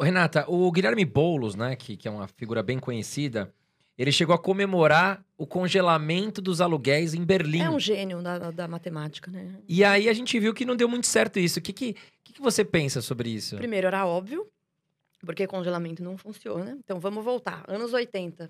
Renata, 0.00 0.44
o 0.48 0.70
Guilherme 0.70 1.04
Boulos, 1.04 1.54
né, 1.54 1.74
que, 1.74 1.96
que 1.96 2.06
é 2.06 2.10
uma 2.10 2.28
figura 2.28 2.62
bem 2.62 2.78
conhecida, 2.78 3.52
ele 3.98 4.12
chegou 4.12 4.32
a 4.34 4.38
comemorar 4.38 5.24
o 5.36 5.44
congelamento 5.44 6.40
dos 6.40 6.60
aluguéis 6.60 7.14
em 7.14 7.24
Berlim. 7.24 7.62
É 7.62 7.70
um 7.70 7.80
gênio 7.80 8.22
da, 8.22 8.50
da 8.52 8.68
matemática, 8.68 9.28
né? 9.28 9.56
E 9.66 9.82
aí 9.82 10.08
a 10.08 10.12
gente 10.12 10.38
viu 10.38 10.54
que 10.54 10.64
não 10.64 10.76
deu 10.76 10.88
muito 10.88 11.08
certo 11.08 11.40
isso. 11.40 11.58
O 11.58 11.62
que, 11.62 11.72
que, 11.72 11.96
que, 12.22 12.32
que 12.34 12.40
você 12.40 12.64
pensa 12.64 13.02
sobre 13.02 13.28
isso? 13.28 13.56
Primeiro, 13.56 13.88
era 13.88 14.06
óbvio, 14.06 14.46
porque 15.20 15.48
congelamento 15.48 16.00
não 16.02 16.16
funciona. 16.16 16.78
Então, 16.78 17.00
vamos 17.00 17.24
voltar. 17.24 17.64
Anos 17.66 17.92
80. 17.92 18.48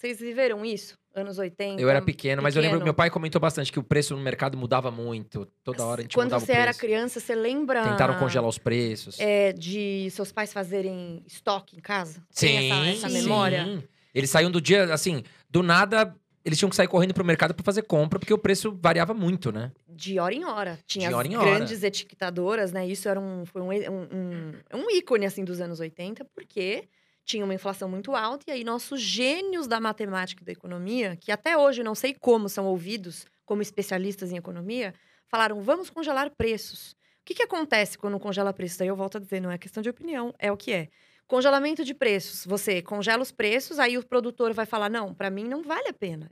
Vocês 0.00 0.18
viveram 0.18 0.64
isso? 0.64 0.98
Anos 1.14 1.38
80? 1.38 1.78
Eu 1.82 1.90
era 1.90 2.00
pequeno, 2.00 2.40
mas 2.40 2.56
eu 2.56 2.62
lembro 2.62 2.78
que 2.78 2.84
meu 2.84 2.94
pai 2.94 3.10
comentou 3.10 3.38
bastante 3.38 3.70
que 3.70 3.78
o 3.78 3.82
preço 3.82 4.16
no 4.16 4.22
mercado 4.22 4.56
mudava 4.56 4.90
muito. 4.90 5.46
Toda 5.62 5.84
hora 5.84 6.00
a 6.00 6.02
gente 6.02 6.14
Quando 6.14 6.28
mudava 6.28 6.40
você 6.40 6.52
o 6.52 6.54
preço. 6.54 6.68
era 6.68 6.74
criança, 6.74 7.20
você 7.20 7.34
lembra... 7.34 7.82
Tentaram 7.82 8.18
congelar 8.18 8.48
os 8.48 8.56
preços. 8.56 9.20
É, 9.20 9.52
de 9.52 10.08
seus 10.10 10.32
pais 10.32 10.54
fazerem 10.54 11.22
estoque 11.26 11.76
em 11.76 11.80
casa? 11.80 12.24
Tem 12.34 12.70
essa, 12.70 13.06
essa 13.06 13.08
memória? 13.10 13.62
Sim. 13.62 13.82
Eles 14.14 14.30
saíam 14.30 14.50
do 14.50 14.58
dia, 14.58 14.84
assim, 14.94 15.22
do 15.50 15.62
nada, 15.62 16.16
eles 16.46 16.58
tinham 16.58 16.70
que 16.70 16.76
sair 16.76 16.88
correndo 16.88 17.12
pro 17.12 17.22
mercado 17.22 17.52
para 17.52 17.62
fazer 17.62 17.82
compra, 17.82 18.18
porque 18.18 18.32
o 18.32 18.38
preço 18.38 18.74
variava 18.80 19.12
muito, 19.12 19.52
né? 19.52 19.70
De 19.86 20.18
hora 20.18 20.34
em 20.34 20.46
hora. 20.46 20.78
Tinha 20.86 21.10
De 21.10 21.14
hora 21.14 21.28
em 21.28 21.36
hora. 21.36 21.50
grandes 21.50 21.82
etiquetadoras, 21.82 22.72
né? 22.72 22.86
Isso 22.86 23.06
era 23.06 23.20
um, 23.20 23.44
foi 23.44 23.60
um, 23.60 23.68
um, 23.70 24.08
um, 24.10 24.80
um 24.80 24.90
ícone, 24.92 25.26
assim, 25.26 25.44
dos 25.44 25.60
anos 25.60 25.78
80, 25.78 26.24
porque 26.34 26.88
tinha 27.24 27.44
uma 27.44 27.54
inflação 27.54 27.88
muito 27.88 28.14
alta, 28.14 28.44
e 28.48 28.52
aí 28.52 28.64
nossos 28.64 29.00
gênios 29.00 29.66
da 29.66 29.80
matemática 29.80 30.42
e 30.42 30.46
da 30.46 30.52
economia, 30.52 31.16
que 31.16 31.30
até 31.30 31.56
hoje 31.56 31.82
não 31.82 31.94
sei 31.94 32.14
como 32.14 32.48
são 32.48 32.66
ouvidos 32.66 33.26
como 33.44 33.62
especialistas 33.62 34.32
em 34.32 34.36
economia, 34.36 34.94
falaram: 35.26 35.60
vamos 35.60 35.90
congelar 35.90 36.30
preços. 36.30 36.92
O 36.92 37.24
que, 37.24 37.34
que 37.34 37.42
acontece 37.42 37.98
quando 37.98 38.18
congela 38.18 38.52
preços? 38.52 38.80
Aí 38.80 38.88
eu 38.88 38.96
volto 38.96 39.18
a 39.18 39.20
dizer, 39.20 39.40
não 39.40 39.50
é 39.50 39.58
questão 39.58 39.82
de 39.82 39.90
opinião, 39.90 40.34
é 40.38 40.50
o 40.50 40.56
que 40.56 40.72
é. 40.72 40.88
Congelamento 41.26 41.84
de 41.84 41.94
preços. 41.94 42.44
Você 42.44 42.82
congela 42.82 43.22
os 43.22 43.30
preços, 43.30 43.78
aí 43.78 43.96
o 43.96 44.04
produtor 44.04 44.52
vai 44.52 44.66
falar: 44.66 44.88
não, 44.88 45.14
para 45.14 45.30
mim 45.30 45.44
não 45.44 45.62
vale 45.62 45.88
a 45.88 45.92
pena. 45.92 46.30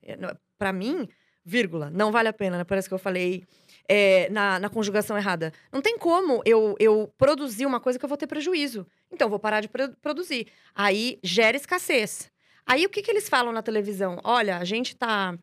Para 0.59 0.73
mim, 0.73 1.09
vírgula, 1.45 1.89
não 1.91 2.11
vale 2.11 2.29
a 2.29 2.33
pena, 2.33 2.59
né? 2.59 2.65
Parece 2.65 2.89
que 2.89 2.95
eu 2.95 2.99
falei 2.99 3.45
é, 3.89 4.29
na, 4.31 4.61
na, 4.61 4.69
conjugação 4.69 5.17
errada. 5.17 5.53
Não 5.73 5.81
tem 5.81 5.97
como 5.99 6.43
eu, 6.45 6.77
eu 6.79 7.13
produzir 7.17 7.65
uma 7.65 7.81
coisa 7.81 7.99
que 7.99 8.05
eu 8.05 8.09
vou 8.09 8.19
ter 8.19 8.27
prejuízo. 8.27 8.87
Então, 9.11 9.31
vou 9.31 9.39
parar 9.39 9.63
de 9.63 9.69
pro 9.69 9.89
produzir. 10.03 10.47
Aí 10.75 11.19
gera 11.23 11.57
escassez. 11.57 12.31
Aí 12.67 12.85
o 12.85 12.91
que, 12.91 13.01
que 13.01 13.11
eles 13.11 13.31
falam 13.31 13.51
na 13.51 13.63
televisão? 13.63 14.21
Olha, 14.23 14.59
a 14.59 14.65
gente 14.65 14.89
está 14.89 15.39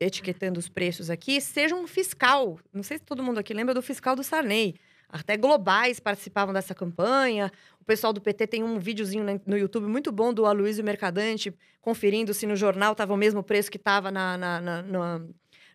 etiquetando 0.00 0.58
os 0.58 0.70
preços 0.70 1.10
aqui, 1.10 1.38
seja 1.38 1.74
um 1.74 1.86
fiscal. 1.86 2.58
Não 2.72 2.82
sei 2.82 2.96
se 2.96 3.04
todo 3.04 3.22
mundo 3.22 3.38
aqui 3.38 3.52
lembra 3.52 3.74
do 3.74 3.82
fiscal 3.82 4.16
do 4.16 4.24
Sarney. 4.24 4.74
Até 5.06 5.36
globais 5.36 6.00
participavam 6.00 6.54
dessa 6.54 6.74
campanha. 6.74 7.52
O 7.78 7.84
pessoal 7.84 8.12
do 8.12 8.22
PT 8.22 8.46
tem 8.46 8.64
um 8.64 8.78
videozinho 8.78 9.24
no 9.46 9.56
YouTube 9.56 9.86
muito 9.86 10.10
bom 10.10 10.32
do 10.32 10.46
Aloysio 10.46 10.82
Mercadante, 10.82 11.54
conferindo 11.80 12.32
se 12.32 12.46
no 12.46 12.56
jornal 12.56 12.92
estava 12.92 13.12
o 13.12 13.16
mesmo 13.18 13.42
preço 13.42 13.70
que 13.70 13.76
estava 13.76 14.10
na, 14.10 14.36
na, 14.36 14.60
na, 14.60 15.20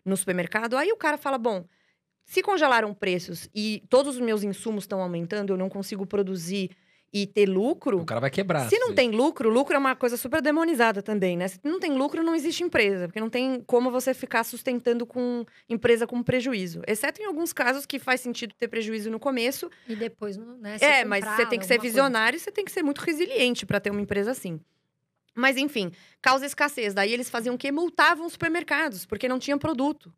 no 0.04 0.16
supermercado. 0.16 0.76
Aí 0.76 0.92
o 0.92 0.96
cara 0.96 1.16
fala: 1.16 1.38
bom, 1.38 1.64
se 2.32 2.42
congelaram 2.42 2.94
preços 2.94 3.46
e 3.54 3.82
todos 3.90 4.14
os 4.14 4.20
meus 4.22 4.42
insumos 4.42 4.84
estão 4.84 5.02
aumentando, 5.02 5.52
eu 5.52 5.56
não 5.58 5.68
consigo 5.68 6.06
produzir 6.06 6.70
e 7.12 7.26
ter 7.26 7.46
lucro. 7.46 8.00
O 8.00 8.06
cara 8.06 8.22
vai 8.22 8.30
quebrar. 8.30 8.70
Se 8.70 8.78
não 8.78 8.94
tem 8.94 9.10
lucro, 9.10 9.50
lucro 9.50 9.74
é 9.74 9.78
uma 9.78 9.94
coisa 9.94 10.16
super 10.16 10.40
demonizada 10.40 11.02
também, 11.02 11.36
né? 11.36 11.46
Se 11.46 11.60
não 11.62 11.78
tem 11.78 11.92
lucro, 11.92 12.22
não 12.22 12.34
existe 12.34 12.64
empresa, 12.64 13.06
porque 13.06 13.20
não 13.20 13.28
tem 13.28 13.62
como 13.66 13.90
você 13.90 14.14
ficar 14.14 14.44
sustentando 14.44 15.04
com 15.04 15.44
empresa 15.68 16.06
com 16.06 16.22
prejuízo. 16.22 16.80
Exceto 16.86 17.20
em 17.20 17.26
alguns 17.26 17.52
casos 17.52 17.84
que 17.84 17.98
faz 17.98 18.22
sentido 18.22 18.54
ter 18.58 18.66
prejuízo 18.66 19.10
no 19.10 19.20
começo. 19.20 19.70
E 19.86 19.94
depois, 19.94 20.38
né? 20.38 20.78
É, 20.80 21.04
mas 21.04 21.26
você 21.26 21.44
tem 21.44 21.58
que 21.58 21.66
ser 21.66 21.78
visionário 21.78 22.38
e 22.38 22.40
você 22.40 22.50
tem 22.50 22.64
que 22.64 22.72
ser 22.72 22.82
muito 22.82 23.00
resiliente 23.00 23.66
para 23.66 23.78
ter 23.78 23.90
uma 23.90 24.00
empresa 24.00 24.30
assim. 24.30 24.58
Mas 25.34 25.58
enfim, 25.58 25.92
causa 26.22 26.46
escassez. 26.46 26.94
Daí 26.94 27.12
eles 27.12 27.28
faziam 27.28 27.56
o 27.56 27.58
quê? 27.58 27.70
Multavam 27.70 28.24
os 28.24 28.32
supermercados, 28.32 29.04
porque 29.04 29.28
não 29.28 29.38
tinham 29.38 29.58
produto. 29.58 30.10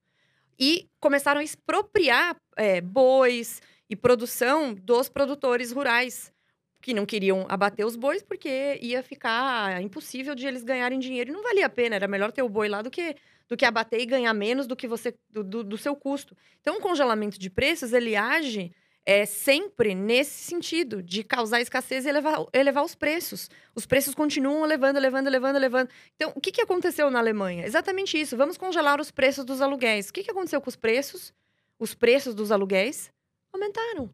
E 0.58 0.88
começaram 1.00 1.40
a 1.40 1.44
expropriar 1.44 2.36
é, 2.56 2.80
bois 2.80 3.60
e 3.88 3.96
produção 3.96 4.74
dos 4.74 5.08
produtores 5.08 5.72
rurais 5.72 6.32
que 6.80 6.92
não 6.92 7.06
queriam 7.06 7.46
abater 7.48 7.86
os 7.86 7.96
bois 7.96 8.22
porque 8.22 8.78
ia 8.82 9.02
ficar 9.02 9.80
impossível 9.82 10.34
de 10.34 10.46
eles 10.46 10.62
ganharem 10.62 10.98
dinheiro 10.98 11.30
e 11.30 11.32
não 11.32 11.42
valia 11.42 11.64
a 11.64 11.70
pena, 11.70 11.96
era 11.96 12.06
melhor 12.06 12.30
ter 12.30 12.42
o 12.42 12.48
boi 12.48 12.68
lá 12.68 12.82
do 12.82 12.90
que 12.90 13.16
do 13.48 13.56
que 13.56 13.64
abater 13.64 14.00
e 14.00 14.06
ganhar 14.06 14.32
menos 14.32 14.66
do 14.66 14.74
que 14.74 14.88
você 14.88 15.14
do, 15.30 15.44
do, 15.44 15.62
do 15.62 15.76
seu 15.76 15.94
custo. 15.94 16.36
Então, 16.60 16.78
o 16.78 16.80
congelamento 16.80 17.38
de 17.38 17.50
preços 17.50 17.92
ele 17.92 18.16
age 18.16 18.72
é 19.06 19.26
sempre 19.26 19.94
nesse 19.94 20.44
sentido 20.44 21.02
de 21.02 21.22
causar 21.22 21.60
escassez 21.60 22.06
e 22.06 22.08
elevar, 22.08 22.44
elevar 22.52 22.84
os 22.84 22.94
preços. 22.94 23.50
Os 23.74 23.84
preços 23.84 24.14
continuam 24.14 24.64
elevando, 24.64 24.98
elevando, 24.98 25.28
elevando, 25.28 25.58
elevando. 25.58 25.90
Então, 26.16 26.32
o 26.34 26.40
que, 26.40 26.52
que 26.52 26.62
aconteceu 26.62 27.10
na 27.10 27.18
Alemanha? 27.18 27.66
Exatamente 27.66 28.18
isso. 28.18 28.36
Vamos 28.36 28.56
congelar 28.56 29.00
os 29.00 29.10
preços 29.10 29.44
dos 29.44 29.60
aluguéis. 29.60 30.08
O 30.08 30.12
que, 30.12 30.22
que 30.22 30.30
aconteceu 30.30 30.60
com 30.60 30.68
os 30.68 30.76
preços? 30.76 31.34
Os 31.78 31.94
preços 31.94 32.34
dos 32.34 32.50
aluguéis 32.50 33.12
aumentaram. 33.52 34.08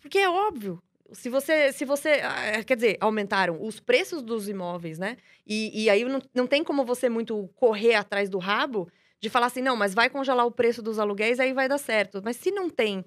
Porque 0.00 0.18
é 0.18 0.28
óbvio 0.28 0.82
se 1.12 1.28
você, 1.28 1.72
se 1.72 1.84
você, 1.84 2.20
ah, 2.22 2.62
quer 2.64 2.76
dizer, 2.76 2.96
aumentaram 3.00 3.62
os 3.62 3.80
preços 3.80 4.22
dos 4.22 4.48
imóveis, 4.48 4.98
né? 4.98 5.16
E, 5.46 5.84
e 5.84 5.90
aí 5.90 6.04
não, 6.04 6.22
não 6.34 6.46
tem 6.46 6.62
como 6.62 6.84
você 6.84 7.08
muito 7.08 7.48
correr 7.56 7.94
atrás 7.94 8.28
do 8.28 8.38
rabo 8.38 8.88
de 9.20 9.28
falar 9.28 9.46
assim, 9.46 9.60
não, 9.60 9.76
mas 9.76 9.92
vai 9.92 10.08
congelar 10.08 10.46
o 10.46 10.52
preço 10.52 10.82
dos 10.82 10.98
aluguéis, 10.98 11.40
aí 11.40 11.52
vai 11.52 11.68
dar 11.68 11.78
certo. 11.78 12.22
Mas 12.24 12.36
se 12.36 12.50
não 12.50 12.70
tem, 12.70 13.04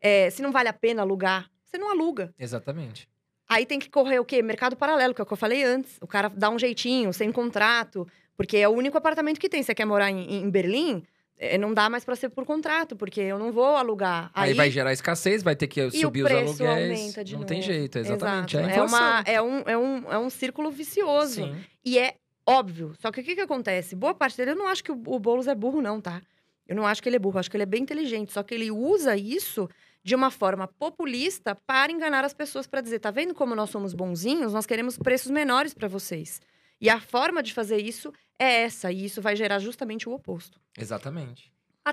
é, 0.00 0.30
se 0.30 0.42
não 0.42 0.52
vale 0.52 0.68
a 0.68 0.72
pena 0.72 1.02
alugar, 1.02 1.50
você 1.64 1.78
não 1.78 1.90
aluga. 1.90 2.32
Exatamente. 2.38 3.08
Aí 3.48 3.64
tem 3.64 3.78
que 3.78 3.88
correr 3.88 4.18
o 4.18 4.24
quê? 4.24 4.42
Mercado 4.42 4.76
paralelo, 4.76 5.14
que 5.14 5.20
é 5.20 5.24
o 5.24 5.26
que 5.26 5.32
eu 5.32 5.36
falei 5.36 5.62
antes. 5.62 5.98
O 6.00 6.06
cara 6.06 6.28
dá 6.28 6.50
um 6.50 6.58
jeitinho, 6.58 7.12
sem 7.12 7.30
contrato, 7.30 8.06
porque 8.36 8.56
é 8.56 8.68
o 8.68 8.72
único 8.72 8.98
apartamento 8.98 9.38
que 9.38 9.48
tem. 9.48 9.62
Você 9.62 9.74
quer 9.74 9.84
morar 9.84 10.10
em, 10.10 10.42
em 10.42 10.50
Berlim? 10.50 11.04
É, 11.38 11.58
não 11.58 11.74
dá 11.74 11.90
mais 11.90 12.02
para 12.02 12.16
ser 12.16 12.30
por 12.30 12.46
contrato, 12.46 12.96
porque 12.96 13.20
eu 13.20 13.38
não 13.38 13.52
vou 13.52 13.76
alugar. 13.76 14.30
Aí, 14.32 14.50
Aí, 14.50 14.54
vai 14.56 14.70
gerar 14.70 14.92
escassez, 14.92 15.42
vai 15.42 15.54
ter 15.54 15.66
que 15.66 15.90
subir 15.90 16.24
os 16.24 16.30
aluguéis. 16.30 16.60
aumenta 16.60 17.22
de 17.22 17.32
não 17.34 17.40
novo. 17.40 17.48
tem 17.48 17.60
jeito, 17.60 17.98
exatamente. 17.98 18.56
Exato. 18.56 18.70
É, 18.70 18.76
É, 18.78 18.82
uma, 18.82 19.22
é, 19.26 19.42
um, 19.42 19.58
é, 19.66 19.78
um, 19.78 20.12
é 20.12 20.18
um 20.18 20.30
círculo 20.30 20.70
vicioso. 20.70 21.44
Sim. 21.44 21.56
E 21.84 21.98
é 21.98 22.14
óbvio. 22.46 22.94
Só 22.98 23.12
que 23.12 23.20
o 23.20 23.24
que, 23.24 23.34
que 23.34 23.40
acontece? 23.42 23.94
Boa 23.94 24.14
parte 24.14 24.36
dele, 24.38 24.52
eu 24.52 24.56
não 24.56 24.66
acho 24.66 24.82
que 24.82 24.90
o, 24.90 24.94
o 24.94 25.18
Boulos 25.18 25.46
é 25.46 25.54
burro, 25.54 25.82
não, 25.82 26.00
tá? 26.00 26.22
Eu 26.66 26.74
não 26.74 26.86
acho 26.86 27.02
que 27.02 27.08
ele 27.08 27.16
é 27.16 27.18
burro, 27.18 27.38
acho 27.38 27.50
que 27.50 27.56
ele 27.56 27.64
é 27.64 27.66
bem 27.66 27.82
inteligente. 27.82 28.32
Só 28.32 28.42
que 28.42 28.54
ele 28.54 28.70
usa 28.70 29.14
isso 29.14 29.68
de 30.06 30.14
uma 30.14 30.30
forma 30.30 30.68
populista 30.68 31.56
para 31.66 31.90
enganar 31.90 32.24
as 32.24 32.32
pessoas, 32.32 32.64
para 32.64 32.80
dizer: 32.80 33.00
tá 33.00 33.10
vendo 33.10 33.34
como 33.34 33.56
nós 33.56 33.70
somos 33.70 33.92
bonzinhos? 33.92 34.52
Nós 34.52 34.64
queremos 34.64 34.96
preços 34.96 35.32
menores 35.32 35.74
para 35.74 35.88
vocês. 35.88 36.40
E 36.80 36.88
a 36.88 37.00
forma 37.00 37.42
de 37.42 37.52
fazer 37.52 37.78
isso 37.78 38.12
é 38.38 38.62
essa, 38.62 38.92
e 38.92 39.04
isso 39.04 39.20
vai 39.20 39.34
gerar 39.34 39.58
justamente 39.58 40.08
o 40.08 40.12
oposto. 40.12 40.60
Exatamente. 40.78 41.52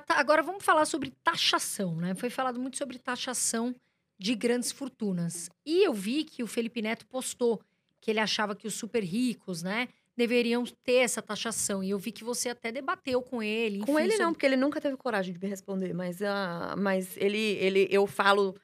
Agora 0.10 0.44
vamos 0.44 0.64
falar 0.64 0.86
sobre 0.86 1.12
taxação, 1.24 1.96
né? 1.96 2.14
Foi 2.14 2.30
falado 2.30 2.60
muito 2.60 2.78
sobre 2.78 3.00
taxação 3.00 3.74
de 4.20 4.36
grandes 4.36 4.72
fortunas. 4.72 5.50
E 5.66 5.84
eu 5.84 5.92
vi 5.92 6.24
que 6.24 6.44
o 6.44 6.48
Felipe 6.48 6.84
Neto 6.84 7.08
postou 7.08 7.60
que 8.00 8.12
ele 8.12 8.20
achava 8.20 8.56
que 8.56 8.68
os 8.68 8.76
super 8.76 9.04
ricos, 9.04 9.64
né, 9.64 9.88
deveriam 10.16 10.64
ter 10.84 10.96
essa 10.98 11.22
taxação. 11.22 11.84
E 11.84 11.90
eu 11.90 11.98
vi 12.00 12.12
que 12.12 12.24
você 12.24 12.50
até 12.50 12.72
debateu 12.72 13.22
com 13.22 13.42
ele. 13.42 13.80
Com 13.80 13.94
enfim, 14.00 14.04
ele 14.04 14.12
não, 14.14 14.18
sobre- 14.18 14.34
porque 14.34 14.46
ele 14.46 14.56
nunca 14.58 14.80
teve 14.82 14.96
coragem 14.98 15.34
de 15.34 15.40
me 15.40 15.48
responder. 15.48 15.94
Mas, 15.94 16.22
ah, 16.22 16.76
mas 16.78 17.16
ele, 17.18 17.38
ele, 17.38 17.88
eu 17.92 18.06
falo. 18.08 18.56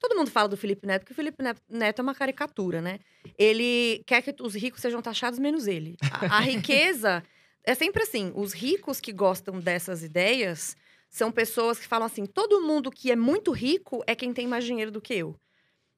Todo 0.00 0.16
mundo 0.16 0.30
fala 0.30 0.48
do 0.48 0.56
Felipe 0.56 0.86
Neto, 0.86 1.00
porque 1.02 1.12
o 1.12 1.16
Felipe 1.16 1.42
Neto- 1.42 1.62
Neto 1.68 1.98
é 2.00 2.02
uma 2.02 2.14
caricatura, 2.14 2.82
né? 2.82 2.98
Ele 3.38 4.02
quer 4.06 4.20
que 4.22 4.34
os 4.42 4.54
ricos 4.54 4.80
sejam 4.82 5.00
taxados 5.00 5.38
menos 5.38 5.66
ele. 5.66 5.96
A, 6.10 6.38
a 6.38 6.40
riqueza 6.40 7.22
é 7.64 7.74
sempre 7.74 8.02
assim: 8.02 8.30
os 8.34 8.52
ricos 8.52 9.00
que 9.00 9.12
gostam 9.12 9.58
dessas 9.60 10.02
ideias 10.02 10.76
são 11.08 11.30
pessoas 11.32 11.78
que 11.78 11.86
falam 11.86 12.06
assim: 12.06 12.26
todo 12.26 12.60
mundo 12.60 12.90
que 12.90 13.10
é 13.10 13.16
muito 13.16 13.50
rico 13.50 14.02
é 14.06 14.14
quem 14.14 14.32
tem 14.32 14.46
mais 14.46 14.64
dinheiro 14.64 14.90
do 14.90 15.00
que 15.00 15.14
eu. 15.14 15.36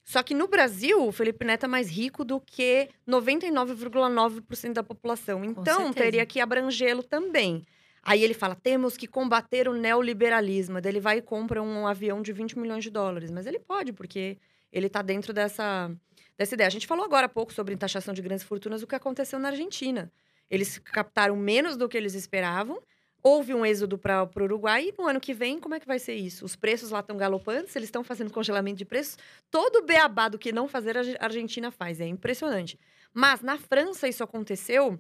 Só 0.07 0.23
que 0.23 0.35
no 0.35 0.47
Brasil, 0.47 1.05
o 1.05 1.11
Felipe 1.11 1.45
Neto 1.45 1.65
é 1.65 1.69
mais 1.69 1.91
rico 1.91 2.25
do 2.25 2.41
que 2.41 2.89
99,9% 3.09 4.73
da 4.73 4.83
população. 4.85 5.45
Então, 5.45 5.93
teria 5.93 6.25
que 6.25 6.39
abrangê-lo 6.39 7.03
também. 7.03 7.67
Aí 8.05 8.23
ele 8.23 8.33
fala: 8.33 8.55
temos 8.55 8.97
que 8.97 9.09
combater 9.09 9.69
o 9.69 9.75
neoliberalismo. 9.75 10.81
Daí 10.81 10.93
ele 10.93 11.01
vai 11.01 11.19
e 11.19 11.23
compra 11.23 11.61
um 11.61 11.89
avião 11.89 12.23
de 12.23 12.33
20 12.33 12.57
milhões 12.57 12.85
de 12.85 12.91
dólares. 12.91 13.33
Mas 13.33 13.47
ele 13.47 13.59
pode, 13.59 13.93
porque 13.93 14.39
ele 14.73 14.87
está 14.87 15.03
dentro 15.03 15.33
dessa, 15.33 15.91
dessa 16.39 16.55
ideia. 16.55 16.69
A 16.69 16.71
gente 16.71 16.87
falou 16.87 17.05
agora 17.05 17.27
há 17.27 17.29
pouco 17.29 17.53
sobre 17.53 17.77
taxação 17.77 18.15
de 18.15 18.23
grandes 18.23 18.45
fortunas, 18.45 18.85
o 18.85 18.87
que 18.87 18.95
aconteceu 18.95 19.41
na 19.41 19.49
Argentina. 19.49 20.13
Eles 20.49 20.79
captaram 20.79 21.35
menos 21.35 21.77
do 21.77 21.89
que 21.89 21.97
eles 21.97 22.15
esperavam. 22.15 22.81
Houve 23.29 23.53
um 23.53 23.67
êxodo 23.67 23.99
para 23.99 24.23
o 24.23 24.43
Uruguai. 24.45 24.91
E 24.91 24.95
no 24.97 25.09
ano 25.09 25.21
que 25.21 25.35
vem, 25.35 25.59
como 25.59 25.75
é 25.75 25.81
que 25.81 25.87
vai 25.87 25.99
ser 25.99 26.15
isso? 26.15 26.45
Os 26.45 26.55
preços 26.55 26.91
lá 26.91 27.01
estão 27.01 27.17
galopantes, 27.17 27.75
eles 27.75 27.89
estão 27.89 28.05
fazendo 28.05 28.33
congelamento 28.33 28.77
de 28.79 28.85
preços. 28.85 29.19
Todo 29.51 29.81
o 29.81 29.83
beabá 29.83 30.29
do 30.29 30.39
que 30.39 30.53
não 30.53 30.69
fazer, 30.69 30.97
a 30.97 31.01
Arge- 31.01 31.17
a 31.19 31.25
Argentina 31.25 31.73
faz. 31.73 32.01
É 32.01 32.07
impressionante. 32.07 32.79
Mas 33.13 33.41
na 33.41 33.59
França, 33.59 34.07
isso 34.07 34.23
aconteceu 34.23 34.97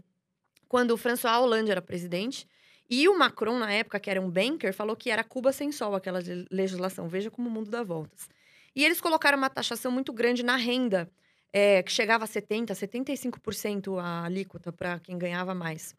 quando 0.66 0.90
o 0.90 0.96
François 0.96 1.36
Hollande 1.38 1.70
era 1.70 1.80
presidente. 1.80 2.48
E 2.90 3.08
o 3.08 3.16
Macron, 3.16 3.60
na 3.60 3.72
época, 3.72 4.00
que 4.00 4.10
era 4.10 4.20
um 4.20 4.28
banker, 4.28 4.74
falou 4.74 4.96
que 4.96 5.08
era 5.08 5.22
Cuba 5.22 5.52
sem 5.52 5.70
sol, 5.70 5.94
aquela 5.94 6.18
le- 6.18 6.46
legislação. 6.50 7.06
Veja 7.08 7.30
como 7.30 7.48
o 7.48 7.52
mundo 7.52 7.70
dá 7.70 7.84
voltas. 7.84 8.28
E 8.74 8.84
eles 8.84 9.00
colocaram 9.00 9.38
uma 9.38 9.48
taxação 9.48 9.92
muito 9.92 10.12
grande 10.12 10.42
na 10.42 10.56
renda, 10.56 11.08
é, 11.52 11.80
que 11.80 11.92
chegava 11.92 12.24
a 12.24 12.26
70%, 12.26 12.74
75% 12.74 13.98
a 14.00 14.24
alíquota 14.24 14.72
para 14.72 14.98
quem 14.98 15.16
ganhava 15.16 15.54
mais. 15.54 15.94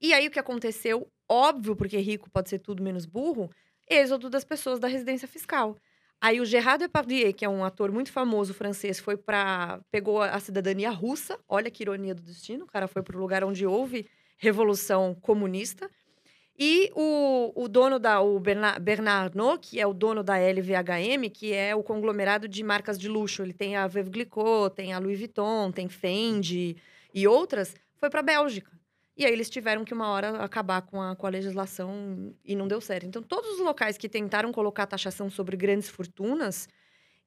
E 0.00 0.12
aí 0.12 0.26
o 0.26 0.30
que 0.30 0.40
aconteceu? 0.40 1.08
Óbvio, 1.28 1.76
porque 1.76 1.98
rico 1.98 2.30
pode 2.30 2.48
ser 2.48 2.58
tudo 2.58 2.82
menos 2.82 3.04
burro, 3.04 3.50
êxodo 3.88 4.30
das 4.30 4.44
pessoas 4.44 4.78
da 4.78 4.88
residência 4.88 5.28
fiscal. 5.28 5.76
Aí 6.20 6.40
o 6.40 6.44
Gerard 6.44 6.80
Depardieu, 6.80 7.32
que 7.32 7.44
é 7.44 7.48
um 7.48 7.64
ator 7.64 7.92
muito 7.92 8.10
famoso 8.10 8.52
francês, 8.52 8.98
foi 8.98 9.16
para 9.16 9.80
pegou 9.90 10.20
a 10.20 10.40
cidadania 10.40 10.90
russa. 10.90 11.38
Olha 11.48 11.70
que 11.70 11.82
ironia 11.82 12.14
do 12.14 12.22
destino, 12.22 12.64
o 12.64 12.66
cara 12.66 12.88
foi 12.88 13.02
para 13.02 13.16
o 13.16 13.20
lugar 13.20 13.44
onde 13.44 13.64
houve 13.64 14.06
revolução 14.36 15.14
comunista. 15.14 15.88
E 16.58 16.90
o, 16.96 17.52
o 17.54 17.68
dono 17.68 18.00
da 18.00 18.20
o 18.20 18.40
Bernard, 18.40 19.08
Arnault, 19.08 19.60
que 19.60 19.80
é 19.80 19.86
o 19.86 19.94
dono 19.94 20.24
da 20.24 20.36
LVHM, 20.36 21.30
que 21.32 21.52
é 21.52 21.72
o 21.76 21.84
conglomerado 21.84 22.48
de 22.48 22.64
marcas 22.64 22.98
de 22.98 23.08
luxo, 23.08 23.42
ele 23.42 23.52
tem 23.52 23.76
a 23.76 23.86
Veuve 23.86 24.10
Clicquot, 24.10 24.74
tem 24.74 24.92
a 24.92 24.98
Louis 24.98 25.16
Vuitton, 25.16 25.70
tem 25.70 25.88
Fendi 25.88 26.76
e 27.14 27.28
outras, 27.28 27.76
foi 27.96 28.10
para 28.10 28.20
a 28.20 28.24
Bélgica. 28.24 28.77
E 29.18 29.26
aí 29.26 29.32
eles 29.32 29.50
tiveram 29.50 29.84
que 29.84 29.92
uma 29.92 30.06
hora 30.06 30.44
acabar 30.44 30.80
com 30.80 31.02
a, 31.02 31.16
com 31.16 31.26
a 31.26 31.30
legislação 31.30 32.32
e 32.44 32.54
não 32.54 32.68
deu 32.68 32.80
certo. 32.80 33.04
Então, 33.04 33.20
todos 33.20 33.50
os 33.54 33.58
locais 33.58 33.98
que 33.98 34.08
tentaram 34.08 34.52
colocar 34.52 34.86
taxação 34.86 35.28
sobre 35.28 35.56
grandes 35.56 35.88
fortunas, 35.88 36.68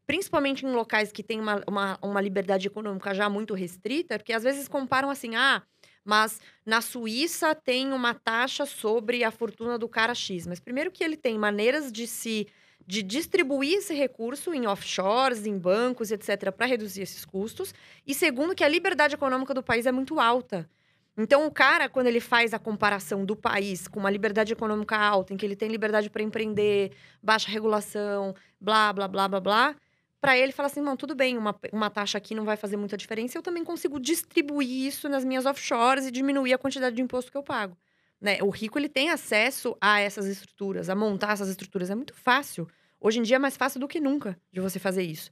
principalmente 0.07 0.65
em 0.65 0.71
locais 0.71 1.11
que 1.11 1.21
têm 1.21 1.41
uma, 1.41 1.61
uma, 1.67 1.99
uma 2.01 2.21
liberdade 2.21 2.65
econômica 2.65 3.13
já 3.13 3.29
muito 3.29 3.53
restrita, 3.53 4.17
porque 4.17 4.31
às 4.31 4.41
vezes 4.41 4.69
comparam 4.69 5.09
assim, 5.09 5.35
ah, 5.35 5.61
mas 6.05 6.39
na 6.65 6.79
Suíça 6.79 7.53
tem 7.53 7.91
uma 7.91 8.13
taxa 8.13 8.65
sobre 8.65 9.25
a 9.25 9.29
fortuna 9.29 9.77
do 9.77 9.89
cara 9.89 10.15
X. 10.15 10.47
Mas 10.47 10.61
primeiro 10.61 10.91
que 10.91 11.03
ele 11.03 11.17
tem 11.17 11.37
maneiras 11.37 11.91
de 11.91 12.07
se 12.07 12.47
de 12.87 13.03
distribuir 13.03 13.77
esse 13.77 13.93
recurso 13.93 14.53
em 14.53 14.65
offshores, 14.65 15.45
em 15.45 15.57
bancos, 15.57 16.09
etc, 16.09 16.51
para 16.51 16.65
reduzir 16.65 17.01
esses 17.03 17.23
custos. 17.23 17.73
E 18.07 18.13
segundo 18.13 18.55
que 18.55 18.63
a 18.63 18.67
liberdade 18.67 19.13
econômica 19.13 19.53
do 19.53 19.61
país 19.61 19.85
é 19.85 19.91
muito 19.91 20.19
alta. 20.19 20.67
Então, 21.17 21.45
o 21.45 21.51
cara, 21.51 21.89
quando 21.89 22.07
ele 22.07 22.19
faz 22.19 22.53
a 22.53 22.59
comparação 22.59 23.25
do 23.25 23.35
país 23.35 23.87
com 23.87 23.99
uma 23.99 24.09
liberdade 24.09 24.53
econômica 24.53 24.97
alta, 24.97 25.33
em 25.33 25.37
que 25.37 25.45
ele 25.45 25.55
tem 25.55 25.69
liberdade 25.69 26.09
para 26.09 26.23
empreender, 26.23 26.93
baixa 27.21 27.51
regulação, 27.51 28.33
blá, 28.59 28.93
blá, 28.93 29.07
blá, 29.07 29.27
blá, 29.27 29.39
blá, 29.39 29.75
para 30.21 30.37
ele 30.37 30.51
fala 30.51 30.67
assim: 30.67 30.81
não, 30.81 30.95
tudo 30.95 31.13
bem, 31.13 31.37
uma, 31.37 31.55
uma 31.73 31.89
taxa 31.89 32.17
aqui 32.17 32.33
não 32.33 32.45
vai 32.45 32.55
fazer 32.55 32.77
muita 32.77 32.95
diferença, 32.95 33.37
eu 33.37 33.41
também 33.41 33.63
consigo 33.63 33.99
distribuir 33.99 34.87
isso 34.87 35.09
nas 35.09 35.25
minhas 35.25 35.45
offshores 35.45 36.05
e 36.05 36.11
diminuir 36.11 36.53
a 36.53 36.57
quantidade 36.57 36.95
de 36.95 37.01
imposto 37.01 37.31
que 37.31 37.37
eu 37.37 37.43
pago. 37.43 37.77
Né? 38.21 38.37
O 38.41 38.49
rico 38.49 38.77
ele 38.77 38.87
tem 38.87 39.09
acesso 39.09 39.75
a 39.81 39.99
essas 39.99 40.27
estruturas, 40.27 40.89
a 40.89 40.95
montar 40.95 41.33
essas 41.33 41.49
estruturas. 41.49 41.89
É 41.89 41.95
muito 41.95 42.13
fácil. 42.13 42.67
Hoje 42.99 43.17
em 43.17 43.23
dia 43.23 43.37
é 43.37 43.39
mais 43.39 43.57
fácil 43.57 43.79
do 43.79 43.87
que 43.87 43.99
nunca 43.99 44.39
de 44.53 44.61
você 44.61 44.77
fazer 44.77 45.01
isso. 45.01 45.31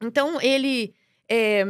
Então, 0.00 0.40
ele 0.40 0.94
é, 1.28 1.64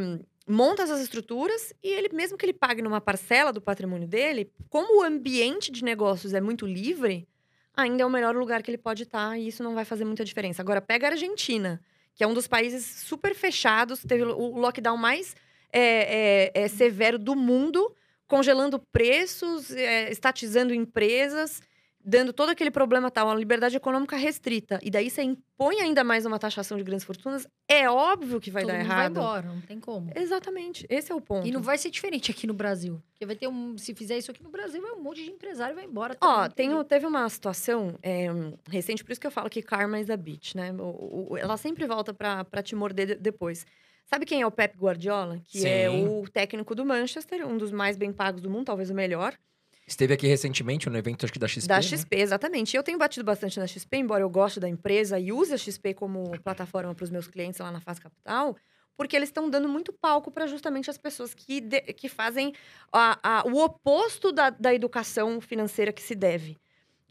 monta 0.50 0.82
essas 0.82 1.00
estruturas 1.00 1.72
e 1.82 1.88
ele, 1.88 2.08
mesmo 2.12 2.36
que 2.36 2.44
ele 2.44 2.52
pague 2.52 2.82
numa 2.82 3.00
parcela 3.00 3.52
do 3.52 3.60
patrimônio 3.60 4.08
dele, 4.08 4.50
como 4.68 5.00
o 5.00 5.02
ambiente 5.02 5.70
de 5.70 5.84
negócios 5.84 6.34
é 6.34 6.40
muito 6.40 6.66
livre, 6.66 7.28
ainda 7.74 8.02
é 8.02 8.06
o 8.06 8.10
melhor 8.10 8.34
lugar 8.36 8.62
que 8.62 8.70
ele 8.70 8.78
pode 8.78 9.04
estar 9.04 9.38
e 9.38 9.46
isso 9.46 9.62
não 9.62 9.74
vai 9.74 9.84
fazer 9.84 10.04
muita 10.04 10.24
diferença. 10.24 10.60
Agora, 10.60 10.80
pega 10.80 11.06
a 11.06 11.10
Argentina, 11.10 11.80
que 12.14 12.24
é 12.24 12.26
um 12.26 12.34
dos 12.34 12.48
países 12.48 12.84
super 12.84 13.34
fechados, 13.34 14.02
teve 14.06 14.24
o 14.24 14.58
lockdown 14.58 14.96
mais 14.96 15.34
é, 15.72 16.50
é, 16.54 16.62
é, 16.64 16.68
severo 16.68 17.18
do 17.18 17.36
mundo, 17.36 17.94
congelando 18.26 18.78
preços, 18.78 19.70
é, 19.70 20.10
estatizando 20.10 20.74
empresas, 20.74 21.62
dando 22.04 22.32
todo 22.32 22.48
aquele 22.50 22.70
problema 22.70 23.10
tal, 23.10 23.26
uma 23.28 23.34
liberdade 23.34 23.76
econômica 23.76 24.16
restrita. 24.16 24.78
E 24.82 24.90
daí 24.90 25.10
você 25.10 25.22
impõe 25.22 25.80
ainda 25.80 26.02
mais 26.02 26.24
uma 26.24 26.38
taxação 26.38 26.78
de 26.78 26.82
grandes 26.84 27.04
fortunas, 27.04 27.46
é 27.68 27.88
óbvio 27.90 28.40
que 28.40 28.50
vai 28.50 28.62
Todo 28.62 28.72
dar 28.72 28.78
mundo 28.78 28.86
errado. 28.86 29.14
vai 29.14 29.22
embora, 29.24 29.46
não 29.46 29.60
tem 29.60 29.78
como. 29.78 30.10
Exatamente, 30.16 30.86
esse 30.88 31.12
é 31.12 31.14
o 31.14 31.20
ponto. 31.20 31.46
E 31.46 31.50
não 31.50 31.60
vai 31.60 31.76
ser 31.78 31.90
diferente 31.90 32.30
aqui 32.30 32.46
no 32.46 32.54
Brasil. 32.54 33.02
Porque 33.12 33.26
vai 33.26 33.36
ter 33.36 33.48
um. 33.48 33.76
Se 33.76 33.94
fizer 33.94 34.16
isso 34.18 34.30
aqui 34.30 34.42
no 34.42 34.50
Brasil, 34.50 34.80
vai 34.80 34.92
um 34.92 35.02
monte 35.02 35.22
de 35.22 35.30
empresário 35.30 35.74
vai 35.74 35.84
embora. 35.84 36.16
Ó, 36.20 36.48
também, 36.48 36.70
tem, 36.70 36.84
teve 36.84 37.06
uma 37.06 37.28
situação 37.28 37.98
é, 38.02 38.28
recente, 38.70 39.04
por 39.04 39.12
isso 39.12 39.20
que 39.20 39.26
eu 39.26 39.30
falo 39.30 39.50
que 39.50 39.60
karma 39.62 40.00
is 40.00 40.08
a 40.10 40.16
bitch, 40.16 40.54
né? 40.54 40.72
O- 40.72 41.32
o- 41.32 41.36
ela 41.36 41.56
sempre 41.56 41.86
volta 41.86 42.14
pra, 42.14 42.44
pra 42.44 42.62
te 42.62 42.74
morder 42.74 43.06
de- 43.06 43.14
depois. 43.16 43.66
Sabe 44.06 44.24
quem 44.26 44.40
é 44.42 44.46
o 44.46 44.50
Pep 44.50 44.76
Guardiola? 44.76 45.40
Que 45.46 45.64
é 45.66 45.88
Sim. 45.88 46.08
o 46.08 46.28
técnico 46.28 46.74
do 46.74 46.84
Manchester, 46.84 47.46
um 47.46 47.56
dos 47.56 47.70
mais 47.70 47.96
bem 47.96 48.12
pagos 48.12 48.40
do 48.40 48.50
mundo, 48.50 48.64
talvez 48.64 48.90
o 48.90 48.94
melhor. 48.94 49.34
Esteve 49.90 50.14
aqui 50.14 50.28
recentemente 50.28 50.88
no 50.88 50.96
evento, 50.96 51.24
acho 51.24 51.32
que 51.32 51.38
da 51.38 51.48
XP. 51.48 51.66
Da 51.66 51.74
né? 51.76 51.82
XP, 51.82 52.14
exatamente. 52.16 52.76
Eu 52.76 52.82
tenho 52.82 52.96
batido 52.96 53.24
bastante 53.24 53.58
na 53.58 53.66
XP, 53.66 53.96
embora 53.96 54.22
eu 54.22 54.30
goste 54.30 54.60
da 54.60 54.68
empresa 54.68 55.18
e 55.18 55.32
use 55.32 55.52
a 55.52 55.58
XP 55.58 55.94
como 55.94 56.30
plataforma 56.44 56.94
para 56.94 57.02
os 57.02 57.10
meus 57.10 57.26
clientes 57.26 57.58
lá 57.58 57.72
na 57.72 57.80
Faz 57.80 57.98
Capital, 57.98 58.56
porque 58.96 59.16
eles 59.16 59.30
estão 59.30 59.50
dando 59.50 59.68
muito 59.68 59.92
palco 59.92 60.30
para 60.30 60.46
justamente 60.46 60.88
as 60.88 60.96
pessoas 60.96 61.34
que, 61.34 61.60
de- 61.60 61.80
que 61.92 62.08
fazem 62.08 62.54
a- 62.92 63.18
a- 63.20 63.42
o 63.48 63.56
oposto 63.64 64.30
da, 64.30 64.50
da 64.50 64.72
educação 64.72 65.40
financeira 65.40 65.92
que 65.92 66.02
se 66.02 66.14
deve. 66.14 66.56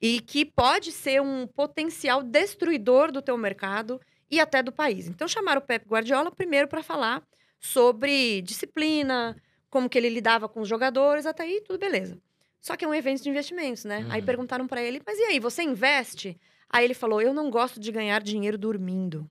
E 0.01 0.21
que 0.21 0.45
pode 0.45 0.93
ser 0.93 1.21
um 1.21 1.45
potencial 1.45 2.23
destruidor 2.23 3.11
do 3.11 3.21
teu 3.21 3.37
mercado 3.37 3.99
e 4.31 4.39
até 4.39 4.63
do 4.63 4.71
país. 4.71 5.05
Então, 5.09 5.27
chamaram 5.27 5.59
o 5.59 5.65
Pep 5.65 5.85
Guardiola 5.85 6.31
primeiro 6.31 6.69
para 6.69 6.81
falar 6.81 7.21
sobre 7.59 8.41
disciplina, 8.41 9.35
como 9.69 9.89
que 9.89 9.97
ele 9.97 10.07
lidava 10.07 10.47
com 10.47 10.61
os 10.61 10.67
jogadores, 10.69 11.25
até 11.25 11.43
aí 11.43 11.61
tudo 11.67 11.77
beleza. 11.77 12.17
Só 12.61 12.75
que 12.75 12.83
é 12.83 12.87
um 12.87 12.93
evento 12.93 13.23
de 13.23 13.29
investimentos, 13.29 13.85
né? 13.85 14.05
Aí 14.09 14.19
Uhum. 14.19 14.25
perguntaram 14.25 14.67
para 14.67 14.81
ele, 14.81 15.01
mas 15.05 15.17
e 15.17 15.23
aí, 15.23 15.39
você 15.39 15.63
investe? 15.63 16.37
Aí 16.69 16.83
ele 16.85 16.93
falou, 16.93 17.21
eu 17.21 17.33
não 17.33 17.49
gosto 17.49 17.79
de 17.79 17.91
ganhar 17.91 18.21
dinheiro 18.21 18.57
dormindo. 18.57 19.29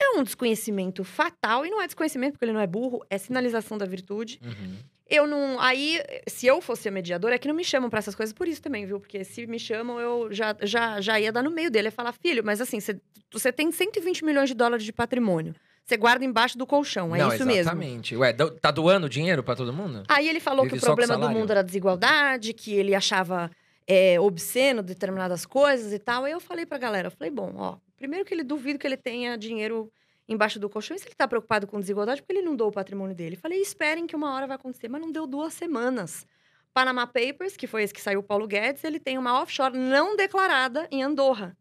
É 0.00 0.10
um 0.18 0.22
desconhecimento 0.22 1.02
fatal, 1.04 1.64
e 1.64 1.70
não 1.70 1.80
é 1.80 1.86
desconhecimento 1.86 2.32
porque 2.32 2.44
ele 2.44 2.52
não 2.52 2.60
é 2.60 2.66
burro, 2.66 3.04
é 3.08 3.16
sinalização 3.16 3.78
da 3.78 3.86
virtude. 3.86 4.40
Uhum. 4.44 4.76
Eu 5.08 5.26
não. 5.26 5.60
Aí, 5.60 6.00
se 6.26 6.46
eu 6.46 6.60
fosse 6.60 6.88
a 6.88 6.90
mediadora, 6.90 7.34
é 7.34 7.38
que 7.38 7.46
não 7.46 7.54
me 7.54 7.64
chamam 7.64 7.90
pra 7.90 7.98
essas 7.98 8.14
coisas 8.14 8.32
por 8.32 8.48
isso 8.48 8.62
também, 8.62 8.86
viu? 8.86 8.98
Porque 8.98 9.22
se 9.22 9.46
me 9.46 9.58
chamam, 9.58 10.00
eu 10.00 10.32
já, 10.32 10.56
já, 10.62 11.00
já 11.00 11.20
ia 11.20 11.30
dar 11.30 11.42
no 11.42 11.50
meio 11.50 11.70
dele. 11.70 11.88
Ia 11.88 11.92
falar, 11.92 12.12
filho, 12.12 12.42
mas 12.44 12.60
assim, 12.60 12.80
você- 12.80 12.98
você 13.30 13.52
tem 13.52 13.70
120 13.70 14.24
milhões 14.24 14.48
de 14.48 14.54
dólares 14.54 14.84
de 14.84 14.92
patrimônio. 14.92 15.54
Você 15.84 15.96
guarda 15.98 16.24
embaixo 16.24 16.56
do 16.56 16.66
colchão, 16.66 17.14
é 17.14 17.18
Não, 17.18 17.28
isso 17.28 17.44
mesmo. 17.44 17.60
exatamente. 17.60 18.16
Ué, 18.16 18.32
do- 18.32 18.50
tá 18.52 18.70
doando 18.70 19.08
dinheiro 19.08 19.42
pra 19.42 19.54
todo 19.54 19.70
mundo? 19.72 20.02
Aí 20.08 20.26
ele 20.28 20.40
falou 20.40 20.66
que 20.66 20.74
o 20.74 20.80
problema 20.80 21.18
do 21.18 21.28
mundo 21.30 21.50
era 21.50 21.60
a 21.60 21.62
desigualdade, 21.62 22.54
que 22.54 22.72
ele 22.74 22.94
achava 22.94 23.50
é, 23.86 24.18
obsceno 24.18 24.82
determinadas 24.82 25.44
coisas 25.44 25.92
e 25.92 25.98
tal. 25.98 26.24
Aí 26.24 26.32
eu 26.32 26.40
falei 26.40 26.64
pra 26.64 26.78
galera, 26.78 27.08
eu 27.08 27.10
falei, 27.12 27.30
bom, 27.30 27.52
ó, 27.56 27.76
primeiro 27.98 28.24
que 28.24 28.32
ele 28.32 28.42
duvido 28.42 28.78
que 28.78 28.86
ele 28.86 28.96
tenha 28.96 29.36
dinheiro 29.36 29.92
embaixo 30.26 30.58
do 30.58 30.70
colchão. 30.70 30.96
E 30.96 30.98
se 31.00 31.06
ele 31.06 31.14
tá 31.14 31.28
preocupado 31.28 31.66
com 31.66 31.78
desigualdade, 31.78 32.22
porque 32.22 32.32
ele 32.32 32.46
não 32.46 32.56
doou 32.56 32.70
o 32.70 32.72
patrimônio 32.72 33.14
dele? 33.14 33.36
Falei, 33.36 33.60
esperem 33.60 34.06
que 34.06 34.16
uma 34.16 34.34
hora 34.34 34.46
vai 34.46 34.56
acontecer. 34.56 34.88
Mas 34.88 35.02
não 35.02 35.12
deu 35.12 35.26
duas 35.26 35.52
semanas. 35.52 36.26
Panama 36.72 37.06
Papers, 37.06 37.58
que 37.58 37.66
foi 37.66 37.82
esse 37.82 37.92
que 37.92 38.00
saiu 38.00 38.20
o 38.20 38.22
Paulo 38.22 38.46
Guedes, 38.48 38.82
ele 38.84 38.98
tem 38.98 39.18
uma 39.18 39.40
offshore 39.42 39.76
não 39.76 40.16
declarada 40.16 40.88
em 40.90 41.02
Andorra. 41.02 41.54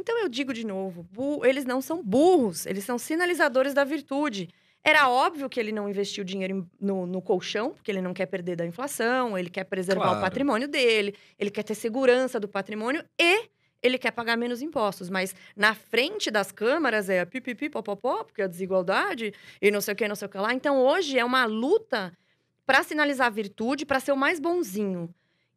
Então 0.00 0.18
eu 0.18 0.28
digo 0.28 0.52
de 0.52 0.66
novo, 0.66 1.06
eles 1.44 1.64
não 1.64 1.80
são 1.80 2.02
burros, 2.02 2.66
eles 2.66 2.84
são 2.84 2.98
sinalizadores 2.98 3.74
da 3.74 3.84
virtude. 3.84 4.48
Era 4.82 5.10
óbvio 5.10 5.48
que 5.48 5.60
ele 5.60 5.72
não 5.72 5.88
investiu 5.88 6.24
dinheiro 6.24 6.66
no, 6.80 7.06
no 7.06 7.20
colchão, 7.20 7.72
porque 7.72 7.90
ele 7.90 8.00
não 8.00 8.14
quer 8.14 8.24
perder 8.26 8.56
da 8.56 8.64
inflação, 8.64 9.36
ele 9.36 9.50
quer 9.50 9.64
preservar 9.64 10.04
Claro. 10.04 10.18
o 10.18 10.22
patrimônio 10.22 10.66
dele, 10.66 11.14
ele 11.38 11.50
quer 11.50 11.62
ter 11.62 11.74
segurança 11.74 12.40
do 12.40 12.48
patrimônio 12.48 13.04
e 13.20 13.44
ele 13.82 13.98
quer 13.98 14.10
pagar 14.10 14.36
menos 14.38 14.62
impostos. 14.62 15.10
Mas 15.10 15.34
na 15.54 15.74
frente 15.74 16.30
das 16.30 16.50
câmaras 16.50 17.10
é 17.10 17.24
pipipi, 17.26 17.68
popopó, 17.68 18.24
porque 18.24 18.40
a 18.40 18.46
desigualdade 18.46 19.34
e 19.60 19.70
não 19.70 19.82
sei 19.82 19.92
o 19.92 19.96
que, 19.96 20.08
não 20.08 20.16
sei 20.16 20.26
o 20.26 20.30
que 20.30 20.38
lá. 20.38 20.54
Então 20.54 20.78
hoje 20.78 21.18
é 21.18 21.24
uma 21.24 21.44
luta 21.44 22.16
para 22.64 22.82
sinalizar 22.82 23.26
a 23.26 23.30
virtude, 23.30 23.84
para 23.84 24.00
ser 24.00 24.12
o 24.12 24.16
mais 24.16 24.40
bonzinho. 24.40 25.12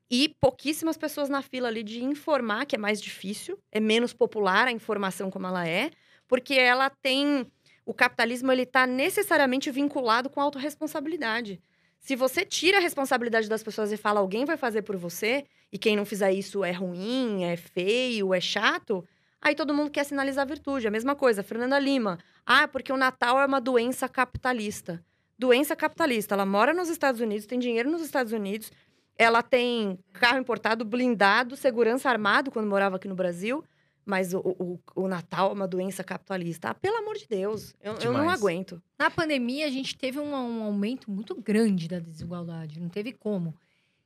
E 0.10 0.36
pouquíssimas 0.40 0.98
pessoas 0.98 1.30
na 1.30 1.42
fila 1.42 1.68
ali 1.68 1.84
de 1.84 2.04
informar, 2.04 2.66
que 2.66 2.76
é 2.76 2.80
mais 2.80 3.02
difícil, 3.02 3.58
é 3.72 3.80
menos 3.80 4.14
popular 4.14 4.68
a 4.68 4.72
informação 4.72 5.32
como 5.32 5.48
ela 5.48 5.68
é, 5.68 5.90
porque 6.28 6.54
ela 6.54 6.90
tem. 6.90 7.46
O 7.86 7.94
capitalismo 7.94 8.52
ele 8.52 8.64
está 8.64 8.88
necessariamente 8.88 9.70
vinculado 9.72 10.30
com 10.30 10.40
a 10.40 10.44
autorresponsabilidade. 10.44 11.60
Se 12.00 12.16
você 12.16 12.46
tira 12.46 12.78
a 12.78 12.82
responsabilidade 12.82 13.48
das 13.48 13.64
pessoas 13.64 13.92
e 13.92 13.98
fala 13.98 14.20
alguém 14.20 14.44
vai 14.44 14.58
fazer 14.58 14.82
por 14.82 14.98
você, 14.98 15.46
e 15.72 15.78
quem 15.78 15.96
não 15.96 16.06
fizer 16.06 16.34
isso 16.34 16.64
é 16.64 16.72
ruim, 16.72 17.46
é 17.46 17.56
feio, 17.56 18.34
é 18.34 18.42
chato, 18.42 19.08
aí 19.42 19.56
todo 19.56 19.74
mundo 19.74 19.90
quer 19.90 20.04
sinalizar 20.04 20.46
virtude. 20.46 20.88
A 20.88 20.92
mesma 20.92 21.16
coisa, 21.16 21.42
Fernanda 21.42 21.80
Lima. 21.80 22.20
Ah, 22.46 22.68
porque 22.68 22.92
o 22.92 22.98
Natal 22.98 23.40
é 23.40 23.46
uma 23.46 23.62
doença 23.62 24.08
capitalista. 24.10 25.04
Doença 25.40 25.76
capitalista. 25.76 26.36
Ela 26.36 26.46
mora 26.46 26.74
nos 26.74 26.90
Estados 26.90 27.22
Unidos, 27.22 27.46
tem 27.46 27.58
dinheiro 27.58 27.90
nos 27.90 28.02
Estados 28.02 28.34
Unidos, 28.34 28.72
ela 29.18 29.42
tem 29.44 29.98
carro 30.14 30.40
importado, 30.40 30.84
blindado, 30.86 31.56
segurança 31.56 32.10
armado 32.10 32.52
quando 32.52 32.68
morava 32.68 32.96
aqui 32.98 33.08
no 33.08 33.16
Brasil. 33.16 33.64
Mas 34.06 34.34
o, 34.34 34.40
o, 34.40 34.80
o 34.96 35.08
Natal 35.08 35.52
é 35.52 35.54
uma 35.54 35.68
doença 35.68 36.04
capitalista. 36.04 36.70
Ah, 36.72 36.74
pelo 36.74 36.98
amor 36.98 37.16
de 37.16 37.26
Deus, 37.26 37.74
eu, 37.82 37.94
eu 37.96 38.12
não 38.12 38.30
aguento. 38.30 38.82
Na 39.00 39.10
pandemia, 39.10 39.66
a 39.66 39.70
gente 39.70 39.98
teve 39.98 40.20
um, 40.20 40.34
um 40.34 40.64
aumento 40.64 41.10
muito 41.10 41.34
grande 41.36 41.88
da 41.88 42.00
desigualdade. 42.00 42.82
Não 42.82 42.90
teve 42.90 43.14
como. 43.14 43.52
O 43.52 43.56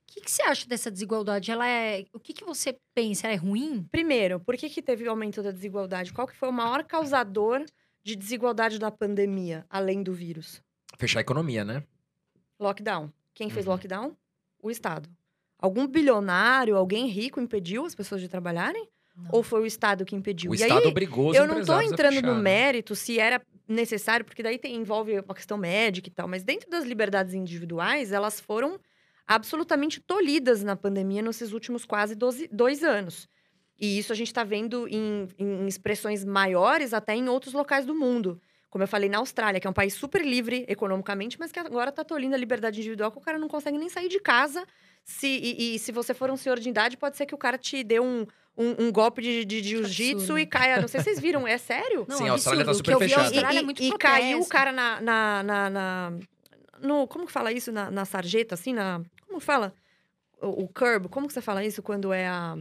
que, 0.06 0.22
que 0.22 0.30
você 0.30 0.44
acha 0.44 0.68
dessa 0.68 0.92
desigualdade? 0.92 1.50
Ela 1.50 1.68
é. 1.68 2.06
O 2.14 2.20
que, 2.20 2.32
que 2.32 2.46
você 2.46 2.78
pensa? 2.94 3.26
Ela 3.26 3.34
é 3.34 3.38
ruim? 3.38 3.88
Primeiro, 3.92 4.40
por 4.40 4.56
que, 4.56 4.70
que 4.70 4.84
teve 4.84 5.04
o 5.06 5.10
aumento 5.10 5.42
da 5.42 5.50
desigualdade? 5.52 6.14
Qual 6.14 6.28
que 6.28 6.36
foi 6.36 6.48
o 6.50 6.54
maior 6.54 6.84
causador 6.84 7.66
de 8.04 8.16
desigualdade 8.16 8.78
da 8.78 8.92
pandemia, 8.92 9.66
além 9.68 10.04
do 10.04 10.14
vírus? 10.14 10.62
Fechar 11.00 11.20
a 11.20 11.22
economia, 11.22 11.66
né? 11.66 11.84
Lockdown. 12.60 13.12
Quem 13.34 13.50
fez 13.50 13.66
Uhum. 13.66 13.72
lockdown? 13.74 14.16
O 14.62 14.70
Estado. 14.72 15.10
Algum 15.60 15.88
bilionário, 15.88 16.76
alguém 16.76 17.08
rico 17.08 17.42
impediu 17.42 17.86
as 17.86 17.96
pessoas 17.96 18.22
de 18.22 18.28
trabalharem? 18.28 18.88
Não. 19.16 19.30
Ou 19.32 19.44
foi 19.44 19.62
o 19.62 19.66
Estado 19.66 20.06
que 20.06 20.16
impediu? 20.16 20.52
O 20.52 20.56
e 20.56 20.58
Estado 20.58 20.84
aí, 20.84 20.88
obrigou 20.88 21.32
os 21.32 21.36
eu 21.36 21.48
não 21.48 21.76
a 21.76 21.84
entrando 21.84 22.22
no 22.22 22.36
mérito 22.36 22.96
se 22.96 23.20
era 23.20 23.42
necessário, 23.68 24.24
porque 24.24 24.44
daí 24.44 24.60
tem- 24.60 24.76
envolve 24.76 25.20
uma 25.20 25.34
questão 25.34 25.58
médica 25.58 26.08
e 26.08 26.12
tal, 26.12 26.28
mas 26.28 26.44
dentro 26.44 26.70
das 26.70 26.86
liberdades 26.86 27.34
individuais, 27.34 28.12
elas 28.12 28.40
foram 28.40 28.80
absolutamente 29.26 30.00
tolhidas 30.00 30.64
na 30.64 30.76
pandemia 30.76 31.22
nesses 31.22 31.52
últimos 31.52 31.84
quase 31.84 32.16
12 32.16 32.48
dois 32.52 32.84
anos. 32.84 33.28
E 33.80 34.00
isso 34.00 34.12
a 34.12 34.16
gente 34.16 34.28
está 34.28 34.44
vendo 34.44 34.88
em, 34.88 35.28
em 35.38 35.68
expressões 35.68 36.24
maiores 36.24 36.94
até 36.94 37.16
em 37.16 37.28
outros 37.28 37.54
locais 37.54 37.86
do 37.86 37.94
mundo. 37.94 38.42
Como 38.70 38.84
eu 38.84 38.88
falei, 38.88 39.10
na 39.10 39.20
Austrália, 39.20 39.60
que 39.62 39.68
é 39.68 39.70
um 39.70 39.74
país 39.74 39.94
super 39.94 40.24
livre 40.26 40.66
economicamente, 40.68 41.40
mas 41.40 41.52
que 41.52 41.60
agora 41.60 41.90
está 41.90 42.04
tolhindo 42.04 42.36
a 42.36 42.38
liberdade 42.38 42.80
individual, 42.80 43.12
que 43.12 43.18
o 43.18 43.22
cara 43.22 43.38
não 43.40 43.48
consegue 43.48 43.78
nem 43.78 43.88
sair 43.90 44.10
de 44.10 44.20
casa. 44.20 44.66
Se, 45.06 45.26
e, 45.28 45.76
e 45.76 45.80
se 45.80 45.92
você 45.94 46.14
for 46.14 46.30
um 46.30 46.36
senhor 46.36 46.60
de 46.60 46.68
idade, 46.70 46.98
pode 46.98 47.16
ser 47.16 47.26
que 47.26 47.34
o 47.34 47.38
cara 47.38 47.58
te 47.58 47.82
dê 47.82 47.98
um, 48.00 48.28
um, 48.58 48.86
um 48.88 48.92
golpe 48.92 49.22
de, 49.22 49.46
de, 49.46 49.62
de 49.62 49.70
jiu-jitsu 49.70 50.18
Absurdo. 50.18 50.40
e 50.40 50.46
caia. 50.46 50.82
Não 50.82 50.88
sei 50.90 51.00
se 51.00 51.06
vocês 51.06 51.20
viram, 51.20 51.48
é 51.48 51.58
sério? 51.58 52.06
Não, 52.10 52.18
Sim, 52.18 52.28
a 52.28 52.32
Austrália 52.34 52.66
tá 52.66 52.72
absurdo. 52.72 52.86
Super 52.92 52.98
que 52.98 53.04
eu 53.04 53.08
vi, 53.08 53.14
a 53.14 53.18
fechada. 53.18 53.28
Austrália 53.36 53.58
E, 53.58 53.62
é 53.62 53.64
muito 53.66 53.82
e 53.84 53.98
caiu 53.98 54.40
o 54.42 54.48
cara 54.48 54.72
na. 54.74 55.00
na, 55.00 55.44
na, 55.44 55.70
na- 55.70 56.14
no, 56.82 57.08
como 57.08 57.26
que 57.26 57.32
fala 57.32 57.52
isso? 57.54 57.72
Na, 57.72 57.90
na 57.90 58.04
sarjeta, 58.06 58.54
assim? 58.54 58.74
Na, 58.74 59.02
como 59.28 59.40
fala? 59.40 59.74
O, 60.42 60.64
o 60.64 60.68
curb, 60.68 61.08
como 61.08 61.26
que 61.28 61.34
você 61.34 61.42
fala 61.42 61.64
isso 61.64 61.82
quando 61.82 62.12
é 62.12 62.28
a. 62.28 62.56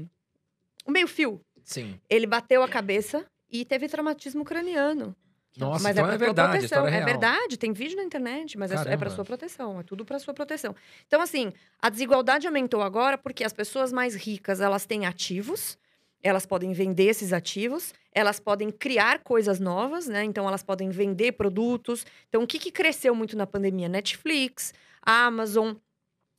O 0.86 0.90
meio-fio. 0.92 1.40
Sim. 1.64 2.00
Ele 2.08 2.26
bateu 2.28 2.62
a 2.62 2.68
cabeça 2.68 3.26
e 3.50 3.64
teve 3.64 3.88
traumatismo 3.88 4.44
craniano. 4.44 5.16
Nossa, 5.56 5.82
mas 5.82 5.96
então 5.96 6.10
é, 6.10 6.14
é, 6.14 6.18
pra 6.18 6.18
tua 6.18 6.26
verdade, 6.26 6.58
proteção. 6.58 6.86
É 6.86 6.90
real. 6.90 7.04
verdade, 7.04 7.56
tem 7.56 7.72
vídeo 7.72 7.96
na 7.96 8.04
internet, 8.04 8.58
mas 8.58 8.70
é, 8.70 8.74
é 8.74 8.78
para 8.78 8.84
Caramba. 8.84 9.10
sua 9.10 9.24
proteção, 9.24 9.80
é 9.80 9.82
tudo 9.82 10.04
para 10.04 10.18
sua 10.18 10.34
proteção. 10.34 10.74
Então 11.06 11.20
assim, 11.20 11.52
a 11.80 11.88
desigualdade 11.88 12.46
aumentou 12.46 12.82
agora 12.82 13.16
porque 13.16 13.44
as 13.44 13.52
pessoas 13.52 13.92
mais 13.92 14.14
ricas, 14.14 14.60
elas 14.60 14.84
têm 14.84 15.06
ativos, 15.06 15.78
elas 16.22 16.44
podem 16.44 16.72
vender 16.72 17.04
esses 17.04 17.32
ativos, 17.32 17.94
elas 18.12 18.40
podem 18.40 18.70
criar 18.70 19.20
coisas 19.20 19.60
novas, 19.60 20.06
né? 20.06 20.24
Então 20.24 20.46
elas 20.48 20.62
podem 20.62 20.90
vender 20.90 21.32
produtos. 21.32 22.04
Então 22.28 22.42
o 22.42 22.46
que, 22.46 22.58
que 22.58 22.70
cresceu 22.70 23.14
muito 23.14 23.36
na 23.36 23.46
pandemia? 23.46 23.88
Netflix, 23.88 24.74
Amazon, 25.02 25.74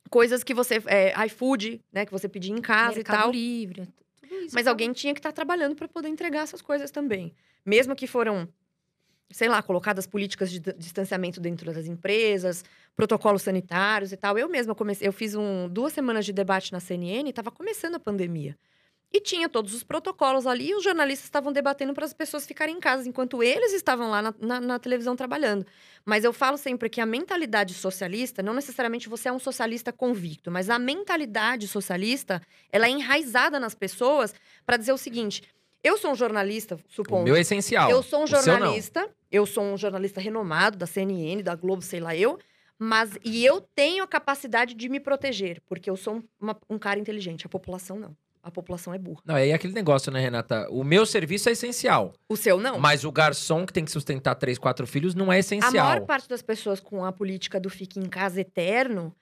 coisas 0.08 0.42
que 0.42 0.54
você 0.54 0.82
é, 0.86 1.14
iFood, 1.26 1.80
né, 1.92 2.04
que 2.04 2.12
você 2.12 2.28
pedia 2.28 2.52
em 2.54 2.60
casa 2.60 2.96
Mercado 2.96 3.16
e 3.16 3.22
tal. 3.22 3.30
Livre. 3.30 3.88
Tudo 4.20 4.34
isso 4.40 4.54
Mas 4.54 4.66
alguém 4.66 4.92
tinha 4.92 5.14
que 5.14 5.20
estar 5.20 5.32
trabalhando 5.32 5.74
para 5.74 5.88
poder 5.88 6.08
entregar 6.08 6.42
essas 6.42 6.60
coisas 6.60 6.90
também. 6.90 7.32
Mesmo 7.64 7.94
que 7.94 8.06
foram, 8.06 8.48
sei 9.30 9.48
lá, 9.48 9.62
colocadas 9.62 10.06
políticas 10.06 10.50
de 10.50 10.58
distanciamento 10.60 11.40
dentro 11.40 11.72
das 11.72 11.86
empresas, 11.86 12.64
protocolos 12.96 13.42
sanitários 13.42 14.12
e 14.12 14.16
tal. 14.16 14.38
Eu 14.38 14.48
mesma 14.48 14.74
comecei, 14.74 15.06
eu 15.06 15.12
fiz 15.12 15.34
um, 15.34 15.68
duas 15.68 15.92
semanas 15.92 16.24
de 16.24 16.32
debate 16.32 16.72
na 16.72 16.80
CNN 16.80 17.28
estava 17.30 17.50
começando 17.50 17.96
a 17.96 18.00
pandemia. 18.00 18.56
E 19.10 19.22
tinha 19.22 19.48
todos 19.48 19.72
os 19.72 19.82
protocolos 19.82 20.46
ali 20.46 20.68
e 20.68 20.74
os 20.74 20.84
jornalistas 20.84 21.24
estavam 21.24 21.50
debatendo 21.50 21.94
para 21.94 22.04
as 22.04 22.12
pessoas 22.12 22.46
ficarem 22.46 22.76
em 22.76 22.80
casa, 22.80 23.08
enquanto 23.08 23.42
eles 23.42 23.72
estavam 23.72 24.10
lá 24.10 24.20
na, 24.20 24.34
na- 24.38 24.60
na 24.60 24.78
televisão 24.78 25.16
trabalhando. 25.16 25.64
Mas 26.04 26.24
eu 26.24 26.32
falo 26.32 26.58
sempre 26.58 26.90
que 26.90 27.00
a 27.00 27.06
mentalidade 27.06 27.72
socialista, 27.72 28.42
não 28.42 28.52
necessariamente 28.52 29.08
você 29.08 29.30
é 29.30 29.32
um 29.32 29.38
socialista 29.38 29.92
convicto, 29.94 30.50
mas 30.50 30.68
a 30.68 30.78
mentalidade 30.78 31.66
socialista, 31.66 32.42
ela 32.70 32.86
é 32.86 32.90
enraizada 32.90 33.58
nas 33.58 33.74
pessoas 33.74 34.34
para 34.66 34.76
dizer 34.76 34.92
o 34.92 34.98
seguinte: 34.98 35.42
eu 35.88 35.98
sou 35.98 36.12
um 36.12 36.14
jornalista, 36.14 36.74
O 36.76 36.78
supondo. 36.88 37.24
meu 37.24 37.36
é 37.36 37.40
essencial. 37.40 37.90
Eu 37.90 38.02
sou 38.02 38.20
um 38.20 38.24
O 38.24 38.26
jornalista, 38.26 39.08
eu 39.30 39.46
sou 39.46 39.64
um 39.64 39.76
jornalista 39.76 40.20
renomado 40.20 40.76
da 40.78 40.86
CNN, 40.86 41.42
da 41.42 41.54
Globo, 41.54 41.82
sei 41.82 42.00
lá 42.00 42.14
eu, 42.16 42.38
mas 42.78 43.18
e 43.24 43.44
eu 43.44 43.60
tenho 43.60 44.04
a 44.04 44.06
capacidade 44.06 44.74
de 44.74 44.88
me 44.88 45.00
proteger, 45.00 45.60
porque 45.66 45.90
eu 45.90 45.96
sou 45.96 46.16
um, 46.16 46.22
uma- 46.40 46.56
um 46.70 46.78
cara 46.78 46.98
inteligente, 47.00 47.46
a 47.46 47.48
população 47.48 47.98
não. 47.98 48.16
A 48.40 48.50
população 48.52 48.94
é 48.94 48.98
burra. 48.98 49.20
Não, 49.26 49.34
aí 49.34 49.50
é 49.50 49.54
aquele 49.54 49.74
negócio, 49.74 50.10
né, 50.12 50.20
Renata? 50.20 50.68
O 50.70 50.82
meu 50.84 51.04
serviço 51.04 51.48
é 51.48 51.52
essencial. 51.52 52.14
O 52.28 52.36
seu 52.36 52.58
não? 52.58 52.78
Mas 52.78 53.04
o 53.04 53.10
garçom 53.12 53.66
que 53.66 53.72
tem 53.72 53.84
que 53.84 53.90
sustentar 53.90 54.36
três, 54.36 54.56
quatro 54.58 54.86
filhos 54.86 55.14
não 55.14 55.30
é 55.32 55.36
A 55.36 55.38
essencial. 55.40 55.72
maior 55.86 56.06
parte 56.06 56.28
das 56.28 56.40
pessoas 56.40 56.78
com 56.80 57.04
a 57.04 57.12
política 57.12 57.58
do 57.60 57.68
fique 57.68 57.98
em 57.98 58.08
casa 58.08 58.40
eterno 58.40 59.14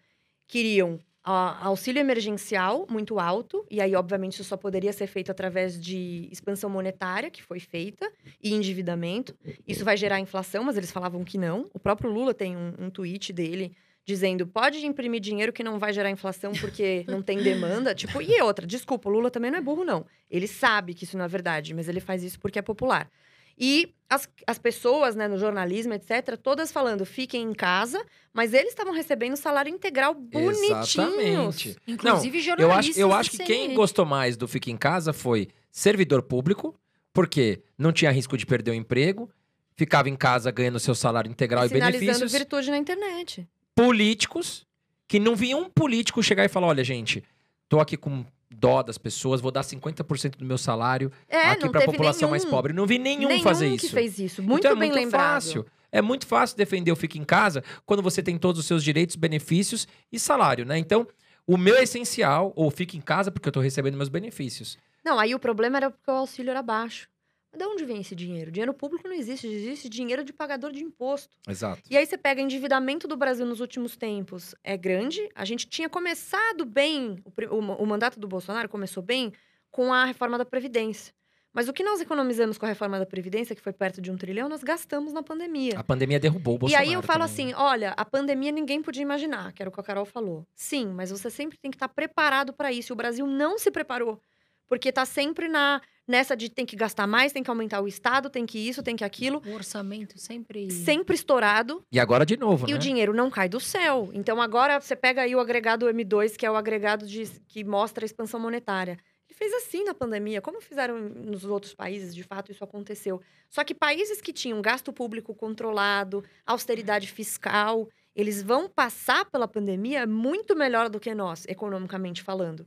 queriam 0.46 1.00
ah, 1.28 1.58
auxílio 1.66 1.98
emergencial 1.98 2.86
muito 2.88 3.18
alto, 3.18 3.66
e 3.68 3.80
aí, 3.80 3.96
obviamente, 3.96 4.34
isso 4.34 4.44
só 4.44 4.56
poderia 4.56 4.92
ser 4.92 5.08
feito 5.08 5.28
através 5.32 5.78
de 5.80 6.28
expansão 6.30 6.70
monetária, 6.70 7.32
que 7.32 7.42
foi 7.42 7.58
feita, 7.58 8.08
e 8.40 8.54
endividamento. 8.54 9.36
Isso 9.66 9.84
vai 9.84 9.96
gerar 9.96 10.20
inflação, 10.20 10.62
mas 10.62 10.76
eles 10.76 10.92
falavam 10.92 11.24
que 11.24 11.36
não. 11.36 11.68
O 11.74 11.80
próprio 11.80 12.08
Lula 12.08 12.32
tem 12.32 12.56
um, 12.56 12.74
um 12.78 12.90
tweet 12.90 13.32
dele 13.32 13.76
dizendo: 14.04 14.46
pode 14.46 14.86
imprimir 14.86 15.20
dinheiro 15.20 15.52
que 15.52 15.64
não 15.64 15.80
vai 15.80 15.92
gerar 15.92 16.10
inflação 16.10 16.52
porque 16.52 17.04
não 17.08 17.20
tem 17.20 17.42
demanda. 17.42 17.92
tipo, 17.96 18.22
e 18.22 18.40
outra, 18.40 18.64
desculpa, 18.64 19.08
o 19.08 19.12
Lula 19.12 19.28
também 19.28 19.50
não 19.50 19.58
é 19.58 19.60
burro, 19.62 19.84
não. 19.84 20.06
Ele 20.30 20.46
sabe 20.46 20.94
que 20.94 21.02
isso 21.02 21.18
não 21.18 21.24
é 21.24 21.28
verdade, 21.28 21.74
mas 21.74 21.88
ele 21.88 21.98
faz 21.98 22.22
isso 22.22 22.38
porque 22.38 22.60
é 22.60 22.62
popular. 22.62 23.10
E 23.58 23.94
as, 24.08 24.28
as 24.46 24.58
pessoas, 24.58 25.16
né, 25.16 25.26
no 25.26 25.38
jornalismo, 25.38 25.92
etc., 25.94 26.36
todas 26.40 26.70
falando, 26.70 27.04
fiquem 27.04 27.42
em 27.42 27.52
casa, 27.52 28.04
mas 28.32 28.52
eles 28.52 28.68
estavam 28.68 28.92
recebendo 28.92 29.36
salário 29.36 29.72
integral 29.72 30.14
bonitinhos. 30.14 30.94
Exatamente. 30.94 31.76
Inclusive 31.86 32.38
Eu 32.38 32.42
jornalistas. 32.44 32.90
acho, 32.90 33.00
eu 33.00 33.12
acho 33.12 33.30
que 33.30 33.38
quem 33.38 33.74
gostou 33.74 34.04
mais 34.04 34.36
do 34.36 34.46
Fica 34.46 34.70
em 34.70 34.76
Casa 34.76 35.12
foi 35.12 35.48
servidor 35.70 36.22
público, 36.22 36.78
porque 37.12 37.62
não 37.78 37.92
tinha 37.92 38.10
risco 38.10 38.36
de 38.36 38.44
perder 38.46 38.70
o 38.72 38.74
emprego, 38.74 39.30
ficava 39.74 40.08
em 40.08 40.16
casa 40.16 40.50
ganhando 40.50 40.78
seu 40.78 40.94
salário 40.94 41.30
integral 41.30 41.64
e, 41.64 41.68
Sinalizando 41.68 41.98
benefícios. 42.00 42.32
virtude 42.32 42.70
na 42.70 42.78
internet. 42.78 43.48
Políticos, 43.74 44.66
que 45.08 45.18
não 45.18 45.34
via 45.36 45.56
um 45.56 45.68
político 45.68 46.22
chegar 46.22 46.44
e 46.44 46.48
falar: 46.48 46.68
olha, 46.68 46.84
gente, 46.84 47.22
tô 47.68 47.80
aqui 47.80 47.96
com 47.96 48.24
dó 48.58 48.82
das 48.82 48.96
pessoas, 48.98 49.40
vou 49.40 49.50
dar 49.50 49.62
50% 49.62 50.36
do 50.38 50.44
meu 50.44 50.56
salário 50.58 51.10
É, 51.28 51.50
aqui 51.50 51.68
pra 51.68 51.80
teve 51.80 51.92
população 51.92 52.30
mais 52.30 52.42
nenhum- 52.42 52.54
pobre. 52.56 52.72
Não 52.72 52.86
vi 52.86 52.98
nenhum, 52.98 53.28
nenhum 53.28 53.42
fazer 53.42 53.68
que 53.76 53.86
isso. 53.86 53.94
fez 53.94 54.18
isso. 54.18 54.42
Muito 54.42 54.60
então 54.60 54.72
é 54.72 54.80
bem 54.80 54.90
muito 54.90 55.04
lembrado. 55.04 55.22
fácil. 55.42 55.66
É 55.92 56.02
muito 56.02 56.26
fácil 56.26 56.56
defender 56.56 56.90
o 56.92 56.96
Fica 56.96 57.16
em 57.18 57.24
Casa 57.24 57.62
quando 57.84 58.02
você 58.02 58.22
tem 58.22 58.36
todos 58.38 58.60
os 58.60 58.66
seus 58.66 58.82
direitos, 58.82 59.16
benefícios 59.16 59.86
e 60.10 60.18
salário, 60.18 60.64
né? 60.64 60.76
Então, 60.78 61.06
o 61.46 61.56
meu 61.56 61.76
é 61.76 61.82
essencial, 61.84 62.52
ou 62.56 62.70
Fica 62.70 62.96
em 62.96 63.00
Casa 63.00 63.30
porque 63.30 63.48
eu 63.48 63.52
tô 63.52 63.60
recebendo 63.60 63.96
meus 63.96 64.08
benefícios. 64.08 64.76
Não, 65.04 65.18
aí 65.18 65.34
o 65.34 65.38
problema 65.38 65.76
era 65.76 65.90
porque 65.90 66.10
o 66.10 66.14
auxílio 66.14 66.50
era 66.50 66.62
baixo. 66.62 67.08
De 67.56 67.64
onde 67.64 67.84
vem 67.84 68.00
esse 68.00 68.14
dinheiro? 68.14 68.50
Dinheiro 68.50 68.74
público 68.74 69.08
não 69.08 69.14
existe, 69.14 69.46
existe 69.46 69.88
dinheiro 69.88 70.22
de 70.22 70.32
pagador 70.32 70.70
de 70.72 70.84
imposto. 70.84 71.34
Exato. 71.48 71.82
E 71.90 71.96
aí 71.96 72.04
você 72.04 72.18
pega 72.18 72.40
endividamento 72.40 73.08
do 73.08 73.16
Brasil 73.16 73.46
nos 73.46 73.60
últimos 73.60 73.96
tempos, 73.96 74.54
é 74.62 74.76
grande. 74.76 75.28
A 75.34 75.44
gente 75.44 75.66
tinha 75.66 75.88
começado 75.88 76.64
bem, 76.64 77.22
o, 77.24 77.54
o 77.56 77.82
o 77.82 77.86
mandato 77.86 78.18
do 78.20 78.28
Bolsonaro 78.28 78.68
começou 78.68 79.02
bem 79.02 79.32
com 79.70 79.92
a 79.92 80.04
reforma 80.04 80.36
da 80.38 80.44
Previdência. 80.44 81.12
Mas 81.52 81.68
o 81.68 81.72
que 81.72 81.82
nós 81.82 82.02
economizamos 82.02 82.58
com 82.58 82.66
a 82.66 82.68
reforma 82.68 82.98
da 82.98 83.06
Previdência, 83.06 83.56
que 83.56 83.62
foi 83.62 83.72
perto 83.72 83.98
de 84.00 84.10
um 84.10 84.16
trilhão, 84.16 84.46
nós 84.46 84.62
gastamos 84.62 85.10
na 85.14 85.22
pandemia. 85.22 85.72
A 85.78 85.82
pandemia 85.82 86.20
derrubou 86.20 86.54
o 86.54 86.56
E 86.56 86.58
Bolsonaro. 86.58 86.86
aí 86.86 86.92
eu 86.92 87.02
falo 87.02 87.20
também, 87.20 87.32
assim, 87.32 87.46
né? 87.46 87.54
olha, 87.56 87.90
a 87.96 88.04
pandemia 88.04 88.52
ninguém 88.52 88.82
podia 88.82 89.00
imaginar, 89.02 89.52
que 89.54 89.62
era 89.62 89.70
o 89.70 89.72
que 89.72 89.80
a 89.80 89.82
Carol 89.82 90.04
falou. 90.04 90.46
Sim, 90.54 90.88
mas 90.88 91.10
você 91.10 91.30
sempre 91.30 91.56
tem 91.56 91.70
que 91.70 91.76
estar 91.76 91.88
preparado 91.88 92.52
para 92.52 92.70
isso. 92.70 92.92
E 92.92 92.94
o 92.94 92.96
Brasil 92.96 93.26
não 93.26 93.58
se 93.58 93.70
preparou, 93.70 94.20
porque 94.66 94.90
está 94.90 95.06
sempre 95.06 95.48
na 95.48 95.80
nessa 96.06 96.36
de 96.36 96.48
tem 96.48 96.64
que 96.64 96.76
gastar 96.76 97.06
mais, 97.06 97.32
tem 97.32 97.42
que 97.42 97.50
aumentar 97.50 97.80
o 97.80 97.88
estado, 97.88 98.30
tem 98.30 98.46
que 98.46 98.58
isso, 98.58 98.82
tem 98.82 98.96
que 98.96 99.04
aquilo, 99.04 99.42
O 99.46 99.52
orçamento 99.52 100.18
sempre. 100.18 100.70
sempre 100.70 101.14
estourado 101.14 101.84
E 101.90 101.98
agora 101.98 102.24
de 102.24 102.36
novo, 102.36 102.66
e 102.68 102.72
né? 102.72 102.76
o 102.76 102.78
dinheiro 102.78 103.12
não 103.12 103.30
cai 103.30 103.48
do 103.48 103.60
céu. 103.60 104.10
Então 104.12 104.40
agora 104.40 104.80
você 104.80 104.94
pega 104.94 105.22
aí 105.22 105.34
o 105.34 105.40
agregado 105.40 105.86
M2, 105.86 106.36
que 106.36 106.46
é 106.46 106.50
o 106.50 106.56
agregado 106.56 107.06
de, 107.06 107.24
que 107.48 107.64
mostra 107.64 108.04
a 108.04 108.06
expansão 108.06 108.38
monetária. 108.38 108.98
Ele 109.28 109.36
fez 109.36 109.52
assim 109.54 109.84
na 109.84 109.92
pandemia, 109.92 110.40
como 110.40 110.60
fizeram 110.60 110.98
nos 110.98 111.44
outros 111.44 111.74
países, 111.74 112.14
de 112.14 112.22
fato 112.22 112.52
isso 112.52 112.62
aconteceu. 112.62 113.20
Só 113.50 113.64
que 113.64 113.74
países 113.74 114.20
que 114.20 114.32
tinham 114.32 114.62
gasto 114.62 114.92
público 114.92 115.34
controlado, 115.34 116.24
austeridade 116.46 117.08
fiscal, 117.08 117.88
eles 118.14 118.42
vão 118.42 118.68
passar 118.68 119.24
pela 119.26 119.46
pandemia 119.46 120.06
muito 120.06 120.56
melhor 120.56 120.88
do 120.88 120.98
que 120.98 121.14
nós, 121.14 121.44
economicamente 121.46 122.22
falando. 122.22 122.66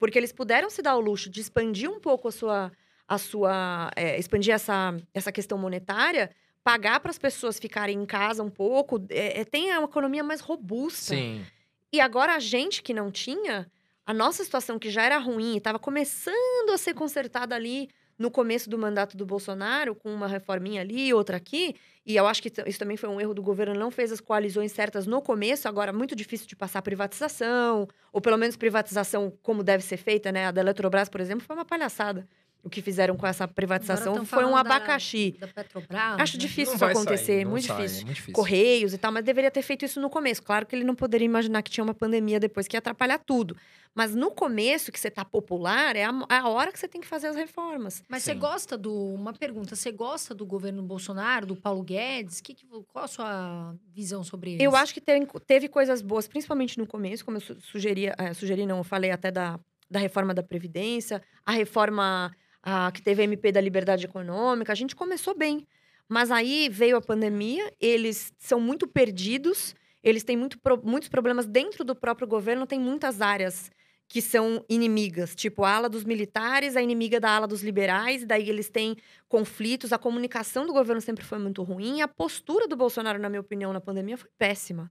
Porque 0.00 0.18
eles 0.18 0.32
puderam 0.32 0.68
se 0.68 0.82
dar 0.82 0.96
o 0.96 1.00
luxo 1.00 1.30
de 1.30 1.40
expandir 1.40 1.88
um 1.88 2.00
pouco 2.00 2.26
a 2.26 2.32
sua. 2.32 2.72
A 3.06 3.18
sua 3.18 3.90
é, 3.96 4.16
expandir 4.20 4.54
essa, 4.54 4.96
essa 5.12 5.32
questão 5.32 5.58
monetária, 5.58 6.30
pagar 6.62 7.00
para 7.00 7.10
as 7.10 7.18
pessoas 7.18 7.58
ficarem 7.58 8.00
em 8.00 8.06
casa 8.06 8.40
um 8.40 8.48
pouco, 8.48 9.04
é, 9.10 9.40
é, 9.40 9.44
tem 9.44 9.76
uma 9.76 9.86
economia 9.86 10.22
mais 10.22 10.40
robusta. 10.40 11.16
Sim. 11.16 11.44
E 11.92 12.00
agora 12.00 12.36
a 12.36 12.38
gente 12.38 12.84
que 12.84 12.94
não 12.94 13.10
tinha, 13.10 13.68
a 14.06 14.14
nossa 14.14 14.44
situação 14.44 14.78
que 14.78 14.90
já 14.90 15.02
era 15.02 15.18
ruim 15.18 15.54
e 15.54 15.58
estava 15.58 15.76
começando 15.76 16.70
a 16.72 16.78
ser 16.78 16.94
consertada 16.94 17.56
ali 17.56 17.88
no 18.20 18.30
começo 18.30 18.68
do 18.68 18.76
mandato 18.76 19.16
do 19.16 19.24
Bolsonaro, 19.24 19.94
com 19.94 20.12
uma 20.12 20.28
reforminha 20.28 20.82
ali, 20.82 21.12
outra 21.14 21.38
aqui. 21.38 21.74
E 22.04 22.16
eu 22.16 22.26
acho 22.26 22.42
que 22.42 22.52
isso 22.66 22.78
também 22.78 22.98
foi 22.98 23.08
um 23.08 23.18
erro 23.18 23.32
do 23.32 23.42
governo, 23.42 23.72
não 23.74 23.90
fez 23.90 24.12
as 24.12 24.20
coalizões 24.20 24.72
certas 24.72 25.06
no 25.06 25.22
começo, 25.22 25.66
agora 25.66 25.90
muito 25.90 26.14
difícil 26.14 26.46
de 26.46 26.54
passar 26.54 26.82
privatização, 26.82 27.88
ou 28.12 28.20
pelo 28.20 28.36
menos 28.36 28.58
privatização 28.58 29.32
como 29.42 29.62
deve 29.62 29.82
ser 29.82 29.96
feita, 29.96 30.30
né? 30.30 30.46
A 30.48 30.50
da 30.50 30.60
Eletrobras, 30.60 31.08
por 31.08 31.18
exemplo, 31.18 31.46
foi 31.46 31.56
uma 31.56 31.64
palhaçada. 31.64 32.28
O 32.62 32.68
que 32.68 32.82
fizeram 32.82 33.16
com 33.16 33.26
essa 33.26 33.48
privatização 33.48 34.24
foi 34.26 34.44
um 34.44 34.52
da- 34.52 34.60
abacaxi. 34.60 35.34
Da 35.40 35.48
Petrobras. 35.48 36.20
Acho 36.20 36.34
né? 36.36 36.40
difícil 36.40 36.74
isso 36.74 36.84
acontecer, 36.84 37.24
sair, 37.36 37.44
muito 37.46 37.66
sai, 37.66 37.76
difícil. 37.76 38.00
É 38.00 38.04
muito 38.04 38.14
difícil. 38.16 38.32
Correios 38.34 38.92
e 38.92 38.98
tal, 38.98 39.10
mas 39.12 39.24
deveria 39.24 39.50
ter 39.50 39.62
feito 39.62 39.84
isso 39.84 39.98
no 40.00 40.10
começo. 40.10 40.42
Claro 40.42 40.66
que 40.66 40.76
ele 40.76 40.84
não 40.84 40.94
poderia 40.94 41.24
imaginar 41.24 41.62
que 41.62 41.70
tinha 41.70 41.82
uma 41.82 41.94
pandemia 41.94 42.38
depois 42.38 42.68
que 42.68 42.76
ia 42.76 42.78
atrapalhar 42.78 43.18
tudo. 43.18 43.56
Mas 43.94 44.14
no 44.14 44.30
começo, 44.30 44.92
que 44.92 45.00
você 45.00 45.10
tá 45.10 45.24
popular, 45.24 45.96
é 45.96 46.04
a, 46.04 46.12
é 46.30 46.36
a 46.36 46.48
hora 46.48 46.70
que 46.70 46.78
você 46.78 46.86
tem 46.86 47.00
que 47.00 47.06
fazer 47.08 47.26
as 47.28 47.34
reformas. 47.36 48.04
Mas 48.08 48.22
você 48.22 48.34
Sim. 48.34 48.38
gosta 48.38 48.78
do. 48.78 48.92
Uma 49.14 49.32
pergunta: 49.32 49.74
você 49.74 49.90
gosta 49.90 50.34
do 50.34 50.44
governo 50.46 50.82
Bolsonaro, 50.82 51.46
do 51.46 51.56
Paulo 51.56 51.82
Guedes? 51.82 52.40
Que 52.40 52.54
que- 52.54 52.66
qual 52.92 53.06
a 53.06 53.08
sua 53.08 53.74
visão 53.92 54.22
sobre 54.22 54.50
eles? 54.52 54.62
Eu 54.62 54.76
acho 54.76 54.94
que 54.94 55.00
tem- 55.00 55.26
teve 55.46 55.66
coisas 55.66 56.02
boas, 56.02 56.28
principalmente 56.28 56.78
no 56.78 56.86
começo, 56.86 57.24
como 57.24 57.38
eu 57.38 57.40
su- 57.40 57.60
sugeria, 57.60 58.14
eh, 58.18 58.32
sugeri, 58.34 58.64
não, 58.66 58.78
eu 58.78 58.84
falei 58.84 59.10
até 59.10 59.30
da, 59.32 59.58
da 59.90 59.98
reforma 59.98 60.32
da 60.32 60.42
Previdência, 60.42 61.20
a 61.44 61.50
reforma 61.50 62.30
ah, 62.62 62.90
que 62.92 63.02
teve 63.02 63.22
a 63.22 63.24
MP 63.24 63.52
da 63.52 63.60
Liberdade 63.60 64.04
Econômica, 64.04 64.72
a 64.72 64.76
gente 64.76 64.94
começou 64.94 65.36
bem. 65.36 65.66
Mas 66.08 66.30
aí 66.30 66.68
veio 66.68 66.96
a 66.96 67.00
pandemia, 67.00 67.72
eles 67.80 68.32
são 68.38 68.60
muito 68.60 68.86
perdidos, 68.86 69.74
eles 70.02 70.24
têm 70.24 70.36
muito 70.36 70.58
muitos 70.82 71.08
problemas 71.08 71.46
dentro 71.46 71.84
do 71.84 71.94
próprio 71.94 72.26
governo, 72.26 72.66
tem 72.66 72.80
muitas 72.80 73.20
áreas 73.20 73.70
que 74.08 74.20
são 74.20 74.64
inimigas, 74.68 75.36
tipo 75.36 75.62
a 75.62 75.72
ala 75.72 75.88
dos 75.88 76.02
militares, 76.02 76.76
a 76.76 76.82
inimiga 76.82 77.20
da 77.20 77.30
ala 77.30 77.46
dos 77.46 77.62
liberais, 77.62 78.26
daí 78.26 78.50
eles 78.50 78.68
têm 78.68 78.96
conflitos, 79.28 79.92
a 79.92 79.98
comunicação 79.98 80.66
do 80.66 80.72
governo 80.72 81.00
sempre 81.00 81.24
foi 81.24 81.38
muito 81.38 81.62
ruim, 81.62 82.02
a 82.02 82.08
postura 82.08 82.66
do 82.66 82.74
Bolsonaro, 82.74 83.20
na 83.20 83.28
minha 83.28 83.40
opinião, 83.40 83.72
na 83.72 83.80
pandemia 83.80 84.18
foi 84.18 84.28
péssima. 84.36 84.90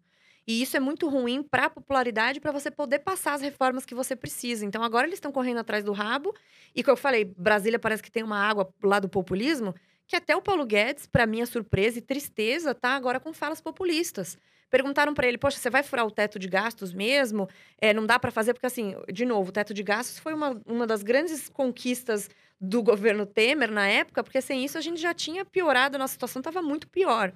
E 0.50 0.64
isso 0.64 0.76
é 0.76 0.80
muito 0.80 1.08
ruim 1.08 1.44
para 1.44 1.66
a 1.66 1.70
popularidade, 1.70 2.40
para 2.40 2.52
você 2.52 2.72
poder 2.72 2.98
passar 2.98 3.34
as 3.36 3.42
reformas 3.42 3.86
que 3.86 3.94
você 3.94 4.16
precisa. 4.16 4.66
Então 4.66 4.84
agora 4.84 5.06
eles 5.06 5.18
estão 5.18 5.32
correndo 5.32 5.60
atrás 5.60 5.84
do 5.84 5.92
rabo, 5.92 6.36
e 6.76 6.82
como 6.82 6.94
eu 6.94 6.98
falei, 6.98 7.24
Brasília 7.24 7.78
parece 7.78 8.02
que 8.02 8.10
tem 8.10 8.24
uma 8.24 8.40
água 8.40 8.68
lá 8.82 9.00
do 9.00 9.08
populismo, 9.08 9.76
que 10.08 10.16
até 10.16 10.36
o 10.36 10.42
Paulo 10.42 10.66
Guedes, 10.66 11.06
para 11.06 11.28
minha 11.28 11.46
surpresa 11.46 12.00
e 12.00 12.02
tristeza, 12.02 12.74
tá 12.74 12.96
agora 12.96 13.20
com 13.20 13.32
falas 13.32 13.62
populistas. 13.62 14.40
Perguntaram 14.72 15.14
para 15.14 15.28
ele, 15.28 15.38
poxa, 15.38 15.60
você 15.60 15.70
vai 15.70 15.84
furar 15.84 16.08
o 16.08 16.10
teto 16.10 16.40
de 16.40 16.48
gastos 16.48 16.92
mesmo? 16.92 17.48
É, 17.80 17.94
não 17.94 18.08
dá 18.08 18.18
para 18.18 18.32
fazer, 18.32 18.56
porque 18.56 18.66
assim, 18.66 18.96
de 19.14 19.26
novo, 19.26 19.50
o 19.50 19.54
teto 19.54 19.72
de 19.72 19.84
gastos 19.84 20.18
foi 20.18 20.34
uma, 20.34 20.60
uma 20.66 20.88
das 20.88 21.04
grandes 21.04 21.48
conquistas 21.48 22.28
do 22.60 22.82
governo 22.82 23.24
Temer 23.24 23.70
na 23.70 23.88
época, 23.88 24.24
porque 24.24 24.42
sem 24.42 24.66
isso 24.66 24.80
a 24.80 24.82
gente 24.82 25.00
já 25.00 25.14
tinha 25.14 25.46
piorado, 25.46 25.96
a 25.96 26.00
nossa 26.00 26.14
situação 26.14 26.40
estava 26.40 26.60
muito 26.60 26.88
pior. 26.90 27.34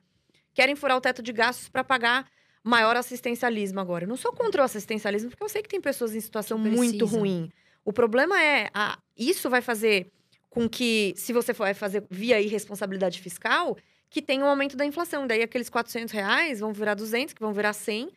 Querem 0.52 0.76
furar 0.76 0.98
o 0.98 1.02
teto 1.02 1.22
de 1.22 1.32
gastos 1.32 1.70
para 1.70 1.84
pagar 1.84 2.28
maior 2.64 2.96
assistencialismo 2.96 3.80
agora. 3.80 4.06
Eu 4.06 4.08
não 4.08 4.18
sou 4.18 4.32
contra 4.32 4.62
o 4.62 4.66
assistencialismo, 4.66 5.30
porque 5.30 5.44
eu 5.44 5.50
sei 5.50 5.62
que 5.62 5.70
tem 5.70 5.82
pessoas 5.82 6.16
em 6.16 6.22
situação 6.22 6.58
muito 6.58 7.06
ruim. 7.06 7.52
O 7.84 7.92
problema 7.92 8.42
é, 8.42 8.70
a, 8.74 8.98
isso 9.18 9.50
vai 9.50 9.62
fazer 9.62 10.10
com 10.50 10.70
que, 10.70 11.14
se 11.18 11.34
você 11.34 11.54
for 11.54 11.74
fazer 11.74 12.06
via 12.10 12.40
irresponsabilidade 12.40 13.20
fiscal, 13.20 13.76
que 14.10 14.22
tenha 14.22 14.46
um 14.46 14.48
aumento 14.48 14.78
da 14.78 14.86
inflação. 14.86 15.26
Daí 15.26 15.42
aqueles 15.42 15.70
400 15.70 16.14
reais 16.14 16.60
vão 16.60 16.72
virar 16.72 16.94
200, 16.94 17.34
que 17.34 17.42
vão 17.42 17.52
virar 17.52 17.74
100. 17.74 18.12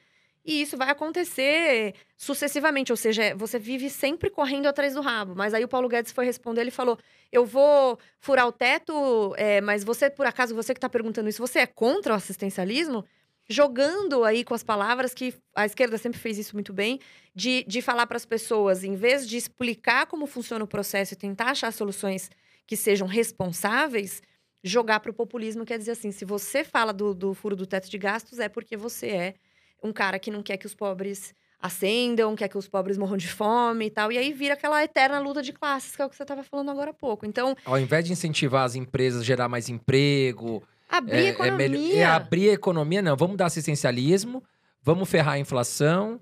E 0.45 0.63
isso 0.63 0.77
vai 0.77 0.91
acontecer 0.91 1.95
sucessivamente, 2.17 2.93
ou 2.93 2.97
seja, 2.97 3.35
você 3.35 3.59
vive 3.59 3.91
sempre 3.91 4.31
correndo 4.31 4.67
atrás 4.67 4.95
do 4.95 5.01
rabo. 5.01 5.35
Mas 5.35 5.53
aí 5.53 5.65
o 5.65 5.69
Paulo 5.69 5.89
Guedes 5.89 6.13
foi 6.13 6.25
responder, 6.25 6.61
ele 6.61 6.71
falou: 6.71 6.97
Eu 7.33 7.45
vou 7.45 7.99
furar 8.21 8.47
o 8.47 8.53
teto, 8.53 9.35
é, 9.37 9.61
mas 9.61 9.83
você, 9.83 10.09
por 10.09 10.25
acaso, 10.25 10.55
você 10.55 10.73
que 10.73 10.79
está 10.79 10.89
perguntando 10.89 11.29
isso, 11.29 11.45
você 11.45 11.61
é 11.61 11.67
contra 11.67 12.13
o 12.13 12.17
assistencialismo? 12.17 13.05
Jogando 13.49 14.25
aí 14.25 14.43
com 14.43 14.55
as 14.55 14.65
palavras 14.65 15.15
que 15.15 15.33
a 15.55 15.65
esquerda 15.65 15.97
sempre 15.99 16.19
fez 16.19 16.37
isso 16.37 16.55
muito 16.55 16.73
bem, 16.73 16.99
de, 17.35 17.65
de 17.69 17.81
falar 17.81 18.07
para 18.07 18.17
as 18.17 18.27
pessoas, 18.27 18.83
em 18.83 18.95
vez 18.95 19.29
de 19.29 19.37
explicar 19.37 20.07
como 20.07 20.27
funciona 20.27 20.65
o 20.65 20.69
processo 20.69 21.15
e 21.15 21.17
tentar 21.17 21.51
achar 21.51 21.73
soluções 21.73 22.29
que 22.67 22.77
sejam 22.77 23.07
responsáveis, 23.07 24.21
jogar 24.65 24.99
para 24.99 25.13
o 25.13 25.15
populismo, 25.15 25.65
quer 25.65 25.79
dizer 25.79 25.93
assim, 25.93 26.11
se 26.11 26.25
você 26.25 26.65
fala 26.65 26.93
do, 26.93 27.15
do 27.15 27.35
furo 27.35 27.55
do 27.55 27.67
teto 27.67 27.89
de 27.89 27.97
gastos, 27.97 28.41
é 28.41 28.49
porque 28.49 28.77
você 28.77 29.07
é 29.09 29.35
um 29.81 29.93
cara 29.93 30.19
que 30.19 30.31
não 30.31 30.43
quer 30.43 30.57
que 30.57 30.67
os 30.67 30.75
pobres 30.75 31.33
ascendam, 31.67 32.35
quer 32.35 32.49
que 32.49 32.57
os 32.59 32.67
pobres 32.69 32.97
morram 32.97 33.17
de 33.17 33.29
fome 33.29 33.87
e 33.87 33.91
tal. 33.91 34.11
E 34.11 34.19
aí 34.19 34.33
vira 34.33 34.55
aquela 34.55 34.83
eterna 34.83 35.19
luta 35.21 35.43
de 35.43 35.53
classes, 35.53 35.95
que 35.95 36.03
é 36.03 36.07
o 36.07 36.09
que 36.09 36.17
você 36.17 36.23
estava 36.23 36.43
falando 36.43 36.71
agora 36.71 36.91
há 36.91 36.95
pouco. 36.95 37.27
Então, 37.27 37.55
Ao 37.65 37.79
invés 37.79 38.05
de 38.05 38.13
incentivar 38.13 38.65
as 38.65 38.75
empresas 38.75 39.21
a 39.21 39.25
gerar 39.25 39.49
mais 39.49 39.69
emprego, 39.69 40.63
abrir 40.89 41.17
é, 41.17 41.19
a 41.19 41.25
é 41.25 41.29
economia. 41.29 41.69
melhor- 41.69 41.97
é 41.99 42.05
abrir 42.05 42.51
a 42.51 42.53
economia, 42.55 43.03
não. 43.03 43.17
Vamos 43.17 43.37
dar 43.37 43.47
assistencialismo, 43.47 44.43
vamos 44.83 45.09
ferrar 45.09 45.35
a 45.35 45.39
inflação, 45.39 46.21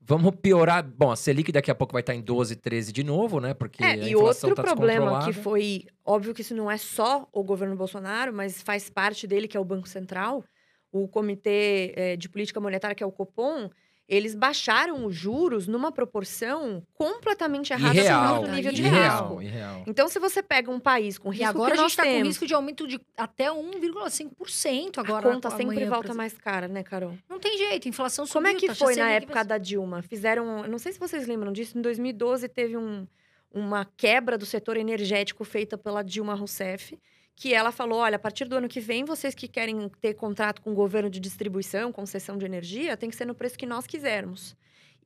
vamos 0.00 0.32
piorar. 0.42 0.82
Bom, 0.84 1.10
a 1.10 1.16
Selic 1.16 1.52
daqui 1.52 1.70
a 1.70 1.74
pouco 1.74 1.92
vai 1.92 2.00
estar 2.00 2.14
em 2.14 2.20
12, 2.20 2.56
13 2.56 2.92
de 2.92 3.04
novo, 3.04 3.38
né? 3.40 3.54
Porque 3.54 3.82
É, 3.84 3.86
a 3.92 3.96
e 3.96 4.12
inflação 4.12 4.50
outro 4.50 4.64
tá 4.64 4.74
problema 4.74 5.24
que 5.24 5.32
foi. 5.32 5.86
Óbvio 6.04 6.34
que 6.34 6.40
isso 6.40 6.54
não 6.54 6.70
é 6.70 6.76
só 6.76 7.28
o 7.32 7.42
governo 7.44 7.76
Bolsonaro, 7.76 8.32
mas 8.32 8.60
faz 8.62 8.90
parte 8.90 9.26
dele, 9.26 9.46
que 9.46 9.56
é 9.56 9.60
o 9.60 9.64
Banco 9.64 9.88
Central, 9.88 10.44
o 10.92 11.06
Comitê 11.06 11.92
eh, 11.94 12.16
de 12.16 12.28
Política 12.28 12.58
Monetária, 12.60 12.96
que 12.96 13.02
é 13.02 13.06
o 13.06 13.12
Copom. 13.12 13.70
Eles 14.10 14.34
baixaram 14.34 15.06
os 15.06 15.14
juros 15.14 15.68
numa 15.68 15.92
proporção 15.92 16.82
completamente 16.94 17.72
errada 17.72 17.94
Irreal, 17.96 18.42
no 18.42 18.48
nível 18.48 18.72
de 18.72 18.82
irreal, 18.82 19.28
risco. 19.28 19.42
irreal. 19.42 19.84
Então, 19.86 20.08
se 20.08 20.18
você 20.18 20.42
pega 20.42 20.68
um 20.68 20.80
país 20.80 21.16
com 21.16 21.32
E 21.32 21.36
risco 21.36 21.48
agora 21.48 21.74
que 21.74 21.80
a 21.80 21.82
gente 21.84 21.96
tá 21.96 22.02
com 22.02 22.22
risco 22.24 22.44
de 22.44 22.52
aumento 22.52 22.88
de 22.88 23.00
até 23.16 23.52
1,5% 23.52 24.98
agora. 24.98 25.28
a 25.28 25.32
conta 25.32 25.48
sempre 25.50 25.76
amanhã, 25.76 25.88
volta 25.88 26.12
mais 26.12 26.36
cara, 26.36 26.66
né, 26.66 26.82
Carol? 26.82 27.16
Não 27.28 27.38
tem 27.38 27.56
jeito, 27.56 27.88
inflação 27.88 28.26
subiu. 28.26 28.42
Como 28.42 28.46
é 28.48 28.58
que 28.58 28.66
taxa 28.66 28.84
foi 28.84 28.96
na 28.96 29.10
época 29.10 29.44
da 29.44 29.58
Dilma? 29.58 30.02
Fizeram, 30.02 30.66
não 30.66 30.78
sei 30.78 30.92
se 30.92 30.98
vocês 30.98 31.28
lembram 31.28 31.52
disso, 31.52 31.78
em 31.78 31.80
2012 31.80 32.48
teve 32.48 32.76
um, 32.76 33.06
uma 33.52 33.84
quebra 33.96 34.36
do 34.36 34.44
setor 34.44 34.76
energético 34.76 35.44
feita 35.44 35.78
pela 35.78 36.02
Dilma 36.02 36.34
Rousseff, 36.34 36.98
que 37.40 37.54
ela 37.54 37.72
falou: 37.72 38.00
olha, 38.00 38.16
a 38.16 38.18
partir 38.18 38.44
do 38.44 38.54
ano 38.54 38.68
que 38.68 38.80
vem, 38.80 39.02
vocês 39.02 39.34
que 39.34 39.48
querem 39.48 39.88
ter 39.98 40.12
contrato 40.12 40.60
com 40.60 40.72
o 40.72 40.74
governo 40.74 41.08
de 41.08 41.18
distribuição, 41.18 41.90
concessão 41.90 42.36
de 42.36 42.44
energia, 42.44 42.98
tem 42.98 43.08
que 43.08 43.16
ser 43.16 43.24
no 43.24 43.34
preço 43.34 43.56
que 43.56 43.64
nós 43.64 43.86
quisermos. 43.86 44.54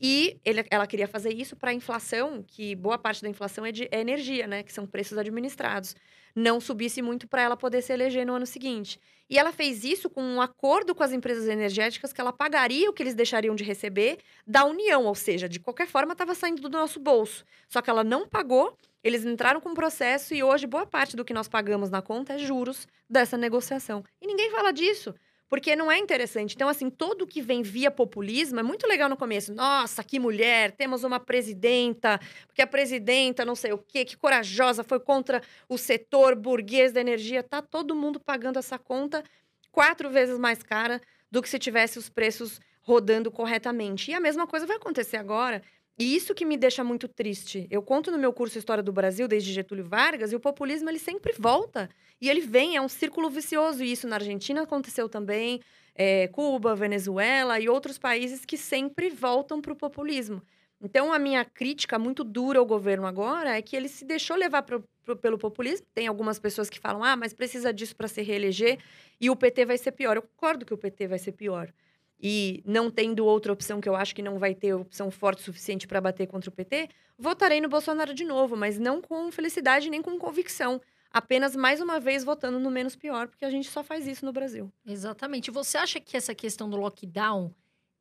E 0.01 0.36
ele, 0.44 0.66
ela 0.69 0.85
queria 0.85 1.06
fazer 1.06 1.32
isso 1.32 1.55
para 1.55 1.70
a 1.70 1.74
inflação, 1.74 2.43
que 2.44 2.74
boa 2.74 2.98
parte 2.98 3.23
da 3.23 3.28
inflação 3.28 3.65
é 3.65 3.70
de 3.70 3.89
é 3.89 4.01
energia, 4.01 4.48
né? 4.48 4.65
Que 4.65 4.73
são 4.73 4.85
preços 4.85 5.16
administrados. 5.16 5.94
Não 6.35 6.61
subisse 6.61 7.01
muito 7.01 7.28
para 7.28 7.40
ela 7.40 7.56
poder 7.56 7.81
se 7.82 7.93
eleger 7.93 8.27
no 8.27 8.35
ano 8.35 8.47
seguinte. 8.47 8.98
E 9.31 9.39
ela 9.39 9.52
fez 9.52 9.85
isso 9.85 10.11
com 10.11 10.20
um 10.20 10.40
acordo 10.40 10.93
com 10.93 11.05
as 11.05 11.12
empresas 11.12 11.47
energéticas 11.47 12.12
que 12.12 12.20
ela 12.20 12.32
pagaria 12.32 12.90
o 12.90 12.93
que 12.93 13.05
eles 13.05 13.15
deixariam 13.15 13.55
de 13.55 13.62
receber 13.62 14.19
da 14.44 14.65
União, 14.65 15.05
ou 15.05 15.15
seja, 15.15 15.48
de 15.48 15.61
qualquer 15.61 15.86
forma 15.86 16.15
estava 16.15 16.35
saindo 16.35 16.62
do 16.62 16.69
nosso 16.69 16.98
bolso. 16.98 17.44
Só 17.69 17.81
que 17.81 17.89
ela 17.89 18.02
não 18.02 18.28
pagou, 18.28 18.77
eles 19.05 19.24
entraram 19.26 19.60
com 19.60 19.68
o 19.68 19.74
processo 19.74 20.35
e 20.35 20.43
hoje 20.43 20.66
boa 20.66 20.86
parte 20.86 21.14
do 21.14 21.24
que 21.24 21.35
nós 21.35 21.47
pagamos 21.47 21.90
na 21.90 22.01
conta 22.01 22.32
é 22.32 22.39
juros 22.39 22.89
dessa 23.09 23.36
negociação. 23.36 24.02
E 24.20 24.26
ninguém 24.26 24.51
fala 24.51 24.72
disso. 24.72 25.14
Porque 25.47 25.76
não 25.76 25.93
é 25.93 25.98
interessante. 25.98 26.55
Então, 26.55 26.70
assim, 26.70 26.89
tudo 26.89 27.26
que 27.26 27.43
vem 27.43 27.62
via 27.62 27.90
populismo 27.90 28.59
é 28.59 28.62
muito 28.62 28.89
legal 28.89 29.10
no 29.10 29.16
começo. 29.16 29.55
Nossa, 29.55 30.02
que 30.02 30.18
mulher, 30.18 30.72
temos 30.72 31.05
uma 31.05 31.20
presidenta, 31.20 32.18
porque 32.47 32.62
a 32.62 32.66
presidenta, 32.66 33.44
não 33.44 33.55
sei 33.55 33.72
o 33.72 33.78
quê, 33.78 34.06
que 34.06 34.16
corajosa, 34.16 34.82
foi 34.82 34.98
contra 34.98 35.43
o 35.68 35.76
setor 35.76 36.35
burguês 36.35 36.93
da 36.93 37.01
energia. 37.01 37.43
Tá 37.43 37.60
todo 37.60 37.94
mundo 37.94 38.18
pagando 38.18 38.59
essa 38.59 38.78
conta 38.78 39.22
quatro 39.70 40.09
vezes 40.09 40.39
mais 40.39 40.62
cara 40.62 41.01
do 41.31 41.43
que 41.43 41.48
se 41.48 41.59
tivesse 41.59 41.98
os 41.98 42.09
preços 42.09 42.59
rodando 42.81 43.31
corretamente. 43.31 44.10
E 44.10 44.14
a 44.14 44.20
mesma 44.20 44.47
coisa 44.47 44.66
vai 44.66 44.76
acontecer 44.76 45.18
agora. 45.18 45.62
E 45.97 46.16
isso 46.16 46.35
que 46.35 46.45
me 46.45 46.57
deixa 46.57 46.83
muito 46.83 47.07
triste. 47.07 47.69
Eu 47.71 47.81
conto 47.81 48.11
no 48.11 48.19
meu 48.19 48.33
curso 48.33 48.59
História 48.59 48.83
do 48.83 48.93
Brasil 48.93 49.29
desde 49.29 49.53
Getúlio 49.53 49.85
Vargas 49.85 50.33
e 50.33 50.37
o 50.37 50.41
populismo 50.41 50.91
ele 50.91 50.99
sempre 50.99 51.33
volta. 51.39 51.89
E 52.21 52.29
ele 52.29 52.41
vem, 52.41 52.75
é 52.75 52.81
um 52.81 52.89
círculo 52.89 53.31
vicioso. 53.31 53.83
E 53.85 53.93
isso 53.93 54.09
na 54.09 54.16
Argentina 54.16 54.62
aconteceu 54.62 55.09
também, 55.09 55.61
é, 55.95 56.27
Cuba, 56.29 56.75
Venezuela 56.75 57.61
e 57.61 57.69
outros 57.69 57.97
países 57.97 58.45
que 58.45 58.57
sempre 58.57 59.09
voltam 59.09 59.61
para 59.61 59.73
o 59.73 59.77
populismo. 59.77 60.43
Então, 60.81 61.12
a 61.12 61.19
minha 61.19 61.45
crítica 61.45 61.97
muito 61.97 62.25
dura 62.25 62.59
ao 62.59 62.66
governo 62.66 63.07
agora 63.07 63.57
é 63.57 63.62
que 63.62 63.77
ele 63.77 63.89
se 63.89 64.05
deixou 64.05 64.37
levar 64.37 64.62
pro, 64.62 64.85
pro, 65.05 65.16
pelo 65.16 65.39
populismo. 65.39 65.87
Tem 65.95 66.09
algumas 66.09 66.41
pessoas 66.41 66.69
que 66.69 66.81
falam, 66.81 67.05
ah, 67.05 67.16
mas 67.16 67.33
precisa 67.33 67.73
disso 67.73 67.95
para 67.95 68.09
se 68.09 68.21
reeleger 68.21 68.79
e 69.21 69.31
o 69.31 69.37
PT 69.37 69.65
vai 69.65 69.79
ser 69.79 69.93
pior. 69.93 70.16
Eu 70.16 70.23
concordo 70.23 70.66
que 70.66 70.75
o 70.75 70.79
PT 70.79 71.07
vai 71.07 71.21
ser 71.21 71.33
pior 71.33 71.73
e 72.20 72.62
não 72.66 72.91
tendo 72.91 73.27
outra 73.27 73.53
opção, 73.53 73.81
que 73.81 73.89
eu 73.89 73.97
acho 73.97 74.15
que 74.15 74.23
não 74.23 74.39
vai 74.39 74.55
ter 74.55 74.74
opção 74.74 75.11
forte 75.11 75.41
o 75.41 75.45
suficiente 75.45 75.86
para 75.86 76.01
bater 76.01 76.27
contra 76.27 76.49
o 76.49 76.53
PT, 76.53 76.89
votarei 77.19 77.61
no 77.61 77.69
Bolsonaro 77.69 78.15
de 78.15 78.24
novo, 78.24 78.57
mas 78.57 78.78
não 78.78 79.01
com 79.01 79.31
felicidade 79.31 79.91
nem 79.91 80.01
com 80.01 80.19
convicção. 80.19 80.81
Apenas 81.11 81.55
mais 81.55 81.81
uma 81.81 82.01
vez 82.01 82.24
votando 82.24 82.59
no 82.59 82.70
menos 82.70 82.97
pior, 82.97 83.28
porque 83.28 83.45
a 83.45 83.51
gente 83.51 83.70
só 83.70 83.85
faz 83.85 84.07
isso 84.07 84.24
no 84.24 84.32
Brasil. 84.32 84.73
Exatamente. 84.85 85.51
Você 85.51 85.78
acha 85.78 86.01
que 86.01 86.16
essa 86.16 86.35
questão 86.35 86.69
do 86.69 86.77
lockdown 86.77 87.55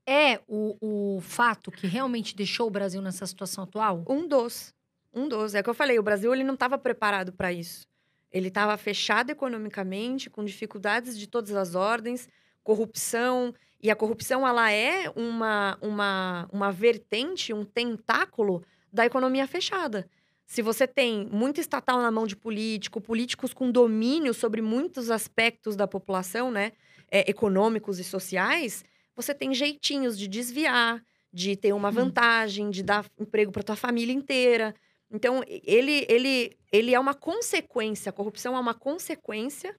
é 0.05 0.39
o, 0.47 1.15
o 1.17 1.21
fato 1.21 1.71
que 1.71 1.85
realmente 1.85 2.35
deixou 2.35 2.67
o 2.67 2.71
Brasil 2.71 3.01
nessa 3.01 3.25
situação 3.27 3.65
atual? 3.65 4.03
Um 4.07 4.27
dos. 4.27 4.73
Um 5.13 5.27
dos. 5.27 5.53
É 5.53 5.59
o 5.59 5.63
que 5.63 5.69
eu 5.69 5.75
falei, 5.75 5.99
o 5.99 6.03
Brasil 6.03 6.33
ele 6.33 6.43
não 6.43 6.55
estava 6.55 6.77
preparado 6.77 7.31
para 7.31 7.53
isso. 7.53 7.85
Ele 8.31 8.47
estava 8.47 8.75
fechado 8.77 9.29
economicamente, 9.29 10.27
com 10.27 10.43
dificuldades 10.43 11.17
de 11.17 11.27
todas 11.27 11.53
as 11.53 11.75
ordens, 11.75 12.27
corrupção. 12.63 13.53
E 13.83 13.91
a 13.91 13.95
corrupção, 13.97 14.47
ela 14.47 14.71
é 14.71 15.11
uma, 15.13 15.77
uma, 15.81 16.47
uma 16.53 16.71
vertente, 16.71 17.51
um 17.51 17.65
tentáculo 17.65 18.63
da 18.93 19.05
economia 19.05 19.45
fechada. 19.45 20.09
Se 20.45 20.61
você 20.61 20.87
tem 20.87 21.27
muito 21.29 21.59
estatal 21.59 22.01
na 22.01 22.09
mão 22.09 22.25
de 22.25 22.33
político, 22.33 23.01
políticos 23.01 23.53
com 23.53 23.69
domínio 23.69 24.33
sobre 24.33 24.61
muitos 24.61 25.11
aspectos 25.11 25.75
da 25.75 25.85
população, 25.85 26.49
né, 26.49 26.71
é, 27.11 27.29
econômicos 27.29 27.99
e 27.99 28.05
sociais, 28.05 28.85
você 29.13 29.33
tem 29.33 29.53
jeitinhos 29.53 30.17
de 30.17 30.29
desviar, 30.29 31.03
de 31.33 31.57
ter 31.57 31.73
uma 31.73 31.91
vantagem, 31.91 32.69
de 32.69 32.83
dar 32.83 33.05
emprego 33.19 33.51
para 33.51 33.63
tua 33.63 33.75
família 33.75 34.13
inteira. 34.13 34.73
Então, 35.11 35.43
ele, 35.45 36.05
ele, 36.07 36.57
ele 36.71 36.95
é 36.95 36.99
uma 36.99 37.13
consequência, 37.13 38.11
a 38.11 38.13
corrupção 38.13 38.55
é 38.55 38.59
uma 38.61 38.73
consequência 38.73 39.75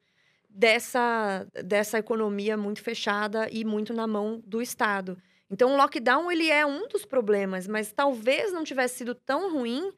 dessa, 0.54 1.46
dessa 1.64 1.98
economia 1.98 2.56
muito 2.56 2.80
fechada 2.80 3.48
e 3.50 3.64
muito 3.64 3.92
na 3.92 4.06
mão 4.06 4.40
do 4.46 4.62
Estado. 4.62 5.18
Então, 5.50 5.74
o 5.74 5.76
lockdown 5.76 6.30
ele 6.30 6.48
é 6.48 6.64
um 6.64 6.86
dos 6.88 7.04
problemas, 7.04 7.66
mas 7.66 7.92
talvez 7.92 8.52
não 8.52 8.62
tivesse 8.62 8.98
sido 8.98 9.14
tão 9.14 9.52
ruim 9.52 9.92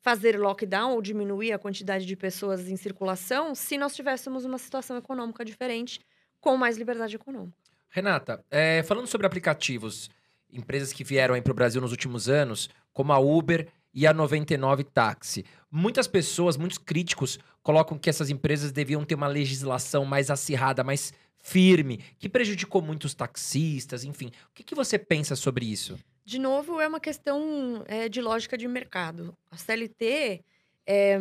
fazer 0.00 0.38
lockdown 0.38 0.92
ou 0.92 1.02
diminuir 1.02 1.52
a 1.52 1.58
quantidade 1.58 2.06
de 2.06 2.16
pessoas 2.16 2.68
em 2.68 2.76
circulação 2.76 3.54
se 3.54 3.76
nós 3.76 3.94
tivéssemos 3.94 4.44
uma 4.44 4.58
situação 4.58 4.96
econômica 4.96 5.44
diferente 5.44 6.00
com 6.40 6.56
mais 6.56 6.78
liberdade 6.78 7.14
econômica. 7.14 7.56
Renata, 7.90 8.44
é, 8.50 8.82
falando 8.84 9.06
sobre 9.06 9.26
aplicativos, 9.26 10.08
empresas 10.50 10.92
que 10.92 11.04
vieram 11.04 11.40
para 11.42 11.52
o 11.52 11.54
Brasil 11.54 11.80
nos 11.80 11.90
últimos 11.90 12.28
anos, 12.28 12.70
como 12.92 13.12
a 13.12 13.18
Uber 13.18 13.68
e 13.92 14.06
a 14.06 14.12
99 14.12 14.84
Táxi. 14.84 15.44
Muitas 15.70 16.06
pessoas, 16.06 16.56
muitos 16.56 16.78
críticos, 16.78 17.38
colocam 17.62 17.98
que 17.98 18.08
essas 18.08 18.30
empresas 18.30 18.72
deviam 18.72 19.04
ter 19.04 19.14
uma 19.14 19.26
legislação 19.26 20.04
mais 20.04 20.30
acirrada, 20.30 20.82
mais 20.82 21.12
firme, 21.38 21.98
que 22.18 22.28
prejudicou 22.28 22.80
muitos 22.80 23.14
taxistas, 23.14 24.04
enfim. 24.04 24.28
O 24.50 24.54
que, 24.54 24.62
que 24.62 24.74
você 24.74 24.98
pensa 24.98 25.36
sobre 25.36 25.66
isso? 25.66 25.98
De 26.24 26.38
novo, 26.38 26.80
é 26.80 26.88
uma 26.88 27.00
questão 27.00 27.84
é, 27.86 28.08
de 28.08 28.20
lógica 28.20 28.56
de 28.56 28.66
mercado. 28.68 29.36
A 29.50 29.56
CLT 29.56 30.44
é, 30.86 31.18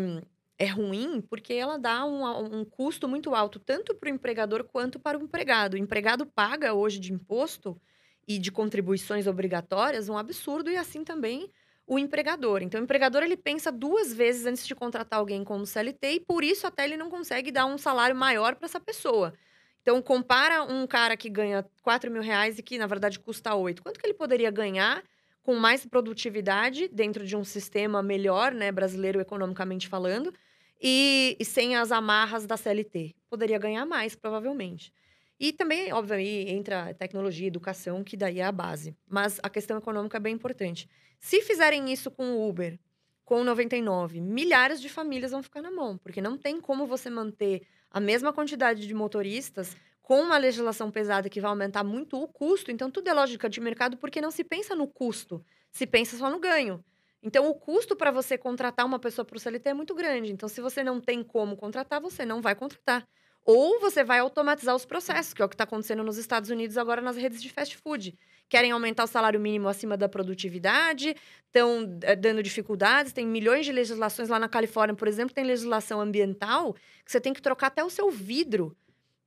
é 0.57 0.65
ruim 0.65 1.21
porque 1.21 1.53
ela 1.53 1.77
dá 1.77 2.05
um, 2.05 2.59
um 2.59 2.65
custo 2.65 3.07
muito 3.07 3.35
alto, 3.35 3.59
tanto 3.59 3.95
para 3.95 4.09
o 4.09 4.13
empregador 4.13 4.63
quanto 4.63 4.99
para 4.99 5.17
o 5.17 5.23
empregado. 5.23 5.75
O 5.75 5.77
empregado 5.77 6.25
paga 6.25 6.73
hoje 6.73 6.99
de 6.99 7.13
imposto 7.13 7.79
e 8.27 8.37
de 8.37 8.51
contribuições 8.51 9.27
obrigatórias 9.27 10.09
um 10.09 10.17
absurdo, 10.17 10.69
e 10.69 10.75
assim 10.75 11.03
também 11.03 11.49
o 11.87 11.97
empregador. 11.97 12.61
Então, 12.61 12.81
o 12.81 12.83
empregador 12.83 13.23
ele 13.23 13.37
pensa 13.37 13.71
duas 13.71 14.13
vezes 14.13 14.45
antes 14.45 14.67
de 14.67 14.75
contratar 14.75 15.19
alguém 15.19 15.43
como 15.43 15.65
CLT 15.65 16.11
e 16.11 16.19
por 16.19 16.43
isso 16.43 16.67
até 16.67 16.83
ele 16.83 16.97
não 16.97 17.09
consegue 17.09 17.49
dar 17.49 17.65
um 17.65 17.77
salário 17.77 18.15
maior 18.15 18.55
para 18.55 18.65
essa 18.65 18.79
pessoa. 18.79 19.33
Então, 19.81 20.01
compara 20.01 20.63
um 20.63 20.85
cara 20.85 21.15
que 21.15 21.29
ganha 21.29 21.65
4 21.81 22.11
mil 22.11 22.21
reais 22.21 22.59
e 22.59 22.61
que, 22.61 22.77
na 22.77 22.85
verdade, 22.85 23.17
custa 23.17 23.55
8. 23.55 23.81
Quanto 23.81 23.97
que 23.97 24.05
ele 24.05 24.13
poderia 24.13 24.51
ganhar 24.51 25.01
com 25.41 25.55
mais 25.55 25.85
produtividade 25.85 26.89
dentro 26.89 27.25
de 27.25 27.37
um 27.37 27.45
sistema 27.45 28.03
melhor, 28.03 28.53
né, 28.53 28.69
brasileiro 28.69 29.21
economicamente 29.21 29.87
falando, 29.87 30.33
e, 30.81 31.37
e 31.39 31.45
sem 31.45 31.77
as 31.77 31.89
amarras 31.93 32.45
da 32.45 32.57
CLT? 32.57 33.15
Poderia 33.29 33.57
ganhar 33.57 33.85
mais, 33.85 34.13
provavelmente. 34.13 34.91
E 35.39 35.53
também, 35.53 35.93
obviamente, 35.93 36.49
entra 36.49 36.93
tecnologia, 36.93 37.47
educação, 37.47 38.03
que 38.03 38.17
daí 38.17 38.39
é 38.39 38.45
a 38.45 38.51
base. 38.51 38.95
Mas 39.07 39.39
a 39.43 39.49
questão 39.49 39.77
econômica 39.77 40.17
é 40.17 40.19
bem 40.19 40.33
importante. 40.33 40.89
Se 41.19 41.41
fizerem 41.41 41.91
isso 41.91 42.09
com 42.09 42.23
o 42.31 42.49
Uber, 42.49 42.79
com 43.23 43.41
o 43.41 43.43
99, 43.43 44.21
milhares 44.21 44.79
de 44.81 44.89
famílias 44.89 45.31
vão 45.31 45.43
ficar 45.43 45.61
na 45.61 45.69
mão, 45.69 45.97
porque 45.97 46.21
não 46.21 46.37
tem 46.37 46.61
como 46.61 46.87
você 46.87 47.09
manter 47.09 47.61
a 47.91 47.99
mesma 47.99 48.31
quantidade 48.31 48.87
de 48.87 48.93
motoristas 48.93 49.75
com 50.01 50.21
uma 50.21 50.37
legislação 50.37 50.89
pesada 50.89 51.29
que 51.29 51.41
vai 51.41 51.49
aumentar 51.49 51.83
muito 51.83 52.21
o 52.21 52.27
custo. 52.27 52.71
Então, 52.71 52.89
tudo 52.89 53.09
é 53.09 53.13
lógica 53.13 53.49
de 53.49 53.59
mercado, 53.59 53.97
porque 53.97 54.21
não 54.21 54.31
se 54.31 54.43
pensa 54.43 54.73
no 54.73 54.87
custo, 54.87 55.43
se 55.71 55.85
pensa 55.85 56.15
só 56.17 56.29
no 56.29 56.39
ganho. 56.39 56.83
Então, 57.21 57.49
o 57.49 57.53
custo 57.53 57.95
para 57.95 58.09
você 58.09 58.37
contratar 58.37 58.85
uma 58.85 58.99
pessoa 58.99 59.25
para 59.25 59.35
o 59.35 59.39
CLT 59.39 59.69
é 59.69 59.73
muito 59.73 59.93
grande. 59.93 60.31
Então, 60.31 60.47
se 60.47 60.61
você 60.61 60.81
não 60.81 61.01
tem 61.01 61.21
como 61.21 61.57
contratar, 61.57 61.99
você 61.99 62.25
não 62.25 62.41
vai 62.41 62.55
contratar. 62.55 63.05
Ou 63.47 63.79
você 63.79 64.03
vai 64.03 64.19
automatizar 64.19 64.75
os 64.75 64.85
processos, 64.85 65.33
que 65.33 65.41
é 65.41 65.45
o 65.45 65.49
que 65.49 65.55
está 65.55 65.63
acontecendo 65.63 66.03
nos 66.03 66.17
Estados 66.17 66.49
Unidos 66.49 66.77
agora 66.77 67.01
nas 67.01 67.15
redes 67.15 67.41
de 67.41 67.49
fast 67.49 67.77
food 67.77 68.13
querem 68.49 68.71
aumentar 68.71 69.03
o 69.03 69.07
salário 69.07 69.39
mínimo 69.39 69.67
acima 69.67 69.97
da 69.97 70.07
produtividade, 70.07 71.15
estão 71.45 71.97
é, 72.01 72.15
dando 72.15 72.41
dificuldades. 72.41 73.13
Tem 73.13 73.25
milhões 73.25 73.65
de 73.65 73.71
legislações 73.71 74.29
lá 74.29 74.39
na 74.39 74.47
Califórnia, 74.47 74.95
por 74.95 75.07
exemplo, 75.07 75.33
tem 75.33 75.43
legislação 75.43 75.99
ambiental 75.99 76.73
que 76.73 77.11
você 77.11 77.19
tem 77.19 77.33
que 77.33 77.41
trocar 77.41 77.67
até 77.67 77.83
o 77.83 77.89
seu 77.89 78.09
vidro. 78.09 78.75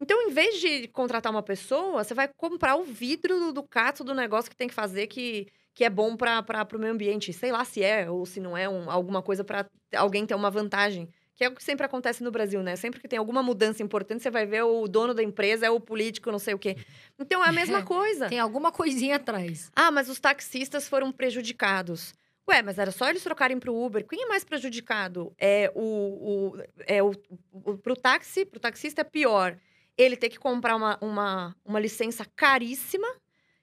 Então, 0.00 0.20
em 0.22 0.30
vez 0.30 0.58
de 0.60 0.88
contratar 0.88 1.30
uma 1.30 1.42
pessoa, 1.42 2.02
você 2.02 2.14
vai 2.14 2.28
comprar 2.28 2.76
o 2.76 2.84
vidro 2.84 3.38
do, 3.38 3.52
do 3.52 3.62
cato 3.62 4.02
do 4.02 4.14
negócio 4.14 4.50
que 4.50 4.56
tem 4.56 4.68
que 4.68 4.74
fazer 4.74 5.06
que, 5.06 5.46
que 5.74 5.84
é 5.84 5.90
bom 5.90 6.16
para 6.16 6.66
o 6.74 6.78
meio 6.78 6.92
ambiente. 6.92 7.32
Sei 7.34 7.52
lá 7.52 7.64
se 7.64 7.82
é 7.82 8.10
ou 8.10 8.24
se 8.24 8.40
não 8.40 8.56
é 8.56 8.66
um, 8.66 8.90
alguma 8.90 9.22
coisa 9.22 9.44
para 9.44 9.66
alguém 9.94 10.24
ter 10.24 10.34
uma 10.34 10.50
vantagem. 10.50 11.10
Que 11.40 11.44
é 11.44 11.48
o 11.48 11.54
que 11.54 11.64
sempre 11.64 11.86
acontece 11.86 12.22
no 12.22 12.30
Brasil, 12.30 12.62
né? 12.62 12.76
Sempre 12.76 13.00
que 13.00 13.08
tem 13.08 13.18
alguma 13.18 13.42
mudança 13.42 13.82
importante, 13.82 14.22
você 14.22 14.30
vai 14.30 14.44
ver 14.44 14.62
o 14.62 14.86
dono 14.86 15.14
da 15.14 15.22
empresa 15.22 15.64
é 15.64 15.70
o 15.70 15.80
político, 15.80 16.30
não 16.30 16.38
sei 16.38 16.52
o 16.52 16.58
quê. 16.58 16.76
Então 17.18 17.42
é 17.42 17.48
a 17.48 17.52
mesma 17.52 17.80
coisa. 17.82 18.28
tem 18.28 18.38
alguma 18.38 18.70
coisinha 18.70 19.16
atrás. 19.16 19.72
Ah, 19.74 19.90
mas 19.90 20.10
os 20.10 20.20
taxistas 20.20 20.86
foram 20.86 21.10
prejudicados. 21.10 22.12
Ué, 22.46 22.60
mas 22.60 22.76
era 22.76 22.90
só 22.90 23.08
eles 23.08 23.22
trocarem 23.22 23.58
para 23.58 23.72
o 23.72 23.86
Uber. 23.86 24.06
Quem 24.06 24.24
é 24.24 24.26
mais 24.26 24.44
prejudicado? 24.44 25.32
É 25.38 25.72
o, 25.74 25.80
o, 25.80 26.62
é 26.86 27.02
o, 27.02 27.12
o 27.50 27.78
pro 27.78 27.96
táxi, 27.96 28.44
pro 28.44 28.60
taxista 28.60 29.00
é 29.00 29.04
pior. 29.04 29.56
Ele 29.96 30.16
ter 30.16 30.28
que 30.28 30.38
comprar 30.38 30.76
uma, 30.76 30.98
uma, 31.00 31.56
uma 31.64 31.80
licença 31.80 32.26
caríssima, 32.36 33.08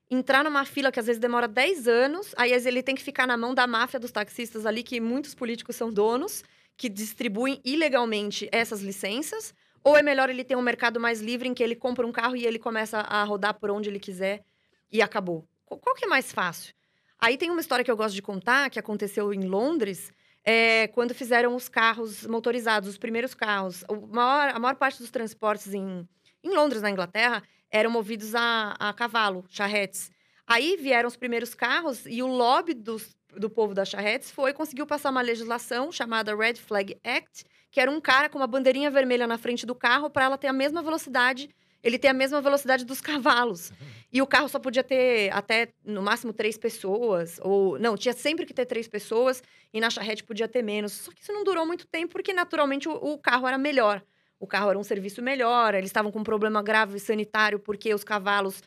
entrar 0.10 0.44
numa 0.44 0.66
fila 0.66 0.92
que 0.92 1.00
às 1.00 1.06
vezes 1.06 1.20
demora 1.20 1.48
10 1.48 1.88
anos, 1.88 2.34
aí 2.38 2.52
ele 2.52 2.82
tem 2.82 2.96
que 2.96 3.04
ficar 3.04 3.28
na 3.28 3.38
mão 3.38 3.54
da 3.54 3.68
máfia 3.68 4.00
dos 4.00 4.10
taxistas 4.10 4.66
ali, 4.66 4.82
que 4.82 5.00
muitos 5.00 5.36
políticos 5.36 5.76
são 5.76 5.94
donos 5.94 6.44
que 6.78 6.88
distribuem 6.88 7.60
ilegalmente 7.66 8.48
essas 8.52 8.82
licenças, 8.82 9.54
Ou 9.84 9.96
é 9.96 10.02
melhor 10.02 10.30
ele 10.30 10.44
ter 10.44 10.58
um 10.58 10.62
mercado 10.62 11.00
mais 11.00 11.22
livre 11.22 11.48
em 11.48 11.54
que 11.54 11.64
ele 11.64 11.74
compra 11.74 12.06
um 12.06 12.12
carro 12.12 12.36
e 12.36 12.46
ele 12.46 12.60
começa 12.60 13.00
a 13.00 13.24
rodar 13.24 13.54
por 13.54 13.72
onde 13.72 13.90
ele 13.90 14.02
quiser 14.02 14.44
e 14.92 15.02
acabou? 15.02 15.48
Qual 15.66 15.96
que 15.96 16.04
é 16.04 16.08
mais 16.10 16.30
fácil? 16.32 16.74
Aí 17.18 17.38
tem 17.38 17.50
uma 17.50 17.62
história 17.62 17.86
que 17.86 17.92
eu 17.92 17.96
gosto 17.96 18.14
de 18.14 18.22
contar, 18.22 18.70
que 18.70 18.80
aconteceu 18.80 19.34
em 19.34 19.48
Londres, 19.48 20.12
é, 20.44 20.88
quando 20.90 21.16
fizeram 21.16 21.56
os 21.56 21.68
carros 21.70 22.26
motorizados, 22.28 22.90
os 22.90 22.98
primeiros 22.98 23.34
carros. 23.34 23.84
Maior, 24.12 24.56
a 24.56 24.60
maior 24.60 24.76
parte 24.76 25.00
dos 25.00 25.10
transportes 25.10 25.74
em, 25.74 26.08
em 26.44 26.50
Londres, 26.54 26.82
na 26.82 26.92
Inglaterra, 26.92 27.42
eram 27.72 27.90
movidos 27.90 28.36
a, 28.36 28.76
a 28.78 28.94
cavalo, 28.94 29.46
charretes. 29.50 30.12
Aí 30.46 30.78
vieram 30.78 31.08
os 31.08 31.18
primeiros 31.18 31.56
carros 31.56 32.06
e 32.06 32.22
o 32.22 32.28
lobby 32.28 32.74
dos, 32.74 33.17
do 33.38 33.50
povo 33.50 33.74
das 33.74 33.90
charretes 33.90 34.32
foi 34.32 34.54
conseguiu 34.54 34.86
passar 34.86 35.10
uma 35.10 35.22
legislação 35.22 35.92
chamada 35.92 36.36
Red 36.36 36.56
Flag 36.56 36.98
Act, 37.04 37.46
que 37.72 37.80
era 37.80 37.90
um 37.90 38.02
cara 38.02 38.30
com 38.30 38.38
uma 38.38 38.48
bandeirinha 38.48 38.90
vermelha 38.90 39.28
na 39.28 39.38
frente 39.38 39.66
do 39.66 39.76
carro 39.76 40.10
para 40.10 40.26
ela 40.26 40.38
ter 40.38 40.48
a 40.48 40.54
mesma 40.54 40.82
velocidade, 40.82 41.50
ele 41.84 41.98
ter 41.98 42.08
a 42.08 42.14
mesma 42.14 42.42
velocidade 42.42 42.86
dos 42.86 43.00
cavalos. 43.02 43.70
Uhum. 43.70 43.76
E 44.12 44.22
o 44.22 44.28
carro 44.28 44.50
só 44.50 44.58
podia 44.58 44.84
ter 44.84 45.32
até 45.34 45.70
no 45.86 46.02
máximo 46.02 46.34
três 46.34 46.58
pessoas, 46.58 47.40
ou 47.44 47.78
não, 47.78 47.96
tinha 47.96 48.14
sempre 48.14 48.46
que 48.46 48.54
ter 48.54 48.66
três 48.66 48.88
pessoas 48.88 49.44
e 49.74 49.80
na 49.80 49.90
charrete 49.90 50.24
podia 50.24 50.48
ter 50.48 50.64
menos. 50.64 50.94
Só 50.94 51.12
que 51.12 51.22
isso 51.22 51.34
não 51.34 51.44
durou 51.44 51.66
muito 51.66 51.86
tempo 51.86 52.14
porque 52.14 52.34
naturalmente 52.34 52.90
o, 52.90 52.94
o 52.94 53.18
carro 53.18 53.48
era 53.48 53.58
melhor. 53.58 54.02
O 54.40 54.48
carro 54.48 54.70
era 54.70 54.80
um 54.80 54.84
serviço 54.84 55.22
melhor, 55.22 55.74
eles 55.74 55.90
estavam 55.90 56.12
com 56.12 56.20
um 56.20 56.24
problema 56.24 56.62
grave 56.62 57.00
sanitário 57.00 57.60
porque 57.60 57.94
os 57.94 58.04
cavalos 58.04 58.62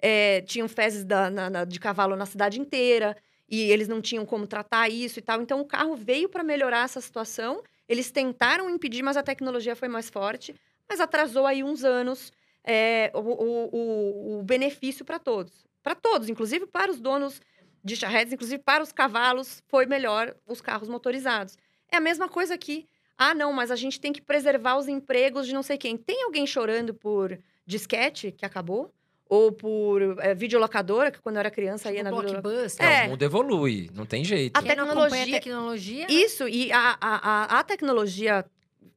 é, 0.00 0.40
tinham 0.42 0.68
fezes 0.68 1.04
da, 1.04 1.30
na, 1.30 1.48
na, 1.48 1.64
de 1.64 1.78
cavalo 1.78 2.16
na 2.16 2.26
cidade 2.26 2.60
inteira 2.60 3.16
e 3.52 3.70
eles 3.70 3.86
não 3.86 4.00
tinham 4.00 4.24
como 4.24 4.46
tratar 4.46 4.88
isso 4.88 5.18
e 5.18 5.22
tal. 5.22 5.42
Então 5.42 5.60
o 5.60 5.64
carro 5.66 5.94
veio 5.94 6.26
para 6.26 6.42
melhorar 6.42 6.86
essa 6.86 7.02
situação. 7.02 7.62
Eles 7.86 8.10
tentaram 8.10 8.70
impedir, 8.70 9.02
mas 9.02 9.14
a 9.14 9.22
tecnologia 9.22 9.76
foi 9.76 9.88
mais 9.88 10.08
forte, 10.08 10.54
mas 10.88 11.00
atrasou 11.00 11.46
aí 11.46 11.62
uns 11.62 11.84
anos 11.84 12.32
é, 12.64 13.12
o, 13.14 13.18
o, 13.20 14.38
o 14.38 14.42
benefício 14.42 15.04
para 15.04 15.18
todos. 15.18 15.66
Para 15.82 15.94
todos, 15.94 16.30
inclusive 16.30 16.66
para 16.66 16.90
os 16.90 16.98
donos 16.98 17.42
de 17.84 17.94
charretes, 17.94 18.32
inclusive 18.32 18.62
para 18.62 18.82
os 18.82 18.90
cavalos, 18.90 19.62
foi 19.66 19.84
melhor 19.84 20.34
os 20.46 20.62
carros 20.62 20.88
motorizados. 20.88 21.58
É 21.90 21.98
a 21.98 22.00
mesma 22.00 22.30
coisa 22.30 22.54
aqui. 22.54 22.86
Ah, 23.18 23.34
não, 23.34 23.52
mas 23.52 23.70
a 23.70 23.76
gente 23.76 24.00
tem 24.00 24.14
que 24.14 24.22
preservar 24.22 24.78
os 24.78 24.88
empregos 24.88 25.46
de 25.46 25.52
não 25.52 25.62
sei 25.62 25.76
quem. 25.76 25.98
Tem 25.98 26.24
alguém 26.24 26.46
chorando 26.46 26.94
por 26.94 27.38
disquete 27.66 28.32
que 28.32 28.46
acabou? 28.46 28.94
Ou 29.32 29.50
por 29.50 30.02
é, 30.18 30.34
videolocadora, 30.34 31.10
que 31.10 31.18
quando 31.18 31.36
eu 31.36 31.40
era 31.40 31.50
criança 31.50 31.84
tipo 31.84 31.96
ia 31.96 32.04
na 32.04 32.10
blockbuster. 32.10 32.86
É. 32.86 33.06
O 33.06 33.10
mundo 33.10 33.22
evolui, 33.22 33.88
não 33.94 34.04
tem 34.04 34.22
jeito. 34.22 34.54
A 34.54 34.60
tecnologia, 34.60 35.22
a 35.22 35.26
tecnologia. 35.26 36.06
Né? 36.06 36.12
Isso, 36.12 36.46
e 36.46 36.70
a, 36.70 36.98
a, 37.00 37.58
a, 37.58 37.64
tecnologia 37.64 38.44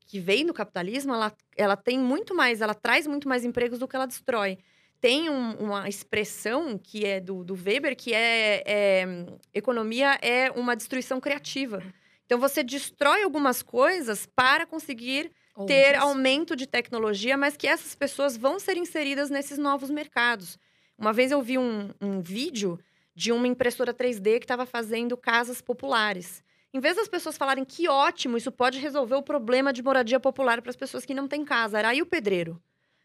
que 0.05 0.19
vem 0.19 0.45
do 0.45 0.53
capitalismo, 0.53 1.13
ela, 1.13 1.31
ela 1.55 1.77
tem 1.77 1.97
muito 1.97 2.35
mais, 2.35 2.59
ela 2.59 2.73
traz 2.73 3.07
muito 3.07 3.29
mais 3.29 3.45
empregos 3.45 3.79
do 3.79 3.87
que 3.87 3.95
ela 3.95 4.05
destrói. 4.05 4.57
Tem 4.99 5.29
um, 5.29 5.51
uma 5.53 5.87
expressão 5.87 6.77
que 6.77 7.05
é 7.05 7.21
do, 7.21 7.45
do 7.45 7.53
Weber, 7.53 7.95
que 7.95 8.13
é, 8.13 8.61
é 8.65 9.07
economia 9.53 10.19
é 10.21 10.51
uma 10.51 10.75
destruição 10.75 11.21
criativa. 11.21 11.81
Então 12.25 12.37
você 12.37 12.61
destrói 12.61 13.23
algumas 13.23 13.63
coisas 13.63 14.25
para 14.35 14.65
conseguir 14.65 15.31
ter 15.65 15.95
aumento 15.95 16.55
de 16.55 16.67
tecnologia, 16.67 17.37
mas 17.37 17.55
que 17.55 17.67
essas 17.67 17.95
pessoas 17.95 18.35
vão 18.35 18.59
ser 18.59 18.77
inseridas 18.77 19.29
nesses 19.29 19.57
novos 19.57 19.89
mercados. 19.89 20.59
Uma 20.97 21.13
vez 21.13 21.31
eu 21.31 21.41
vi 21.41 21.57
um, 21.57 21.89
um 22.01 22.21
vídeo 22.21 22.79
de 23.15 23.31
uma 23.31 23.47
impressora 23.47 23.93
3D 23.93 24.39
que 24.39 24.45
estava 24.45 24.65
fazendo 24.65 25.15
casas 25.15 25.61
populares. 25.61 26.43
Em 26.73 26.79
vez 26.79 26.97
das 26.97 27.07
pessoas 27.07 27.37
falarem 27.37 27.63
que 27.63 27.87
ótimo, 27.87 28.35
isso 28.35 28.51
pode 28.51 28.79
resolver 28.79 29.15
o 29.15 29.23
problema 29.23 29.71
de 29.71 29.81
moradia 29.81 30.19
popular 30.19 30.61
para 30.61 30.69
as 30.69 30.75
pessoas 30.75 31.05
que 31.05 31.13
não 31.13 31.27
têm 31.27 31.45
casa, 31.45 31.79
era 31.79 31.89
aí 31.89 32.01
o 32.01 32.05
pedreiro. 32.05 32.61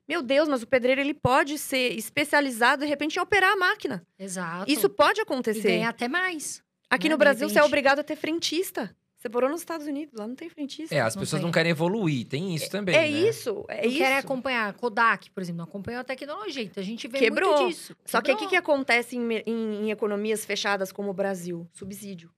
Meu 0.09 0.23
Deus, 0.23 0.49
mas 0.49 0.61
o 0.61 0.67
pedreiro 0.67 1.01
ele 1.01 1.15
pode 1.15 1.57
ser 1.57 1.93
especializado 1.97 2.83
de 2.83 2.89
repente 2.89 3.17
em 3.17 3.21
operar 3.21 3.53
a 3.53 3.57
máquina. 3.57 4.05
Exato. 4.19 4.69
Isso 4.69 4.89
pode 4.89 5.21
acontecer. 5.21 5.69
E 5.69 5.73
ganhar 5.75 5.91
até 5.91 6.09
mais. 6.09 6.65
Aqui 6.91 7.09
né? 7.09 7.15
no 7.15 7.19
Brasil, 7.19 7.49
você 7.49 7.61
é 7.61 7.63
obrigado 7.63 8.01
a 8.01 8.03
ter 8.03 8.17
frentista. 8.17 8.93
Você 9.21 9.29
morou 9.29 9.51
nos 9.51 9.61
Estados 9.61 9.87
Unidos, 9.87 10.15
lá 10.19 10.27
não 10.27 10.35
tem 10.35 10.49
frentista. 10.49 10.95
É, 10.95 11.01
as 11.01 11.15
pessoas 11.15 11.41
tem. 11.41 11.43
não 11.43 11.53
querem 11.53 11.71
evoluir, 11.73 12.27
tem 12.27 12.55
isso 12.55 12.71
também. 12.71 12.95
É, 12.95 13.03
né? 13.03 13.07
isso, 13.07 13.67
é 13.69 13.83
não 13.83 13.89
isso. 13.91 13.99
querem 13.99 14.17
acompanhar. 14.17 14.73
Kodak, 14.73 15.31
por 15.31 15.43
exemplo, 15.43 15.59
não 15.59 15.65
acompanhou 15.67 16.01
a 16.01 16.05
tecnologia. 16.05 16.63
Então 16.63 16.83
a 16.83 16.85
gente 16.85 17.07
vê 17.07 17.19
Quebrou. 17.19 17.55
muito 17.55 17.69
disso. 17.69 17.89
Quebrou. 17.89 18.05
Só 18.07 18.23
que 18.23 18.33
o 18.33 18.37
que, 18.39 18.47
que 18.47 18.57
acontece 18.57 19.19
em, 19.19 19.31
em, 19.45 19.75
em 19.85 19.91
economias 19.91 20.47
fechadas 20.47 20.91
como 20.91 21.11
o 21.11 21.13
Brasil? 21.13 21.69
Subsídio. 21.75 22.31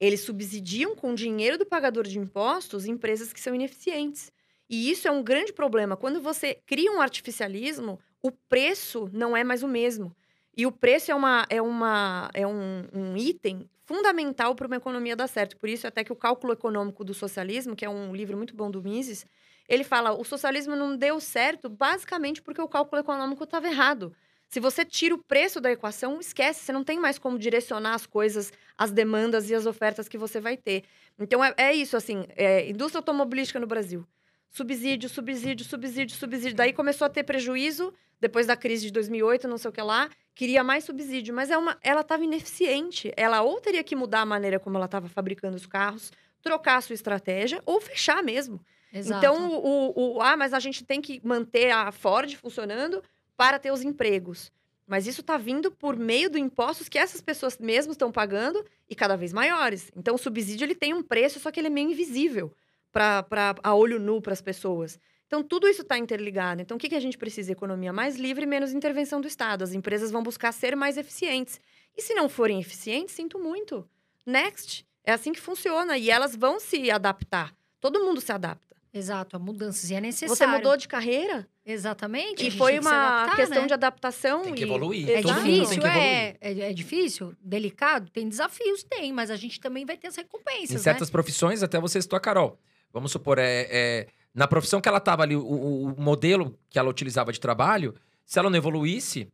Eles 0.00 0.22
subsidiam 0.22 0.96
com 0.96 1.14
dinheiro 1.14 1.56
do 1.56 1.64
pagador 1.64 2.02
de 2.02 2.18
impostos 2.18 2.84
empresas 2.84 3.32
que 3.32 3.40
são 3.40 3.54
ineficientes. 3.54 4.32
E 4.68 4.90
isso 4.90 5.06
é 5.06 5.12
um 5.12 5.22
grande 5.22 5.52
problema. 5.52 5.96
Quando 5.96 6.20
você 6.20 6.58
cria 6.66 6.90
um 6.90 7.00
artificialismo, 7.00 8.00
o 8.20 8.32
preço 8.32 9.08
não 9.12 9.36
é 9.36 9.44
mais 9.44 9.62
o 9.62 9.68
mesmo. 9.68 10.12
E 10.56 10.66
o 10.66 10.72
preço 10.72 11.10
é, 11.10 11.14
uma, 11.14 11.46
é, 11.48 11.60
uma, 11.60 12.30
é 12.32 12.46
um, 12.46 12.86
um 12.92 13.16
item 13.16 13.68
fundamental 13.84 14.54
para 14.54 14.66
uma 14.66 14.76
economia 14.76 15.16
dar 15.16 15.26
certo. 15.26 15.56
Por 15.56 15.68
isso, 15.68 15.86
até 15.86 16.04
que 16.04 16.12
o 16.12 16.16
Cálculo 16.16 16.52
Econômico 16.52 17.04
do 17.04 17.12
Socialismo, 17.12 17.76
que 17.76 17.84
é 17.84 17.88
um 17.88 18.14
livro 18.14 18.36
muito 18.36 18.54
bom 18.54 18.70
do 18.70 18.82
Mises, 18.82 19.26
ele 19.68 19.84
fala: 19.84 20.12
o 20.12 20.24
socialismo 20.24 20.76
não 20.76 20.96
deu 20.96 21.20
certo 21.20 21.68
basicamente 21.68 22.42
porque 22.42 22.60
o 22.60 22.68
cálculo 22.68 23.00
econômico 23.00 23.44
estava 23.44 23.66
errado. 23.66 24.14
Se 24.48 24.60
você 24.60 24.84
tira 24.84 25.14
o 25.14 25.18
preço 25.18 25.60
da 25.60 25.72
equação, 25.72 26.20
esquece, 26.20 26.60
você 26.60 26.72
não 26.72 26.84
tem 26.84 27.00
mais 27.00 27.18
como 27.18 27.38
direcionar 27.38 27.94
as 27.94 28.06
coisas, 28.06 28.52
as 28.78 28.92
demandas 28.92 29.50
e 29.50 29.54
as 29.54 29.66
ofertas 29.66 30.06
que 30.06 30.18
você 30.18 30.38
vai 30.38 30.56
ter. 30.56 30.84
Então 31.18 31.42
é, 31.42 31.52
é 31.56 31.74
isso, 31.74 31.96
assim, 31.96 32.24
é, 32.36 32.68
indústria 32.68 33.00
automobilística 33.00 33.58
no 33.58 33.66
Brasil. 33.66 34.06
Subsídio, 34.50 35.08
subsídio, 35.08 35.64
subsídio, 35.64 36.14
subsídio. 36.14 36.54
Daí 36.54 36.72
começou 36.72 37.06
a 37.06 37.10
ter 37.10 37.24
prejuízo, 37.24 37.92
depois 38.20 38.46
da 38.46 38.56
crise 38.56 38.86
de 38.86 38.92
2008, 38.92 39.48
não 39.48 39.58
sei 39.58 39.70
o 39.70 39.72
que 39.72 39.82
lá, 39.82 40.08
queria 40.34 40.64
mais 40.64 40.84
subsídio, 40.84 41.34
mas 41.34 41.50
é 41.50 41.56
uma, 41.56 41.78
ela 41.82 42.00
estava 42.00 42.24
ineficiente. 42.24 43.12
Ela 43.16 43.42
ou 43.42 43.60
teria 43.60 43.84
que 43.84 43.94
mudar 43.94 44.22
a 44.22 44.26
maneira 44.26 44.58
como 44.58 44.76
ela 44.76 44.86
estava 44.86 45.08
fabricando 45.08 45.56
os 45.56 45.66
carros, 45.66 46.12
trocar 46.42 46.76
a 46.76 46.80
sua 46.80 46.94
estratégia 46.94 47.62
ou 47.64 47.80
fechar 47.80 48.22
mesmo. 48.22 48.60
Exato. 48.92 49.18
Então, 49.18 49.52
o, 49.54 50.16
o, 50.16 50.22
ah, 50.22 50.36
mas 50.36 50.52
a 50.52 50.60
gente 50.60 50.84
tem 50.84 51.00
que 51.00 51.20
manter 51.24 51.70
a 51.70 51.90
Ford 51.90 52.32
funcionando 52.36 53.02
para 53.36 53.58
ter 53.58 53.72
os 53.72 53.82
empregos. 53.82 54.52
Mas 54.86 55.06
isso 55.06 55.22
está 55.22 55.36
vindo 55.36 55.70
por 55.70 55.96
meio 55.96 56.28
do 56.28 56.36
impostos 56.36 56.88
que 56.88 56.98
essas 56.98 57.20
pessoas 57.20 57.58
mesmo 57.58 57.92
estão 57.92 58.12
pagando 58.12 58.64
e 58.88 58.94
cada 58.94 59.16
vez 59.16 59.32
maiores. 59.32 59.90
Então, 59.96 60.14
o 60.14 60.18
subsídio 60.18 60.64
ele 60.64 60.74
tem 60.74 60.92
um 60.92 61.02
preço, 61.02 61.40
só 61.40 61.50
que 61.50 61.58
ele 61.58 61.68
é 61.68 61.70
meio 61.70 61.90
invisível 61.90 62.52
para 62.92 63.56
a 63.62 63.74
olho 63.74 63.98
nu 63.98 64.20
para 64.20 64.32
as 64.32 64.42
pessoas. 64.42 64.98
Então, 65.26 65.42
tudo 65.42 65.66
isso 65.66 65.82
está 65.82 65.98
interligado. 65.98 66.62
Então, 66.62 66.76
o 66.76 66.80
que, 66.80 66.88
que 66.88 66.94
a 66.94 67.00
gente 67.00 67.18
precisa? 67.18 67.52
Economia 67.52 67.92
mais 67.92 68.16
livre 68.16 68.44
e 68.44 68.46
menos 68.46 68.72
intervenção 68.72 69.20
do 69.20 69.28
Estado. 69.28 69.64
As 69.64 69.72
empresas 69.72 70.10
vão 70.10 70.22
buscar 70.22 70.52
ser 70.52 70.76
mais 70.76 70.96
eficientes. 70.96 71.60
E 71.96 72.02
se 72.02 72.14
não 72.14 72.28
forem 72.28 72.60
eficientes, 72.60 73.14
sinto 73.14 73.38
muito. 73.38 73.88
Next. 74.26 74.86
É 75.02 75.12
assim 75.12 75.32
que 75.32 75.40
funciona. 75.40 75.96
E 75.96 76.10
elas 76.10 76.36
vão 76.36 76.60
se 76.60 76.90
adaptar. 76.90 77.54
Todo 77.80 78.04
mundo 78.04 78.20
se 78.20 78.32
adapta. 78.32 78.74
Exato, 78.94 79.34
a 79.34 79.40
mudança 79.40 79.92
e 79.92 79.96
é 79.96 80.00
necessário. 80.00 80.36
Você 80.36 80.46
mudou 80.46 80.76
de 80.76 80.86
carreira? 80.86 81.48
Exatamente. 81.66 82.46
E 82.46 82.50
foi 82.52 82.78
uma 82.78 83.22
adaptar, 83.22 83.36
questão 83.36 83.62
né? 83.62 83.66
de 83.66 83.74
adaptação. 83.74 84.42
Tem 84.42 84.54
que 84.54 84.60
e... 84.60 84.64
evoluir. 84.64 85.10
É 85.10 85.20
difícil, 85.20 85.84
é, 85.84 86.36
é, 86.40 86.60
é, 86.60 86.72
difícil, 86.72 87.34
delicado, 87.40 88.08
tem 88.12 88.28
desafios, 88.28 88.84
tem, 88.84 89.12
mas 89.12 89.32
a 89.32 89.36
gente 89.36 89.58
também 89.58 89.84
vai 89.84 89.96
ter 89.96 90.06
as 90.06 90.14
recompensas. 90.14 90.70
Em 90.70 90.78
certas 90.78 91.08
né? 91.08 91.12
profissões, 91.12 91.60
até 91.60 91.80
você 91.80 92.00
citou 92.00 92.16
a 92.16 92.20
Carol. 92.20 92.56
Vamos 92.92 93.10
supor, 93.10 93.40
é, 93.40 93.66
é 93.68 94.06
na 94.34 94.48
profissão 94.48 94.80
que 94.80 94.88
ela 94.88 94.98
estava 94.98 95.22
ali, 95.22 95.36
o, 95.36 95.42
o, 95.42 95.94
modelo 95.96 96.58
que 96.68 96.78
ela 96.78 96.90
utilizava 96.90 97.32
de 97.32 97.38
trabalho, 97.38 97.94
se 98.26 98.38
ela 98.38 98.50
não 98.50 98.56
evoluísse, 98.56 99.30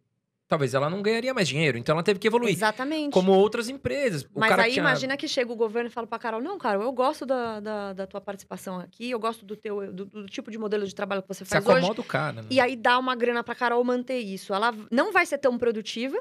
talvez 0.46 0.74
ela 0.74 0.90
não 0.90 1.00
ganharia 1.00 1.32
mais 1.32 1.48
dinheiro. 1.48 1.78
Então 1.78 1.94
ela 1.94 2.02
teve 2.02 2.18
que 2.18 2.26
evoluir. 2.26 2.52
Exatamente. 2.52 3.12
Como 3.12 3.32
outras 3.32 3.68
empresas. 3.68 4.26
Mas 4.34 4.52
aí 4.58 4.72
tinha... 4.72 4.82
imagina 4.82 5.16
que 5.16 5.26
chega 5.26 5.50
o 5.50 5.56
governo 5.56 5.88
e 5.88 5.92
fala 5.92 6.06
pra 6.06 6.18
Carol: 6.18 6.42
não, 6.42 6.58
cara, 6.58 6.82
eu 6.82 6.92
gosto 6.92 7.24
da, 7.24 7.60
da, 7.60 7.92
da 7.94 8.06
tua 8.06 8.20
participação 8.20 8.78
aqui, 8.78 9.10
eu 9.10 9.18
gosto 9.18 9.46
do 9.46 9.56
teu 9.56 9.92
do, 9.92 10.04
do, 10.04 10.26
tipo 10.26 10.50
de 10.50 10.58
modelo 10.58 10.86
de 10.86 10.94
trabalho 10.94 11.22
que 11.22 11.28
você 11.28 11.44
faz. 11.44 11.64
Se 11.64 11.70
acomoda 11.70 11.92
hoje. 11.92 12.00
o 12.00 12.04
cara. 12.04 12.42
Né? 12.42 12.48
E 12.50 12.60
aí 12.60 12.76
dá 12.76 12.98
uma 12.98 13.14
grana 13.14 13.42
pra 13.42 13.54
Carol 13.54 13.82
manter 13.82 14.18
isso. 14.18 14.52
Ela 14.52 14.74
não 14.90 15.12
vai 15.12 15.24
ser 15.24 15.38
tão 15.38 15.56
produtiva, 15.56 16.20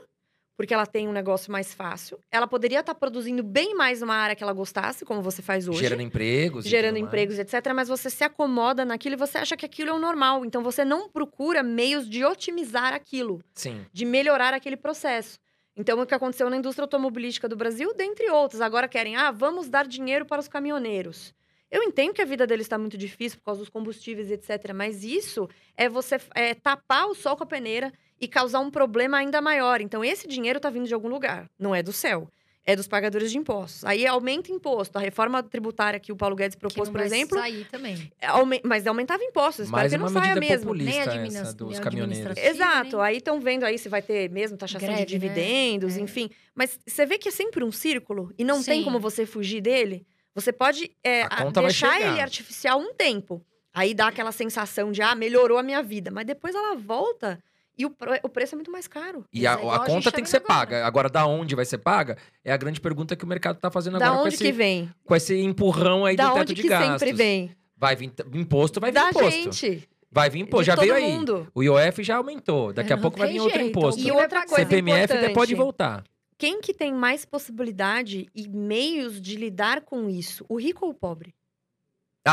porque 0.60 0.74
ela 0.74 0.86
tem 0.86 1.08
um 1.08 1.14
negócio 1.14 1.50
mais 1.50 1.74
fácil. 1.74 2.20
Ela 2.30 2.46
poderia 2.46 2.82
estar 2.82 2.94
tá 2.94 3.00
produzindo 3.00 3.42
bem 3.42 3.76
mais 3.76 4.02
numa 4.02 4.16
área 4.16 4.36
que 4.36 4.44
ela 4.44 4.52
gostasse, 4.52 5.06
como 5.06 5.22
você 5.22 5.42
faz 5.42 5.70
hoje. 5.70 5.80
Gerando 5.80 6.02
empregos. 6.02 6.66
Gerando 6.66 6.98
empregos, 6.98 7.40
etc. 7.40 7.72
Mas 7.74 7.88
você 7.88 8.10
se 8.10 8.26
acomoda 8.26 8.84
naquilo 8.84 9.16
e 9.16 9.18
você 9.18 9.38
acha 9.38 9.56
que 9.56 9.66
aquilo 9.66 9.92
é 9.92 9.94
o 9.94 10.00
normal. 10.00 10.44
Então 10.44 10.62
você 10.62 10.84
não 10.84 11.08
procura 11.08 11.64
meios 11.64 12.10
de 12.10 12.26
otimizar 12.26 12.94
aquilo. 12.94 13.42
Sim. 13.54 13.86
De 13.94 14.04
melhorar 14.04 14.54
aquele 14.54 14.76
processo. 14.76 15.40
Então, 15.78 15.98
o 15.98 16.06
que 16.06 16.14
aconteceu 16.14 16.50
na 16.50 16.58
indústria 16.58 16.84
automobilística 16.84 17.48
do 17.48 17.56
Brasil, 17.56 17.94
dentre 17.96 18.30
outros, 18.30 18.60
agora 18.60 18.86
querem, 18.86 19.16
ah, 19.16 19.32
vamos 19.32 19.70
dar 19.70 19.88
dinheiro 19.88 20.26
para 20.26 20.42
os 20.42 20.50
caminhoneiros. 20.50 21.34
Eu 21.72 21.84
entendo 21.84 22.14
que 22.14 22.22
a 22.22 22.26
vida 22.26 22.46
deles 22.46 22.66
está 22.66 22.78
muito 22.78 22.98
difícil 22.98 23.40
por 23.40 23.46
causa 23.46 23.62
dos 23.62 23.70
combustíveis, 23.70 24.30
etc. 24.30 24.74
Mas 24.76 25.06
isso 25.06 25.48
é 25.78 25.88
você 25.88 26.20
é, 26.36 26.54
tapar 26.54 27.08
o 27.08 27.16
sol 27.16 27.38
com 27.38 27.46
a 27.46 27.48
peneira 27.48 27.94
e 28.22 28.28
causar 28.28 28.60
um 28.60 28.70
problema 28.72 29.18
ainda 29.18 29.42
maior. 29.42 29.82
Então, 29.82 30.04
esse 30.04 30.28
dinheiro 30.28 30.58
está 30.58 30.70
vindo 30.70 30.88
de 30.88 30.94
algum 30.94 31.08
lugar, 31.10 31.50
não 31.58 31.74
é 31.74 31.82
do 31.84 31.94
céu. 31.94 32.28
é 32.66 32.76
dos 32.76 32.88
pagadores 32.88 33.32
de 33.32 33.38
impostos. 33.38 33.84
Aí 33.84 34.06
aumenta 34.06 34.52
imposto. 34.52 34.96
A 34.96 35.02
reforma 35.02 35.42
tributária 35.42 36.00
que 36.00 36.12
o 36.12 36.16
Paulo 36.16 36.36
Guedes 36.36 36.54
Que 36.54 36.60
propôs, 36.60 36.88
não 36.88 36.94
por 36.94 37.00
vai 37.00 37.08
exemplo, 37.08 37.36
sair 37.40 37.66
também. 37.66 38.12
é 38.22 38.28
aume- 38.28 38.62
mas 38.64 38.86
aumentava 38.86 39.24
impostos. 39.24 39.66
Espero 39.66 39.82
Mais 39.82 39.92
que 39.92 39.98
não 39.98 40.08
saia 40.10 40.36
mesmo. 40.36 40.76
Nem 40.76 41.00
essa 41.00 41.10
admina- 41.14 41.54
dos 41.54 41.80
caminhoneiros. 41.80 42.38
Exato. 42.38 42.98
nem- 42.98 43.06
Aí 43.08 43.18
estão 43.18 43.40
vendo 43.40 43.64
aí 43.64 43.80
se 43.80 43.90
vai 43.90 44.04
ter 44.04 44.30
mesmo 44.30 44.56
taxação 44.56 44.88
Greve, 44.88 45.04
de 45.06 45.14
né? 45.18 45.20
dividendos, 45.20 45.98
É. 45.98 46.02
enfim. 46.02 46.30
Mas 46.54 46.78
você 46.86 47.08
vê 47.08 47.18
que 47.18 47.30
é 47.30 47.32
sempre 47.32 47.64
um 47.64 47.72
círculo 47.72 48.32
e 48.38 48.44
não 48.44 48.62
tem 48.62 48.80
Sim. 48.80 48.84
como 48.84 49.00
você 49.00 49.26
fugir 49.26 49.62
dele. 49.62 50.06
Você 50.36 50.54
pode 50.54 50.92
é, 51.04 51.24
A 51.24 51.48
a- 51.48 51.50
deixar 51.62 52.00
ele 52.00 52.22
artificial 52.22 52.80
um 52.80 52.94
tempo. 52.94 53.44
Aí 53.74 53.96
dá 53.96 54.10
aquela 54.10 54.32
sensação 54.32 54.92
de, 54.92 55.02
ah, 55.02 55.16
melhorou 55.16 55.58
a 55.58 55.64
minha 55.64 55.82
vida. 55.82 56.12
Mas 56.12 56.26
depois 56.28 56.54
ela 56.54 56.76
volta 56.76 57.42
e 57.80 57.86
o, 57.86 57.96
o 58.24 58.30
preço 58.30 58.54
é 58.54 58.58
muito 58.58 58.72
mais 58.72 58.88
caro. 58.88 59.24
E 59.34 59.48
a, 59.48 59.54
a 59.54 59.76
a 59.78 59.80
conta 59.86 60.12
tá 60.12 60.16
tem 60.16 60.24
que 60.24 60.30
ser 60.30 60.42
paga. 60.42 60.86
Agora, 60.86 61.10
da 61.10 61.26
onde 61.26 61.56
vai 61.56 61.64
ser 61.66 61.78
paga 61.80 62.18
é 62.44 62.52
a 62.52 62.58
grande 62.58 62.82
pergunta 62.82 63.16
que 63.16 63.24
o 63.24 63.28
mercado 63.28 63.56
está 63.56 63.72
fazendo 63.72 63.98
da 63.98 64.06
agora 64.08 64.20
com 64.22 64.26
onde 64.26 64.36
esse, 64.36 64.44
que 64.44 64.52
vem? 64.52 64.92
com 65.06 65.16
esse 65.16 65.36
empurrão 65.40 66.06
aí 66.06 66.16
Da 66.16 66.26
do 66.26 66.30
teto 66.34 66.42
onde 66.42 66.54
de 66.56 66.62
que 66.62 66.68
gastos. 66.68 67.00
sempre 67.00 67.14
vem? 67.14 67.52
Vai 67.78 67.96
vir 67.96 68.12
imposto, 68.34 68.80
vai 68.82 68.92
vir 68.92 68.96
Da 68.96 69.10
imposto. 69.10 69.32
gente. 69.32 69.90
Vai 70.12 70.30
vir 70.30 70.40
imposto, 70.40 70.66
já 70.66 70.76
veio 70.76 70.94
aí. 70.94 71.04
mundo. 71.12 71.48
O 71.56 71.64
IOF 71.64 72.04
já 72.04 72.18
aumentou. 72.18 72.74
Daqui 72.74 72.92
a 72.92 72.98
pouco 72.98 73.18
vai 73.18 73.30
vir 73.32 73.40
outro 73.40 73.58
jeito. 73.58 73.70
imposto. 73.70 74.02
E 74.02 74.12
outra 74.12 74.40
coisa 74.46 74.56
CPMF 74.56 75.14
até 75.14 75.30
pode 75.30 75.56
voltar. 75.56 76.04
Quem 76.38 76.62
que 76.62 76.74
tem 76.74 76.94
mais 76.94 77.26
possibilidade 77.26 78.28
e 78.34 78.48
meios 78.48 79.22
de 79.22 79.36
lidar 79.36 79.82
com 79.82 80.10
isso? 80.10 80.46
O 80.50 80.58
rico 80.60 80.86
ou 80.86 80.92
o 80.92 80.94
pobre? 80.94 81.34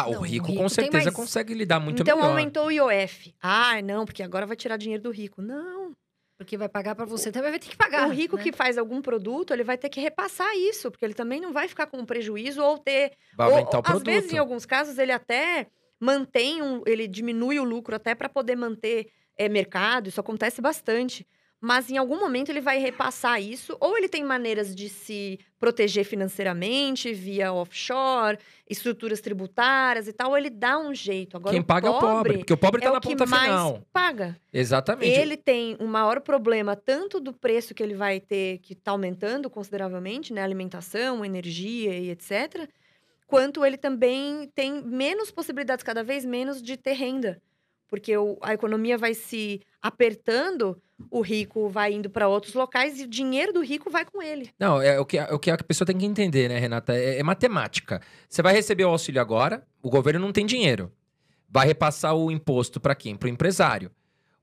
Ah, 0.01 0.11
Não, 0.11 0.13
o 0.13 0.21
o 0.21 0.23
rico, 0.23 0.47
rico 0.49 0.63
com 0.63 0.69
certeza 0.69 1.05
mais- 1.05 1.15
consegue 1.17 1.55
lidar 1.55 1.81
muito 1.81 2.03
então 2.03 2.17
melhor. 2.17 2.31
aumentou 2.31 2.67
o 2.67 2.71
IOF. 2.71 3.35
Ah, 3.43 3.81
não, 3.83 4.05
porque 4.05 4.23
agora 4.23 4.47
vai 4.47 4.57
tirar 4.57 4.77
dinheiro 4.77 5.03
do 5.03 5.11
rico. 5.11 5.41
Não. 5.43 5.93
Porque 6.39 6.57
vai 6.59 6.69
pagar 6.69 6.95
pra 6.95 7.07
você, 7.07 7.33
também 7.33 7.51
vai 7.51 7.59
ter 7.59 7.69
que 7.71 7.77
pagar. 7.77 8.07
o 8.07 8.13
rico 8.13 8.37
né? 8.37 8.43
que 8.43 8.53
faz 8.53 8.77
algum 8.77 9.01
produto, 9.01 9.55
ele 9.55 9.65
vai 9.65 9.79
ter 9.79 9.89
que 9.89 10.01
repassar 10.01 10.55
isso, 10.55 10.91
porque 10.91 11.05
ele 11.05 11.15
também 11.15 11.41
não 11.41 11.51
vai 11.53 11.67
ficar 11.67 11.87
com 11.87 12.05
prejuízo 12.05 12.63
ou 12.63 12.77
ter. 12.77 13.13
Vai 13.37 13.49
ou, 13.49 13.55
aumentar 13.55 13.79
o 13.79 13.81
às 13.81 13.87
produto. 13.87 14.05
vezes, 14.05 14.33
em 14.33 14.37
alguns 14.39 14.67
casos, 14.67 14.99
ele 14.99 15.13
até 15.13 15.67
mantém, 15.99 16.63
um, 16.63 16.83
ele 16.87 17.09
diminui 17.09 17.59
o 17.59 17.65
lucro 17.65 17.97
até 17.97 18.15
para 18.15 18.29
poder 18.29 18.55
manter 18.55 19.07
é, 19.39 19.49
mercado. 19.49 20.09
Isso 20.09 20.21
acontece 20.21 20.61
bastante. 20.61 21.27
Mas 21.67 21.91
em 21.91 21.97
algum 21.97 22.21
momento 22.21 22.49
ele 22.49 22.61
vai 22.61 22.79
repassar 22.79 23.43
isso, 23.43 23.77
ou 23.81 23.99
ele 23.99 24.09
tem 24.09 24.23
maneiras 24.23 24.73
de 24.73 24.89
se 24.89 25.41
proteger 25.59 26.05
financeiramente 26.05 27.13
via 27.13 27.53
offshore, 27.53 28.39
estruturas 28.71 29.21
tributárias 29.21 30.07
e 30.07 30.13
tal, 30.13 30.31
ou 30.31 30.39
ele 30.39 30.49
dá 30.49 30.79
um 30.79 30.95
jeito. 30.95 31.37
Agora, 31.37 31.53
Quem 31.53 31.65
paga 31.65 31.89
é 31.89 31.91
o 31.91 31.99
pobre, 31.99 32.39
porque 32.39 32.53
o 32.53 32.57
pobre 32.57 32.83
é 32.83 32.85
tá 32.85 32.91
o 32.93 32.95
na 32.95 33.01
ponta 33.01 33.27
final. 33.27 33.83
paga. 33.93 34.39
Exatamente. 34.53 35.11
Ele 35.11 35.37
tem 35.37 35.77
um 35.81 35.89
maior 35.89 36.21
problema 36.21 36.77
tanto 36.77 37.19
do 37.19 37.33
preço 37.33 37.75
que 37.75 37.83
ele 37.83 37.97
vai 37.97 38.21
ter, 38.21 38.59
que 38.59 38.73
está 38.73 38.93
aumentando 38.93 39.51
consideravelmente, 39.51 40.33
né? 40.33 40.45
Alimentação, 40.45 41.25
energia 41.25 41.99
e 41.99 42.11
etc. 42.11 42.69
Quanto 43.27 43.65
ele 43.65 43.77
também 43.77 44.49
tem 44.55 44.85
menos 44.85 45.33
possibilidades, 45.33 45.83
cada 45.83 46.05
vez 46.05 46.25
menos, 46.25 46.63
de 46.63 46.77
ter 46.77 46.93
renda. 46.93 47.43
Porque 47.89 48.17
o- 48.17 48.37
a 48.41 48.53
economia 48.55 48.99
vai 48.99 49.15
se 49.15 49.61
apertando, 49.81 50.81
o 51.11 51.21
rico 51.21 51.69
vai 51.69 51.93
indo 51.93 52.11
para 52.11 52.29
outros 52.29 52.55
locais 52.55 52.99
e 53.01 53.05
o 53.05 53.09
dinheiro 53.09 53.53
do 53.53 53.63
rico 53.63 53.91
vai 53.91 54.05
com 54.05 54.23
ele. 54.23 54.51
Não, 54.59 54.81
é 54.83 54.99
o 54.99 55.05
que, 55.05 55.19
é 55.19 55.33
o 55.33 55.39
que 55.39 55.51
a 55.51 55.57
pessoa 55.59 55.87
tem 55.87 55.97
que 55.97 56.05
entender, 56.07 56.49
né, 56.49 56.59
Renata? 56.59 56.95
É, 56.97 57.19
é 57.19 57.23
matemática. 57.23 58.01
Você 58.29 58.43
vai 58.43 58.53
receber 58.55 58.85
o 58.85 58.89
auxílio 58.89 59.21
agora, 59.21 59.67
o 59.83 59.89
governo 59.91 60.21
não 60.21 60.33
tem 60.33 60.45
dinheiro. 60.45 60.93
Vai 61.49 61.67
repassar 61.67 62.15
o 62.17 62.31
imposto 62.31 62.81
para 62.81 62.95
quem? 62.95 63.15
Para 63.17 63.27
o 63.27 63.31
empresário. 63.31 63.91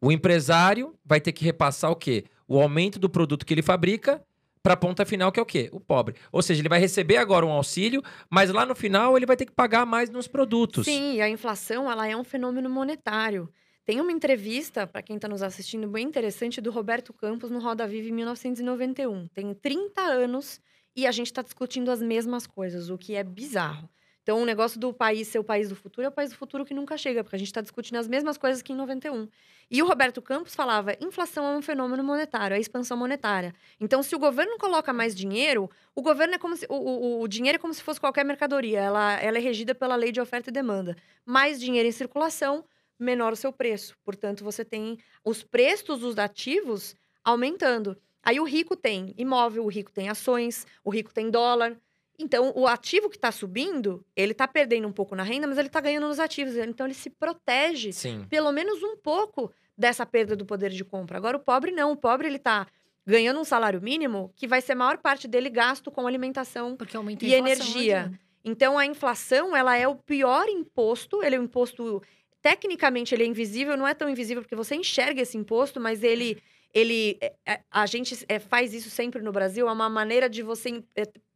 O 0.01 0.11
empresário 0.11 0.95
vai 1.05 1.19
ter 1.21 1.31
que 1.31 1.45
repassar 1.45 1.91
o 1.91 1.95
quê? 1.95 2.25
O 2.47 2.59
aumento 2.61 2.99
do 2.99 3.09
produto 3.09 3.45
que 3.45 3.53
ele 3.53 3.61
fabrica 3.61 4.21
para 4.63 4.75
a 4.75 4.77
ponta 4.77 5.05
final, 5.05 5.29
que 5.29 5.39
é 5.39 5.43
o 5.43 5.45
quê? 5.45 5.69
O 5.73 5.79
pobre. 5.79 6.15
Ou 6.31 6.41
seja, 6.41 6.61
ele 6.61 6.69
vai 6.69 6.79
receber 6.79 7.17
agora 7.17 7.45
um 7.45 7.51
auxílio, 7.51 8.01
mas 8.29 8.49
lá 8.49 8.65
no 8.65 8.73
final 8.73 9.17
ele 9.17 9.25
vai 9.25 9.35
ter 9.35 9.45
que 9.45 9.51
pagar 9.51 9.85
mais 9.85 10.09
nos 10.09 10.25
produtos. 10.25 10.85
Sim, 10.85 11.19
a 11.19 11.29
inflação 11.29 11.91
ela 11.91 12.07
é 12.07 12.15
um 12.15 12.23
fenômeno 12.23 12.69
monetário. 12.69 13.49
Tem 13.85 13.99
uma 13.99 14.13
entrevista, 14.13 14.87
para 14.87 15.01
quem 15.01 15.17
está 15.17 15.27
nos 15.27 15.43
assistindo, 15.43 15.85
bem 15.89 16.07
interessante, 16.07 16.61
do 16.61 16.71
Roberto 16.71 17.11
Campos 17.11 17.51
no 17.51 17.59
Roda 17.59 17.85
Viva 17.85 18.07
em 18.07 18.13
1991. 18.13 19.27
Tem 19.27 19.53
30 19.53 20.01
anos 20.01 20.61
e 20.95 21.05
a 21.05 21.11
gente 21.11 21.27
está 21.27 21.41
discutindo 21.41 21.91
as 21.91 22.01
mesmas 22.01 22.47
coisas, 22.47 22.89
o 22.89 22.97
que 22.97 23.15
é 23.15 23.23
bizarro. 23.23 23.89
Então, 24.23 24.41
o 24.41 24.45
negócio 24.45 24.79
do 24.79 24.93
país 24.93 25.27
ser 25.27 25.37
o 25.37 25.43
país 25.43 25.67
do 25.67 25.75
futuro 25.75 26.05
é 26.05 26.09
o 26.09 26.11
país 26.11 26.29
do 26.31 26.37
futuro 26.37 26.63
que 26.63 26.73
nunca 26.73 26.97
chega, 26.97 27.23
porque 27.23 27.35
a 27.35 27.39
gente 27.39 27.49
está 27.49 27.59
discutindo 27.59 27.97
as 27.97 28.07
mesmas 28.07 28.37
coisas 28.37 28.61
que 28.61 28.71
em 28.71 28.75
91. 28.75 29.27
E 29.69 29.83
o 29.83 29.85
Roberto 29.85 30.21
Campos 30.21 30.55
falava: 30.55 30.95
inflação 31.01 31.45
é 31.45 31.57
um 31.57 31.61
fenômeno 31.61 32.01
monetário, 32.01 32.55
é 32.55 32.59
expansão 32.59 32.95
monetária. 32.95 33.53
Então, 33.81 34.01
se 34.01 34.15
o 34.15 34.19
governo 34.19 34.57
coloca 34.57 34.93
mais 34.93 35.13
dinheiro, 35.13 35.69
o 35.93 36.01
governo 36.01 36.35
é 36.35 36.37
como 36.37 36.55
se. 36.55 36.65
O, 36.69 36.75
o, 36.75 37.21
o 37.21 37.27
dinheiro 37.27 37.57
é 37.57 37.59
como 37.59 37.73
se 37.73 37.83
fosse 37.83 37.99
qualquer 37.99 38.23
mercadoria. 38.23 38.79
Ela, 38.79 39.19
ela 39.19 39.37
é 39.37 39.41
regida 39.41 39.75
pela 39.75 39.97
lei 39.97 40.11
de 40.11 40.21
oferta 40.21 40.49
e 40.49 40.53
demanda. 40.53 40.95
Mais 41.25 41.59
dinheiro 41.59 41.89
em 41.89 41.91
circulação, 41.91 42.63
menor 42.97 43.33
o 43.33 43.35
seu 43.35 43.51
preço. 43.51 43.97
Portanto, 44.05 44.41
você 44.41 44.63
tem 44.63 44.97
os 45.25 45.43
preços 45.43 45.99
dos 45.99 46.17
ativos 46.17 46.95
aumentando. 47.25 47.97
Aí 48.23 48.39
o 48.39 48.45
rico 48.45 48.75
tem 48.77 49.13
imóvel, 49.17 49.65
o 49.65 49.69
rico 49.69 49.91
tem 49.91 50.07
ações, 50.07 50.65
o 50.81 50.89
rico 50.89 51.13
tem 51.13 51.29
dólar. 51.29 51.77
Então, 52.19 52.53
o 52.55 52.67
ativo 52.67 53.09
que 53.09 53.17
está 53.17 53.31
subindo, 53.31 54.05
ele 54.15 54.33
está 54.33 54.47
perdendo 54.47 54.87
um 54.87 54.91
pouco 54.91 55.15
na 55.15 55.23
renda, 55.23 55.47
mas 55.47 55.57
ele 55.57 55.67
está 55.67 55.81
ganhando 55.81 56.07
nos 56.07 56.19
ativos. 56.19 56.55
Então, 56.55 56.85
ele 56.85 56.93
se 56.93 57.09
protege 57.09 57.91
Sim. 57.91 58.25
pelo 58.29 58.51
menos 58.51 58.83
um 58.83 58.95
pouco 58.95 59.51
dessa 59.75 60.05
perda 60.05 60.35
do 60.35 60.45
poder 60.45 60.69
de 60.69 60.85
compra. 60.85 61.17
Agora, 61.17 61.37
o 61.37 61.39
pobre 61.39 61.71
não. 61.71 61.91
O 61.91 61.97
pobre, 61.97 62.27
ele 62.27 62.37
tá 62.37 62.67
ganhando 63.05 63.39
um 63.39 63.43
salário 63.43 63.81
mínimo 63.81 64.31
que 64.35 64.47
vai 64.47 64.61
ser 64.61 64.73
a 64.73 64.75
maior 64.75 64.97
parte 64.99 65.27
dele 65.27 65.49
gasto 65.49 65.89
com 65.89 66.05
alimentação. 66.05 66.77
Porque 66.77 66.95
aumenta 66.95 67.25
a 67.25 67.27
E 67.27 67.33
energia. 67.33 68.11
Então, 68.45 68.77
a 68.77 68.85
inflação, 68.85 69.55
ela 69.55 69.75
é 69.75 69.87
o 69.87 69.95
pior 69.95 70.47
imposto. 70.47 71.23
Ele 71.23 71.35
é 71.35 71.39
um 71.39 71.45
imposto... 71.45 72.01
Tecnicamente, 72.41 73.15
ele 73.15 73.23
é 73.23 73.27
invisível. 73.27 73.75
Não 73.75 73.87
é 73.87 73.93
tão 73.93 74.07
invisível 74.07 74.43
porque 74.43 74.55
você 74.55 74.75
enxerga 74.75 75.21
esse 75.21 75.37
imposto, 75.37 75.79
mas 75.79 76.03
ele... 76.03 76.41
ele 76.73 77.17
é, 77.21 77.33
é, 77.45 77.59
a 77.69 77.85
gente 77.85 78.25
é, 78.27 78.39
faz 78.39 78.73
isso 78.73 78.89
sempre 78.89 79.21
no 79.21 79.31
Brasil. 79.31 79.67
É 79.67 79.71
uma 79.71 79.89
maneira 79.89 80.27
de 80.27 80.41
você 80.41 80.83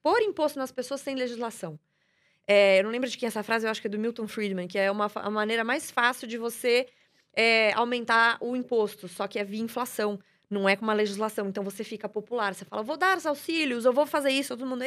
pôr 0.02 0.22
imposto 0.22 0.58
nas 0.58 0.72
pessoas 0.72 1.02
sem 1.02 1.16
legislação. 1.16 1.80
É, 2.48 2.80
eu 2.80 2.86
não 2.86 2.92
lembro 2.92 3.10
de 3.10 3.18
quem 3.18 3.28
é 3.28 3.30
essa 3.30 3.44
frase, 3.44 3.66
eu 3.68 3.72
acho 3.72 3.82
que 3.82 3.88
é 3.88 3.90
do 3.90 4.00
Milton 4.00 4.28
Friedman, 4.28 4.68
que 4.68 4.80
é 4.80 4.90
uma, 4.90 5.12
a 5.14 5.30
maneira 5.30 5.64
mais 5.64 5.92
fácil 5.92 6.28
de 6.28 6.38
você 6.38 6.88
é, 7.34 7.74
aumentar 7.74 8.38
o 8.40 8.56
imposto, 8.56 9.08
só 9.08 9.28
que 9.28 9.38
é 9.38 9.44
via 9.44 9.62
inflação, 9.62 10.18
não 10.50 10.68
é 10.68 10.76
com 10.76 10.84
uma 10.84 10.94
legislação. 10.94 11.50
Então 11.50 11.64
você 11.64 11.84
fica 11.84 12.08
popular, 12.08 12.56
você 12.56 12.64
fala, 12.64 12.82
vou 12.82 12.96
dar 12.96 13.18
os 13.18 13.26
auxílios, 13.26 13.84
eu 13.84 13.92
vou 13.92 14.06
fazer 14.06 14.30
isso, 14.30 14.56
todo 14.58 14.66
mundo, 14.66 14.84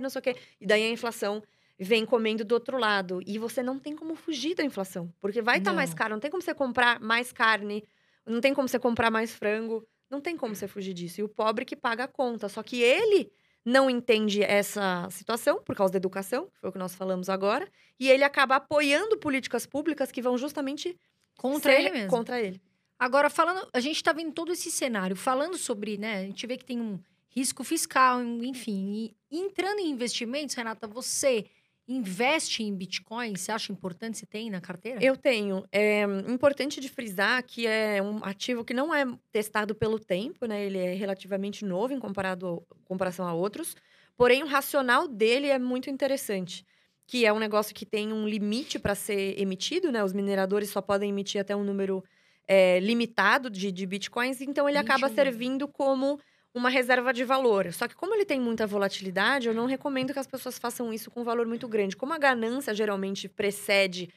não 0.00 0.08
sei 0.08 0.18
o 0.20 0.22
quê. 0.22 0.36
E 0.60 0.66
daí 0.66 0.84
a 0.84 0.90
inflação 0.90 1.42
vem 1.78 2.06
comendo 2.06 2.44
do 2.44 2.52
outro 2.52 2.78
lado. 2.78 3.20
E 3.26 3.38
você 3.38 3.62
não 3.62 3.78
tem 3.78 3.96
como 3.96 4.14
fugir 4.14 4.54
da 4.54 4.62
inflação, 4.62 5.12
porque 5.20 5.42
vai 5.42 5.58
estar 5.58 5.72
mais 5.72 5.90
Não. 5.90 5.96
caro, 5.96 6.14
não 6.14 6.20
tem 6.20 6.30
como 6.30 6.42
você 6.42 6.54
comprar 6.54 7.00
mais 7.00 7.32
carne, 7.32 7.82
não 8.30 8.40
tem 8.40 8.54
como 8.54 8.68
você 8.68 8.78
comprar 8.78 9.10
mais 9.10 9.34
frango, 9.34 9.86
não 10.10 10.20
tem 10.20 10.36
como 10.36 10.54
você 10.54 10.66
fugir 10.68 10.94
disso. 10.94 11.20
E 11.20 11.24
o 11.24 11.28
pobre 11.28 11.64
que 11.64 11.76
paga 11.76 12.04
a 12.04 12.08
conta, 12.08 12.48
só 12.48 12.62
que 12.62 12.82
ele 12.82 13.30
não 13.64 13.90
entende 13.90 14.42
essa 14.42 15.08
situação 15.10 15.62
por 15.62 15.76
causa 15.76 15.92
da 15.92 15.98
educação, 15.98 16.46
que 16.46 16.58
foi 16.60 16.70
o 16.70 16.72
que 16.72 16.78
nós 16.78 16.94
falamos 16.94 17.28
agora, 17.28 17.68
e 17.98 18.08
ele 18.08 18.24
acaba 18.24 18.56
apoiando 18.56 19.18
políticas 19.18 19.66
públicas 19.66 20.10
que 20.10 20.22
vão 20.22 20.38
justamente 20.38 20.98
Contra 21.36 21.72
ele 21.74 21.90
mesmo. 21.90 22.10
contra 22.10 22.40
ele. 22.40 22.60
Agora, 22.98 23.30
falando, 23.30 23.66
a 23.72 23.80
gente 23.80 24.02
tá 24.02 24.12
vendo 24.12 24.32
todo 24.32 24.52
esse 24.52 24.70
cenário, 24.70 25.16
falando 25.16 25.56
sobre, 25.56 25.96
né? 25.96 26.18
A 26.18 26.22
gente 26.22 26.46
vê 26.46 26.56
que 26.56 26.64
tem 26.64 26.80
um 26.80 26.98
risco 27.30 27.64
fiscal, 27.64 28.22
enfim. 28.22 29.14
E 29.30 29.38
entrando 29.38 29.78
em 29.78 29.90
investimentos, 29.90 30.54
Renata, 30.54 30.86
você 30.86 31.46
investe 31.90 32.62
em 32.62 32.74
Bitcoin? 32.74 33.36
Você 33.36 33.50
acha 33.50 33.72
importante 33.72 34.18
se 34.18 34.26
tem 34.26 34.48
na 34.48 34.60
carteira? 34.60 35.02
Eu 35.02 35.16
tenho. 35.16 35.64
É 35.72 36.02
importante 36.28 36.80
de 36.80 36.88
frisar 36.88 37.42
que 37.42 37.66
é 37.66 38.00
um 38.00 38.24
ativo 38.24 38.64
que 38.64 38.72
não 38.72 38.94
é 38.94 39.04
testado 39.32 39.74
pelo 39.74 39.98
tempo, 39.98 40.46
né? 40.46 40.64
Ele 40.64 40.78
é 40.78 40.94
relativamente 40.94 41.64
novo 41.64 41.92
em 41.92 41.98
comparado 41.98 42.62
comparação 42.84 43.26
a 43.26 43.34
outros. 43.34 43.76
Porém, 44.16 44.42
o 44.42 44.46
racional 44.46 45.08
dele 45.08 45.48
é 45.48 45.58
muito 45.58 45.90
interessante. 45.90 46.64
Que 47.06 47.26
é 47.26 47.32
um 47.32 47.40
negócio 47.40 47.74
que 47.74 47.84
tem 47.84 48.12
um 48.12 48.28
limite 48.28 48.78
para 48.78 48.94
ser 48.94 49.40
emitido, 49.40 49.90
né? 49.90 50.04
Os 50.04 50.12
mineradores 50.12 50.70
só 50.70 50.80
podem 50.80 51.10
emitir 51.10 51.40
até 51.40 51.56
um 51.56 51.64
número 51.64 52.04
é, 52.46 52.78
limitado 52.80 53.50
de, 53.50 53.70
de 53.70 53.86
bitcoins, 53.86 54.40
então 54.40 54.68
ele 54.68 54.78
acaba 54.78 55.06
21 55.06 55.08
mil. 55.08 55.14
servindo 55.14 55.68
como 55.68 56.20
uma 56.54 56.68
reserva 56.68 57.12
de 57.12 57.24
valor. 57.24 57.72
Só 57.72 57.86
que 57.86 57.94
como 57.94 58.14
ele 58.14 58.24
tem 58.24 58.40
muita 58.40 58.66
volatilidade, 58.66 59.48
eu 59.48 59.54
não 59.54 59.66
recomendo 59.66 60.12
que 60.12 60.18
as 60.18 60.26
pessoas 60.26 60.58
façam 60.58 60.92
isso 60.92 61.10
com 61.10 61.20
um 61.20 61.24
valor 61.24 61.46
muito 61.46 61.68
grande. 61.68 61.96
Como 61.96 62.12
a 62.12 62.18
ganância 62.18 62.74
geralmente 62.74 63.28
precede 63.28 64.08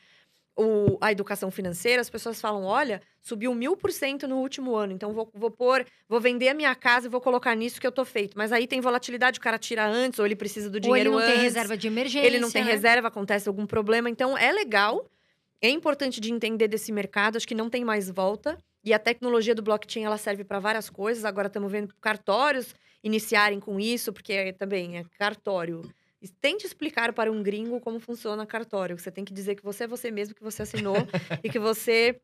o- 0.56 0.98
a 1.02 1.12
educação 1.12 1.50
financeira, 1.50 2.00
as 2.02 2.10
pessoas 2.10 2.40
falam: 2.40 2.64
olha, 2.64 3.02
subiu 3.22 3.54
mil 3.56 3.76
por 3.76 3.92
cento 3.92 4.28
no 4.28 4.38
último 4.38 4.76
ano, 4.76 4.94
então 4.94 5.12
vou, 5.12 5.28
vou 5.34 5.50
pôr, 5.50 5.86
vou 6.08 6.20
vender 6.22 6.50
a 6.50 6.54
minha 6.54 6.76
casa 6.76 7.08
e 7.08 7.10
vou 7.10 7.20
colocar 7.22 7.56
nisso 7.56 7.82
que 7.82 7.88
eu 7.88 7.92
tô 7.92 8.06
feito. 8.06 8.38
Mas 8.38 8.52
aí 8.52 8.68
tem 8.68 8.80
volatilidade, 8.80 9.40
o 9.40 9.42
cara 9.42 9.58
tira 9.58 9.86
antes, 9.88 10.20
ou 10.20 10.26
ele 10.26 10.36
precisa 10.36 10.70
do 10.70 10.76
Ou 10.76 10.96
ele 10.96 11.06
dinheiro 11.06 11.12
não 11.12 11.18
antes. 11.18 11.34
tem 11.34 11.42
reserva 11.42 11.76
de 11.78 11.88
emergência? 11.88 12.28
Ele 12.28 12.40
não 12.40 12.52
tem 12.52 12.64
né? 12.64 12.72
reserva, 12.72 13.08
acontece 13.08 13.48
algum 13.48 13.66
problema. 13.66 14.10
Então, 14.10 14.38
é 14.38 14.52
legal. 14.52 15.08
É 15.62 15.70
importante 15.70 16.20
de 16.20 16.32
entender 16.32 16.68
desse 16.68 16.92
mercado. 16.92 17.38
Acho 17.38 17.48
que 17.48 17.56
não 17.56 17.70
tem 17.70 17.84
mais 17.86 18.10
volta. 18.10 18.58
E 18.84 18.94
a 18.94 19.00
tecnologia 19.00 19.56
do 19.56 19.62
blockchain 19.62 20.04
ela 20.04 20.18
serve 20.18 20.44
para 20.44 20.60
várias 20.60 20.90
coisas. 20.90 21.24
Agora 21.24 21.48
estamos 21.48 21.72
vendo 21.72 21.94
cartórios 22.02 22.76
iniciarem 23.04 23.60
com 23.60 23.80
isso, 23.80 24.12
porque 24.12 24.54
também 24.54 24.98
é 24.98 25.04
cartório. 25.18 25.82
Tente 26.40 26.66
explicar 26.66 27.12
para 27.12 27.32
um 27.32 27.44
gringo 27.44 27.80
como 27.80 28.00
funciona 28.00 28.46
cartório. 28.46 28.98
Você 28.98 29.12
tem 29.12 29.26
que 29.26 29.34
dizer 29.34 29.56
que 29.56 29.64
você 29.64 29.84
é 29.84 29.88
você 29.88 30.10
mesmo, 30.10 30.36
que 30.36 30.44
você 30.44 30.64
assinou 30.64 30.96
e 31.44 31.50
que 31.50 31.60
você 31.60 32.20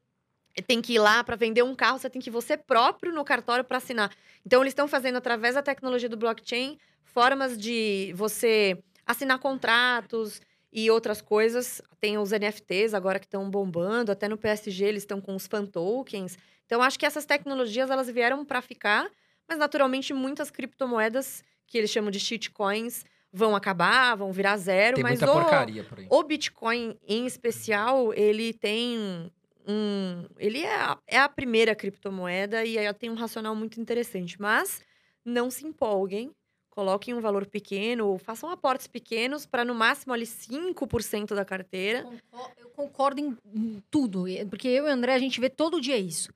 tem 0.67 0.81
que 0.81 0.93
ir 0.93 0.99
lá 0.99 1.23
para 1.23 1.35
vender 1.35 1.63
um 1.63 1.75
carro, 1.75 1.99
você 1.99 2.09
tem 2.09 2.21
que 2.21 2.29
ir 2.29 2.31
você 2.31 2.57
próprio 2.57 3.13
no 3.13 3.23
cartório 3.23 3.63
para 3.63 3.77
assinar. 3.77 4.11
Então, 4.45 4.61
eles 4.61 4.71
estão 4.71 4.87
fazendo, 4.87 5.17
através 5.17 5.55
da 5.55 5.61
tecnologia 5.61 6.09
do 6.09 6.17
blockchain, 6.17 6.77
formas 7.03 7.57
de 7.57 8.13
você 8.15 8.81
assinar 9.05 9.39
contratos 9.39 10.41
e 10.71 10.89
outras 10.89 11.21
coisas. 11.21 11.81
Tem 11.99 12.17
os 12.17 12.31
NFTs 12.31 12.93
agora 12.93 13.19
que 13.19 13.25
estão 13.25 13.49
bombando, 13.49 14.11
até 14.11 14.27
no 14.27 14.37
PSG 14.37 14.85
eles 14.85 15.03
estão 15.03 15.19
com 15.19 15.35
os 15.35 15.47
fan 15.47 15.65
tokens. 15.65 16.37
Então, 16.65 16.81
acho 16.81 16.99
que 16.99 17.05
essas 17.05 17.25
tecnologias 17.25 17.89
elas 17.89 18.09
vieram 18.09 18.45
para 18.45 18.61
ficar, 18.61 19.09
mas 19.47 19.57
naturalmente 19.57 20.13
muitas 20.13 20.51
criptomoedas, 20.51 21.43
que 21.65 21.77
eles 21.77 21.89
chamam 21.89 22.11
de 22.11 22.19
shitcoins, 22.19 23.03
vão 23.31 23.55
acabar, 23.55 24.15
vão 24.15 24.31
virar 24.31 24.57
zero. 24.57 24.95
Tem 24.95 25.03
mas 25.03 25.19
muita 25.19 25.31
o, 25.31 25.41
porcaria 25.41 25.83
por 25.83 25.99
aí. 25.99 26.07
o 26.09 26.23
Bitcoin, 26.23 26.97
em 27.07 27.25
especial, 27.25 28.13
ele 28.13 28.53
tem 28.53 29.31
um. 29.67 30.25
Ele 30.37 30.61
é 30.61 30.75
a, 30.75 30.97
é 31.07 31.17
a 31.19 31.29
primeira 31.29 31.75
criptomoeda 31.75 32.65
e 32.65 32.77
aí 32.77 32.91
tem 32.93 33.09
um 33.09 33.15
racional 33.15 33.55
muito 33.55 33.79
interessante. 33.79 34.39
Mas 34.39 34.81
não 35.23 35.49
se 35.49 35.65
empolguem, 35.65 36.31
coloquem 36.79 37.13
um 37.13 37.19
valor 37.19 37.45
pequeno, 37.45 38.17
façam 38.19 38.49
aportes 38.49 38.87
pequenos 38.87 39.45
para 39.45 39.65
no 39.65 39.75
máximo 39.75 40.13
ali 40.13 40.25
5% 40.25 41.35
da 41.35 41.43
carteira. 41.43 42.07
Eu 42.57 42.69
concordo 42.69 43.19
em 43.19 43.83
tudo, 43.91 44.23
porque 44.49 44.69
eu 44.69 44.87
e 44.87 44.89
o 44.89 44.93
André, 44.93 45.13
a 45.13 45.19
gente 45.19 45.41
vê 45.41 45.49
todo 45.49 45.81
dia 45.81 45.97
isso. 45.97 46.29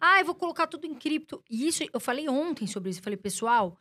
Ah, 0.00 0.20
eu 0.20 0.24
vou 0.24 0.36
colocar 0.36 0.68
tudo 0.68 0.86
em 0.86 0.94
cripto. 0.94 1.42
E 1.50 1.66
isso, 1.66 1.82
eu 1.92 1.98
falei 1.98 2.28
ontem 2.28 2.68
sobre 2.68 2.90
isso. 2.90 3.00
Eu 3.00 3.02
falei, 3.02 3.16
pessoal, 3.16 3.76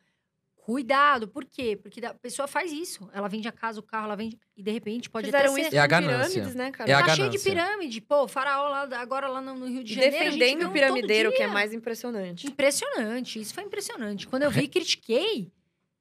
cuidado. 0.55 1.27
Por 1.27 1.45
quê? 1.45 1.77
Porque 1.79 2.03
a 2.03 2.15
pessoa 2.15 2.47
faz 2.47 2.71
isso. 2.71 3.07
Ela 3.13 3.27
vende 3.27 3.47
a 3.47 3.51
casa, 3.51 3.79
o 3.79 3.83
carro, 3.83 4.05
ela 4.05 4.15
vende... 4.15 4.39
E, 4.55 4.63
de 4.63 4.71
repente, 4.71 5.11
pode 5.11 5.27
Fizeram 5.27 5.53
até 5.53 5.69
ser... 5.69 5.75
É 5.75 5.79
a 5.79 5.85
ganância. 5.85 6.29
pirâmides, 6.29 6.55
né, 6.55 6.71
cara? 6.71 6.89
É 6.89 6.93
a 6.95 7.05
tá 7.05 7.15
cheio 7.15 7.29
de 7.29 7.37
ganância. 7.37 7.51
pirâmide. 7.51 8.01
Pô, 8.01 8.23
o 8.23 8.27
faraó 8.27 8.69
lá, 8.69 8.89
agora 8.99 9.27
lá 9.27 9.39
no 9.39 9.67
Rio 9.67 9.83
de 9.83 9.93
Janeiro, 9.93 10.15
a 10.15 10.19
gente 10.21 10.31
vê 10.31 10.39
defendendo 10.39 10.57
um 10.57 10.61
o 10.61 10.63
todo 10.63 10.73
piramideiro, 10.73 11.31
que 11.31 11.43
é 11.43 11.47
mais 11.47 11.71
impressionante. 11.71 12.47
Impressionante. 12.47 13.39
Isso 13.39 13.53
foi 13.53 13.63
impressionante. 13.63 14.25
Quando 14.25 14.41
eu 14.41 14.49
vi, 14.49 14.65
critiquei. 14.67 15.51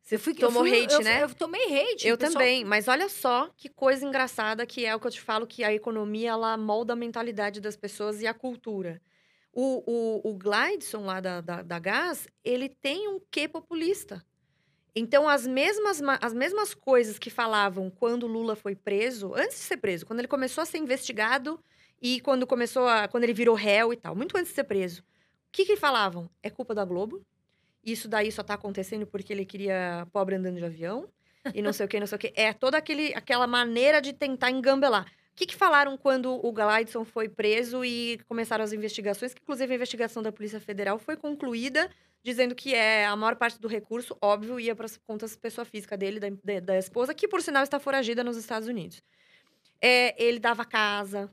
Você 0.06 0.14
Eu 0.14 0.18
fui, 0.20 0.34
tomou 0.34 0.64
eu 0.64 0.72
fui- 0.72 0.84
hate, 0.84 0.92
eu- 0.94 1.00
né? 1.02 1.22
Eu 1.24 1.34
tomei 1.34 1.62
hate. 1.64 2.06
Eu 2.06 2.16
pessoal- 2.16 2.34
também, 2.34 2.64
mas 2.64 2.86
olha 2.86 3.08
só 3.08 3.50
que 3.56 3.68
coisa 3.68 4.06
engraçada 4.06 4.64
que 4.64 4.86
é 4.86 4.94
o 4.94 5.00
que 5.00 5.06
eu 5.08 5.10
te 5.10 5.20
falo, 5.20 5.48
que 5.48 5.64
a 5.64 5.74
economia, 5.74 6.30
ela 6.30 6.56
molda 6.56 6.92
a 6.92 6.96
mentalidade 6.96 7.60
das 7.60 7.76
pessoas 7.76 8.22
e 8.22 8.26
a 8.26 8.32
cultura. 8.32 9.02
O, 9.52 9.82
o, 10.24 10.30
o 10.30 10.34
Glideson 10.34 11.04
lá 11.04 11.18
da, 11.20 11.40
da, 11.40 11.60
da 11.62 11.78
Gás, 11.80 12.28
ele 12.44 12.68
tem 12.68 13.08
um 13.08 13.18
quê 13.30 13.48
populista. 13.48 14.24
Então, 14.94 15.28
as 15.28 15.44
mesmas, 15.44 16.00
ma- 16.00 16.18
as 16.22 16.32
mesmas 16.32 16.72
coisas 16.72 17.18
que 17.18 17.28
falavam 17.28 17.90
quando 17.90 18.28
Lula 18.28 18.54
foi 18.54 18.76
preso, 18.76 19.34
antes 19.34 19.56
de 19.56 19.62
ser 19.64 19.76
preso, 19.78 20.06
quando 20.06 20.20
ele 20.20 20.28
começou 20.28 20.62
a 20.62 20.66
ser 20.66 20.78
investigado 20.78 21.58
e 22.00 22.20
quando 22.20 22.46
começou 22.46 22.86
a. 22.86 23.08
quando 23.08 23.24
ele 23.24 23.34
virou 23.34 23.56
réu 23.56 23.92
e 23.92 23.96
tal, 23.96 24.14
muito 24.14 24.36
antes 24.38 24.50
de 24.50 24.54
ser 24.54 24.64
preso. 24.64 25.00
O 25.02 25.04
que 25.50 25.64
que 25.64 25.76
falavam? 25.76 26.30
É 26.42 26.48
culpa 26.48 26.74
da 26.76 26.84
Globo. 26.84 27.26
Isso 27.86 28.08
daí 28.08 28.32
só 28.32 28.42
tá 28.42 28.54
acontecendo 28.54 29.06
porque 29.06 29.32
ele 29.32 29.46
queria 29.46 30.06
pobre 30.12 30.34
andando 30.34 30.56
de 30.56 30.64
avião. 30.64 31.08
E 31.54 31.62
não 31.62 31.72
sei 31.72 31.86
o 31.86 31.88
que, 31.88 32.00
não 32.00 32.08
sei 32.08 32.16
o 32.16 32.18
que. 32.18 32.32
É 32.34 32.52
toda 32.52 32.76
aquele, 32.76 33.14
aquela 33.14 33.46
maneira 33.46 34.02
de 34.02 34.12
tentar 34.12 34.50
engambelar. 34.50 35.04
O 35.04 35.36
que, 35.36 35.46
que 35.46 35.54
falaram 35.54 35.96
quando 35.96 36.44
o 36.44 36.50
Glideson 36.50 37.04
foi 37.04 37.28
preso 37.28 37.84
e 37.84 38.18
começaram 38.28 38.64
as 38.64 38.72
investigações? 38.72 39.32
Que, 39.32 39.40
inclusive, 39.40 39.72
a 39.72 39.76
investigação 39.76 40.24
da 40.24 40.32
Polícia 40.32 40.58
Federal 40.58 40.98
foi 40.98 41.16
concluída 41.16 41.88
dizendo 42.26 42.56
que 42.56 42.74
é 42.74 43.06
a 43.06 43.14
maior 43.14 43.36
parte 43.36 43.60
do 43.60 43.68
recurso, 43.68 44.16
óbvio, 44.20 44.58
ia 44.58 44.74
para 44.74 44.86
as 44.86 44.96
contas 44.96 45.36
pessoa 45.36 45.64
física 45.64 45.96
dele, 45.96 46.18
da, 46.18 46.28
da, 46.42 46.58
da 46.58 46.76
esposa, 46.76 47.14
que, 47.14 47.28
por 47.28 47.40
sinal, 47.40 47.62
está 47.62 47.78
foragida 47.78 48.24
nos 48.24 48.36
Estados 48.36 48.66
Unidos. 48.66 49.00
É, 49.80 50.20
ele 50.20 50.40
dava 50.40 50.64
casa, 50.64 51.32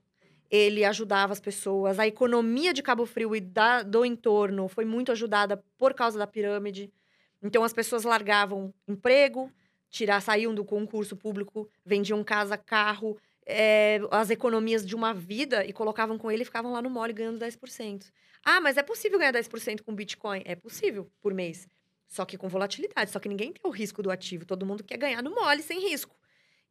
ele 0.53 0.85
ajudava 0.85 1.34
as 1.34 1.39
pessoas. 1.39 1.97
A 1.97 2.05
economia 2.05 2.71
de 2.71 2.84
Cabo 2.84 3.07
Frio 3.07 3.35
e 3.35 3.41
da, 3.41 3.81
do 3.81 4.05
entorno 4.05 4.67
foi 4.67 4.85
muito 4.85 5.11
ajudada 5.11 5.57
por 5.80 5.95
causa 5.95 6.15
da 6.19 6.27
pirâmide. 6.27 6.93
Então, 7.41 7.63
as 7.63 7.73
pessoas 7.73 8.03
largavam 8.03 8.71
emprego, 8.88 9.51
tirar, 9.89 10.21
saíam 10.21 10.53
do 10.53 10.63
concurso 10.63 11.17
público, 11.17 11.67
vendiam 11.84 12.23
casa, 12.23 12.55
carro, 12.55 13.17
é, 13.47 13.99
as 14.11 14.30
economias 14.30 14.85
de 14.85 14.95
uma 14.95 15.11
vida 15.11 15.65
e 15.65 15.73
colocavam 15.73 16.19
com 16.19 16.30
ele 16.30 16.43
e 16.43 16.45
ficavam 16.45 16.71
lá 16.71 16.84
no 16.84 16.89
mole 16.89 17.13
ganhando 17.13 17.39
10%. 17.39 18.11
Ah, 18.45 18.61
mas 18.61 18.77
é 18.77 18.84
possível 18.84 19.17
ganhar 19.17 19.34
10% 19.34 19.81
com 19.81 19.95
Bitcoin? 19.95 20.43
É 20.45 20.55
possível, 20.55 21.09
por 21.19 21.34
mês. 21.34 21.67
Só 22.07 22.25
que 22.25 22.38
com 22.38 22.47
volatilidade. 22.47 23.09
Só 23.09 23.19
que 23.19 23.27
ninguém 23.27 23.51
tem 23.51 23.61
o 23.67 23.73
risco 23.73 24.03
do 24.03 24.11
ativo. 24.11 24.45
Todo 24.45 24.67
mundo 24.67 24.84
quer 24.84 24.97
ganhar 24.97 25.23
no 25.23 25.34
mole, 25.34 25.63
sem 25.63 25.80
risco. 25.89 26.15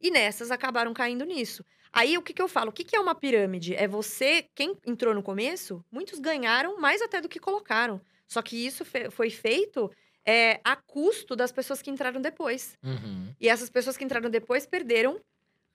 E 0.03 0.11
nessas 0.11 0.51
acabaram 0.51 0.93
caindo 0.93 1.23
nisso. 1.25 1.63
Aí, 1.91 2.17
o 2.17 2.21
que, 2.21 2.33
que 2.33 2.41
eu 2.41 2.47
falo? 2.49 2.69
O 2.69 2.73
que, 2.73 2.83
que 2.83 2.95
é 2.95 2.99
uma 2.99 3.15
pirâmide? 3.15 3.73
É 3.75 3.87
você, 3.87 4.45
quem 4.53 4.75
entrou 4.85 5.13
no 5.15 5.23
começo, 5.23 5.83
muitos 5.91 6.19
ganharam 6.19 6.77
mais 6.79 7.01
até 7.01 7.21
do 7.21 7.29
que 7.29 7.39
colocaram. 7.39 8.01
Só 8.27 8.41
que 8.41 8.57
isso 8.65 8.83
fe- 8.83 9.09
foi 9.09 9.29
feito 9.29 9.89
é, 10.25 10.59
a 10.63 10.75
custo 10.75 11.35
das 11.35 11.51
pessoas 11.51 11.81
que 11.81 11.89
entraram 11.89 12.19
depois. 12.19 12.77
Uhum. 12.83 13.33
E 13.39 13.47
essas 13.47 13.69
pessoas 13.69 13.95
que 13.95 14.03
entraram 14.03 14.29
depois 14.29 14.65
perderam, 14.65 15.19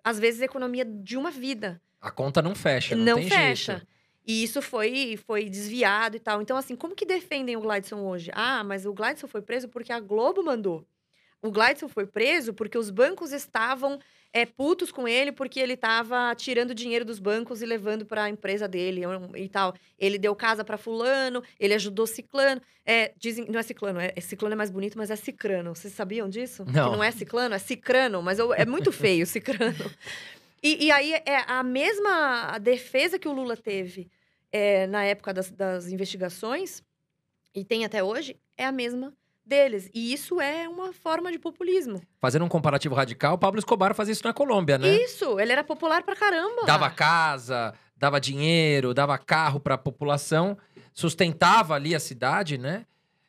às 0.05 0.19
vezes, 0.19 0.43
a 0.43 0.45
economia 0.45 0.85
de 0.85 1.17
uma 1.17 1.31
vida. 1.31 1.81
A 2.01 2.11
conta 2.11 2.43
não 2.43 2.55
fecha, 2.55 2.95
não, 2.95 3.05
Não, 3.05 3.15
tem 3.17 3.29
fecha. 3.31 3.73
jeito. 3.79 3.87
E 4.27 4.43
isso 4.43 4.61
foi, 4.61 5.19
foi 5.27 5.49
desviado 5.49 6.17
e 6.17 6.21
tal. 6.21 6.43
Então, 6.43 6.57
assim, 6.57 6.77
como 6.77 6.95
que 6.95 7.07
defendem 7.07 7.57
o 7.57 7.61
Gladson 7.61 8.01
hoje? 8.07 8.31
Ah, 8.35 8.63
mas 8.63 8.85
o 8.85 8.93
Gladson 8.93 9.27
foi 9.27 9.41
preso 9.41 9.69
porque 9.69 9.91
a 9.93 10.01
Globo 10.01 10.43
mandou. 10.43 10.85
O 11.43 11.51
Gladson 11.51 11.89
foi 11.89 12.07
preso 12.07 12.53
porque 12.53 12.77
os 12.77 12.91
bancos 12.91 13.33
estavam 13.33 13.99
é, 14.33 14.45
putos 14.45 14.91
com 14.91 15.07
ele 15.07 15.31
porque 15.33 15.59
ele 15.61 15.75
estava 15.75 16.35
tirando 16.35 16.75
dinheiro 16.75 17.05
dos 17.05 17.19
bancos 17.19 17.63
e 17.63 17.67
levando 17.67 18.05
para 18.05 18.25
a 18.25 18.29
empresa 18.29 18.67
dele 18.67 19.03
e 19.37 19.49
tal. 19.49 19.75
Ele 19.99 20.19
deu 20.19 20.35
casa 20.35 20.65
para 20.65 20.77
fulano, 20.77 21.43
ele 21.59 21.75
ajudou 21.75 22.07
ciclano. 22.07 22.61
É, 22.85 23.13
dizem, 23.17 23.47
não 23.49 23.59
é 23.61 23.63
ciclano, 23.63 24.01
é, 24.01 24.13
é 24.17 24.21
ciclano 24.21 24.53
é 24.55 24.57
mais 24.57 24.71
bonito, 24.71 24.99
mas 24.99 25.11
é 25.11 25.17
cicrano. 25.17 25.75
Vocês 25.75 25.95
sabiam 25.95 26.29
disso? 26.29 26.65
Não. 26.65 26.91
Que 26.91 26.97
não 26.97 27.05
é 27.05 27.11
ciclano, 27.11 27.55
é 27.55 27.59
cicrano, 27.59 28.23
mas 28.23 28.39
eu- 28.39 28.53
é 28.53 28.67
muito 28.67 28.91
feio 28.91 29.25
cicrano. 29.27 29.91
E, 30.63 30.87
e 30.87 30.91
aí 30.91 31.13
é 31.25 31.45
a 31.47 31.63
mesma 31.63 32.59
defesa 32.59 33.19
que 33.19 33.29
o 33.29 33.33
Lula 33.33 33.57
teve 33.57 34.11
é, 34.51 34.87
na 34.89 35.05
época 35.05 35.33
das, 35.33 35.51
das 35.51 35.87
investigações, 35.89 36.83
e 37.55 37.65
tem 37.65 37.85
até 37.85 38.03
hoje, 38.03 38.37
é 38.57 38.65
a 38.67 38.73
mesma 38.73 39.15
deles. 39.49 39.91
E 39.95 40.13
isso 40.13 40.41
é 40.41 40.69
uma 40.69 40.93
forma 40.93 41.33
de 41.33 41.39
populismo. 41.39 42.01
Fazendo 42.21 42.45
um 42.45 42.49
comparativo 42.49 42.95
radical, 42.95 43.35
o 43.35 43.39
Pablo 43.39 43.59
Escobar 43.59 43.95
fazia 43.95 44.13
isso 44.13 44.25
na 44.25 44.33
Colômbia, 44.33 44.77
né? 44.79 44.89
Isso, 44.97 45.41
ele 45.41 45.51
era 45.53 45.65
popular 45.65 46.03
pra 46.03 46.15
caramba. 46.15 46.65
Dava 46.67 46.91
casa, 46.91 47.75
dava 47.97 48.21
dinheiro, 48.21 48.93
dava 48.95 49.17
carro 49.19 49.59
para 49.59 49.75
a 49.75 49.79
população, 49.79 50.57
sustentava 50.93 51.75
ali 51.75 51.95
a 51.95 52.01
cidade, 52.01 52.59
né? 52.59 52.85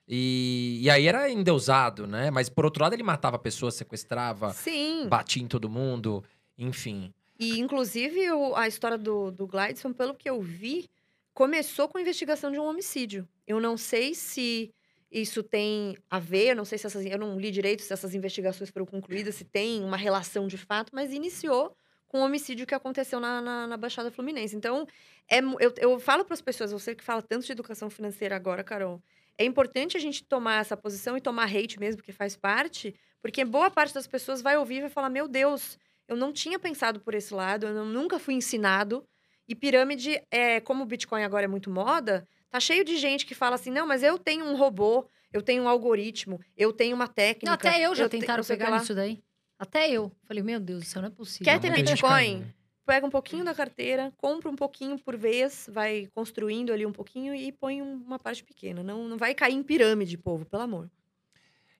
E, 0.07 0.79
e 0.81 0.89
aí 0.89 1.07
era 1.07 1.29
endeusado, 1.29 2.07
né? 2.07 2.31
Mas 2.31 2.49
por 2.49 2.65
outro 2.65 2.81
lado, 2.83 2.93
ele 2.93 3.03
matava 3.03 3.37
pessoas, 3.37 3.75
sequestrava, 3.75 4.51
Sim. 4.53 5.07
batia 5.07 5.43
em 5.43 5.47
todo 5.47 5.69
mundo, 5.69 6.23
enfim. 6.57 7.13
E, 7.39 7.59
inclusive, 7.59 8.29
o- 8.31 8.55
a 8.55 8.67
história 8.67 8.97
do, 8.97 9.31
do 9.31 9.47
Glideson, 9.47 9.93
pelo 9.93 10.13
que 10.15 10.29
eu 10.29 10.41
vi, 10.41 10.89
começou 11.33 11.87
com 11.87 11.97
a 11.97 12.01
investigação 12.01 12.51
de 12.51 12.59
um 12.59 12.65
homicídio. 12.67 13.27
Eu 13.47 13.59
não 13.61 13.77
sei 13.77 14.13
se 14.15 14.73
isso 15.11 15.41
tem 15.41 15.97
a 16.09 16.19
ver, 16.19 16.49
eu 16.51 16.55
não 16.55 16.65
sei 16.65 16.77
se 16.77 16.85
essas. 16.87 17.05
Eu 17.05 17.17
não 17.17 17.39
li 17.39 17.51
direito 17.51 17.81
se 17.81 17.91
essas 17.91 18.13
investigações 18.13 18.69
foram 18.69 18.85
concluídas, 18.85 19.35
se 19.35 19.43
tem 19.43 19.83
uma 19.83 19.97
relação 19.97 20.47
de 20.47 20.57
fato, 20.57 20.91
mas 20.93 21.11
iniciou 21.11 21.75
com 22.07 22.21
o 22.21 22.25
homicídio 22.25 22.65
que 22.65 22.73
aconteceu 22.75 23.19
na, 23.19 23.41
na, 23.41 23.67
na 23.67 23.77
Baixada 23.77 24.11
Fluminense. 24.11 24.55
Então, 24.55 24.87
é, 25.29 25.39
eu, 25.39 25.73
eu 25.77 25.99
falo 25.99 26.25
para 26.25 26.33
as 26.33 26.41
pessoas, 26.41 26.71
você 26.71 26.95
que 26.95 27.03
fala 27.03 27.21
tanto 27.21 27.45
de 27.45 27.51
educação 27.51 27.89
financeira 27.89 28.35
agora, 28.35 28.63
Carol, 28.63 29.01
é 29.37 29.45
importante 29.45 29.95
a 29.95 29.99
gente 29.99 30.23
tomar 30.23 30.61
essa 30.61 30.75
posição 30.75 31.15
e 31.15 31.21
tomar 31.21 31.45
hate 31.45 31.79
mesmo, 31.79 31.97
porque 31.97 32.11
faz 32.11 32.35
parte, 32.35 32.93
porque 33.21 33.45
boa 33.45 33.69
parte 33.69 33.93
das 33.93 34.07
pessoas 34.07 34.41
vai 34.41 34.57
ouvir 34.57 34.77
e 34.77 34.81
vai 34.81 34.89
falar: 34.89 35.09
meu 35.09 35.27
Deus, 35.27 35.77
eu 36.07 36.15
não 36.17 36.33
tinha 36.33 36.59
pensado 36.59 36.99
por 36.99 37.13
esse 37.13 37.33
lado, 37.33 37.67
eu 37.67 37.73
não- 37.73 37.85
nunca 37.85 38.19
fui 38.19 38.33
ensinado. 38.33 39.05
E 39.47 39.55
pirâmide, 39.55 40.21
é, 40.29 40.59
como 40.59 40.83
o 40.83 40.85
Bitcoin 40.85 41.23
agora 41.23 41.45
é 41.45 41.47
muito 41.47 41.71
moda, 41.71 42.27
tá 42.49 42.59
cheio 42.59 42.83
de 42.83 42.97
gente 42.97 43.25
que 43.25 43.33
fala 43.35 43.55
assim: 43.55 43.71
não, 43.71 43.87
mas 43.87 44.03
eu 44.03 44.17
tenho 44.17 44.45
um 44.45 44.55
robô, 44.55 45.05
eu 45.31 45.41
tenho 45.41 45.63
um 45.63 45.69
algoritmo, 45.69 46.39
eu 46.57 46.71
tenho 46.73 46.95
uma 46.95 47.07
técnica. 47.07 47.45
Não, 47.47 47.53
até 47.53 47.79
eu 47.81 47.93
já 47.95 48.07
te- 48.09 48.19
tentaram 48.19 48.41
que 48.43 48.47
pegar 48.47 48.69
lá." 48.69 48.79
nisso 48.79 48.93
daí. 48.95 49.21
Até 49.57 49.89
eu. 49.91 50.11
Falei, 50.25 50.41
meu 50.41 50.59
Deus, 50.59 50.83
isso 50.83 50.99
não 51.01 51.07
é 51.07 51.11
possível. 51.11 51.43
Quer 51.45 51.59
ter 51.59 51.71
Bitcoin? 51.73 52.45
Pega 52.85 53.05
um 53.05 53.09
pouquinho 53.09 53.43
da 53.45 53.53
carteira, 53.53 54.11
compra 54.17 54.49
um 54.49 54.55
pouquinho 54.55 54.97
por 54.97 55.15
vez, 55.15 55.69
vai 55.71 56.07
construindo 56.15 56.71
ali 56.73 56.85
um 56.85 56.91
pouquinho 56.93 57.35
e 57.35 57.51
põe 57.51 57.81
um- 57.81 58.01
uma 58.05 58.17
parte 58.17 58.43
pequena. 58.43 58.81
Não, 58.81 59.07
não 59.07 59.17
vai 59.17 59.35
cair 59.35 59.53
em 59.53 59.61
pirâmide, 59.61 60.17
povo, 60.17 60.43
pelo 60.45 60.63
amor. 60.63 60.89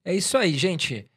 É 0.06 0.14
isso 0.14 0.38
aí, 0.38 0.54
gente. 0.56 1.10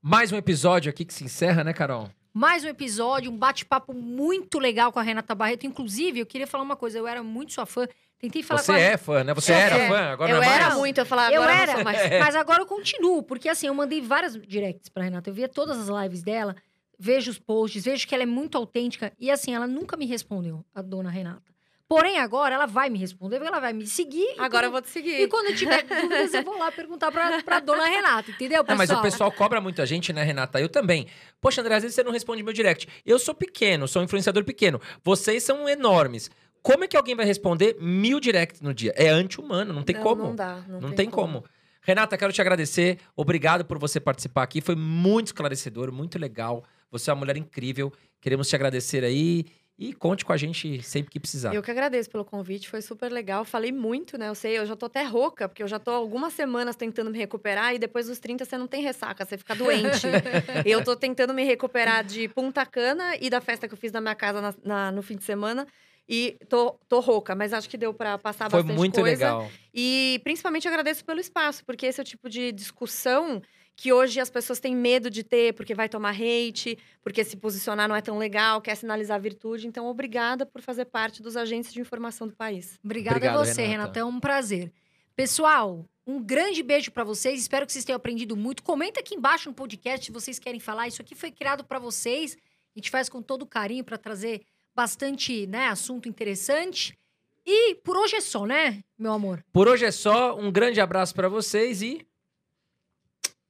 Mais 0.00 0.32
um 0.32 0.36
episódio 0.36 0.88
aqui 0.88 1.04
que 1.04 1.12
se 1.12 1.24
encerra, 1.24 1.62
né, 1.64 1.72
Carol? 1.72 2.08
Mais 2.32 2.64
um 2.64 2.68
episódio, 2.68 3.30
um 3.30 3.36
bate-papo 3.36 3.92
muito 3.92 4.58
legal 4.58 4.90
com 4.92 4.98
a 4.98 5.02
Renata 5.02 5.34
Barreto. 5.34 5.66
Inclusive, 5.66 6.20
eu 6.20 6.26
queria 6.26 6.46
falar 6.46 6.64
uma 6.64 6.76
coisa, 6.76 6.98
eu 6.98 7.06
era 7.06 7.22
muito 7.22 7.52
sua 7.52 7.66
fã. 7.66 7.86
Tentei 8.24 8.42
falar 8.42 8.62
Você 8.62 8.72
é 8.72 8.96
fã, 8.96 9.22
né? 9.22 9.34
Você 9.34 9.52
Eu 9.52 9.56
era 9.56 9.76
é. 9.76 9.88
fã, 9.88 9.98
agora 10.12 10.30
eu 10.30 10.36
não 10.36 10.42
é 10.42 10.46
mais. 10.46 10.64
era 10.64 10.74
muito, 10.76 10.98
eu 10.98 11.04
falava, 11.06 11.32
Eu 11.34 11.42
agora 11.42 11.58
era, 11.58 11.84
mais. 11.84 11.98
mas 12.20 12.34
agora 12.36 12.62
eu 12.62 12.66
continuo, 12.66 13.22
porque 13.22 13.48
assim, 13.50 13.66
eu 13.66 13.74
mandei 13.74 14.00
várias 14.00 14.34
directs 14.34 14.88
pra 14.88 15.04
Renata. 15.04 15.28
Eu 15.28 15.34
via 15.34 15.48
todas 15.48 15.78
as 15.78 16.02
lives 16.02 16.22
dela, 16.22 16.56
vejo 16.98 17.30
os 17.30 17.38
posts, 17.38 17.84
vejo 17.84 18.06
que 18.08 18.14
ela 18.14 18.22
é 18.22 18.26
muito 18.26 18.56
autêntica. 18.56 19.12
E 19.20 19.30
assim, 19.30 19.54
ela 19.54 19.66
nunca 19.66 19.96
me 19.96 20.06
respondeu, 20.06 20.64
a 20.74 20.80
dona 20.80 21.10
Renata. 21.10 21.52
Porém, 21.86 22.18
agora 22.18 22.54
ela 22.54 22.64
vai 22.64 22.88
me 22.88 22.98
responder, 22.98 23.36
porque 23.36 23.48
ela 23.48 23.60
vai 23.60 23.74
me 23.74 23.86
seguir. 23.86 24.24
e 24.36 24.40
Agora 24.40 24.66
eu 24.66 24.70
quando- 24.70 24.72
vou 24.72 24.82
te 24.82 24.88
E 24.88 24.90
seguir. 24.90 25.28
quando 25.28 25.50
eu 25.50 25.54
tiver 25.54 25.82
dúvidas, 25.84 26.32
eu 26.32 26.42
vou 26.42 26.58
lá 26.58 26.72
perguntar 26.72 27.12
pra, 27.12 27.42
pra 27.42 27.60
dona 27.60 27.84
Renata, 27.84 28.30
entendeu, 28.30 28.58
Não, 28.60 28.64
pessoal? 28.64 28.78
mas 28.78 28.90
o 28.90 29.02
pessoal 29.02 29.30
cobra 29.30 29.60
muito 29.60 29.82
a 29.82 29.84
gente, 29.84 30.10
né, 30.10 30.22
Renata? 30.24 30.58
Eu 30.58 30.68
também. 30.70 31.06
Poxa, 31.42 31.60
André, 31.60 31.74
às 31.74 31.82
vezes 31.82 31.94
você 31.94 32.02
não 32.02 32.10
responde 32.10 32.42
meu 32.42 32.54
direct. 32.54 32.88
Eu 33.04 33.18
sou 33.18 33.34
pequeno, 33.34 33.86
sou 33.86 34.00
um 34.00 34.06
influenciador 34.06 34.44
pequeno. 34.44 34.80
Vocês 35.04 35.42
são 35.42 35.68
enormes. 35.68 36.30
Como 36.64 36.82
é 36.82 36.88
que 36.88 36.96
alguém 36.96 37.14
vai 37.14 37.26
responder 37.26 37.76
mil 37.78 38.18
directs 38.18 38.62
no 38.62 38.72
dia? 38.72 38.94
É 38.96 39.10
anti-humano, 39.10 39.70
não 39.74 39.82
tem 39.82 39.94
Não, 39.96 40.02
como. 40.02 40.22
Não 40.24 40.34
dá. 40.34 40.64
Não, 40.66 40.80
Não, 40.80 40.92
tem, 40.92 41.10
como. 41.10 41.44
Renata, 41.82 42.16
quero 42.16 42.32
te 42.32 42.40
agradecer. 42.40 42.98
Obrigado 43.14 43.66
por 43.66 43.78
você 43.78 44.00
participar 44.00 44.44
aqui. 44.44 44.62
Foi 44.62 44.74
muito 44.74 45.26
esclarecedor, 45.26 45.92
muito 45.92 46.18
legal. 46.18 46.64
Você 46.90 47.10
é 47.10 47.12
uma 47.12 47.18
mulher 47.18 47.36
incrível. 47.36 47.92
Queremos 48.18 48.48
te 48.48 48.56
agradecer 48.56 49.04
aí. 49.04 49.44
E 49.78 49.92
conte 49.92 50.24
com 50.24 50.32
a 50.32 50.36
gente 50.38 50.80
sempre 50.82 51.10
que 51.10 51.20
precisar. 51.20 51.52
Eu 51.52 51.60
que 51.62 51.70
agradeço 51.70 52.08
pelo 52.08 52.24
convite, 52.24 52.66
foi 52.70 52.80
super 52.80 53.12
legal. 53.12 53.44
Falei 53.44 53.70
muito, 53.72 54.16
né? 54.16 54.28
Eu 54.30 54.34
sei, 54.34 54.56
eu 54.56 54.64
já 54.64 54.74
tô 54.74 54.86
até 54.86 55.02
rouca, 55.02 55.46
porque 55.48 55.62
eu 55.62 55.68
já 55.68 55.78
tô 55.78 55.90
algumas 55.90 56.32
semanas 56.32 56.76
tentando 56.76 57.10
me 57.10 57.18
recuperar 57.18 57.74
e 57.74 57.78
depois 57.78 58.06
dos 58.06 58.18
30 58.20 58.44
você 58.44 58.56
não 58.56 58.68
tem 58.68 58.80
ressaca, 58.82 59.22
você 59.26 59.36
fica 59.36 59.54
doente. 59.54 60.06
eu 60.64 60.82
tô 60.82 60.94
tentando 60.96 61.34
me 61.34 61.42
recuperar 61.44 62.04
de 62.04 62.28
Punta 62.28 62.64
Cana 62.64 63.16
e 63.20 63.28
da 63.28 63.40
festa 63.42 63.66
que 63.68 63.74
eu 63.74 63.78
fiz 63.78 63.90
na 63.92 64.00
minha 64.00 64.14
casa 64.14 64.40
na- 64.40 64.54
na- 64.64 64.92
no 64.92 65.02
fim 65.02 65.16
de 65.16 65.24
semana. 65.24 65.66
E 66.08 66.36
tô, 66.48 66.78
tô 66.86 67.00
rouca, 67.00 67.34
mas 67.34 67.52
acho 67.52 67.68
que 67.68 67.78
deu 67.78 67.94
pra 67.94 68.18
passar 68.18 68.50
Foi 68.50 68.62
bastante 68.62 68.76
muito 68.76 69.00
coisa. 69.00 69.10
legal. 69.10 69.50
E 69.72 70.20
principalmente 70.22 70.68
agradeço 70.68 71.04
pelo 71.04 71.18
espaço, 71.18 71.64
porque 71.64 71.86
esse 71.86 72.00
é 72.00 72.02
o 72.02 72.04
tipo 72.04 72.28
de 72.28 72.52
discussão 72.52 73.40
que 73.76 73.92
hoje 73.92 74.20
as 74.20 74.30
pessoas 74.30 74.60
têm 74.60 74.76
medo 74.76 75.10
de 75.10 75.24
ter, 75.24 75.52
porque 75.54 75.74
vai 75.74 75.88
tomar 75.88 76.14
hate, 76.14 76.78
porque 77.02 77.24
se 77.24 77.36
posicionar 77.36 77.88
não 77.88 77.96
é 77.96 78.00
tão 78.00 78.18
legal, 78.18 78.60
quer 78.60 78.76
sinalizar 78.76 79.20
virtude. 79.20 79.66
Então, 79.66 79.86
obrigada 79.86 80.46
por 80.46 80.62
fazer 80.62 80.84
parte 80.84 81.22
dos 81.22 81.36
agentes 81.36 81.72
de 81.72 81.80
informação 81.80 82.28
do 82.28 82.34
país. 82.34 82.78
Obrigada 82.84 83.16
Obrigado, 83.16 83.40
a 83.40 83.44
você, 83.44 83.62
Renata. 83.62 83.70
Renata. 83.70 84.00
É 84.00 84.04
um 84.04 84.20
prazer. 84.20 84.72
Pessoal, 85.16 85.84
um 86.06 86.22
grande 86.22 86.62
beijo 86.62 86.90
pra 86.92 87.02
vocês. 87.02 87.40
Espero 87.40 87.66
que 87.66 87.72
vocês 87.72 87.84
tenham 87.84 87.96
aprendido 87.96 88.36
muito. 88.36 88.62
Comenta 88.62 89.00
aqui 89.00 89.14
embaixo 89.14 89.48
no 89.48 89.54
podcast 89.54 90.06
se 90.06 90.12
vocês 90.12 90.38
querem 90.38 90.60
falar. 90.60 90.86
Isso 90.86 91.02
aqui 91.02 91.14
foi 91.14 91.30
criado 91.32 91.64
pra 91.64 91.78
vocês. 91.78 92.36
A 92.76 92.78
gente 92.78 92.90
faz 92.90 93.08
com 93.08 93.22
todo 93.22 93.46
carinho 93.46 93.84
pra 93.84 93.96
trazer 93.96 94.42
bastante, 94.74 95.46
né, 95.46 95.68
assunto 95.68 96.08
interessante. 96.08 96.98
E 97.46 97.74
por 97.76 97.96
hoje 97.96 98.16
é 98.16 98.20
só, 98.20 98.46
né, 98.46 98.82
meu 98.98 99.12
amor? 99.12 99.44
Por 99.52 99.68
hoje 99.68 99.84
é 99.84 99.90
só. 99.90 100.34
Um 100.36 100.50
grande 100.50 100.80
abraço 100.80 101.14
pra 101.14 101.28
vocês 101.28 101.82
e 101.82 102.06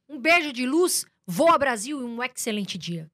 Um 0.08 0.18
beijo 0.18 0.52
de 0.52 0.66
luz. 0.66 1.06
Voa 1.26 1.56
Brasil 1.56 2.00
e 2.00 2.04
um 2.04 2.22
excelente 2.22 2.76
dia. 2.76 3.10